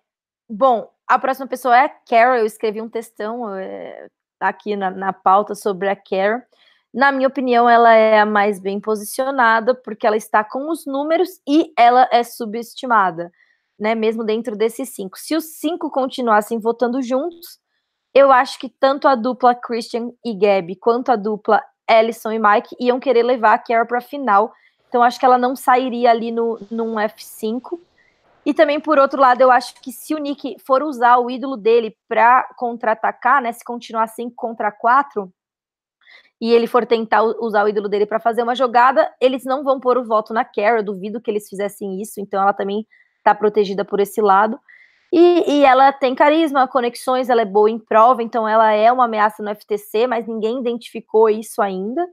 Bom, 0.48 0.90
a 1.06 1.18
próxima 1.18 1.46
pessoa 1.46 1.76
é 1.76 1.84
a 1.84 1.88
Carol. 1.88 2.36
Eu 2.36 2.46
escrevi 2.46 2.80
um 2.80 2.88
textão 2.88 3.54
é, 3.54 4.08
aqui 4.40 4.76
na, 4.76 4.90
na 4.90 5.12
pauta 5.12 5.54
sobre 5.54 5.88
a 5.88 5.96
Carol. 5.96 6.42
Na 6.92 7.10
minha 7.10 7.26
opinião, 7.26 7.68
ela 7.68 7.92
é 7.92 8.20
a 8.20 8.26
mais 8.26 8.60
bem 8.60 8.78
posicionada, 8.78 9.74
porque 9.74 10.06
ela 10.06 10.16
está 10.16 10.44
com 10.44 10.70
os 10.70 10.86
números 10.86 11.40
e 11.46 11.72
ela 11.76 12.08
é 12.12 12.22
subestimada 12.22 13.32
né, 13.78 13.94
mesmo 13.94 14.24
dentro 14.24 14.56
desses 14.56 14.90
cinco. 14.90 15.18
Se 15.18 15.36
os 15.36 15.58
cinco 15.58 15.90
continuassem 15.90 16.58
votando 16.58 17.02
juntos, 17.02 17.58
eu 18.14 18.30
acho 18.30 18.58
que 18.58 18.68
tanto 18.68 19.08
a 19.08 19.14
dupla 19.14 19.54
Christian 19.54 20.12
e 20.24 20.34
Gabi, 20.34 20.76
quanto 20.76 21.10
a 21.10 21.16
dupla 21.16 21.62
Ellison 21.88 22.32
e 22.32 22.38
Mike 22.38 22.76
iam 22.80 23.00
querer 23.00 23.22
levar 23.22 23.54
a 23.54 23.58
Kara 23.58 23.84
para 23.84 23.98
a 23.98 24.02
final. 24.02 24.52
Então 24.88 25.02
acho 25.02 25.18
que 25.18 25.26
ela 25.26 25.36
não 25.36 25.56
sairia 25.56 26.10
ali 26.10 26.30
no 26.30 26.58
num 26.70 26.94
F5. 26.94 27.78
E 28.46 28.52
também 28.52 28.78
por 28.78 28.98
outro 28.98 29.20
lado, 29.20 29.40
eu 29.40 29.50
acho 29.50 29.74
que 29.80 29.90
se 29.90 30.14
o 30.14 30.18
Nick 30.18 30.56
for 30.64 30.82
usar 30.82 31.16
o 31.18 31.30
ídolo 31.30 31.56
dele 31.56 31.96
para 32.06 32.44
contra-atacar, 32.56 33.40
né, 33.42 33.50
se 33.52 33.64
continuar 33.64 34.06
5 34.06 34.34
contra 34.36 34.70
4, 34.70 35.32
e 36.40 36.52
ele 36.52 36.66
for 36.66 36.84
tentar 36.84 37.22
usar 37.22 37.64
o 37.64 37.68
ídolo 37.68 37.88
dele 37.88 38.04
para 38.04 38.20
fazer 38.20 38.42
uma 38.42 38.54
jogada, 38.54 39.10
eles 39.18 39.44
não 39.44 39.64
vão 39.64 39.80
pôr 39.80 39.96
o 39.96 40.04
voto 40.04 40.34
na 40.34 40.46
eu 40.54 40.84
duvido 40.84 41.20
que 41.20 41.30
eles 41.30 41.48
fizessem 41.48 42.02
isso, 42.02 42.20
então 42.20 42.42
ela 42.42 42.52
também 42.52 42.86
está 43.24 43.34
protegida 43.34 43.84
por 43.84 43.98
esse 44.00 44.20
lado. 44.20 44.60
E, 45.12 45.58
e, 45.58 45.64
ela 45.64 45.92
tem 45.92 46.14
carisma, 46.14 46.68
conexões, 46.68 47.30
ela 47.30 47.42
é 47.42 47.44
boa 47.44 47.70
em 47.70 47.78
prova, 47.78 48.22
então 48.22 48.48
ela 48.48 48.72
é 48.72 48.90
uma 48.90 49.04
ameaça 49.04 49.42
no 49.42 49.54
FTC, 49.54 50.06
mas 50.06 50.26
ninguém 50.26 50.58
identificou 50.58 51.30
isso 51.30 51.62
ainda. 51.62 52.04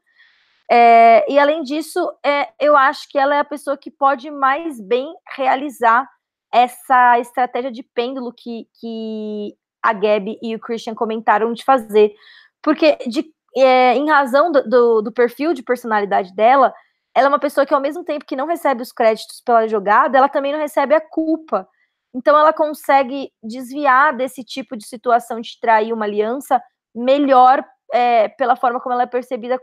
É, 0.69 1.29
e 1.29 1.37
além 1.37 1.63
disso, 1.63 1.99
é, 2.23 2.47
eu 2.59 2.77
acho 2.77 3.09
que 3.09 3.17
ela 3.17 3.35
é 3.35 3.39
a 3.39 3.45
pessoa 3.45 3.75
que 3.75 3.91
pode 3.91 4.29
mais 4.31 4.79
bem 4.79 5.13
realizar 5.35 6.07
essa 6.53 7.19
estratégia 7.19 7.71
de 7.71 7.81
pêndulo 7.81 8.31
que, 8.31 8.67
que 8.79 9.55
a 9.81 9.93
Gabi 9.93 10.37
e 10.41 10.55
o 10.55 10.59
Christian 10.59 10.93
comentaram 10.93 11.51
de 11.53 11.63
fazer. 11.63 12.13
Porque, 12.61 12.97
de, 13.07 13.25
é, 13.57 13.95
em 13.95 14.09
razão 14.09 14.51
do, 14.51 14.69
do, 14.69 15.01
do 15.01 15.11
perfil 15.11 15.53
de 15.53 15.63
personalidade 15.63 16.33
dela, 16.35 16.73
ela 17.15 17.27
é 17.27 17.29
uma 17.29 17.39
pessoa 17.39 17.65
que, 17.65 17.73
ao 17.73 17.81
mesmo 17.81 18.03
tempo 18.03 18.25
que 18.25 18.35
não 18.35 18.47
recebe 18.47 18.81
os 18.81 18.91
créditos 18.91 19.41
pela 19.41 19.67
jogada, 19.67 20.17
ela 20.17 20.29
também 20.29 20.51
não 20.51 20.59
recebe 20.59 20.95
a 20.95 21.01
culpa. 21.01 21.67
Então, 22.13 22.37
ela 22.37 22.53
consegue 22.53 23.31
desviar 23.43 24.15
desse 24.15 24.43
tipo 24.43 24.77
de 24.77 24.85
situação 24.85 25.39
de 25.39 25.59
trair 25.59 25.93
uma 25.93 26.05
aliança 26.05 26.61
melhor 26.93 27.65
é, 27.93 28.29
pela 28.29 28.55
forma 28.55 28.79
como 28.79 28.93
ela 28.93 29.03
é 29.03 29.07
percebida 29.07 29.61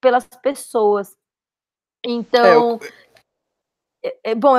pelas 0.00 0.26
pessoas. 0.42 1.16
Então, 2.04 2.44
é, 2.44 2.56
eu... 2.56 2.78
é, 4.04 4.30
é 4.32 4.34
bom, 4.34 4.54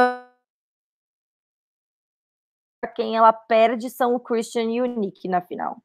quem 2.95 3.15
ela 3.15 3.33
perde 3.33 3.89
são 3.89 4.15
o 4.15 4.19
Christian 4.19 4.71
e 4.71 4.81
o 4.81 4.85
Nick 4.85 5.27
na 5.27 5.41
final. 5.41 5.81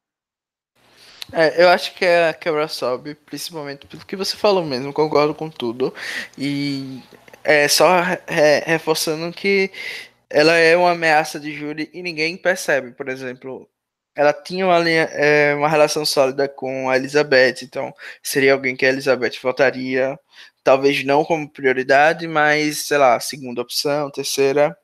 É, 1.33 1.63
eu 1.63 1.69
acho 1.69 1.93
que 1.95 2.03
é 2.03 2.29
a 2.29 2.33
quebra 2.33 2.67
sobe, 2.67 3.15
principalmente 3.15 3.87
pelo 3.87 4.05
que 4.05 4.15
você 4.15 4.35
falou 4.35 4.65
mesmo, 4.65 4.91
concordo 4.93 5.33
com 5.33 5.49
tudo. 5.49 5.93
E 6.37 7.01
é 7.43 7.67
só 7.67 8.01
re 8.01 8.59
reforçando 8.65 9.31
que 9.33 9.71
ela 10.29 10.55
é 10.55 10.75
uma 10.77 10.91
ameaça 10.91 11.39
de 11.39 11.53
júri 11.53 11.89
e 11.93 12.01
ninguém 12.03 12.37
percebe, 12.37 12.91
por 12.91 13.09
exemplo. 13.09 13.69
Ela 14.15 14.33
tinha 14.33 14.65
uma, 14.65 14.77
linha, 14.79 15.03
é, 15.13 15.55
uma 15.55 15.69
relação 15.69 16.05
sólida 16.05 16.47
com 16.49 16.89
a 16.89 16.97
Elizabeth, 16.97 17.63
então 17.63 17.93
seria 18.21 18.53
alguém 18.53 18.75
que 18.75 18.85
a 18.85 18.89
Elizabeth 18.89 19.39
votaria, 19.41 20.19
talvez 20.63 21.03
não 21.05 21.23
como 21.25 21.49
prioridade, 21.49 22.27
mas 22.27 22.87
sei 22.87 22.97
lá, 22.97 23.19
segunda 23.21 23.61
opção, 23.61 24.11
terceira. 24.11 24.77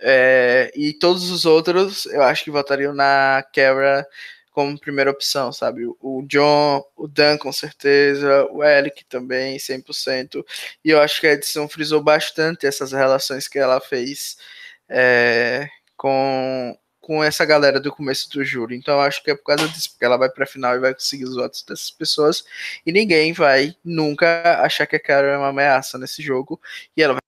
É, 0.00 0.72
e 0.76 0.92
todos 0.94 1.30
os 1.30 1.44
outros 1.46 2.06
eu 2.06 2.22
acho 2.22 2.44
que 2.44 2.50
votariam 2.50 2.94
na 2.94 3.44
Kara 3.54 4.06
como 4.54 4.78
primeira 4.78 5.10
opção, 5.10 5.52
sabe? 5.52 5.84
O 6.00 6.22
John, 6.28 6.80
o 6.96 7.08
Dan 7.08 7.36
com 7.36 7.52
certeza, 7.52 8.46
o 8.52 8.62
Eric 8.62 9.04
também, 9.06 9.58
100%. 9.58 10.44
E 10.84 10.90
eu 10.90 11.00
acho 11.00 11.20
que 11.20 11.26
a 11.26 11.32
edição 11.32 11.68
frisou 11.68 12.00
bastante 12.00 12.64
essas 12.64 12.92
relações 12.92 13.48
que 13.48 13.58
ela 13.58 13.80
fez 13.80 14.38
é, 14.88 15.68
com, 15.96 16.78
com 17.00 17.22
essa 17.24 17.44
galera 17.44 17.80
do 17.80 17.90
começo 17.90 18.30
do 18.30 18.44
júri. 18.44 18.76
Então 18.76 18.94
eu 18.94 19.00
acho 19.00 19.24
que 19.24 19.32
é 19.32 19.34
por 19.34 19.42
causa 19.42 19.68
disso, 19.68 19.90
porque 19.90 20.04
ela 20.04 20.16
vai 20.16 20.30
pra 20.30 20.46
final 20.46 20.76
e 20.76 20.78
vai 20.78 20.94
conseguir 20.94 21.24
os 21.24 21.34
votos 21.34 21.64
dessas 21.64 21.90
pessoas. 21.90 22.44
E 22.86 22.92
ninguém 22.92 23.32
vai 23.32 23.76
nunca 23.84 24.60
achar 24.62 24.86
que 24.86 24.94
a 24.94 25.00
Cara 25.00 25.26
é 25.32 25.36
uma 25.36 25.48
ameaça 25.48 25.98
nesse 25.98 26.22
jogo. 26.22 26.60
E 26.96 27.02
ela 27.02 27.14
vai, 27.14 27.22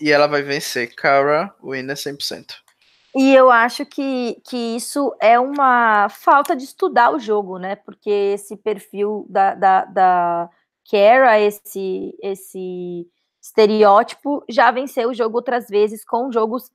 e 0.00 0.10
ela 0.10 0.26
vai 0.26 0.42
vencer. 0.42 0.94
Cara, 0.94 1.54
winner 1.62 1.96
100%. 1.96 2.69
E 3.14 3.34
eu 3.34 3.50
acho 3.50 3.84
que, 3.84 4.40
que 4.46 4.56
isso 4.76 5.14
é 5.20 5.38
uma 5.38 6.08
falta 6.08 6.54
de 6.54 6.64
estudar 6.64 7.12
o 7.12 7.18
jogo, 7.18 7.58
né? 7.58 7.74
Porque 7.74 8.10
esse 8.10 8.56
perfil 8.56 9.26
da, 9.28 9.54
da, 9.54 9.84
da 9.84 10.50
Kara, 10.88 11.40
esse, 11.40 12.16
esse 12.22 13.06
estereótipo, 13.42 14.44
já 14.48 14.70
venceu 14.70 15.10
o 15.10 15.14
jogo 15.14 15.36
outras 15.36 15.68
vezes 15.68 16.04
com 16.04 16.30
jogos 16.30 16.70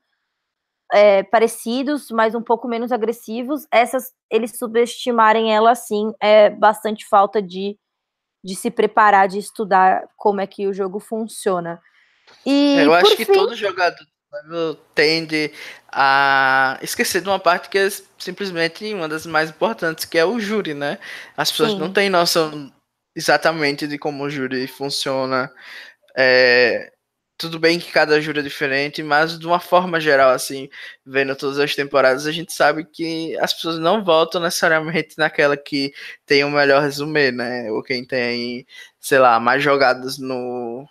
é, 0.92 1.24
parecidos, 1.24 2.12
mas 2.12 2.36
um 2.36 2.42
pouco 2.42 2.68
menos 2.68 2.92
agressivos. 2.92 3.66
Essas, 3.72 4.14
eles 4.30 4.58
subestimarem 4.58 5.54
ela 5.54 5.72
assim, 5.72 6.14
é 6.22 6.50
bastante 6.50 7.08
falta 7.08 7.42
de, 7.42 7.78
de 8.44 8.56
se 8.56 8.70
preparar, 8.70 9.30
de 9.30 9.40
estudar 9.40 10.06
como 10.18 10.42
é 10.42 10.48
que 10.48 10.68
o 10.68 10.74
jogo 10.74 11.00
funciona. 11.00 11.82
E, 12.46 12.76
eu 12.80 12.94
acho 12.94 13.16
que 13.16 13.24
fim, 13.24 13.34
todo 13.34 13.56
jogador 13.56 14.06
tende 14.94 15.52
a 15.92 16.78
esquecer 16.82 17.22
de 17.22 17.30
uma 17.30 17.40
parte 17.40 17.70
que 17.70 17.78
é 17.78 17.90
simplesmente 18.18 18.94
uma 18.94 19.08
das 19.08 19.26
mais 19.26 19.50
importantes, 19.50 20.06
que 20.06 20.18
é 20.18 20.26
o 20.26 20.40
júri, 20.40 20.74
né? 20.74 21.00
As 21.38 21.52
pessoas 21.52 21.72
Sim. 21.72 21.80
não 21.80 21.92
têm 21.92 22.10
noção 22.10 22.72
exatamente 23.16 23.88
de 23.88 23.98
como 23.98 24.24
o 24.24 24.30
júri 24.30 24.68
funciona. 24.68 25.52
É, 26.18 26.92
tudo 27.38 27.60
bem 27.60 27.80
que 27.80 27.92
cada 27.92 28.20
júri 28.22 28.40
é 28.40 28.44
diferente, 28.44 29.04
mas 29.04 29.38
de 29.38 29.46
uma 29.46 29.60
forma 29.60 30.00
geral, 30.00 30.32
assim, 30.32 30.70
vendo 31.06 31.36
todas 31.36 31.60
as 31.60 31.76
temporadas, 31.76 32.26
a 32.26 32.32
gente 32.32 32.54
sabe 32.54 32.86
que 32.86 33.38
as 33.40 33.54
pessoas 33.54 33.80
não 33.80 34.04
votam 34.04 34.42
necessariamente 34.42 35.16
naquela 35.18 35.58
que 35.58 35.94
tem 36.26 36.44
o 36.44 36.52
melhor 36.52 36.82
resumê, 36.82 37.32
né? 37.32 37.72
Ou 37.72 37.84
quem 37.84 38.06
tem, 38.06 38.66
sei 39.00 39.20
lá, 39.20 39.40
mais 39.40 39.64
jogadas 39.64 40.18
no, 40.18 40.88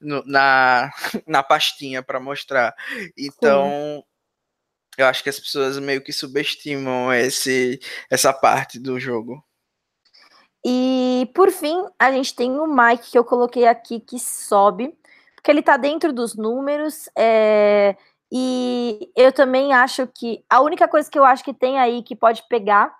na, 0.00 0.90
na 1.26 1.42
pastinha 1.42 2.02
para 2.02 2.20
mostrar. 2.20 2.74
Então, 3.16 3.70
Sim. 3.70 4.16
Eu 4.96 5.06
acho 5.06 5.22
que 5.22 5.28
as 5.28 5.38
pessoas 5.38 5.78
meio 5.78 6.00
que 6.00 6.12
subestimam 6.12 7.12
esse, 7.12 7.78
essa 8.10 8.32
parte 8.32 8.78
do 8.78 8.98
jogo. 8.98 9.44
E 10.64 11.30
por 11.34 11.50
fim, 11.50 11.84
a 11.98 12.10
gente 12.10 12.34
tem 12.34 12.50
o 12.58 12.66
Mike 12.66 13.10
que 13.10 13.18
eu 13.18 13.24
coloquei 13.24 13.66
aqui 13.66 14.00
que 14.00 14.18
sobe, 14.18 14.96
porque 15.34 15.50
ele 15.50 15.62
tá 15.62 15.76
dentro 15.76 16.12
dos 16.12 16.34
números. 16.34 17.08
É, 17.16 17.94
e 18.32 19.12
eu 19.14 19.30
também 19.32 19.72
acho 19.72 20.06
que 20.06 20.42
a 20.48 20.62
única 20.62 20.88
coisa 20.88 21.10
que 21.10 21.18
eu 21.18 21.24
acho 21.24 21.44
que 21.44 21.52
tem 21.52 21.78
aí 21.78 22.02
que 22.02 22.16
pode 22.16 22.42
pegar 22.48 22.92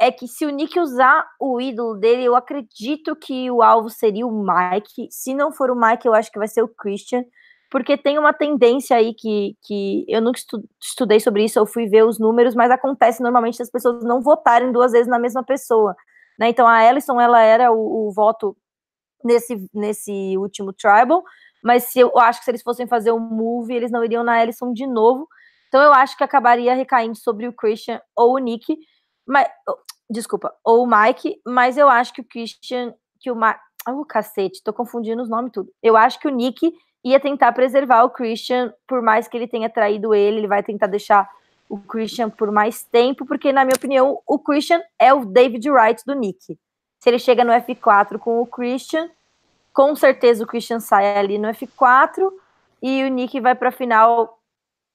é 0.00 0.10
que 0.10 0.28
se 0.28 0.44
o 0.44 0.50
Nick 0.50 0.78
usar 0.78 1.26
o 1.40 1.60
ídolo 1.60 1.94
dele, 1.94 2.24
eu 2.24 2.36
acredito 2.36 3.16
que 3.16 3.50
o 3.50 3.62
alvo 3.62 3.88
seria 3.88 4.26
o 4.26 4.44
Mike. 4.44 5.08
Se 5.10 5.34
não 5.34 5.52
for 5.52 5.70
o 5.70 5.76
Mike, 5.76 6.06
eu 6.06 6.14
acho 6.14 6.30
que 6.30 6.38
vai 6.38 6.48
ser 6.48 6.62
o 6.62 6.68
Christian 6.68 7.24
porque 7.70 7.96
tem 7.96 8.18
uma 8.18 8.32
tendência 8.32 8.96
aí 8.96 9.12
que, 9.14 9.56
que 9.62 10.04
eu 10.08 10.22
nunca 10.22 10.38
estudei 10.80 11.18
sobre 11.18 11.44
isso, 11.44 11.58
eu 11.58 11.66
fui 11.66 11.88
ver 11.88 12.04
os 12.04 12.18
números, 12.18 12.54
mas 12.54 12.70
acontece 12.70 13.22
normalmente 13.22 13.60
as 13.60 13.70
pessoas 13.70 14.04
não 14.04 14.20
votarem 14.20 14.70
duas 14.72 14.92
vezes 14.92 15.08
na 15.08 15.18
mesma 15.18 15.42
pessoa. 15.44 15.94
Né? 16.38 16.48
Então 16.48 16.66
a 16.66 16.84
Ellison 16.84 17.20
ela 17.20 17.40
era 17.40 17.72
o, 17.72 18.08
o, 18.08 18.12
voto 18.12 18.56
nesse, 19.24 19.68
nesse 19.74 20.36
último 20.38 20.72
tribal, 20.72 21.24
mas 21.62 21.84
se 21.84 21.98
eu, 21.98 22.12
eu 22.14 22.20
acho 22.20 22.38
que 22.38 22.44
se 22.44 22.50
eles 22.50 22.62
fossem 22.62 22.86
fazer 22.86 23.10
o 23.10 23.16
um 23.16 23.20
move, 23.20 23.74
eles 23.74 23.90
não 23.90 24.04
iriam 24.04 24.22
na 24.22 24.40
Ellison 24.40 24.72
de 24.72 24.86
novo. 24.86 25.26
Então 25.68 25.82
eu 25.82 25.92
acho 25.92 26.16
que 26.16 26.22
acabaria 26.22 26.74
recaindo 26.74 27.16
sobre 27.16 27.48
o 27.48 27.52
Christian 27.52 28.00
ou 28.14 28.34
o 28.34 28.38
Nick, 28.38 28.76
mas 29.26 29.48
desculpa, 30.08 30.54
ou 30.64 30.84
o 30.84 30.86
Mike, 30.86 31.40
mas 31.44 31.76
eu 31.76 31.88
acho 31.88 32.12
que 32.12 32.20
o 32.20 32.24
Christian, 32.24 32.94
que 33.20 33.30
o 33.30 33.36
Mike, 33.36 33.58
oh, 33.88 34.04
cacete, 34.04 34.62
tô 34.62 34.72
confundindo 34.72 35.22
os 35.22 35.28
nomes 35.28 35.52
tudo. 35.52 35.70
Eu 35.82 35.96
acho 35.96 36.18
que 36.18 36.28
o 36.28 36.30
Nick 36.30 36.72
ia 37.04 37.20
tentar 37.20 37.52
preservar 37.52 38.04
o 38.04 38.10
Christian, 38.10 38.72
por 38.86 39.02
mais 39.02 39.28
que 39.28 39.36
ele 39.36 39.46
tenha 39.48 39.70
traído 39.70 40.14
ele, 40.14 40.38
ele 40.38 40.46
vai 40.46 40.62
tentar 40.62 40.86
deixar 40.86 41.28
o 41.68 41.78
Christian 41.78 42.30
por 42.30 42.50
mais 42.50 42.84
tempo, 42.84 43.26
porque, 43.26 43.52
na 43.52 43.64
minha 43.64 43.76
opinião, 43.76 44.20
o 44.26 44.38
Christian 44.38 44.80
é 44.98 45.12
o 45.12 45.24
David 45.24 45.68
Wright 45.68 46.02
do 46.06 46.14
Nick. 46.14 46.58
Se 47.00 47.10
ele 47.10 47.18
chega 47.18 47.44
no 47.44 47.52
F4 47.52 48.18
com 48.18 48.40
o 48.40 48.46
Christian, 48.46 49.10
com 49.72 49.94
certeza 49.94 50.42
o 50.42 50.46
Christian 50.46 50.80
sai 50.80 51.18
ali 51.18 51.38
no 51.38 51.48
F4 51.48 52.30
e 52.82 53.04
o 53.04 53.08
Nick 53.08 53.38
vai 53.40 53.54
para 53.54 53.68
a 53.68 53.72
final 53.72 54.38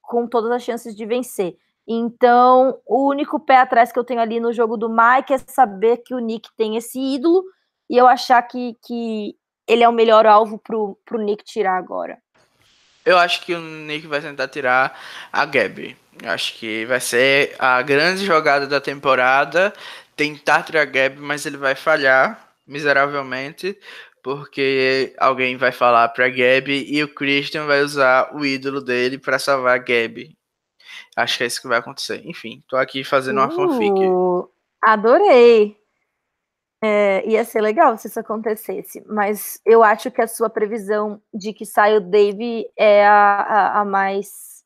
com 0.02 0.28
todas 0.28 0.52
as 0.52 0.64
chances 0.64 0.96
de 0.96 1.06
vencer. 1.06 1.58
Então, 1.94 2.80
o 2.86 3.10
único 3.10 3.38
pé 3.38 3.58
atrás 3.58 3.92
que 3.92 4.00
eu 4.00 4.04
tenho 4.06 4.22
ali 4.22 4.40
no 4.40 4.54
jogo 4.54 4.78
do 4.78 4.88
Mike 4.88 5.34
é 5.34 5.38
saber 5.38 5.98
que 5.98 6.16
o 6.16 6.20
Nick 6.20 6.50
tem 6.56 6.78
esse 6.78 6.98
ídolo 6.98 7.44
e 7.90 7.98
eu 7.98 8.08
achar 8.08 8.42
que, 8.44 8.78
que 8.82 9.36
ele 9.68 9.84
é 9.84 9.90
o 9.90 9.92
melhor 9.92 10.26
alvo 10.26 10.58
pro, 10.58 10.98
pro 11.06 11.22
Nick 11.22 11.44
tirar 11.44 11.76
agora? 11.76 12.18
Eu 13.06 13.18
acho 13.18 13.42
que 13.42 13.54
o 13.54 13.60
Nick 13.60 14.08
vai 14.08 14.22
tentar 14.22 14.48
tirar 14.48 14.98
a 15.34 15.46
Gabi. 15.46 15.98
Acho 16.24 16.54
que 16.54 16.86
vai 16.86 17.02
ser 17.02 17.58
a 17.60 17.82
grande 17.82 18.24
jogada 18.26 18.66
da 18.66 18.80
temporada. 18.80 19.74
Tentar 20.16 20.64
tirar 20.64 20.84
a 20.84 20.86
Gabi, 20.86 21.20
mas 21.20 21.46
ele 21.46 21.58
vai 21.58 21.76
falhar 21.76 22.54
miseravelmente. 22.66 23.78
Porque 24.24 25.14
alguém 25.18 25.58
vai 25.58 25.74
falar 25.74 26.08
pra 26.08 26.30
Gabi 26.30 26.86
e 26.88 27.04
o 27.04 27.14
Christian 27.14 27.66
vai 27.66 27.82
usar 27.82 28.34
o 28.34 28.46
ídolo 28.46 28.80
dele 28.80 29.18
para 29.18 29.38
salvar 29.38 29.76
a 29.76 29.78
Gabi. 29.78 30.40
Acho 31.16 31.38
que 31.38 31.44
é 31.44 31.48
isso 31.48 31.62
que 31.62 31.68
vai 31.68 31.80
acontecer. 31.80 32.22
Enfim, 32.26 32.64
tô 32.68 32.78
aqui 32.78 33.04
fazendo 33.04 33.38
uma 33.40 33.48
uh, 33.48 33.52
fanfic. 33.52 33.94
Adorei. 34.82 35.78
É, 36.84 37.24
ia 37.30 37.46
ser 37.46 37.62
legal 37.62 37.96
se 37.96 38.08
isso 38.08 38.20
acontecesse, 38.20 39.04
mas 39.06 39.62
eu 39.64 39.84
acho 39.84 40.10
que 40.10 40.20
a 40.20 40.28
sua 40.28 40.50
previsão 40.50 41.22
de 41.32 41.54
que 41.54 41.64
saia 41.64 41.98
o 41.98 42.02
Dave 42.02 42.66
é 42.76 43.06
a, 43.06 43.36
a, 43.42 43.82
a 43.82 43.86
mais. 43.86 44.64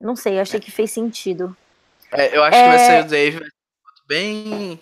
Não 0.00 0.16
sei, 0.16 0.40
achei 0.40 0.58
que 0.58 0.70
fez 0.70 0.90
sentido. 0.92 1.54
É, 2.10 2.34
eu 2.34 2.42
acho 2.42 2.56
é... 2.56 2.62
que 2.62 2.68
vai 2.68 2.78
sair 2.78 3.04
o 3.04 3.08
Dave 3.08 3.50
bem 4.08 4.80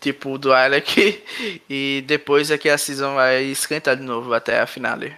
tipo 0.00 0.38
do 0.38 0.52
Alec, 0.52 1.24
e 1.68 2.04
depois 2.06 2.52
é 2.52 2.58
que 2.58 2.68
a 2.68 2.78
season 2.78 3.14
vai 3.14 3.42
esquentar 3.42 3.96
de 3.96 4.02
novo 4.02 4.32
até 4.32 4.60
a 4.60 4.66
finale. 4.66 5.16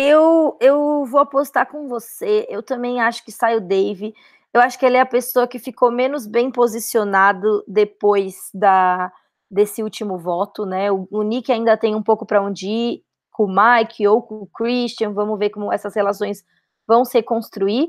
Eu, 0.00 0.56
eu 0.60 1.04
vou 1.06 1.20
apostar 1.20 1.68
com 1.68 1.88
você. 1.88 2.46
Eu 2.48 2.62
também 2.62 3.00
acho 3.00 3.24
que 3.24 3.32
sai 3.32 3.56
o 3.56 3.60
Dave. 3.60 4.14
Eu 4.54 4.60
acho 4.60 4.78
que 4.78 4.86
ele 4.86 4.96
é 4.96 5.00
a 5.00 5.06
pessoa 5.06 5.48
que 5.48 5.58
ficou 5.58 5.90
menos 5.90 6.24
bem 6.24 6.52
posicionado 6.52 7.64
depois 7.66 8.48
da 8.54 9.12
desse 9.50 9.82
último 9.82 10.16
voto, 10.16 10.64
né? 10.64 10.92
O, 10.92 11.08
o 11.10 11.22
Nick 11.22 11.50
ainda 11.50 11.76
tem 11.76 11.96
um 11.96 12.02
pouco 12.02 12.24
para 12.24 12.40
onde 12.40 12.68
ir 12.68 13.04
com 13.32 13.46
o 13.46 13.48
Mike 13.48 14.06
ou 14.06 14.22
com 14.22 14.36
o 14.36 14.46
Christian, 14.46 15.12
vamos 15.12 15.38
ver 15.38 15.50
como 15.50 15.72
essas 15.72 15.96
relações 15.96 16.44
vão 16.86 17.04
se 17.04 17.20
construir. 17.22 17.88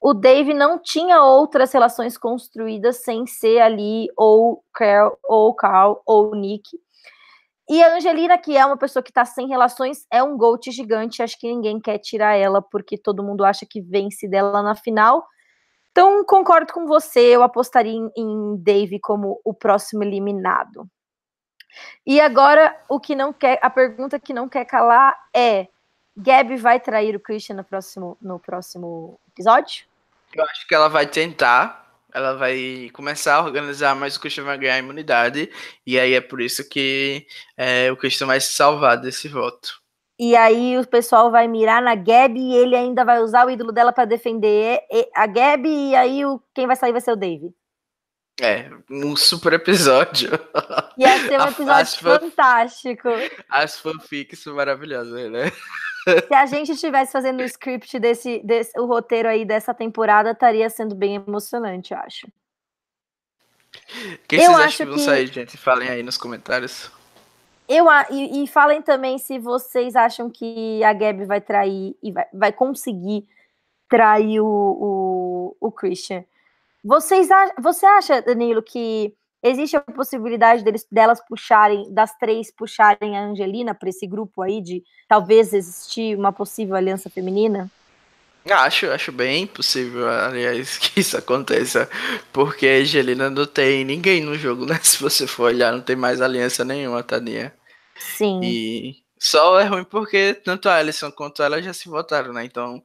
O 0.00 0.14
Dave 0.14 0.54
não 0.54 0.78
tinha 0.78 1.24
outras 1.24 1.72
relações 1.72 2.16
construídas 2.16 2.98
sem 2.98 3.26
ser 3.26 3.58
ali 3.60 4.06
ou 4.16 4.62
Carl, 4.72 5.18
ou 5.24 5.54
Carl, 5.54 6.00
ou 6.06 6.36
Nick. 6.36 6.78
E 7.68 7.82
a 7.82 7.94
Angelina, 7.94 8.38
que 8.38 8.56
é 8.56 8.64
uma 8.64 8.78
pessoa 8.78 9.02
que 9.02 9.10
está 9.10 9.24
sem 9.24 9.46
relações, 9.46 10.06
é 10.10 10.22
um 10.22 10.38
GOAT 10.38 10.70
gigante. 10.70 11.22
Acho 11.22 11.38
que 11.38 11.46
ninguém 11.46 11.78
quer 11.78 11.98
tirar 11.98 12.34
ela, 12.34 12.62
porque 12.62 12.96
todo 12.96 13.22
mundo 13.22 13.44
acha 13.44 13.66
que 13.68 13.80
vence 13.82 14.26
dela 14.26 14.62
na 14.62 14.74
final. 14.74 15.26
Então, 15.90 16.24
concordo 16.24 16.72
com 16.72 16.86
você, 16.86 17.20
eu 17.20 17.42
apostaria 17.42 17.92
em, 17.92 18.10
em 18.16 18.56
Dave 18.62 18.98
como 19.00 19.40
o 19.44 19.52
próximo 19.52 20.02
eliminado. 20.02 20.88
E 22.06 22.20
agora, 22.20 22.74
o 22.88 22.98
que 22.98 23.14
não 23.14 23.32
quer, 23.32 23.58
a 23.60 23.68
pergunta 23.68 24.18
que 24.18 24.32
não 24.32 24.48
quer 24.48 24.64
calar 24.64 25.14
é: 25.34 25.68
Gabi 26.16 26.56
vai 26.56 26.80
trair 26.80 27.14
o 27.14 27.20
Christian 27.20 27.56
no 27.56 27.64
próximo, 27.64 28.16
no 28.20 28.38
próximo 28.38 29.20
episódio? 29.28 29.86
Eu 30.34 30.44
acho 30.44 30.66
que 30.66 30.74
ela 30.74 30.88
vai 30.88 31.06
tentar. 31.06 31.87
Ela 32.12 32.34
vai 32.34 32.90
começar 32.92 33.36
a 33.36 33.42
organizar, 33.42 33.94
mas 33.94 34.16
o 34.16 34.20
Christian 34.20 34.44
vai 34.44 34.56
ganhar 34.56 34.78
imunidade. 34.78 35.50
E 35.86 35.98
aí 35.98 36.14
é 36.14 36.20
por 36.20 36.40
isso 36.40 36.68
que 36.68 37.26
é, 37.56 37.90
o 37.92 37.96
Christian 37.96 38.26
vai 38.26 38.40
se 38.40 38.52
salvar 38.52 38.96
desse 38.96 39.28
voto. 39.28 39.80
E 40.18 40.34
aí 40.34 40.76
o 40.76 40.86
pessoal 40.86 41.30
vai 41.30 41.46
mirar 41.46 41.80
na 41.80 41.94
Gabi 41.94 42.40
e 42.40 42.56
ele 42.56 42.74
ainda 42.74 43.04
vai 43.04 43.20
usar 43.20 43.46
o 43.46 43.50
ídolo 43.50 43.70
dela 43.70 43.92
para 43.92 44.04
defender 44.04 44.80
a 45.14 45.26
Gabi. 45.26 45.90
E 45.90 45.94
aí 45.94 46.24
o, 46.24 46.40
quem 46.54 46.66
vai 46.66 46.74
sair 46.74 46.92
vai 46.92 47.00
ser 47.00 47.12
o 47.12 47.16
Dave. 47.16 47.54
É, 48.40 48.70
um 48.90 49.16
super 49.16 49.52
episódio. 49.52 50.30
Ia 50.96 51.18
ser 51.18 51.40
um 51.40 51.46
episódio 51.50 51.98
fantástico. 51.98 53.08
As 53.48 53.78
fanfics 53.78 54.44
maravilhosas, 54.46 55.30
né? 55.30 55.52
Se 56.26 56.34
a 56.34 56.46
gente 56.46 56.72
estivesse 56.72 57.12
fazendo 57.12 57.40
o 57.40 57.44
script 57.44 57.98
desse, 57.98 58.40
desse, 58.44 58.78
o 58.78 58.86
roteiro 58.86 59.28
aí 59.28 59.44
dessa 59.44 59.74
temporada, 59.74 60.30
estaria 60.30 60.68
sendo 60.70 60.94
bem 60.94 61.16
emocionante, 61.16 61.92
eu 61.92 61.98
acho. 61.98 62.28
Quem 64.26 64.40
eu 64.40 64.52
vocês 64.52 64.66
acham 64.66 64.86
que 64.86 64.92
vão 64.92 64.98
sair, 64.98 65.26
gente? 65.26 65.56
Falem 65.56 65.88
aí 65.88 66.02
nos 66.02 66.16
comentários. 66.16 66.90
Eu, 67.68 67.86
e, 68.10 68.42
e 68.42 68.46
falem 68.46 68.80
também 68.80 69.18
se 69.18 69.38
vocês 69.38 69.94
acham 69.94 70.30
que 70.30 70.82
a 70.82 70.92
Gabi 70.92 71.26
vai 71.26 71.40
trair 71.40 71.94
e 72.02 72.10
vai, 72.10 72.26
vai 72.32 72.52
conseguir 72.52 73.26
trair 73.88 74.40
o, 74.40 74.46
o, 74.46 75.56
o 75.60 75.72
Christian. 75.72 76.24
Vocês, 76.82 77.28
você 77.58 77.84
acha, 77.84 78.22
Danilo, 78.22 78.62
que 78.62 79.14
existe 79.48 79.76
a 79.76 79.80
possibilidade 79.80 80.62
deles, 80.62 80.86
delas 80.90 81.20
puxarem, 81.26 81.92
das 81.92 82.16
três 82.16 82.50
puxarem 82.50 83.16
a 83.16 83.24
Angelina 83.24 83.74
para 83.74 83.88
esse 83.88 84.06
grupo 84.06 84.42
aí 84.42 84.60
de 84.60 84.82
talvez 85.08 85.52
existir 85.52 86.16
uma 86.16 86.32
possível 86.32 86.76
aliança 86.76 87.10
feminina? 87.10 87.70
Acho, 88.50 88.86
acho 88.90 89.12
bem 89.12 89.46
possível, 89.46 90.08
aliás, 90.08 90.78
que 90.78 91.00
isso 91.00 91.16
aconteça, 91.16 91.88
porque 92.32 92.66
a 92.66 92.76
Angelina 92.78 93.28
não 93.28 93.46
tem 93.46 93.84
ninguém 93.84 94.22
no 94.22 94.34
jogo, 94.36 94.64
né? 94.64 94.78
Se 94.82 95.00
você 95.00 95.26
for 95.26 95.44
olhar, 95.44 95.72
não 95.72 95.82
tem 95.82 95.96
mais 95.96 96.20
aliança 96.20 96.64
nenhuma, 96.64 97.02
Tania. 97.02 97.54
Sim. 97.96 98.40
E 98.42 98.96
só 99.18 99.58
é 99.58 99.64
ruim 99.64 99.84
porque 99.84 100.34
tanto 100.44 100.68
a 100.68 100.76
Alison 100.76 101.10
quanto 101.10 101.42
ela 101.42 101.60
já 101.60 101.72
se 101.72 101.88
votaram, 101.88 102.32
né? 102.32 102.44
Então 102.44 102.82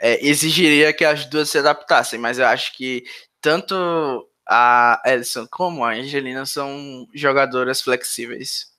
é, 0.00 0.26
exigiria 0.26 0.92
que 0.92 1.04
as 1.04 1.26
duas 1.26 1.50
se 1.50 1.58
adaptassem, 1.58 2.18
mas 2.18 2.38
eu 2.38 2.46
acho 2.46 2.74
que 2.76 3.04
tanto 3.40 4.26
a 4.48 5.00
Edson 5.06 5.46
como 5.50 5.84
a 5.84 5.92
Angelina 5.92 6.44
são 6.46 7.06
jogadoras 7.14 7.80
flexíveis. 7.80 8.72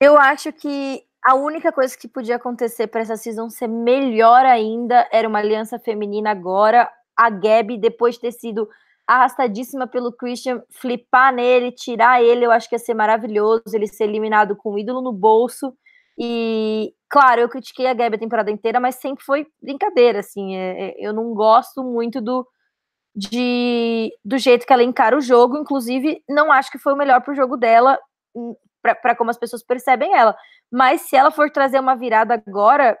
Eu 0.00 0.18
acho 0.18 0.52
que 0.52 1.02
a 1.24 1.34
única 1.34 1.72
coisa 1.72 1.96
que 1.96 2.06
podia 2.06 2.36
acontecer 2.36 2.86
para 2.86 3.00
essa 3.00 3.16
season 3.16 3.50
ser 3.50 3.66
melhor 3.66 4.44
ainda 4.44 5.08
era 5.10 5.28
uma 5.28 5.38
aliança 5.38 5.78
feminina 5.78 6.30
agora. 6.30 6.88
A 7.16 7.30
Gabi, 7.30 7.78
depois 7.78 8.14
de 8.14 8.20
ter 8.22 8.32
sido 8.32 8.68
arrastadíssima 9.06 9.86
pelo 9.86 10.12
Christian, 10.12 10.62
flipar 10.70 11.34
nele, 11.34 11.72
tirar 11.72 12.22
ele, 12.22 12.44
eu 12.44 12.50
acho 12.50 12.68
que 12.68 12.74
ia 12.74 12.78
ser 12.78 12.94
maravilhoso. 12.94 13.62
Ele 13.72 13.86
ser 13.86 14.04
eliminado 14.04 14.54
com 14.54 14.74
o 14.74 14.78
ídolo 14.78 15.00
no 15.00 15.12
bolso. 15.12 15.74
E, 16.18 16.94
claro, 17.08 17.40
eu 17.40 17.48
critiquei 17.48 17.86
a 17.86 17.94
Gabi 17.94 18.16
a 18.16 18.20
temporada 18.20 18.50
inteira, 18.50 18.78
mas 18.78 18.96
sempre 18.96 19.24
foi 19.24 19.46
brincadeira, 19.60 20.20
assim. 20.20 20.56
É, 20.56 20.90
é, 20.90 20.94
eu 20.98 21.12
não 21.12 21.34
gosto 21.34 21.82
muito 21.82 22.20
do, 22.20 22.46
de 23.16 24.12
do 24.24 24.36
jeito 24.38 24.66
que 24.66 24.72
ela 24.72 24.82
encara 24.84 25.16
o 25.16 25.20
jogo. 25.20 25.56
Inclusive, 25.56 26.22
não 26.28 26.52
acho 26.52 26.70
que 26.70 26.78
foi 26.78 26.92
o 26.92 26.96
melhor 26.96 27.22
pro 27.22 27.34
jogo 27.34 27.56
dela, 27.56 27.98
hum, 28.34 28.54
para 28.82 29.16
como 29.16 29.30
as 29.30 29.38
pessoas 29.38 29.62
percebem 29.62 30.14
ela. 30.14 30.36
Mas 30.70 31.02
se 31.02 31.16
ela 31.16 31.30
for 31.30 31.50
trazer 31.50 31.80
uma 31.80 31.96
virada 31.96 32.34
agora, 32.34 32.98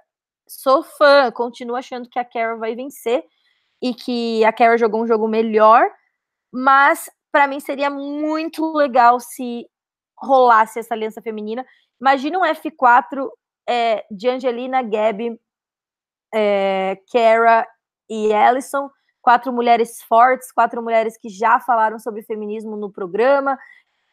sou 0.48 0.82
fã, 0.82 1.30
continuo 1.30 1.76
achando 1.76 2.08
que 2.08 2.18
a 2.18 2.24
Carol 2.24 2.58
vai 2.58 2.74
vencer. 2.74 3.24
e 3.82 3.94
que 3.94 4.44
a 4.44 4.52
Kara 4.52 4.78
jogou 4.78 5.02
um 5.02 5.06
jogo 5.06 5.28
melhor, 5.28 5.84
mas 6.52 7.10
para 7.30 7.46
mim 7.46 7.60
seria 7.60 7.90
muito 7.90 8.72
legal 8.72 9.20
se 9.20 9.68
rolasse 10.18 10.78
essa 10.78 10.94
aliança 10.94 11.20
feminina. 11.20 11.64
Imagina 12.00 12.38
um 12.38 12.42
F4 12.42 13.28
é, 13.68 14.04
de 14.10 14.28
Angelina, 14.30 14.82
Gabi, 14.82 15.38
é, 16.34 16.98
Kara 17.12 17.66
e 18.08 18.32
Ellison, 18.32 18.90
quatro 19.26 19.52
mulheres 19.52 20.00
fortes, 20.02 20.52
quatro 20.52 20.80
mulheres 20.80 21.18
que 21.18 21.28
já 21.28 21.58
falaram 21.58 21.98
sobre 21.98 22.22
feminismo 22.22 22.76
no 22.76 22.92
programa, 22.92 23.58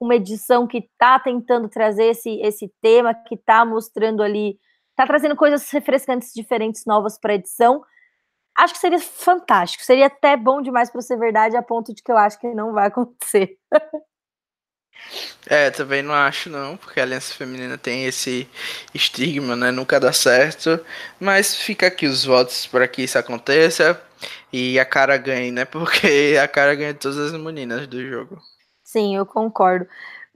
uma 0.01 0.15
edição 0.15 0.65
que 0.65 0.79
está 0.79 1.19
tentando 1.19 1.69
trazer 1.69 2.05
esse, 2.05 2.41
esse 2.41 2.73
tema, 2.81 3.13
que 3.13 3.35
está 3.35 3.63
mostrando 3.63 4.23
ali, 4.23 4.57
está 4.89 5.05
trazendo 5.05 5.35
coisas 5.35 5.69
refrescantes, 5.69 6.33
diferentes, 6.33 6.87
novas 6.87 7.19
para 7.19 7.33
a 7.33 7.35
edição. 7.35 7.83
Acho 8.57 8.73
que 8.73 8.79
seria 8.79 8.99
fantástico, 8.99 9.83
seria 9.83 10.07
até 10.07 10.35
bom 10.35 10.63
demais 10.63 10.89
para 10.89 11.01
ser 11.01 11.17
verdade, 11.19 11.55
a 11.55 11.61
ponto 11.61 11.93
de 11.93 12.01
que 12.01 12.11
eu 12.11 12.17
acho 12.17 12.39
que 12.39 12.51
não 12.51 12.73
vai 12.73 12.87
acontecer. 12.87 13.59
É, 15.45 15.69
também 15.69 16.01
não 16.01 16.13
acho 16.13 16.49
não, 16.49 16.77
porque 16.77 16.99
a 16.99 17.03
aliança 17.03 17.33
feminina 17.33 17.77
tem 17.77 18.05
esse 18.05 18.47
estigma, 18.93 19.55
né? 19.55 19.71
Nunca 19.71 19.99
dá 19.99 20.13
certo. 20.13 20.79
Mas 21.19 21.55
fica 21.55 21.87
aqui 21.87 22.05
os 22.05 22.23
votos 22.23 22.65
para 22.65 22.87
que 22.87 23.03
isso 23.03 23.17
aconteça 23.17 24.01
e 24.51 24.79
a 24.79 24.85
cara 24.85 25.17
ganhe, 25.17 25.51
né? 25.51 25.65
Porque 25.67 26.37
a 26.41 26.47
cara 26.47 26.75
ganha 26.75 26.93
todas 26.93 27.17
as 27.17 27.31
meninas 27.33 27.87
do 27.87 28.05
jogo. 28.07 28.37
Sim, 28.83 29.15
eu 29.15 29.25
concordo. 29.25 29.87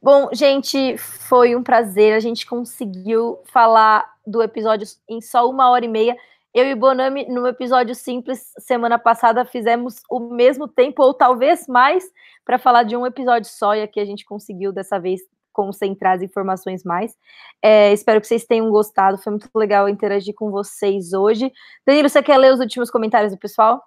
Bom, 0.02 0.30
gente, 0.34 0.98
foi 0.98 1.56
um 1.56 1.64
prazer. 1.64 2.14
A 2.14 2.20
gente 2.20 2.46
conseguiu 2.46 3.40
falar 3.46 4.06
do 4.26 4.42
episódio 4.44 4.88
em 5.10 5.22
só 5.22 5.50
uma 5.50 5.70
hora 5.70 5.86
e 5.86 5.88
meia. 5.88 6.16
Eu 6.58 6.66
e 6.66 6.74
Bonami, 6.74 7.28
no 7.30 7.46
episódio 7.46 7.94
simples, 7.94 8.52
semana 8.58 8.98
passada, 8.98 9.46
fizemos 9.46 10.02
o 10.10 10.20
mesmo 10.20 10.68
tempo, 10.68 11.04
ou 11.04 11.14
talvez 11.14 11.68
mais, 11.68 12.04
para 12.44 12.58
falar 12.58 12.82
de 12.82 12.98
um 12.98 13.06
episódio 13.06 13.48
só, 13.48 13.76
e 13.76 13.84
aqui 13.84 14.00
a 14.00 14.06
gente 14.06 14.26
conseguiu 14.26 14.72
dessa 14.72 15.00
vez 15.00 15.22
concentrar 15.54 16.16
as 16.16 16.24
informações 16.24 16.84
mais. 16.84 17.16
É, 17.62 17.94
espero 17.94 18.20
que 18.20 18.26
vocês 18.26 18.44
tenham 18.44 18.72
gostado, 18.72 19.20
foi 19.20 19.34
muito 19.34 19.48
legal 19.54 19.88
interagir 19.88 20.34
com 20.34 20.50
vocês 20.50 21.14
hoje. 21.14 21.54
Danilo, 21.86 22.10
você 22.10 22.24
quer 22.24 22.40
ler 22.40 22.52
os 22.52 22.60
últimos 22.60 22.90
comentários 22.90 23.32
do 23.32 23.38
pessoal? 23.38 23.80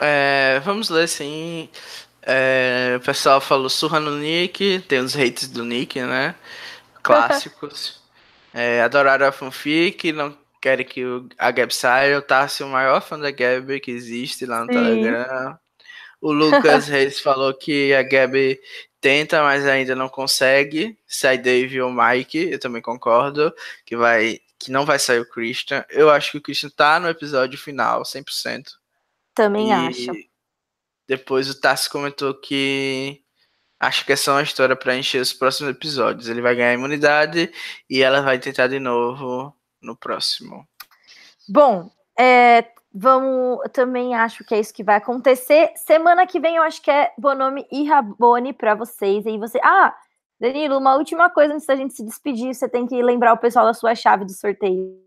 É, 0.00 0.58
vamos 0.64 0.90
ler 0.90 1.06
sim. 1.06 1.68
É, 2.20 2.96
o 2.96 3.04
pessoal 3.04 3.40
falou 3.40 3.70
surra 3.70 4.00
no 4.00 4.16
Nick, 4.18 4.80
tem 4.88 4.98
os 4.98 5.14
hates 5.14 5.46
do 5.46 5.64
Nick, 5.64 6.00
né? 6.02 6.34
Clássicos. 7.00 8.02
é, 8.52 8.82
adoraram 8.82 9.28
a 9.28 9.30
fanfic, 9.30 10.10
não 10.10 10.41
querem 10.62 10.86
que 10.86 11.04
o, 11.04 11.28
a 11.36 11.50
Gab 11.50 11.74
saia. 11.74 12.12
Eu 12.12 12.22
Tarsi, 12.22 12.62
o 12.62 12.68
maior 12.68 13.02
fã 13.02 13.18
da 13.18 13.30
Gab 13.30 13.80
que 13.80 13.90
existe 13.90 14.46
lá 14.46 14.64
no 14.64 14.72
Sim. 14.72 14.78
Telegram. 14.78 15.58
O 16.20 16.32
Lucas 16.32 16.86
Reis 16.88 17.20
falou 17.20 17.52
que 17.52 17.92
a 17.92 18.02
Gab 18.02 18.60
tenta, 19.00 19.42
mas 19.42 19.66
ainda 19.66 19.96
não 19.96 20.08
consegue. 20.08 20.96
Sai 21.06 21.36
Dave 21.36 21.82
ou 21.82 21.92
Mike, 21.92 22.52
eu 22.52 22.58
também 22.60 22.80
concordo. 22.80 23.52
Que 23.84 23.96
vai 23.96 24.40
que 24.58 24.70
não 24.70 24.86
vai 24.86 24.96
sair 24.96 25.18
o 25.18 25.28
Christian. 25.28 25.84
Eu 25.90 26.08
acho 26.08 26.30
que 26.30 26.38
o 26.38 26.40
Christian 26.40 26.70
tá 26.70 27.00
no 27.00 27.08
episódio 27.08 27.58
final, 27.58 28.02
100%. 28.02 28.68
Também 29.34 29.70
e 29.70 29.72
acho. 29.72 30.12
Depois 31.08 31.50
o 31.50 31.60
Tassi 31.60 31.90
comentou 31.90 32.32
que 32.32 33.20
acho 33.80 34.06
que 34.06 34.12
é 34.12 34.16
só 34.16 34.34
uma 34.34 34.42
história 34.42 34.76
para 34.76 34.96
encher 34.96 35.20
os 35.20 35.32
próximos 35.32 35.72
episódios. 35.72 36.28
Ele 36.28 36.40
vai 36.40 36.54
ganhar 36.54 36.74
imunidade 36.74 37.52
e 37.90 38.02
ela 38.02 38.20
vai 38.20 38.38
tentar 38.38 38.68
de 38.68 38.78
novo 38.78 39.52
no 39.82 39.96
próximo. 39.96 40.66
Bom, 41.48 41.90
é, 42.18 42.64
vamos. 42.92 43.60
também 43.72 44.14
acho 44.14 44.44
que 44.44 44.54
é 44.54 44.60
isso 44.60 44.72
que 44.72 44.84
vai 44.84 44.96
acontecer. 44.96 45.72
Semana 45.76 46.26
que 46.26 46.40
vem 46.40 46.56
eu 46.56 46.62
acho 46.62 46.80
que 46.80 46.90
é 46.90 47.12
Bonomi 47.18 47.66
e 47.70 47.84
Rabone 47.84 48.52
para 48.52 48.74
vocês. 48.74 49.26
E 49.26 49.38
você. 49.38 49.58
Ah, 49.62 49.94
Danilo, 50.40 50.78
uma 50.78 50.96
última 50.96 51.30
coisa 51.30 51.54
antes 51.54 51.66
da 51.66 51.76
gente 51.76 51.94
se 51.94 52.04
despedir. 52.04 52.54
Você 52.54 52.68
tem 52.68 52.86
que 52.86 53.00
lembrar 53.02 53.32
o 53.32 53.38
pessoal 53.38 53.66
da 53.66 53.74
sua 53.74 53.94
chave 53.94 54.24
do 54.24 54.32
sorteio. 54.32 55.00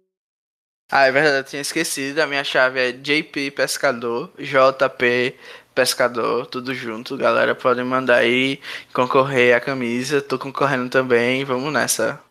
Ah, 0.92 1.08
é 1.08 1.12
verdade, 1.12 1.38
eu 1.38 1.44
tinha 1.44 1.62
esquecido. 1.62 2.20
A 2.20 2.28
minha 2.28 2.44
chave 2.44 2.80
é 2.80 2.92
JP 2.92 3.52
Pescador, 3.52 4.32
JP 4.38 5.36
Pescador, 5.74 6.46
tudo 6.46 6.74
junto. 6.74 7.18
Galera, 7.18 7.56
podem 7.56 7.84
mandar 7.84 8.18
aí 8.18 8.62
concorrer 8.94 9.56
a 9.56 9.60
camisa. 9.60 10.22
Tô 10.22 10.38
concorrendo 10.38 10.90
também. 10.90 11.44
Vamos 11.44 11.74
nessa. 11.74 12.25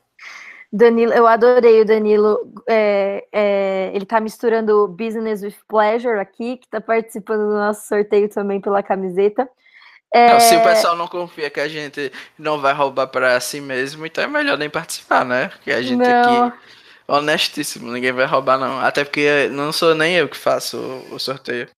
Danilo, 0.76 1.12
eu 1.12 1.24
adorei 1.24 1.82
o 1.82 1.84
Danilo. 1.84 2.52
É, 2.68 3.24
é, 3.30 3.92
ele 3.94 4.04
tá 4.04 4.18
misturando 4.18 4.88
business 4.88 5.40
with 5.40 5.54
pleasure 5.68 6.18
aqui, 6.18 6.56
que 6.56 6.66
tá 6.66 6.80
participando 6.80 7.46
do 7.46 7.54
nosso 7.54 7.86
sorteio 7.86 8.28
também 8.28 8.60
pela 8.60 8.82
camiseta. 8.82 9.48
É... 10.12 10.32
Não, 10.32 10.40
se 10.40 10.56
o 10.56 10.62
pessoal 10.64 10.96
não 10.96 11.06
confia 11.06 11.48
que 11.48 11.60
a 11.60 11.68
gente 11.68 12.10
não 12.36 12.60
vai 12.60 12.74
roubar 12.74 13.06
para 13.06 13.38
si 13.38 13.60
mesmo, 13.60 14.04
então 14.04 14.24
é 14.24 14.26
melhor 14.26 14.58
nem 14.58 14.68
participar, 14.68 15.24
né? 15.24 15.48
Porque 15.48 15.70
a 15.70 15.80
gente 15.80 16.00
não. 16.00 16.46
aqui, 16.46 16.58
honestíssimo, 17.06 17.92
ninguém 17.92 18.12
vai 18.12 18.26
roubar, 18.26 18.58
não. 18.58 18.80
Até 18.80 19.04
porque 19.04 19.48
não 19.52 19.70
sou 19.70 19.94
nem 19.94 20.16
eu 20.16 20.28
que 20.28 20.36
faço 20.36 20.76
o, 20.76 21.14
o 21.14 21.18
sorteio. 21.20 21.68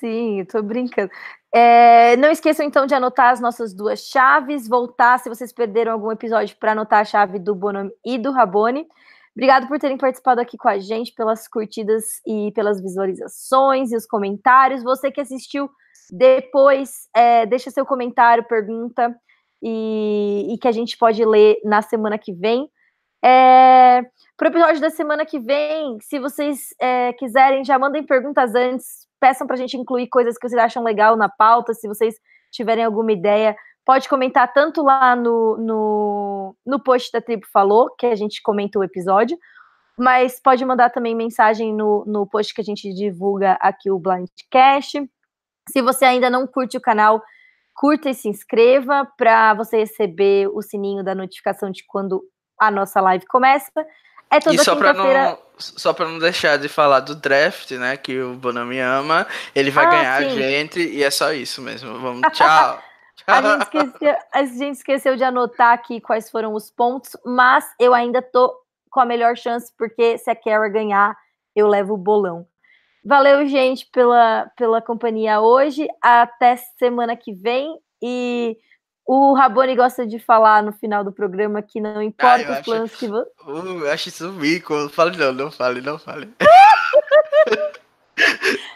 Sim, 0.00 0.40
eu 0.40 0.46
tô 0.46 0.60
brincando. 0.60 1.10
É, 1.54 2.16
não 2.16 2.30
esqueçam 2.30 2.66
então 2.66 2.86
de 2.86 2.94
anotar 2.94 3.32
as 3.32 3.40
nossas 3.40 3.74
duas 3.74 4.00
chaves, 4.00 4.68
voltar 4.68 5.18
se 5.18 5.28
vocês 5.28 5.52
perderam 5.52 5.92
algum 5.92 6.12
episódio 6.12 6.56
para 6.58 6.72
anotar 6.72 7.00
a 7.00 7.04
chave 7.04 7.38
do 7.38 7.54
Bonami 7.54 7.90
e 8.04 8.18
do 8.18 8.30
Rabone. 8.30 8.86
Obrigado 9.34 9.68
por 9.68 9.78
terem 9.78 9.96
participado 9.96 10.40
aqui 10.40 10.58
com 10.58 10.68
a 10.68 10.78
gente, 10.78 11.14
pelas 11.14 11.48
curtidas 11.48 12.20
e 12.26 12.52
pelas 12.54 12.82
visualizações 12.82 13.92
e 13.92 13.96
os 13.96 14.04
comentários. 14.04 14.82
Você 14.82 15.10
que 15.10 15.20
assistiu 15.20 15.70
depois, 16.10 17.08
é, 17.14 17.46
deixa 17.46 17.70
seu 17.70 17.86
comentário, 17.86 18.44
pergunta 18.44 19.14
e, 19.62 20.52
e, 20.52 20.58
que 20.58 20.68
a 20.68 20.72
gente 20.72 20.98
pode 20.98 21.24
ler 21.24 21.58
na 21.64 21.82
semana 21.82 22.18
que 22.18 22.32
vem. 22.32 22.68
É, 23.24 24.02
Para 24.36 24.48
o 24.48 24.50
episódio 24.50 24.80
da 24.80 24.90
semana 24.90 25.24
que 25.24 25.38
vem, 25.38 25.98
se 26.00 26.18
vocês 26.18 26.74
é, 26.80 27.12
quiserem, 27.14 27.64
já 27.64 27.78
mandem 27.78 28.04
perguntas 28.04 28.54
antes 28.54 29.07
peçam 29.20 29.46
para 29.46 29.54
a 29.54 29.58
gente 29.58 29.76
incluir 29.76 30.08
coisas 30.08 30.36
que 30.36 30.48
vocês 30.48 30.60
acham 30.60 30.82
legal 30.82 31.16
na 31.16 31.28
pauta, 31.28 31.74
se 31.74 31.86
vocês 31.88 32.14
tiverem 32.50 32.84
alguma 32.84 33.12
ideia, 33.12 33.56
pode 33.84 34.08
comentar 34.08 34.52
tanto 34.52 34.82
lá 34.82 35.16
no, 35.16 35.56
no, 35.56 36.56
no 36.64 36.82
post 36.82 37.10
da 37.12 37.20
Tribo 37.20 37.46
Falou, 37.52 37.94
que 37.98 38.06
a 38.06 38.14
gente 38.14 38.42
comenta 38.42 38.78
o 38.78 38.84
episódio, 38.84 39.38
mas 39.98 40.40
pode 40.40 40.64
mandar 40.64 40.90
também 40.90 41.14
mensagem 41.14 41.74
no, 41.74 42.04
no 42.06 42.26
post 42.26 42.54
que 42.54 42.60
a 42.60 42.64
gente 42.64 42.92
divulga 42.94 43.52
aqui 43.60 43.90
o 43.90 43.98
Blindcast. 43.98 45.10
Se 45.70 45.82
você 45.82 46.04
ainda 46.04 46.30
não 46.30 46.46
curte 46.46 46.76
o 46.76 46.80
canal, 46.80 47.22
curta 47.74 48.10
e 48.10 48.14
se 48.14 48.28
inscreva 48.28 49.06
para 49.16 49.54
você 49.54 49.78
receber 49.78 50.48
o 50.48 50.62
sininho 50.62 51.02
da 51.02 51.14
notificação 51.14 51.70
de 51.70 51.84
quando 51.86 52.22
a 52.60 52.70
nossa 52.70 53.00
live 53.00 53.26
começa. 53.26 53.86
É 54.30 54.40
toda 54.40 54.54
e 54.54 54.58
só 54.58 54.76
para 54.76 54.92
não 54.92 55.38
só 55.58 55.92
para 55.92 56.06
não 56.06 56.18
deixar 56.18 56.56
de 56.56 56.68
falar 56.68 57.00
do 57.00 57.16
draft, 57.16 57.72
né, 57.72 57.96
que 57.96 58.20
o 58.20 58.34
Bonami 58.34 58.78
ama, 58.78 59.26
ele 59.54 59.72
vai 59.72 59.86
ah, 59.86 59.90
ganhar 59.90 60.22
sim. 60.22 60.28
a 60.28 60.30
gente 60.30 60.80
e 60.80 61.02
é 61.02 61.10
só 61.10 61.32
isso 61.32 61.60
mesmo. 61.60 61.98
Vamos, 61.98 62.22
tchau. 62.32 62.80
a, 63.26 63.42
gente 63.42 63.62
esqueceu, 63.62 64.16
a 64.32 64.44
gente 64.44 64.76
esqueceu 64.76 65.16
de 65.16 65.24
anotar 65.24 65.72
aqui 65.72 66.00
quais 66.00 66.30
foram 66.30 66.54
os 66.54 66.70
pontos, 66.70 67.16
mas 67.24 67.64
eu 67.78 67.92
ainda 67.92 68.22
tô 68.22 68.54
com 68.90 69.00
a 69.00 69.04
melhor 69.04 69.36
chance 69.36 69.72
porque 69.76 70.16
se 70.18 70.30
a 70.30 70.36
Kara 70.36 70.68
ganhar, 70.68 71.16
eu 71.54 71.66
levo 71.66 71.94
o 71.94 71.98
bolão. 71.98 72.46
Valeu, 73.04 73.46
gente, 73.46 73.86
pela, 73.86 74.50
pela 74.56 74.82
companhia 74.82 75.40
hoje. 75.40 75.86
Até 76.02 76.56
semana 76.78 77.16
que 77.16 77.32
vem 77.32 77.78
e 78.02 78.56
o 79.08 79.32
Raboni 79.32 79.74
gosta 79.74 80.06
de 80.06 80.18
falar 80.18 80.62
no 80.62 80.70
final 80.70 81.02
do 81.02 81.10
programa 81.10 81.62
que 81.62 81.80
não 81.80 82.02
importa 82.02 82.46
ah, 82.46 82.52
os 82.52 82.60
planos 82.60 82.94
que 82.94 83.08
você. 83.08 83.30
Uh, 83.42 83.84
eu 83.84 83.90
acho 83.90 84.10
isso 84.10 84.30
mico. 84.34 84.90
Fale 84.90 85.16
não, 85.16 85.32
não 85.32 85.50
fale, 85.50 85.80
não 85.80 85.98
fale. 85.98 86.28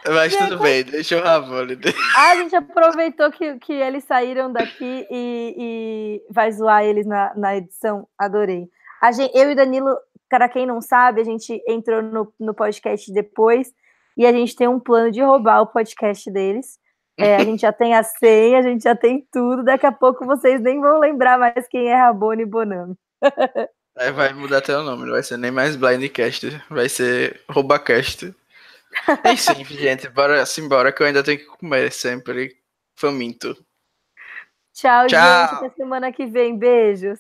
Mas 0.09 0.35
tudo 0.35 0.59
bem, 0.59 0.85
deixa 0.85 1.19
o 1.19 1.23
Rabone. 1.23 1.79
Ah, 2.17 2.31
a 2.33 2.37
gente 2.37 2.57
aproveitou 2.57 3.31
que, 3.31 3.59
que 3.59 3.75
eles 3.75 4.05
saíram 4.05 4.51
daqui 4.51 5.07
e, 5.11 5.55
e 5.59 6.23
vai 6.33 6.51
zoar 6.51 6.83
eles 6.83 7.05
na, 7.07 7.35
na 7.37 7.59
edição. 7.59 8.09
Adorei. 8.17 8.71
A 9.03 9.13
gente, 9.13 9.37
eu 9.37 9.51
e 9.51 9.55
Danilo, 9.55 9.95
para 10.31 10.49
quem 10.49 10.65
não 10.65 10.81
sabe, 10.81 11.21
a 11.21 11.25
gente 11.25 11.63
entrou 11.69 12.01
no, 12.01 12.33
no 12.41 12.55
podcast 12.55 13.13
depois 13.13 13.71
e 14.17 14.25
a 14.25 14.33
gente 14.33 14.57
tem 14.57 14.67
um 14.67 14.81
plano 14.81 15.11
de 15.11 15.21
roubar 15.21 15.61
o 15.61 15.67
podcast 15.67 16.31
deles. 16.31 16.81
É, 17.19 17.37
a 17.37 17.45
gente 17.45 17.61
já 17.61 17.73
tem 17.73 17.95
a 17.95 18.03
senha, 18.03 18.59
a 18.59 18.63
gente 18.63 18.83
já 18.83 18.97
tem 18.97 19.27
tudo. 19.31 19.63
Daqui 19.63 19.87
a 19.87 19.93
pouco 19.93 20.25
vocês 20.25 20.61
nem 20.61 20.81
vão 20.81 20.99
lembrar 20.99 21.39
mais 21.39 21.69
quem 21.69 21.89
é 21.89 21.95
Rabone 21.95 22.43
e 22.43 22.47
Bonami. 22.47 22.97
É, 23.97 24.11
vai 24.11 24.33
mudar 24.33 24.59
até 24.59 24.77
o 24.77 24.83
nome, 24.83 25.05
não 25.05 25.13
vai 25.13 25.23
ser 25.23 25.37
nem 25.37 25.51
mais 25.51 25.77
Blindcast, 25.77 26.63
vai 26.71 26.89
ser 26.89 27.43
Roubacast. 27.49 28.35
Enfim, 29.25 29.65
gente, 29.77 30.09
bora 30.09 30.45
simbora 30.47 30.91
que 30.91 31.03
eu 31.03 31.07
ainda 31.07 31.23
tenho 31.23 31.39
que 31.39 31.45
comer 31.45 31.93
sempre 31.93 32.57
faminto. 32.97 33.55
Tchau, 34.73 35.07
Tchau. 35.07 35.49
gente. 35.49 35.55
Até 35.57 35.71
semana 35.77 36.11
que 36.11 36.25
vem. 36.25 36.57
Beijos. 36.57 37.19